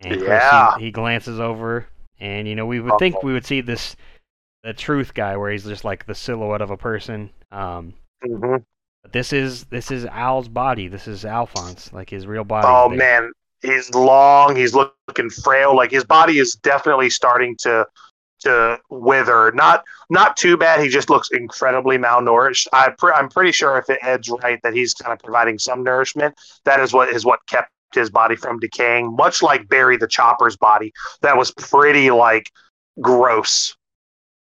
And 0.00 0.18
Chris, 0.18 0.42
Yeah. 0.42 0.76
he, 0.78 0.86
he 0.86 0.90
glances 0.90 1.38
over, 1.38 1.86
and 2.18 2.48
you 2.48 2.56
know 2.56 2.66
we 2.66 2.80
would 2.80 2.98
think 2.98 3.22
we 3.22 3.32
would 3.32 3.46
see 3.46 3.60
this 3.60 3.94
the 4.64 4.74
truth 4.74 5.14
guy 5.14 5.36
where 5.36 5.52
he's 5.52 5.62
just 5.62 5.84
like 5.84 6.06
the 6.06 6.14
silhouette 6.16 6.60
of 6.60 6.72
a 6.72 6.76
person. 6.76 7.30
Um, 7.52 7.94
hmm 8.20 8.56
but 9.02 9.12
this 9.12 9.32
is 9.32 9.64
this 9.66 9.92
is 9.92 10.06
Al's 10.06 10.48
body. 10.48 10.88
This 10.88 11.06
is 11.06 11.24
Alphonse, 11.24 11.92
like 11.92 12.10
his 12.10 12.26
real 12.26 12.42
body. 12.42 12.66
Oh 12.68 12.88
man, 12.88 13.30
he's 13.62 13.94
long. 13.94 14.56
He's 14.56 14.74
looking 14.74 15.30
frail. 15.30 15.76
Like 15.76 15.92
his 15.92 16.04
body 16.04 16.40
is 16.40 16.54
definitely 16.54 17.10
starting 17.10 17.56
to 17.60 17.86
to 18.40 18.78
wither. 18.90 19.52
Not 19.52 19.84
not 20.10 20.36
too 20.36 20.56
bad. 20.56 20.80
He 20.80 20.88
just 20.88 21.10
looks 21.10 21.30
incredibly 21.30 21.98
malnourished. 21.98 22.66
I 22.72 22.90
pre- 22.98 23.12
I'm 23.12 23.28
pretty 23.28 23.52
sure 23.52 23.78
if 23.78 23.88
it 23.88 24.02
heads 24.02 24.28
right 24.42 24.60
that 24.62 24.74
he's 24.74 24.94
kind 24.94 25.12
of 25.12 25.18
providing 25.20 25.58
some 25.58 25.82
nourishment. 25.82 26.34
That 26.64 26.80
is 26.80 26.92
what 26.92 27.10
is 27.10 27.24
what 27.24 27.40
kept 27.46 27.70
his 27.94 28.10
body 28.10 28.36
from 28.36 28.58
decaying. 28.58 29.14
Much 29.16 29.42
like 29.42 29.68
Barry 29.68 29.96
the 29.96 30.06
Chopper's 30.08 30.56
body, 30.56 30.92
that 31.22 31.36
was 31.36 31.50
pretty 31.52 32.10
like 32.10 32.50
gross. 33.00 33.74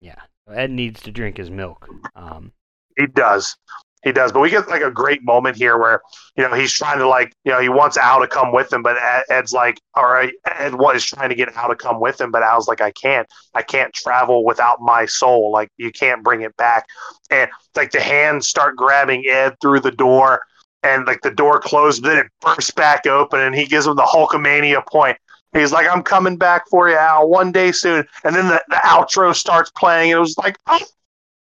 Yeah, 0.01 0.21
Ed 0.53 0.71
needs 0.71 1.03
to 1.03 1.11
drink 1.11 1.37
his 1.37 1.51
milk. 1.51 1.89
Um, 2.15 2.53
He 2.97 3.07
does. 3.07 3.57
He 4.05 4.13
does. 4.13 4.33
But 4.33 4.41
we 4.41 4.51
get 4.51 4.69
like 4.69 4.83
a 4.83 4.91
great 4.91 5.25
moment 5.25 5.57
here 5.57 5.79
where 5.79 6.01
you 6.37 6.43
know 6.43 6.55
he's 6.55 6.73
trying 6.73 6.99
to 6.99 7.09
like 7.09 7.35
you 7.45 7.53
know 7.53 7.61
he 7.61 7.69
wants 7.69 7.97
Al 7.97 8.21
to 8.21 8.29
come 8.29 8.53
with 8.53 8.73
him, 8.73 8.83
but 8.83 8.97
Ed's 9.29 9.53
like, 9.53 9.81
all 9.95 10.09
right, 10.09 10.33
Ed 10.47 10.75
is 10.95 11.05
trying 11.05 11.29
to 11.29 11.35
get 11.35 11.55
Al 11.57 11.69
to 11.69 11.77
come 11.77 12.01
with 12.01 12.21
him, 12.21 12.31
but 12.31 12.43
Al's 12.43 12.69
like, 12.69 12.81
I 12.81 12.91
can't, 12.93 13.29
I 13.55 13.63
can't 13.63 13.93
travel 13.93 14.45
without 14.45 14.81
my 14.81 15.07
soul. 15.07 15.51
Like 15.53 15.71
you 15.77 15.91
can't 15.91 16.23
bring 16.23 16.43
it 16.43 16.57
back, 16.57 16.87
and 17.31 17.51
like 17.77 17.91
the 17.91 18.01
hands 18.01 18.49
start 18.49 18.77
grabbing 18.77 19.25
Ed 19.29 19.57
through 19.61 19.81
the 19.81 19.93
door, 19.93 20.43
and 20.83 21.07
like 21.07 21.23
the 21.23 21.31
door 21.31 21.61
closed, 21.61 22.05
then 22.05 22.19
it 22.19 22.27
bursts 22.41 22.71
back 22.71 23.07
open, 23.07 23.41
and 23.41 23.55
he 23.55 23.67
gives 23.67 23.87
him 23.87 23.97
the 23.97 24.03
Hulkamania 24.03 24.87
point. 24.87 25.19
He's 25.55 25.73
like, 25.73 25.89
I'm 25.89 26.03
coming 26.03 26.37
back 26.37 26.69
for 26.69 26.91
you, 26.91 26.97
Al, 26.97 27.29
one 27.29 27.53
day 27.53 27.73
soon. 27.73 28.07
And 28.23 28.37
then 28.37 28.49
the, 28.49 28.63
the 28.69 28.81
outro 28.85 29.35
starts 29.35 29.71
playing. 29.71 30.13
And 30.13 30.19
it 30.19 30.21
was 30.21 30.37
like, 30.37 30.59
oh, 30.67 30.79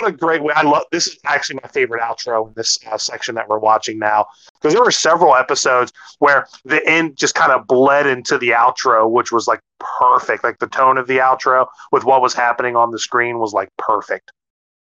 a 0.02 0.12
great 0.12 0.42
way. 0.42 0.52
I 0.54 0.62
love 0.62 0.84
this 0.92 1.06
is 1.06 1.18
actually 1.24 1.60
my 1.62 1.68
favorite 1.68 2.02
outro 2.02 2.48
in 2.48 2.54
this 2.54 2.78
uh, 2.90 2.98
section 2.98 3.34
that 3.36 3.48
we're 3.48 3.58
watching 3.58 3.98
now 3.98 4.26
because 4.54 4.74
there 4.74 4.82
were 4.82 4.90
several 4.90 5.34
episodes 5.34 5.92
where 6.18 6.46
the 6.64 6.86
end 6.88 7.16
just 7.16 7.34
kind 7.34 7.52
of 7.52 7.66
bled 7.66 8.06
into 8.06 8.38
the 8.38 8.48
outro, 8.50 9.10
which 9.10 9.32
was 9.32 9.46
like 9.46 9.60
perfect. 9.78 10.44
Like 10.44 10.58
the 10.58 10.68
tone 10.68 10.98
of 10.98 11.06
the 11.06 11.18
outro 11.18 11.66
with 11.92 12.04
what 12.04 12.22
was 12.22 12.34
happening 12.34 12.76
on 12.76 12.90
the 12.90 12.98
screen 12.98 13.38
was 13.38 13.52
like 13.52 13.68
perfect. 13.78 14.32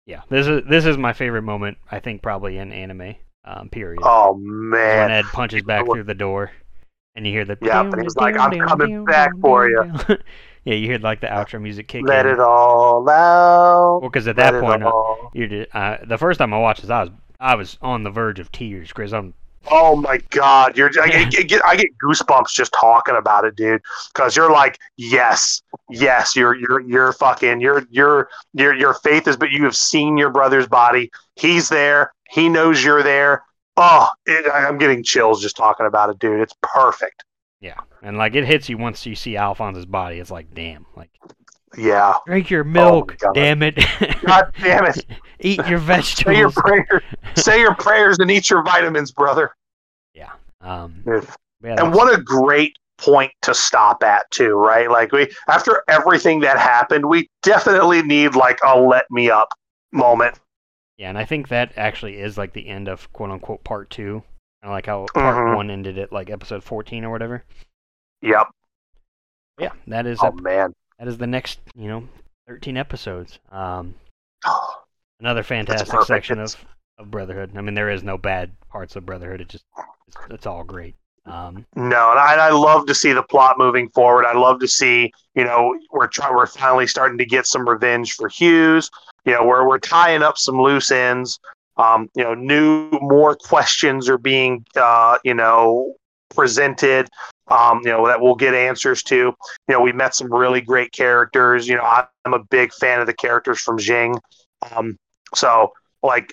Yeah, 0.07 0.23
this 0.29 0.47
is 0.47 0.63
this 0.69 0.85
is 0.85 0.99
my 0.99 1.13
favorite 1.13 1.43
moment. 1.43 1.79
I 1.91 2.01
think 2.01 2.23
probably 2.23 2.59
in 2.59 2.73
anime. 2.73 3.17
Um, 3.45 3.69
period. 3.71 4.03
Oh 4.05 4.35
man! 4.35 5.09
When 5.09 5.11
Ed 5.11 5.25
punches 5.33 5.63
back 5.63 5.85
through 5.93 6.05
the 6.05 6.15
door, 6.15 6.53
and 7.15 7.27
you 7.27 7.33
hear 7.33 7.45
the 7.45 7.59
yeah, 7.61 7.83
but 7.83 8.01
he's 8.01 8.17
like, 8.17 8.37
"I'm 8.37 8.59
coming 8.61 9.05
back 9.05 9.31
for 9.41 9.69
you." 9.69 9.93
Yeah, 10.65 10.75
you 10.75 10.87
hear 10.87 10.99
like 10.99 11.21
the 11.21 11.27
outro 11.27 11.61
music 11.61 11.89
kick 11.89 12.05
Let 12.05 12.27
in. 12.27 12.35
it 12.35 12.41
all 12.41 13.09
out. 13.09 14.01
Well, 14.01 14.11
because 14.11 14.29
at 14.29 14.37
that 14.37 14.61
point, 14.61 14.85
uh, 14.85 15.15
you 15.33 15.49
did, 15.49 15.69
uh, 15.73 15.99
the 16.05 16.19
first 16.19 16.39
time 16.39 16.55
I 16.55 16.59
watched 16.59 16.83
this, 16.83 16.91
I 16.91 17.03
was 17.03 17.11
I 17.41 17.55
was 17.57 17.79
on 17.83 18.05
the 18.05 18.11
verge 18.11 18.39
of 18.39 18.53
tears 18.53 18.89
because 18.89 19.13
I'm. 19.13 19.35
Oh 19.71 19.97
my 19.97 20.19
god, 20.31 20.77
you're 20.77 20.91
I 21.01 21.25
get, 21.25 21.49
get, 21.49 21.65
I 21.65 21.77
get 21.77 21.87
goosebumps 21.99 22.53
just 22.53 22.73
talking 22.73 23.17
about 23.17 23.45
it, 23.45 23.57
dude. 23.57 23.81
Because 24.13 24.37
you're 24.37 24.51
like, 24.51 24.79
yes, 24.97 25.63
yes, 25.91 26.37
you're 26.37 26.55
you're 26.55 26.81
you're 26.81 27.13
fucking 27.13 27.61
your 27.61 27.85
your 27.91 28.29
your 28.55 28.75
your 28.75 28.95
faith 28.95 29.27
is, 29.27 29.37
but 29.37 29.51
you 29.51 29.65
have 29.65 29.77
seen 29.77 30.17
your 30.17 30.31
brother's 30.31 30.69
body. 30.69 31.11
He's 31.37 31.69
there. 31.69 32.13
He 32.31 32.49
knows 32.49 32.85
you're 32.85 33.03
there. 33.03 33.45
Oh, 33.77 34.09
it, 34.27 34.51
I'm 34.53 34.79
getting 34.79 35.03
chills 35.03 35.43
just 35.43 35.57
talking 35.57 35.87
about 35.87 36.11
it, 36.11 36.19
dude. 36.19 36.41
It's 36.41 36.55
perfect. 36.61 37.25
Yeah, 37.63 37.79
and 38.03 38.19
like 38.19 38.35
it 38.35 38.45
hits 38.45 38.69
you 38.69 38.77
once 38.77 39.07
you 39.07 39.15
see 39.15 39.37
Alphonse's 39.37 39.87
body. 39.87 40.19
It's 40.19 40.31
like, 40.31 40.53
damn, 40.53 40.85
like. 40.97 41.11
Yeah. 41.79 42.17
Drink 42.27 42.51
your 42.51 42.65
milk, 42.65 43.17
oh 43.25 43.33
damn 43.33 43.63
it. 43.63 43.77
God 44.27 44.53
damn 44.61 44.85
it. 44.85 45.07
eat 45.41 45.67
your 45.67 45.79
vegetables. 45.79 46.35
Say 46.35 46.39
your 46.39 46.51
prayers. 46.51 47.03
Say 47.35 47.61
your 47.61 47.75
prayers 47.75 48.19
and 48.19 48.31
eat 48.31 48.51
your 48.51 48.63
vitamins, 48.63 49.11
brother. 49.11 49.53
Yeah. 50.13 50.33
Um, 50.61 51.03
yeah 51.07 51.23
and 51.79 51.95
what 51.95 52.13
a 52.13 52.21
great 52.21 52.77
point 52.99 53.33
to 53.43 53.55
stop 53.55 54.03
at 54.03 54.31
too, 54.31 54.55
right? 54.55 54.91
Like 54.91 55.13
we 55.13 55.29
after 55.49 55.83
everything 55.89 56.41
that 56.41 56.59
happened, 56.59 57.09
we 57.09 57.29
definitely 57.43 58.03
need 58.03 58.35
like 58.35 58.59
a 58.65 58.79
let 58.79 59.11
me 59.11 59.31
up 59.31 59.49
moment. 59.93 60.39
Yeah, 60.97 61.09
and 61.09 61.19
I 61.19 61.25
think 61.25 61.49
that 61.49 61.73
actually 61.77 62.19
is 62.19 62.39
like 62.39 62.53
the 62.53 62.69
end 62.69 62.89
of 62.89 63.13
quote 63.13 63.31
unquote 63.31 63.65
part 63.65 63.91
two. 63.91 64.23
Like 64.65 64.87
how 64.87 65.07
part 65.13 65.37
mm-hmm. 65.37 65.57
one 65.57 65.71
ended 65.71 65.99
at 65.99 66.13
like 66.13 66.31
episode 66.31 66.63
fourteen 66.63 67.05
or 67.05 67.11
whatever. 67.11 67.45
Yep. 68.21 68.47
Yeah, 69.59 69.73
that 69.89 70.07
is. 70.07 70.19
Oh 70.23 70.29
a, 70.29 70.43
man, 70.43 70.73
that 70.99 71.09
is 71.09 71.19
the 71.19 71.27
next 71.27 71.61
you 71.75 71.89
know 71.89 72.09
thirteen 72.47 72.77
episodes. 72.77 73.41
Um, 73.51 73.95
another 75.21 75.43
fantastic 75.43 76.03
section 76.03 76.39
of, 76.39 76.57
of 76.99 77.11
Brotherhood. 77.11 77.57
I 77.57 77.61
mean, 77.61 77.75
there 77.75 77.91
is 77.91 78.05
no 78.05 78.17
bad 78.17 78.53
parts 78.69 78.95
of 78.95 79.05
Brotherhood. 79.05 79.41
It 79.41 79.49
just 79.49 79.65
it's, 80.07 80.17
it's 80.31 80.47
all 80.47 80.63
great. 80.63 80.95
Um, 81.25 81.67
no, 81.77 82.11
and 82.11 82.19
I, 82.19 82.49
I, 82.49 82.51
love 82.51 82.87
to 82.87 82.95
see 82.97 83.13
the 83.13 83.23
plot 83.23 83.57
moving 83.57 83.89
forward. 83.91 84.27
I 84.27 84.37
love 84.37 84.59
to 84.59 84.67
see, 84.67 85.13
you 85.37 85.45
know, 85.45 85.79
we're 85.93 86.09
trying, 86.09 86.35
we're 86.35 86.47
finally 86.47 86.89
starting 86.89 87.17
to 87.19 87.25
get 87.25 87.47
some 87.47 87.69
revenge 87.69 88.15
for 88.15 88.29
Hughes. 88.29 88.91
You 89.25 89.35
know, 89.35 89.45
where 89.45 89.69
we're 89.69 89.79
tying 89.79 90.25
up 90.25 90.37
some 90.37 90.61
loose 90.61 90.91
ends. 90.91 91.39
Um, 91.77 92.09
you 92.15 92.23
know, 92.23 92.35
new 92.35 92.91
more 93.01 93.35
questions 93.35 94.09
are 94.09 94.19
being, 94.19 94.65
uh, 94.77 95.19
you 95.25 95.35
know, 95.35 95.95
presented. 96.35 97.09
Um, 97.49 97.81
you 97.85 97.91
know 97.91 98.07
that 98.07 98.21
we'll 98.21 98.35
get 98.35 98.55
answers 98.55 99.03
to. 99.05 99.17
You 99.17 99.35
know, 99.69 99.81
we 99.81 99.93
met 99.93 100.15
some 100.15 100.33
really 100.33 100.61
great 100.61 100.93
characters. 100.93 101.69
You 101.69 101.77
know, 101.77 102.05
I'm 102.25 102.35
a 102.35 102.45
big 102.45 102.73
fan 102.73 103.01
of 103.01 103.07
the 103.07 103.15
characters 103.15 103.61
from 103.61 103.79
Xing. 103.79 104.19
Um, 104.71 104.97
so, 105.35 105.73
like, 106.03 106.33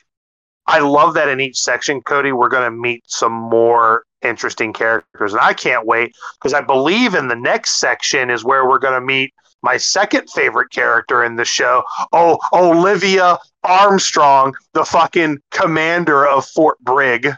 I 0.67 0.79
love 0.79 1.15
that 1.15 1.29
in 1.29 1.41
each 1.41 1.57
section, 1.57 2.01
Cody, 2.01 2.31
we're 2.31 2.49
going 2.49 2.71
to 2.71 2.77
meet 2.77 3.03
some 3.07 3.33
more 3.33 4.03
interesting 4.21 4.71
characters, 4.71 5.33
and 5.33 5.41
I 5.41 5.53
can't 5.53 5.85
wait 5.85 6.13
because 6.37 6.53
I 6.53 6.61
believe 6.61 7.15
in 7.15 7.27
the 7.27 7.35
next 7.35 7.79
section 7.79 8.29
is 8.29 8.43
where 8.43 8.67
we're 8.67 8.79
going 8.79 8.99
to 8.99 9.05
meet 9.05 9.33
my 9.61 9.77
second 9.77 10.29
favorite 10.29 10.71
character 10.71 11.23
in 11.23 11.35
the 11.35 11.45
show. 11.45 11.83
Oh, 12.13 12.37
Olivia 12.53 13.37
Armstrong, 13.63 14.53
the 14.73 14.85
fucking 14.85 15.39
commander 15.51 16.27
of 16.27 16.45
Fort 16.45 16.79
Brigg. 16.79 17.29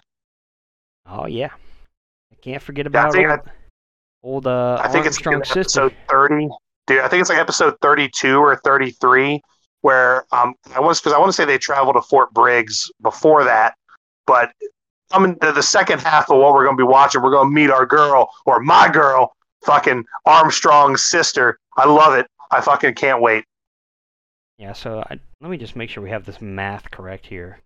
Oh 1.06 1.26
yeah, 1.26 1.50
I 2.32 2.36
can't 2.42 2.62
forget 2.62 2.88
about 2.88 3.16
yeah, 3.18 3.38
old, 4.24 4.46
old 4.46 4.48
uh, 4.48 4.80
I 4.82 4.88
think 4.88 5.06
Armstrong 5.06 5.42
it's 5.42 5.50
like 5.50 5.58
episode 5.58 5.96
thirty. 6.10 6.50
Dude, 6.88 7.00
I 7.00 7.08
think 7.08 7.22
it's 7.22 7.30
like 7.30 7.40
episode 7.40 7.76
thirty-two 7.82 8.38
or 8.38 8.56
thirty-three, 8.58 9.42
where 9.82 10.26
um, 10.32 10.54
I 10.76 10.80
was 10.80 11.00
because 11.00 11.14
I 11.14 11.20
want 11.20 11.30
to 11.30 11.34
say 11.34 11.46
they 11.46 11.58
traveled 11.58 11.96
to 11.96 12.02
Fort 12.02 12.32
Briggs 12.34 12.90
before 13.02 13.44
that, 13.44 13.76
but 14.26 14.52
coming 15.12 15.38
to 15.40 15.52
the 15.52 15.62
second 15.62 16.00
half 16.00 16.32
of 16.32 16.38
what 16.38 16.54
we're 16.54 16.64
going 16.64 16.78
to 16.78 16.82
be 16.82 16.88
watching, 16.88 17.22
we're 17.22 17.32
going 17.32 17.50
to 17.50 17.54
meet 17.54 17.70
our 17.70 17.86
girl 17.86 18.30
or 18.46 18.62
my 18.62 18.90
girl, 18.90 19.36
fucking 19.66 20.06
Armstrong's 20.26 21.02
sister. 21.02 21.58
I 21.78 21.88
love 21.88 22.14
it. 22.16 22.28
I 22.52 22.62
fucking 22.62 22.96
can't 22.96 23.22
wait. 23.22 23.46
Yeah, 24.58 24.74
so 24.74 25.00
I, 25.10 25.20
let 25.42 25.50
me 25.50 25.58
just 25.58 25.76
make 25.76 25.90
sure 25.90 26.04
we 26.04 26.10
have 26.10 26.26
this 26.26 26.42
math 26.42 26.92
correct 26.92 27.26
here. 27.26 27.60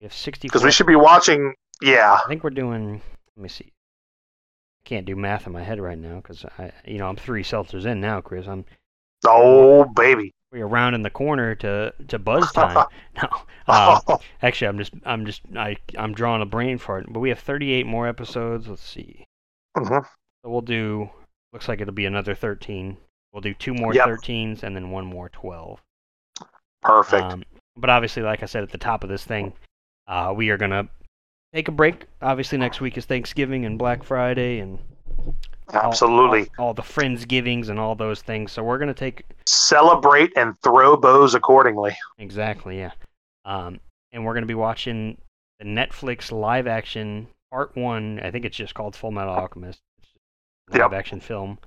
We 0.00 0.04
have 0.04 0.12
60. 0.12 0.46
Because 0.46 0.62
we 0.62 0.70
should 0.70 0.86
be 0.86 0.96
watching. 0.96 1.54
Yeah. 1.80 2.18
I 2.22 2.28
think 2.28 2.44
we're 2.44 2.50
doing. 2.50 3.00
Let 3.36 3.42
me 3.42 3.48
see. 3.48 3.72
I 4.84 4.88
can't 4.88 5.06
do 5.06 5.16
math 5.16 5.46
in 5.46 5.52
my 5.52 5.62
head 5.62 5.80
right 5.80 5.98
now 5.98 6.16
because 6.16 6.44
I, 6.58 6.72
you 6.84 6.98
know, 6.98 7.08
I'm 7.08 7.16
three 7.16 7.42
seltzers 7.42 7.86
in 7.86 8.00
now, 8.00 8.20
Chris. 8.20 8.46
I'm. 8.46 8.64
Oh 9.26 9.84
baby. 9.84 10.32
We're 10.52 10.66
rounding 10.66 11.02
the 11.02 11.10
corner 11.10 11.54
to 11.56 11.92
to 12.08 12.18
buzz 12.18 12.50
time. 12.52 12.86
no, 13.22 13.28
uh, 13.66 14.00
actually, 14.42 14.68
I'm 14.68 14.78
just 14.78 14.92
I'm 15.04 15.26
just 15.26 15.42
I 15.56 15.76
I'm 15.96 16.14
drawing 16.14 16.42
a 16.42 16.46
brain 16.46 16.78
fart. 16.78 17.06
But 17.08 17.20
we 17.20 17.28
have 17.30 17.38
38 17.38 17.86
more 17.86 18.06
episodes. 18.06 18.68
Let's 18.68 18.82
see. 18.82 19.24
Mm-hmm. 19.76 20.04
So 20.44 20.50
we'll 20.50 20.60
do. 20.60 21.10
Looks 21.52 21.68
like 21.68 21.80
it'll 21.80 21.94
be 21.94 22.06
another 22.06 22.34
13. 22.34 22.96
We'll 23.32 23.40
do 23.40 23.54
two 23.54 23.74
more 23.74 23.94
yep. 23.94 24.06
13s 24.06 24.62
and 24.62 24.74
then 24.74 24.90
one 24.90 25.06
more 25.06 25.28
12. 25.30 25.80
Perfect. 26.82 27.24
Um, 27.24 27.44
but 27.76 27.90
obviously, 27.90 28.22
like 28.22 28.42
I 28.42 28.46
said 28.46 28.62
at 28.62 28.70
the 28.70 28.78
top 28.78 29.02
of 29.02 29.10
this 29.10 29.24
thing, 29.24 29.52
uh, 30.06 30.32
we 30.34 30.50
are 30.50 30.56
gonna 30.56 30.88
take 31.52 31.68
a 31.68 31.72
break. 31.72 32.06
Obviously, 32.22 32.58
next 32.58 32.80
week 32.80 32.96
is 32.96 33.04
Thanksgiving 33.04 33.64
and 33.64 33.78
Black 33.78 34.02
Friday 34.02 34.60
and 34.60 34.78
absolutely 35.72 36.40
all, 36.40 36.46
all, 36.58 36.66
all 36.68 36.74
the 36.74 36.82
friendsgivings 36.82 37.68
and 37.68 37.78
all 37.78 37.94
those 37.94 38.22
things. 38.22 38.52
So 38.52 38.62
we're 38.62 38.78
gonna 38.78 38.94
take 38.94 39.24
celebrate 39.46 40.32
and 40.36 40.58
throw 40.60 40.96
bows 40.96 41.34
accordingly. 41.34 41.96
Exactly. 42.18 42.78
Yeah. 42.78 42.92
Um, 43.44 43.80
and 44.12 44.24
we're 44.24 44.34
gonna 44.34 44.46
be 44.46 44.54
watching 44.54 45.18
the 45.58 45.66
Netflix 45.66 46.32
live 46.32 46.66
action 46.66 47.28
part 47.50 47.76
one. 47.76 48.20
I 48.20 48.30
think 48.30 48.44
it's 48.44 48.56
just 48.56 48.74
called 48.74 48.96
Full 48.96 49.10
Metal 49.10 49.34
Alchemist. 49.34 49.80
Live 50.70 50.80
yep. 50.80 50.92
action 50.92 51.20
film. 51.20 51.58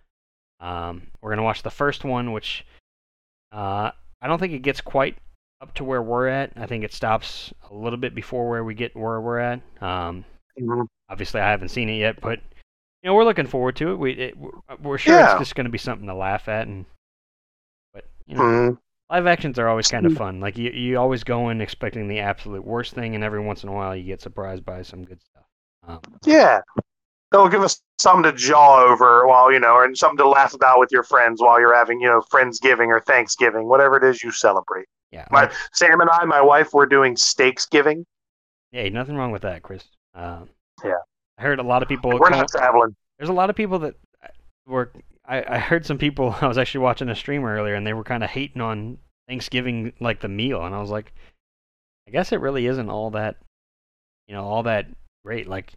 Um, 0.60 1.08
we're 1.22 1.32
gonna 1.32 1.44
watch 1.44 1.64
the 1.64 1.72
first 1.72 2.04
one, 2.04 2.32
which 2.32 2.66
uh, 3.52 3.92
I 4.22 4.28
don't 4.28 4.40
think 4.40 4.54
it 4.54 4.62
gets 4.62 4.82
quite 4.82 5.18
up 5.62 5.74
to 5.76 5.84
where 5.84 6.02
we're 6.02 6.28
at. 6.28 6.52
I 6.56 6.66
think 6.66 6.84
it 6.84 6.94
stops 6.94 7.54
a 7.70 7.74
little 7.74 7.98
bit 7.98 8.16
before 8.16 8.50
where 8.50 8.64
we 8.64 8.74
get 8.74 8.96
where 8.96 9.22
we're 9.22 9.40
at. 9.40 9.62
Um, 9.82 10.26
mm-hmm. 10.60 10.84
Obviously, 11.10 11.42
I 11.42 11.50
haven't 11.50 11.70
seen 11.70 11.90
it 11.90 11.98
yet, 11.98 12.22
but 12.22 12.40
you 13.02 13.10
know 13.10 13.16
we're 13.16 13.24
looking 13.24 13.48
forward 13.48 13.76
to 13.78 13.92
it. 13.92 13.96
We 13.96 14.12
it, 14.14 14.38
we're 14.82 14.98
sure 14.98 15.16
yeah. 15.16 15.32
it's 15.32 15.40
just 15.40 15.56
going 15.56 15.66
to 15.66 15.72
be 15.72 15.78
something 15.78 16.08
to 16.08 16.16
laugh 16.16 16.48
at, 16.48 16.68
and 16.68 16.86
but 17.94 18.06
you 18.28 18.36
know. 18.36 18.42
Mm-hmm. 18.42 18.76
Live 19.10 19.28
actions 19.28 19.60
are 19.60 19.68
always 19.68 19.90
kind 19.90 20.06
of 20.06 20.14
fun. 20.14 20.40
Like 20.40 20.58
you, 20.58 20.72
you 20.72 20.98
always 20.98 21.26
go 21.26 21.50
in 21.50 21.60
expecting 21.60 22.08
the 22.08 22.20
absolute 22.20 22.66
worst 22.66 22.94
thing, 22.94 23.14
and 23.14 23.26
every 23.26 23.42
once 23.42 23.62
in 23.62 23.68
a 23.68 23.74
while 23.74 23.94
you 23.94 24.04
get 24.04 24.22
surprised 24.22 24.64
by 24.64 24.84
some 24.84 25.04
good 25.04 25.20
stuff. 25.22 25.44
Um, 25.86 26.00
yeah, 26.26 26.62
they'll 27.32 27.50
give 27.50 27.62
us 27.62 27.82
something 28.00 28.24
to 28.24 28.38
jaw 28.38 28.84
over 28.84 29.28
while 29.28 29.52
you 29.52 29.60
know, 29.60 29.82
and 29.82 29.98
something 29.98 30.18
to 30.18 30.28
laugh 30.28 30.54
about 30.54 30.80
with 30.80 30.90
your 30.92 31.04
friends 31.04 31.42
while 31.42 31.60
you're 31.60 31.76
having 31.76 32.00
you 32.00 32.08
know 32.08 32.22
Friendsgiving 32.32 32.88
or 32.88 33.00
Thanksgiving, 33.00 33.68
whatever 33.68 33.98
it 33.98 34.04
is 34.04 34.24
you 34.24 34.32
celebrate. 34.32 34.86
Yeah, 35.12 35.26
my 35.32 35.52
Sam 35.74 36.02
and 36.02 36.10
I, 36.10 36.26
my 36.26 36.42
wife, 36.42 36.74
we're 36.74 36.86
doing 36.86 37.16
steaksgiving. 37.16 38.06
Hey, 38.72 38.90
nothing 38.90 39.16
wrong 39.16 39.32
with 39.32 39.42
that, 39.42 39.64
Chris. 39.64 39.84
Uh, 40.16 40.42
yeah, 40.84 40.94
I 41.38 41.42
heard 41.42 41.60
a 41.60 41.64
lot 41.64 41.82
of 41.82 41.90
people. 41.90 42.18
We're 42.18 42.30
not 42.30 42.50
traveling. 42.50 42.96
There's 43.18 43.30
a 43.30 43.34
lot 43.34 43.50
of 43.50 43.56
people 43.56 43.80
that 43.80 43.96
were. 44.66 44.92
I, 45.26 45.56
I 45.56 45.58
heard 45.60 45.86
some 45.86 45.98
people. 45.98 46.36
I 46.42 46.48
was 46.48 46.58
actually 46.58 46.82
watching 46.82 47.10
a 47.10 47.16
stream 47.16 47.46
earlier, 47.46 47.76
and 47.76 47.86
they 47.86 47.94
were 47.94 48.04
kind 48.04 48.24
of 48.24 48.30
hating 48.30 48.62
on 48.62 48.98
Thanksgiving, 49.28 49.94
like 50.00 50.22
the 50.22 50.28
meal, 50.30 50.66
and 50.66 50.74
I 50.74 50.80
was 50.80 50.90
like, 50.90 51.14
I 52.08 52.12
guess 52.12 52.32
it 52.32 52.40
really 52.40 52.66
isn't 52.66 52.90
all 52.90 53.12
that 53.12 53.38
you 54.32 54.38
know, 54.38 54.46
all 54.46 54.64
that 54.64 54.88
great. 55.26 55.46
Like, 55.46 55.74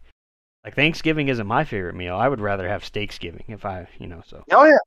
like 0.65 0.75
Thanksgiving 0.75 1.27
isn't 1.29 1.45
my 1.47 1.63
favorite 1.63 1.95
meal. 1.95 2.15
I 2.15 2.27
would 2.27 2.41
rather 2.41 2.67
have 2.67 2.81
Steaksgiving 2.83 3.43
if 3.47 3.65
I, 3.65 3.87
you 3.99 4.07
know, 4.07 4.21
so. 4.27 4.43
Oh 4.51 4.65
yeah. 4.65 4.77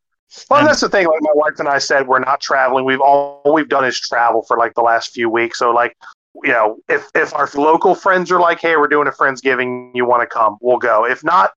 Well, 0.51 0.61
And- 0.61 0.69
that's 0.69 0.81
the 0.81 0.89
thing. 0.89 1.07
Like 1.07 1.23
my 1.23 1.31
wife 1.35 1.59
and 1.59 1.69
I 1.69 1.79
said, 1.79 2.07
we're 2.07 2.19
not 2.19 2.41
traveling. 2.41 2.85
We've 2.85 3.01
all, 3.01 3.41
all 3.45 3.55
we've 3.55 3.69
done 3.69 3.85
is 3.85 3.99
travel 3.99 4.43
for 4.43 4.59
like 4.59 4.75
the 4.75 4.83
last 4.83 5.13
few 5.13 5.31
weeks. 5.31 5.61
So 5.61 5.71
like, 5.71 5.97
you 6.43 6.51
know, 6.53 6.79
if 6.89 7.09
if 7.15 7.33
our 7.35 7.49
local 7.55 7.95
friends 7.95 8.31
are 8.31 8.41
like, 8.41 8.61
hey, 8.61 8.77
we're 8.77 8.89
doing 8.89 9.09
a 9.09 9.13
friendsgiving, 9.13 9.93
you 9.95 10.05
want 10.05 10.21
to 10.23 10.27
come, 10.27 10.59
we'll 10.61 10.79
go. 10.79 11.07
If 11.07 11.25
not, 11.25 11.53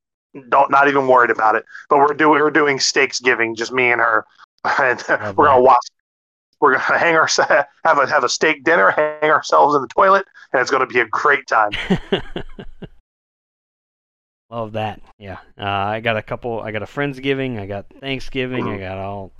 don't 0.49 0.71
not 0.71 0.87
even 0.87 1.07
worried 1.07 1.31
about 1.31 1.55
it. 1.55 1.65
But 1.89 1.97
we're 1.97 2.13
doing 2.13 2.39
we're 2.39 2.51
doing 2.51 2.77
steaksgiving, 2.77 3.55
just 3.57 3.71
me 3.73 3.91
and 3.91 3.99
her, 3.99 4.25
and 4.79 5.03
Love 5.09 5.35
we're 5.37 5.47
gonna 5.47 5.61
watch. 5.61 5.85
We're 6.61 6.77
gonna 6.77 6.97
hang 6.99 7.15
our 7.15 7.27
have 7.83 7.97
a 7.97 8.07
have 8.07 8.23
a 8.23 8.29
steak 8.29 8.63
dinner, 8.63 8.91
hang 8.91 9.29
ourselves 9.31 9.75
in 9.75 9.81
the 9.81 9.87
toilet, 9.87 10.25
and 10.53 10.61
it's 10.61 10.71
gonna 10.71 10.87
be 10.87 10.99
a 10.99 11.07
great 11.07 11.45
time. 11.47 11.71
Love 14.51 14.73
that. 14.73 15.01
Yeah. 15.17 15.37
Uh, 15.57 15.63
I 15.65 15.99
got 16.01 16.17
a 16.17 16.21
couple. 16.21 16.59
I 16.61 16.71
got 16.71 16.83
a 16.83 16.85
friendsgiving. 16.85 17.57
I 17.59 17.65
got 17.65 17.85
Thanksgiving. 18.01 18.67
I 18.67 18.75
Mhm. 18.77 18.79
got 18.81 18.97
all 18.97 19.31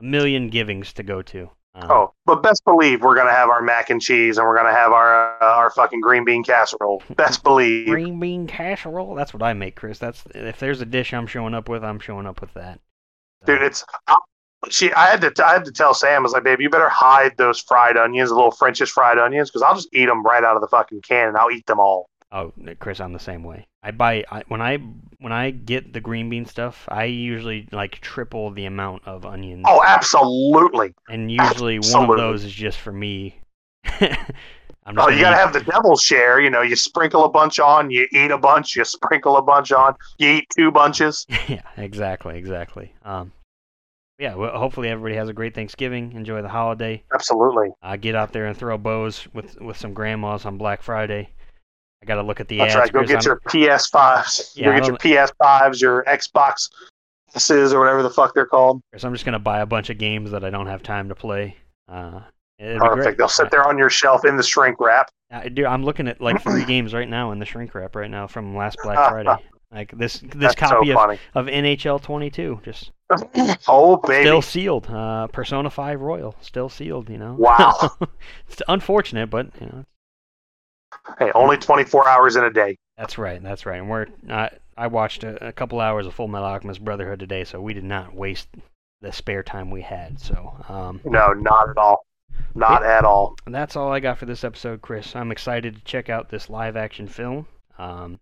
a 0.00 0.04
million 0.04 0.48
givings 0.48 0.92
to 0.94 1.02
go 1.02 1.20
to. 1.22 1.50
Um, 1.74 1.90
Oh, 1.90 2.12
but 2.26 2.42
best 2.42 2.64
believe 2.64 3.02
we're 3.02 3.14
gonna 3.16 3.32
have 3.32 3.48
our 3.48 3.60
mac 3.60 3.90
and 3.90 4.00
cheese, 4.00 4.38
and 4.38 4.46
we're 4.46 4.56
gonna 4.56 4.72
have 4.72 4.92
our 4.92 5.42
uh, 5.42 5.46
our 5.56 5.70
fucking 5.70 6.00
green 6.00 6.24
bean 6.24 6.42
casserole. 6.44 7.02
Best 7.16 7.42
believe. 7.44 7.86
green 7.88 8.18
bean 8.20 8.46
casserole. 8.46 9.14
That's 9.14 9.32
what 9.34 9.42
I 9.42 9.52
make, 9.52 9.74
Chris. 9.76 9.98
That's 9.98 10.22
if 10.34 10.58
there's 10.60 10.80
a 10.80 10.86
dish 10.86 11.12
I'm 11.12 11.26
showing 11.26 11.54
up 11.54 11.68
with, 11.68 11.84
I'm 11.84 11.98
showing 12.00 12.26
up 12.26 12.40
with 12.40 12.52
that. 12.54 12.80
So, 13.46 13.52
dude. 13.54 13.62
It's 13.62 13.84
I, 14.08 14.16
she. 14.68 14.92
I 14.92 15.06
had 15.06 15.20
to. 15.22 15.46
I 15.46 15.52
had 15.54 15.64
to 15.64 15.72
tell 15.72 15.94
Sam. 15.94 16.22
I 16.22 16.24
was 16.24 16.32
like, 16.32 16.44
babe, 16.44 16.60
you 16.60 16.70
better 16.70 16.88
hide 16.88 17.36
those 17.36 17.60
fried 17.60 17.96
onions, 17.96 18.30
the 18.30 18.34
little 18.36 18.50
Frenchish 18.52 18.90
fried 18.90 19.18
onions, 19.18 19.50
because 19.50 19.62
I'll 19.62 19.74
just 19.74 19.88
eat 19.92 20.06
them 20.06 20.22
right 20.24 20.42
out 20.44 20.54
of 20.56 20.60
the 20.62 20.68
fucking 20.68 21.02
can, 21.02 21.28
and 21.28 21.36
I'll 21.36 21.50
eat 21.52 21.66
them 21.66 21.78
all. 21.80 22.08
Oh, 22.32 22.52
Chris, 22.78 23.00
I'm 23.00 23.12
the 23.12 23.18
same 23.18 23.42
way. 23.42 23.66
I 23.82 23.90
buy 23.90 24.24
I, 24.30 24.42
when 24.48 24.62
I 24.62 24.76
when 25.18 25.32
I 25.32 25.50
get 25.50 25.92
the 25.92 26.00
green 26.00 26.30
bean 26.30 26.46
stuff. 26.46 26.84
I 26.88 27.04
usually 27.04 27.66
like 27.72 28.00
triple 28.00 28.50
the 28.52 28.66
amount 28.66 29.02
of 29.06 29.26
onions, 29.26 29.64
Oh, 29.66 29.82
absolutely. 29.84 30.94
and 31.08 31.30
usually 31.30 31.78
one 31.80 32.08
of 32.10 32.16
those 32.16 32.44
is 32.44 32.52
just 32.52 32.78
for 32.78 32.92
me. 32.92 33.40
I'm 34.86 34.94
just 34.96 35.08
Oh, 35.08 35.10
you 35.10 35.20
gotta 35.20 35.36
eat- 35.36 35.40
have 35.40 35.52
the 35.52 35.60
devil's 35.60 36.02
share. 36.02 36.40
You 36.40 36.50
know, 36.50 36.62
you 36.62 36.76
sprinkle 36.76 37.24
a 37.24 37.28
bunch 37.28 37.58
on, 37.58 37.90
you 37.90 38.06
eat 38.12 38.30
a 38.30 38.38
bunch, 38.38 38.76
you 38.76 38.84
sprinkle 38.84 39.36
a 39.36 39.42
bunch 39.42 39.72
on, 39.72 39.94
you 40.18 40.28
eat 40.30 40.46
two 40.56 40.70
bunches. 40.70 41.26
yeah, 41.48 41.62
exactly, 41.76 42.38
exactly. 42.38 42.94
Um, 43.04 43.32
yeah, 44.18 44.34
well, 44.34 44.56
hopefully 44.56 44.88
everybody 44.88 45.16
has 45.16 45.28
a 45.28 45.32
great 45.32 45.54
Thanksgiving. 45.54 46.12
Enjoy 46.12 46.42
the 46.42 46.48
holiday. 46.48 47.02
Absolutely. 47.12 47.70
Uh, 47.82 47.96
get 47.96 48.14
out 48.14 48.32
there 48.32 48.46
and 48.46 48.56
throw 48.56 48.76
bows 48.78 49.26
with 49.34 49.60
with 49.60 49.76
some 49.76 49.94
grandmas 49.94 50.44
on 50.46 50.58
Black 50.58 50.82
Friday. 50.82 51.30
I 52.02 52.06
got 52.06 52.14
to 52.16 52.22
look 52.22 52.40
at 52.40 52.48
the 52.48 52.58
That's 52.58 52.74
right. 52.74 52.92
Go 52.92 53.02
get 53.04 53.16
I'm- 53.16 53.22
your 53.24 53.40
PS5s. 53.40 54.52
Yeah, 54.56 54.66
Go 54.66 54.72
get 54.78 54.86
your 54.86 54.96
PS5s, 54.96 55.80
your 55.80 56.04
Xbox 56.04 56.70
S's, 57.34 57.72
or 57.72 57.80
whatever 57.80 58.02
the 58.02 58.10
fuck 58.10 58.34
they're 58.34 58.46
called. 58.46 58.82
So 58.96 59.06
I'm 59.06 59.14
just 59.14 59.24
gonna 59.24 59.38
buy 59.38 59.60
a 59.60 59.66
bunch 59.66 59.90
of 59.90 59.98
games 59.98 60.30
that 60.30 60.44
I 60.44 60.50
don't 60.50 60.66
have 60.66 60.82
time 60.82 61.08
to 61.10 61.14
play. 61.14 61.56
Uh, 61.88 62.20
Perfect. 62.58 62.94
great. 62.94 63.18
They'll 63.18 63.28
sit 63.28 63.50
there 63.50 63.66
on 63.66 63.78
your 63.78 63.90
shelf 63.90 64.24
in 64.24 64.36
the 64.36 64.42
shrink 64.42 64.80
wrap. 64.80 65.10
Uh, 65.30 65.42
dude, 65.42 65.64
I'm 65.64 65.84
looking 65.84 66.08
at 66.08 66.20
like 66.20 66.42
three 66.42 66.64
games 66.66 66.92
right 66.92 67.08
now 67.08 67.30
in 67.32 67.38
the 67.38 67.46
shrink 67.46 67.74
wrap 67.74 67.94
right 67.96 68.10
now 68.10 68.26
from 68.26 68.56
last 68.56 68.78
Black 68.82 68.96
Friday. 69.10 69.36
Like 69.72 69.96
this 69.96 70.18
this 70.18 70.30
That's 70.34 70.54
copy 70.56 70.88
so 70.92 70.98
of, 71.10 71.18
of 71.34 71.46
NHL 71.46 72.02
22 72.02 72.60
just 72.64 72.90
oh 73.68 73.96
baby. 73.98 74.24
still 74.24 74.42
sealed. 74.42 74.88
Uh, 74.88 75.28
Persona 75.28 75.70
5 75.70 76.00
Royal 76.00 76.34
still 76.40 76.68
sealed. 76.68 77.08
You 77.08 77.18
know. 77.18 77.34
Wow. 77.38 77.92
it's 78.48 78.62
unfortunate, 78.66 79.30
but 79.30 79.48
you 79.60 79.66
know 79.68 79.84
Hey, 81.18 81.30
only 81.34 81.56
24 81.56 82.08
hours 82.08 82.36
in 82.36 82.44
a 82.44 82.50
day. 82.50 82.76
that's 82.96 83.18
right. 83.18 83.42
That's 83.42 83.66
right. 83.66 83.78
And 83.80 83.88
we're 83.88 84.06
I 84.28 84.50
I 84.76 84.86
watched 84.86 85.24
a, 85.24 85.48
a 85.48 85.52
couple 85.52 85.80
hours 85.80 86.06
of 86.06 86.14
Full 86.14 86.28
Metal 86.28 86.46
Alchemist 86.46 86.84
Brotherhood 86.84 87.18
today, 87.20 87.44
so 87.44 87.60
we 87.60 87.74
did 87.74 87.84
not 87.84 88.14
waste 88.14 88.48
the 89.02 89.12
spare 89.12 89.42
time 89.42 89.70
we 89.70 89.82
had. 89.82 90.20
So 90.20 90.54
um, 90.68 91.00
No, 91.04 91.32
not 91.32 91.70
at 91.70 91.76
all. 91.78 92.06
Not 92.54 92.84
at 92.84 93.04
all. 93.04 93.36
And 93.46 93.54
that's 93.54 93.76
all 93.76 93.92
I 93.92 94.00
got 94.00 94.18
for 94.18 94.26
this 94.26 94.42
episode, 94.44 94.80
Chris. 94.80 95.14
I'm 95.14 95.30
excited 95.30 95.76
to 95.76 95.84
check 95.84 96.08
out 96.08 96.28
this 96.30 96.48
live 96.50 96.76
action 96.76 97.06
film. 97.06 97.46
Um, 97.78 98.18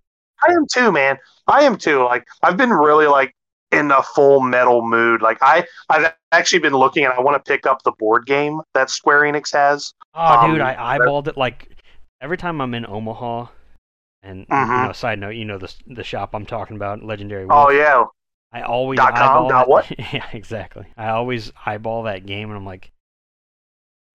I 0.47 0.53
am 0.53 0.67
too, 0.73 0.93
man. 0.93 1.19
I 1.47 1.63
am 1.63 1.77
too. 1.79 2.05
Like 2.05 2.27
I've 2.43 2.57
been 2.57 2.71
really 2.71 3.07
like 3.07 3.35
in 3.73 3.91
a 3.91 4.03
full 4.03 4.41
metal 4.41 4.83
mood. 4.87 5.21
Like 5.23 5.39
I, 5.43 5.65
I've 5.89 6.13
actually 6.33 6.61
been 6.61 6.75
looking 6.75 7.05
and 7.05 7.13
I 7.13 7.21
want 7.21 7.43
to 7.43 7.51
pick 7.53 7.67
up 7.67 7.83
the 7.83 7.93
board 7.99 8.27
game 8.27 8.61
that 8.75 8.91
Square 8.91 9.23
Enix 9.23 9.53
has. 9.53 9.95
oh, 10.15 10.47
dude, 10.51 10.61
Um, 10.61 10.67
I 10.67 10.99
eyeballed 10.99 11.29
it 11.29 11.37
like 11.37 11.71
every 12.21 12.37
time 12.37 12.61
I'm 12.61 12.75
in 12.75 12.87
Omaha. 12.87 13.47
And 14.23 14.41
you 14.41 14.47
Mhm. 14.55 14.87
know, 14.89 14.93
side 14.93 15.21
note, 15.21 15.31
you 15.37 15.45
know 15.45 15.59
the 15.59 15.73
the 15.87 16.03
shop 16.03 16.35
I'm 16.35 16.45
talking 16.45 16.75
about, 16.77 17.03
Legendary. 17.05 17.47
Oh 17.49 17.71
yeah. 17.71 18.05
I 18.53 18.63
always 18.63 18.97
Dot 18.97 19.15
com, 19.15 19.23
eyeball 19.23 19.49
dot 19.49 19.69
what? 19.69 19.93
yeah, 20.13 20.27
exactly. 20.33 20.87
I 20.97 21.09
always 21.11 21.53
eyeball 21.65 22.03
that 22.05 22.27
game, 22.27 22.49
and 22.49 22.57
I'm 22.57 22.67
like, 22.67 22.91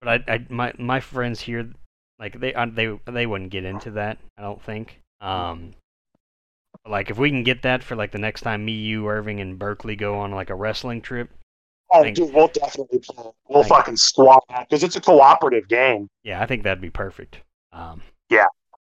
but 0.02 0.22
I, 0.28 0.34
I 0.34 0.46
my 0.50 0.72
my 0.78 1.00
friends 1.00 1.40
here, 1.40 1.70
like 2.18 2.38
they 2.38 2.54
I, 2.54 2.66
they 2.66 2.98
they 3.06 3.24
wouldn't 3.26 3.50
get 3.50 3.64
into 3.64 3.92
that. 3.92 4.18
I 4.36 4.42
don't 4.42 4.60
think. 4.62 5.00
Um, 5.22 5.72
like 6.86 7.08
if 7.08 7.16
we 7.16 7.30
can 7.30 7.42
get 7.44 7.62
that 7.62 7.82
for 7.82 7.96
like 7.96 8.12
the 8.12 8.18
next 8.18 8.42
time 8.42 8.62
me, 8.64 8.72
you, 8.72 9.08
Irving, 9.08 9.40
and 9.40 9.58
Berkeley 9.58 9.96
go 9.96 10.18
on 10.18 10.32
like 10.32 10.50
a 10.50 10.54
wrestling 10.54 11.00
trip, 11.00 11.30
Oh, 11.90 12.02
Thank- 12.02 12.16
dude, 12.16 12.34
we'll 12.34 12.48
definitely 12.48 12.98
play. 12.98 13.24
We'll 13.48 13.62
Thank- 13.62 13.68
fucking 13.74 13.96
squat 13.96 14.42
because 14.48 14.82
it's 14.82 14.96
a 14.96 15.00
cooperative 15.00 15.66
game. 15.68 16.08
yeah, 16.24 16.42
I 16.42 16.46
think 16.46 16.62
that'd 16.64 16.82
be 16.82 16.90
perfect. 16.90 17.40
Um, 17.74 18.00
yeah, 18.30 18.46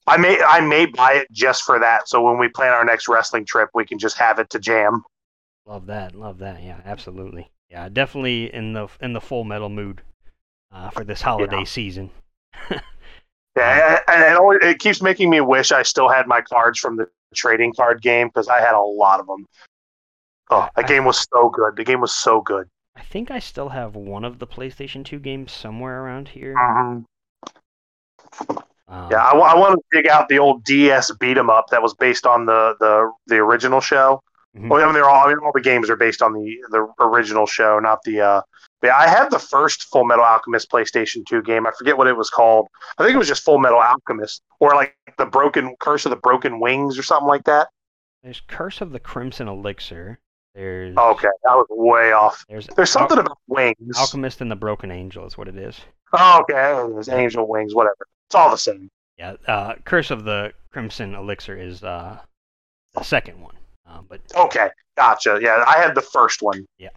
I 0.07 0.17
may, 0.17 0.39
I 0.47 0.61
may 0.61 0.87
buy 0.87 1.13
it 1.15 1.29
just 1.33 1.63
for 1.63 1.79
that. 1.79 2.09
So 2.09 2.21
when 2.23 2.37
we 2.39 2.49
plan 2.49 2.73
our 2.73 2.85
next 2.85 3.09
wrestling 3.09 3.45
trip, 3.47 3.71
we 3.75 3.87
can 3.87 3.99
just 3.99 4.19
have 4.19 4.39
it 4.39 4.51
to 4.51 4.59
jam. 4.59 5.03
love 5.65 5.87
that, 5.87 6.15
love 6.15 6.39
that. 6.39 6.63
Yeah, 6.63 6.81
absolutely. 6.85 7.51
Yeah, 7.71 7.89
definitely 7.89 8.53
in 8.53 8.73
the 8.75 8.89
in 9.01 9.13
the 9.15 9.21
full 9.21 9.45
metal 9.45 9.69
mood 9.71 10.03
uh, 10.73 10.91
for 10.91 11.05
this 11.05 11.23
holiday 11.23 11.65
season. 11.65 12.11
Yeah, 13.55 14.01
and 14.09 14.23
it, 14.23 14.37
always, 14.39 14.61
it 14.63 14.79
keeps 14.79 15.03
making 15.03 15.29
me 15.29 15.43
wish 15.43 15.73
I 15.73 15.83
still 15.83 16.09
had 16.09 16.27
my 16.27 16.41
cards 16.41 16.79
from 16.79 16.97
the 16.97 17.07
trading 17.35 17.75
card 17.75 18.01
game 18.01 18.29
because 18.29 18.49
I 18.49 18.61
had 18.61 18.73
a 18.75 18.81
lot 18.81 19.21
of 19.21 19.27
them. 19.27 19.47
Oh, 20.51 20.61
I- 20.61 20.71
that 20.77 20.89
game 20.89 21.05
was 21.05 21.27
so 21.31 21.51
good. 21.51 21.77
The 21.77 21.85
game 21.85 22.01
was 22.01 22.15
so 22.15 22.41
good. 22.41 22.67
I 22.97 23.03
think 23.03 23.31
I 23.31 23.39
still 23.41 23.69
have 23.69 23.95
one 23.95 24.25
of 24.25 24.39
the 24.39 24.47
PlayStation 24.47 25.05
2 25.05 25.19
games 25.19 25.53
somewhere 25.53 26.03
around 26.03 26.29
here. 26.29 26.55
Mhm. 26.55 27.05
Um, 28.93 29.09
Yeah, 29.11 29.25
I, 29.25 29.35
want 29.35 29.79
to 29.79 29.83
dig 29.91 30.07
out 30.07 30.29
the 30.29 30.39
old 30.39 30.65
DS 30.65 31.11
beat 31.13 31.39
'em 31.39 31.49
up 31.49 31.69
that 31.71 31.83
was 31.83 31.95
based 31.95 32.27
on 32.27 32.47
the 32.47 32.75
the, 32.79 33.11
the 33.27 33.37
original 33.37 33.81
show. 33.81 34.21
Mhm. 34.57 34.69
Well, 34.69 34.83
I 34.83 34.85
mean, 34.85 34.95
they're 34.95 35.09
all 35.09 35.25
I 35.25 35.29
mean, 35.29 35.39
all 35.43 35.53
the 35.53 35.63
games 35.63 35.89
are 35.89 35.97
based 35.97 36.21
on 36.21 36.35
the 36.35 36.57
the 36.71 36.87
original 37.01 37.47
show, 37.47 37.79
not 37.79 38.01
the. 38.05 38.21
uh 38.21 38.43
yeah, 38.83 38.97
I 38.97 39.07
had 39.07 39.31
the 39.31 39.39
first 39.39 39.85
Full 39.85 40.05
Metal 40.05 40.25
Alchemist 40.25 40.69
PlayStation 40.69 41.25
2 41.25 41.43
game. 41.43 41.69
I 41.69 41.71
forget 41.79 41.97
what 41.97 42.09
it 42.09 42.17
was 42.17 42.29
called. 42.31 42.67
I 42.99 43.05
think 43.05 43.15
it 43.15 43.19
was 43.19 43.29
just 43.29 43.45
Full 43.45 43.59
Metal 43.61 43.79
Alchemist, 43.79 44.43
or 44.59 44.75
like 44.75 44.97
the 45.19 45.25
Broken 45.25 45.77
Curse 45.79 46.05
of 46.05 46.11
the 46.11 46.17
Broken 46.17 46.59
Wings, 46.59 46.99
or 46.99 47.05
something 47.05 47.29
like 47.29 47.45
that. 47.45 47.69
There's 48.25 48.43
Curse 48.49 48.81
of 48.81 48.91
the 48.91 48.99
Crimson 48.99 49.47
Elixir. 49.47 50.19
There's 50.55 50.97
Okay, 50.97 51.29
that 51.45 51.55
was 51.55 51.67
way 51.71 52.13
off. 52.13 52.45
There's 52.49 52.67
There's 52.77 52.91
something 52.91 53.19
Al- 53.19 53.25
about 53.27 53.39
wings. 53.47 53.97
Alchemist 53.97 54.41
and 54.41 54.51
the 54.51 54.57
Broken 54.57 54.91
Angel 54.91 55.25
is 55.27 55.39
what 55.39 55.49
it 55.49 55.57
is. 55.57 55.81
Oh, 56.13 56.41
okay, 56.41 56.93
there's 56.93 57.09
angel 57.09 57.49
wings, 57.49 57.75
whatever. 57.75 58.07
It's 58.33 58.37
all 58.39 58.49
the 58.51 58.57
same. 58.57 58.89
Yeah, 59.19 59.37
uh, 59.47 59.75
Curse 59.85 60.11
of 60.11 60.25
the 60.25 60.55
Crimson 60.71 61.15
Elixir 61.15 61.55
is 61.55 61.85
uh, 61.85 62.19
the 62.95 63.03
second 63.03 63.39
one. 63.39 63.55
Uh, 63.87 64.01
but 64.09 64.23
Okay, 64.35 64.71
gotcha. 64.97 65.39
Yeah, 65.43 65.63
I 65.67 65.77
had 65.79 65.95
the 65.95 66.01
first 66.01 66.41
one. 66.41 66.65
Yeah, 66.79 66.89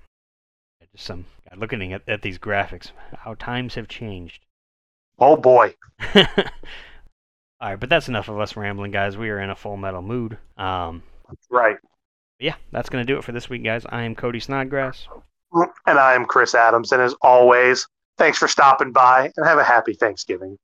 just 0.94 1.04
some 1.04 1.26
God, 1.50 1.60
looking 1.60 1.92
at, 1.92 2.08
at 2.08 2.22
these 2.22 2.40
graphics, 2.40 2.92
how 3.18 3.34
times 3.34 3.76
have 3.76 3.90
changed. 3.90 4.46
Oh 5.20 5.36
boy. 5.36 5.76
All 6.16 6.24
right, 7.60 7.78
but 7.78 7.90
that's 7.90 8.08
enough 8.08 8.30
of 8.30 8.40
us 8.40 8.56
rambling, 8.56 8.92
guys. 8.92 9.18
We 9.18 9.30
are 9.30 9.42
in 9.42 9.50
a 9.50 9.58
full 9.58 9.76
metal 9.76 10.02
mood. 10.02 10.38
Um, 10.56 11.04
Right. 11.50 11.76
yeah, 12.40 12.56
that's 12.72 12.88
gonna 12.88 13.04
do 13.04 13.18
it 13.18 13.26
for 13.26 13.34
this 13.34 13.50
week, 13.50 13.66
guys. 13.66 13.86
I 13.90 14.04
am 14.04 14.16
Cody 14.16 14.40
Snodgrass. 14.40 15.06
And 15.86 16.00
I'm 16.00 16.24
Chris 16.28 16.56
Adams, 16.56 16.94
and 16.94 17.02
as 17.02 17.14
always, 17.22 17.90
thanks 18.18 18.38
for 18.38 18.48
stopping 18.48 18.94
by 18.94 19.34
and 19.36 19.46
have 19.46 19.58
a 19.58 19.66
happy 19.66 19.96
Thanksgiving. 19.96 20.58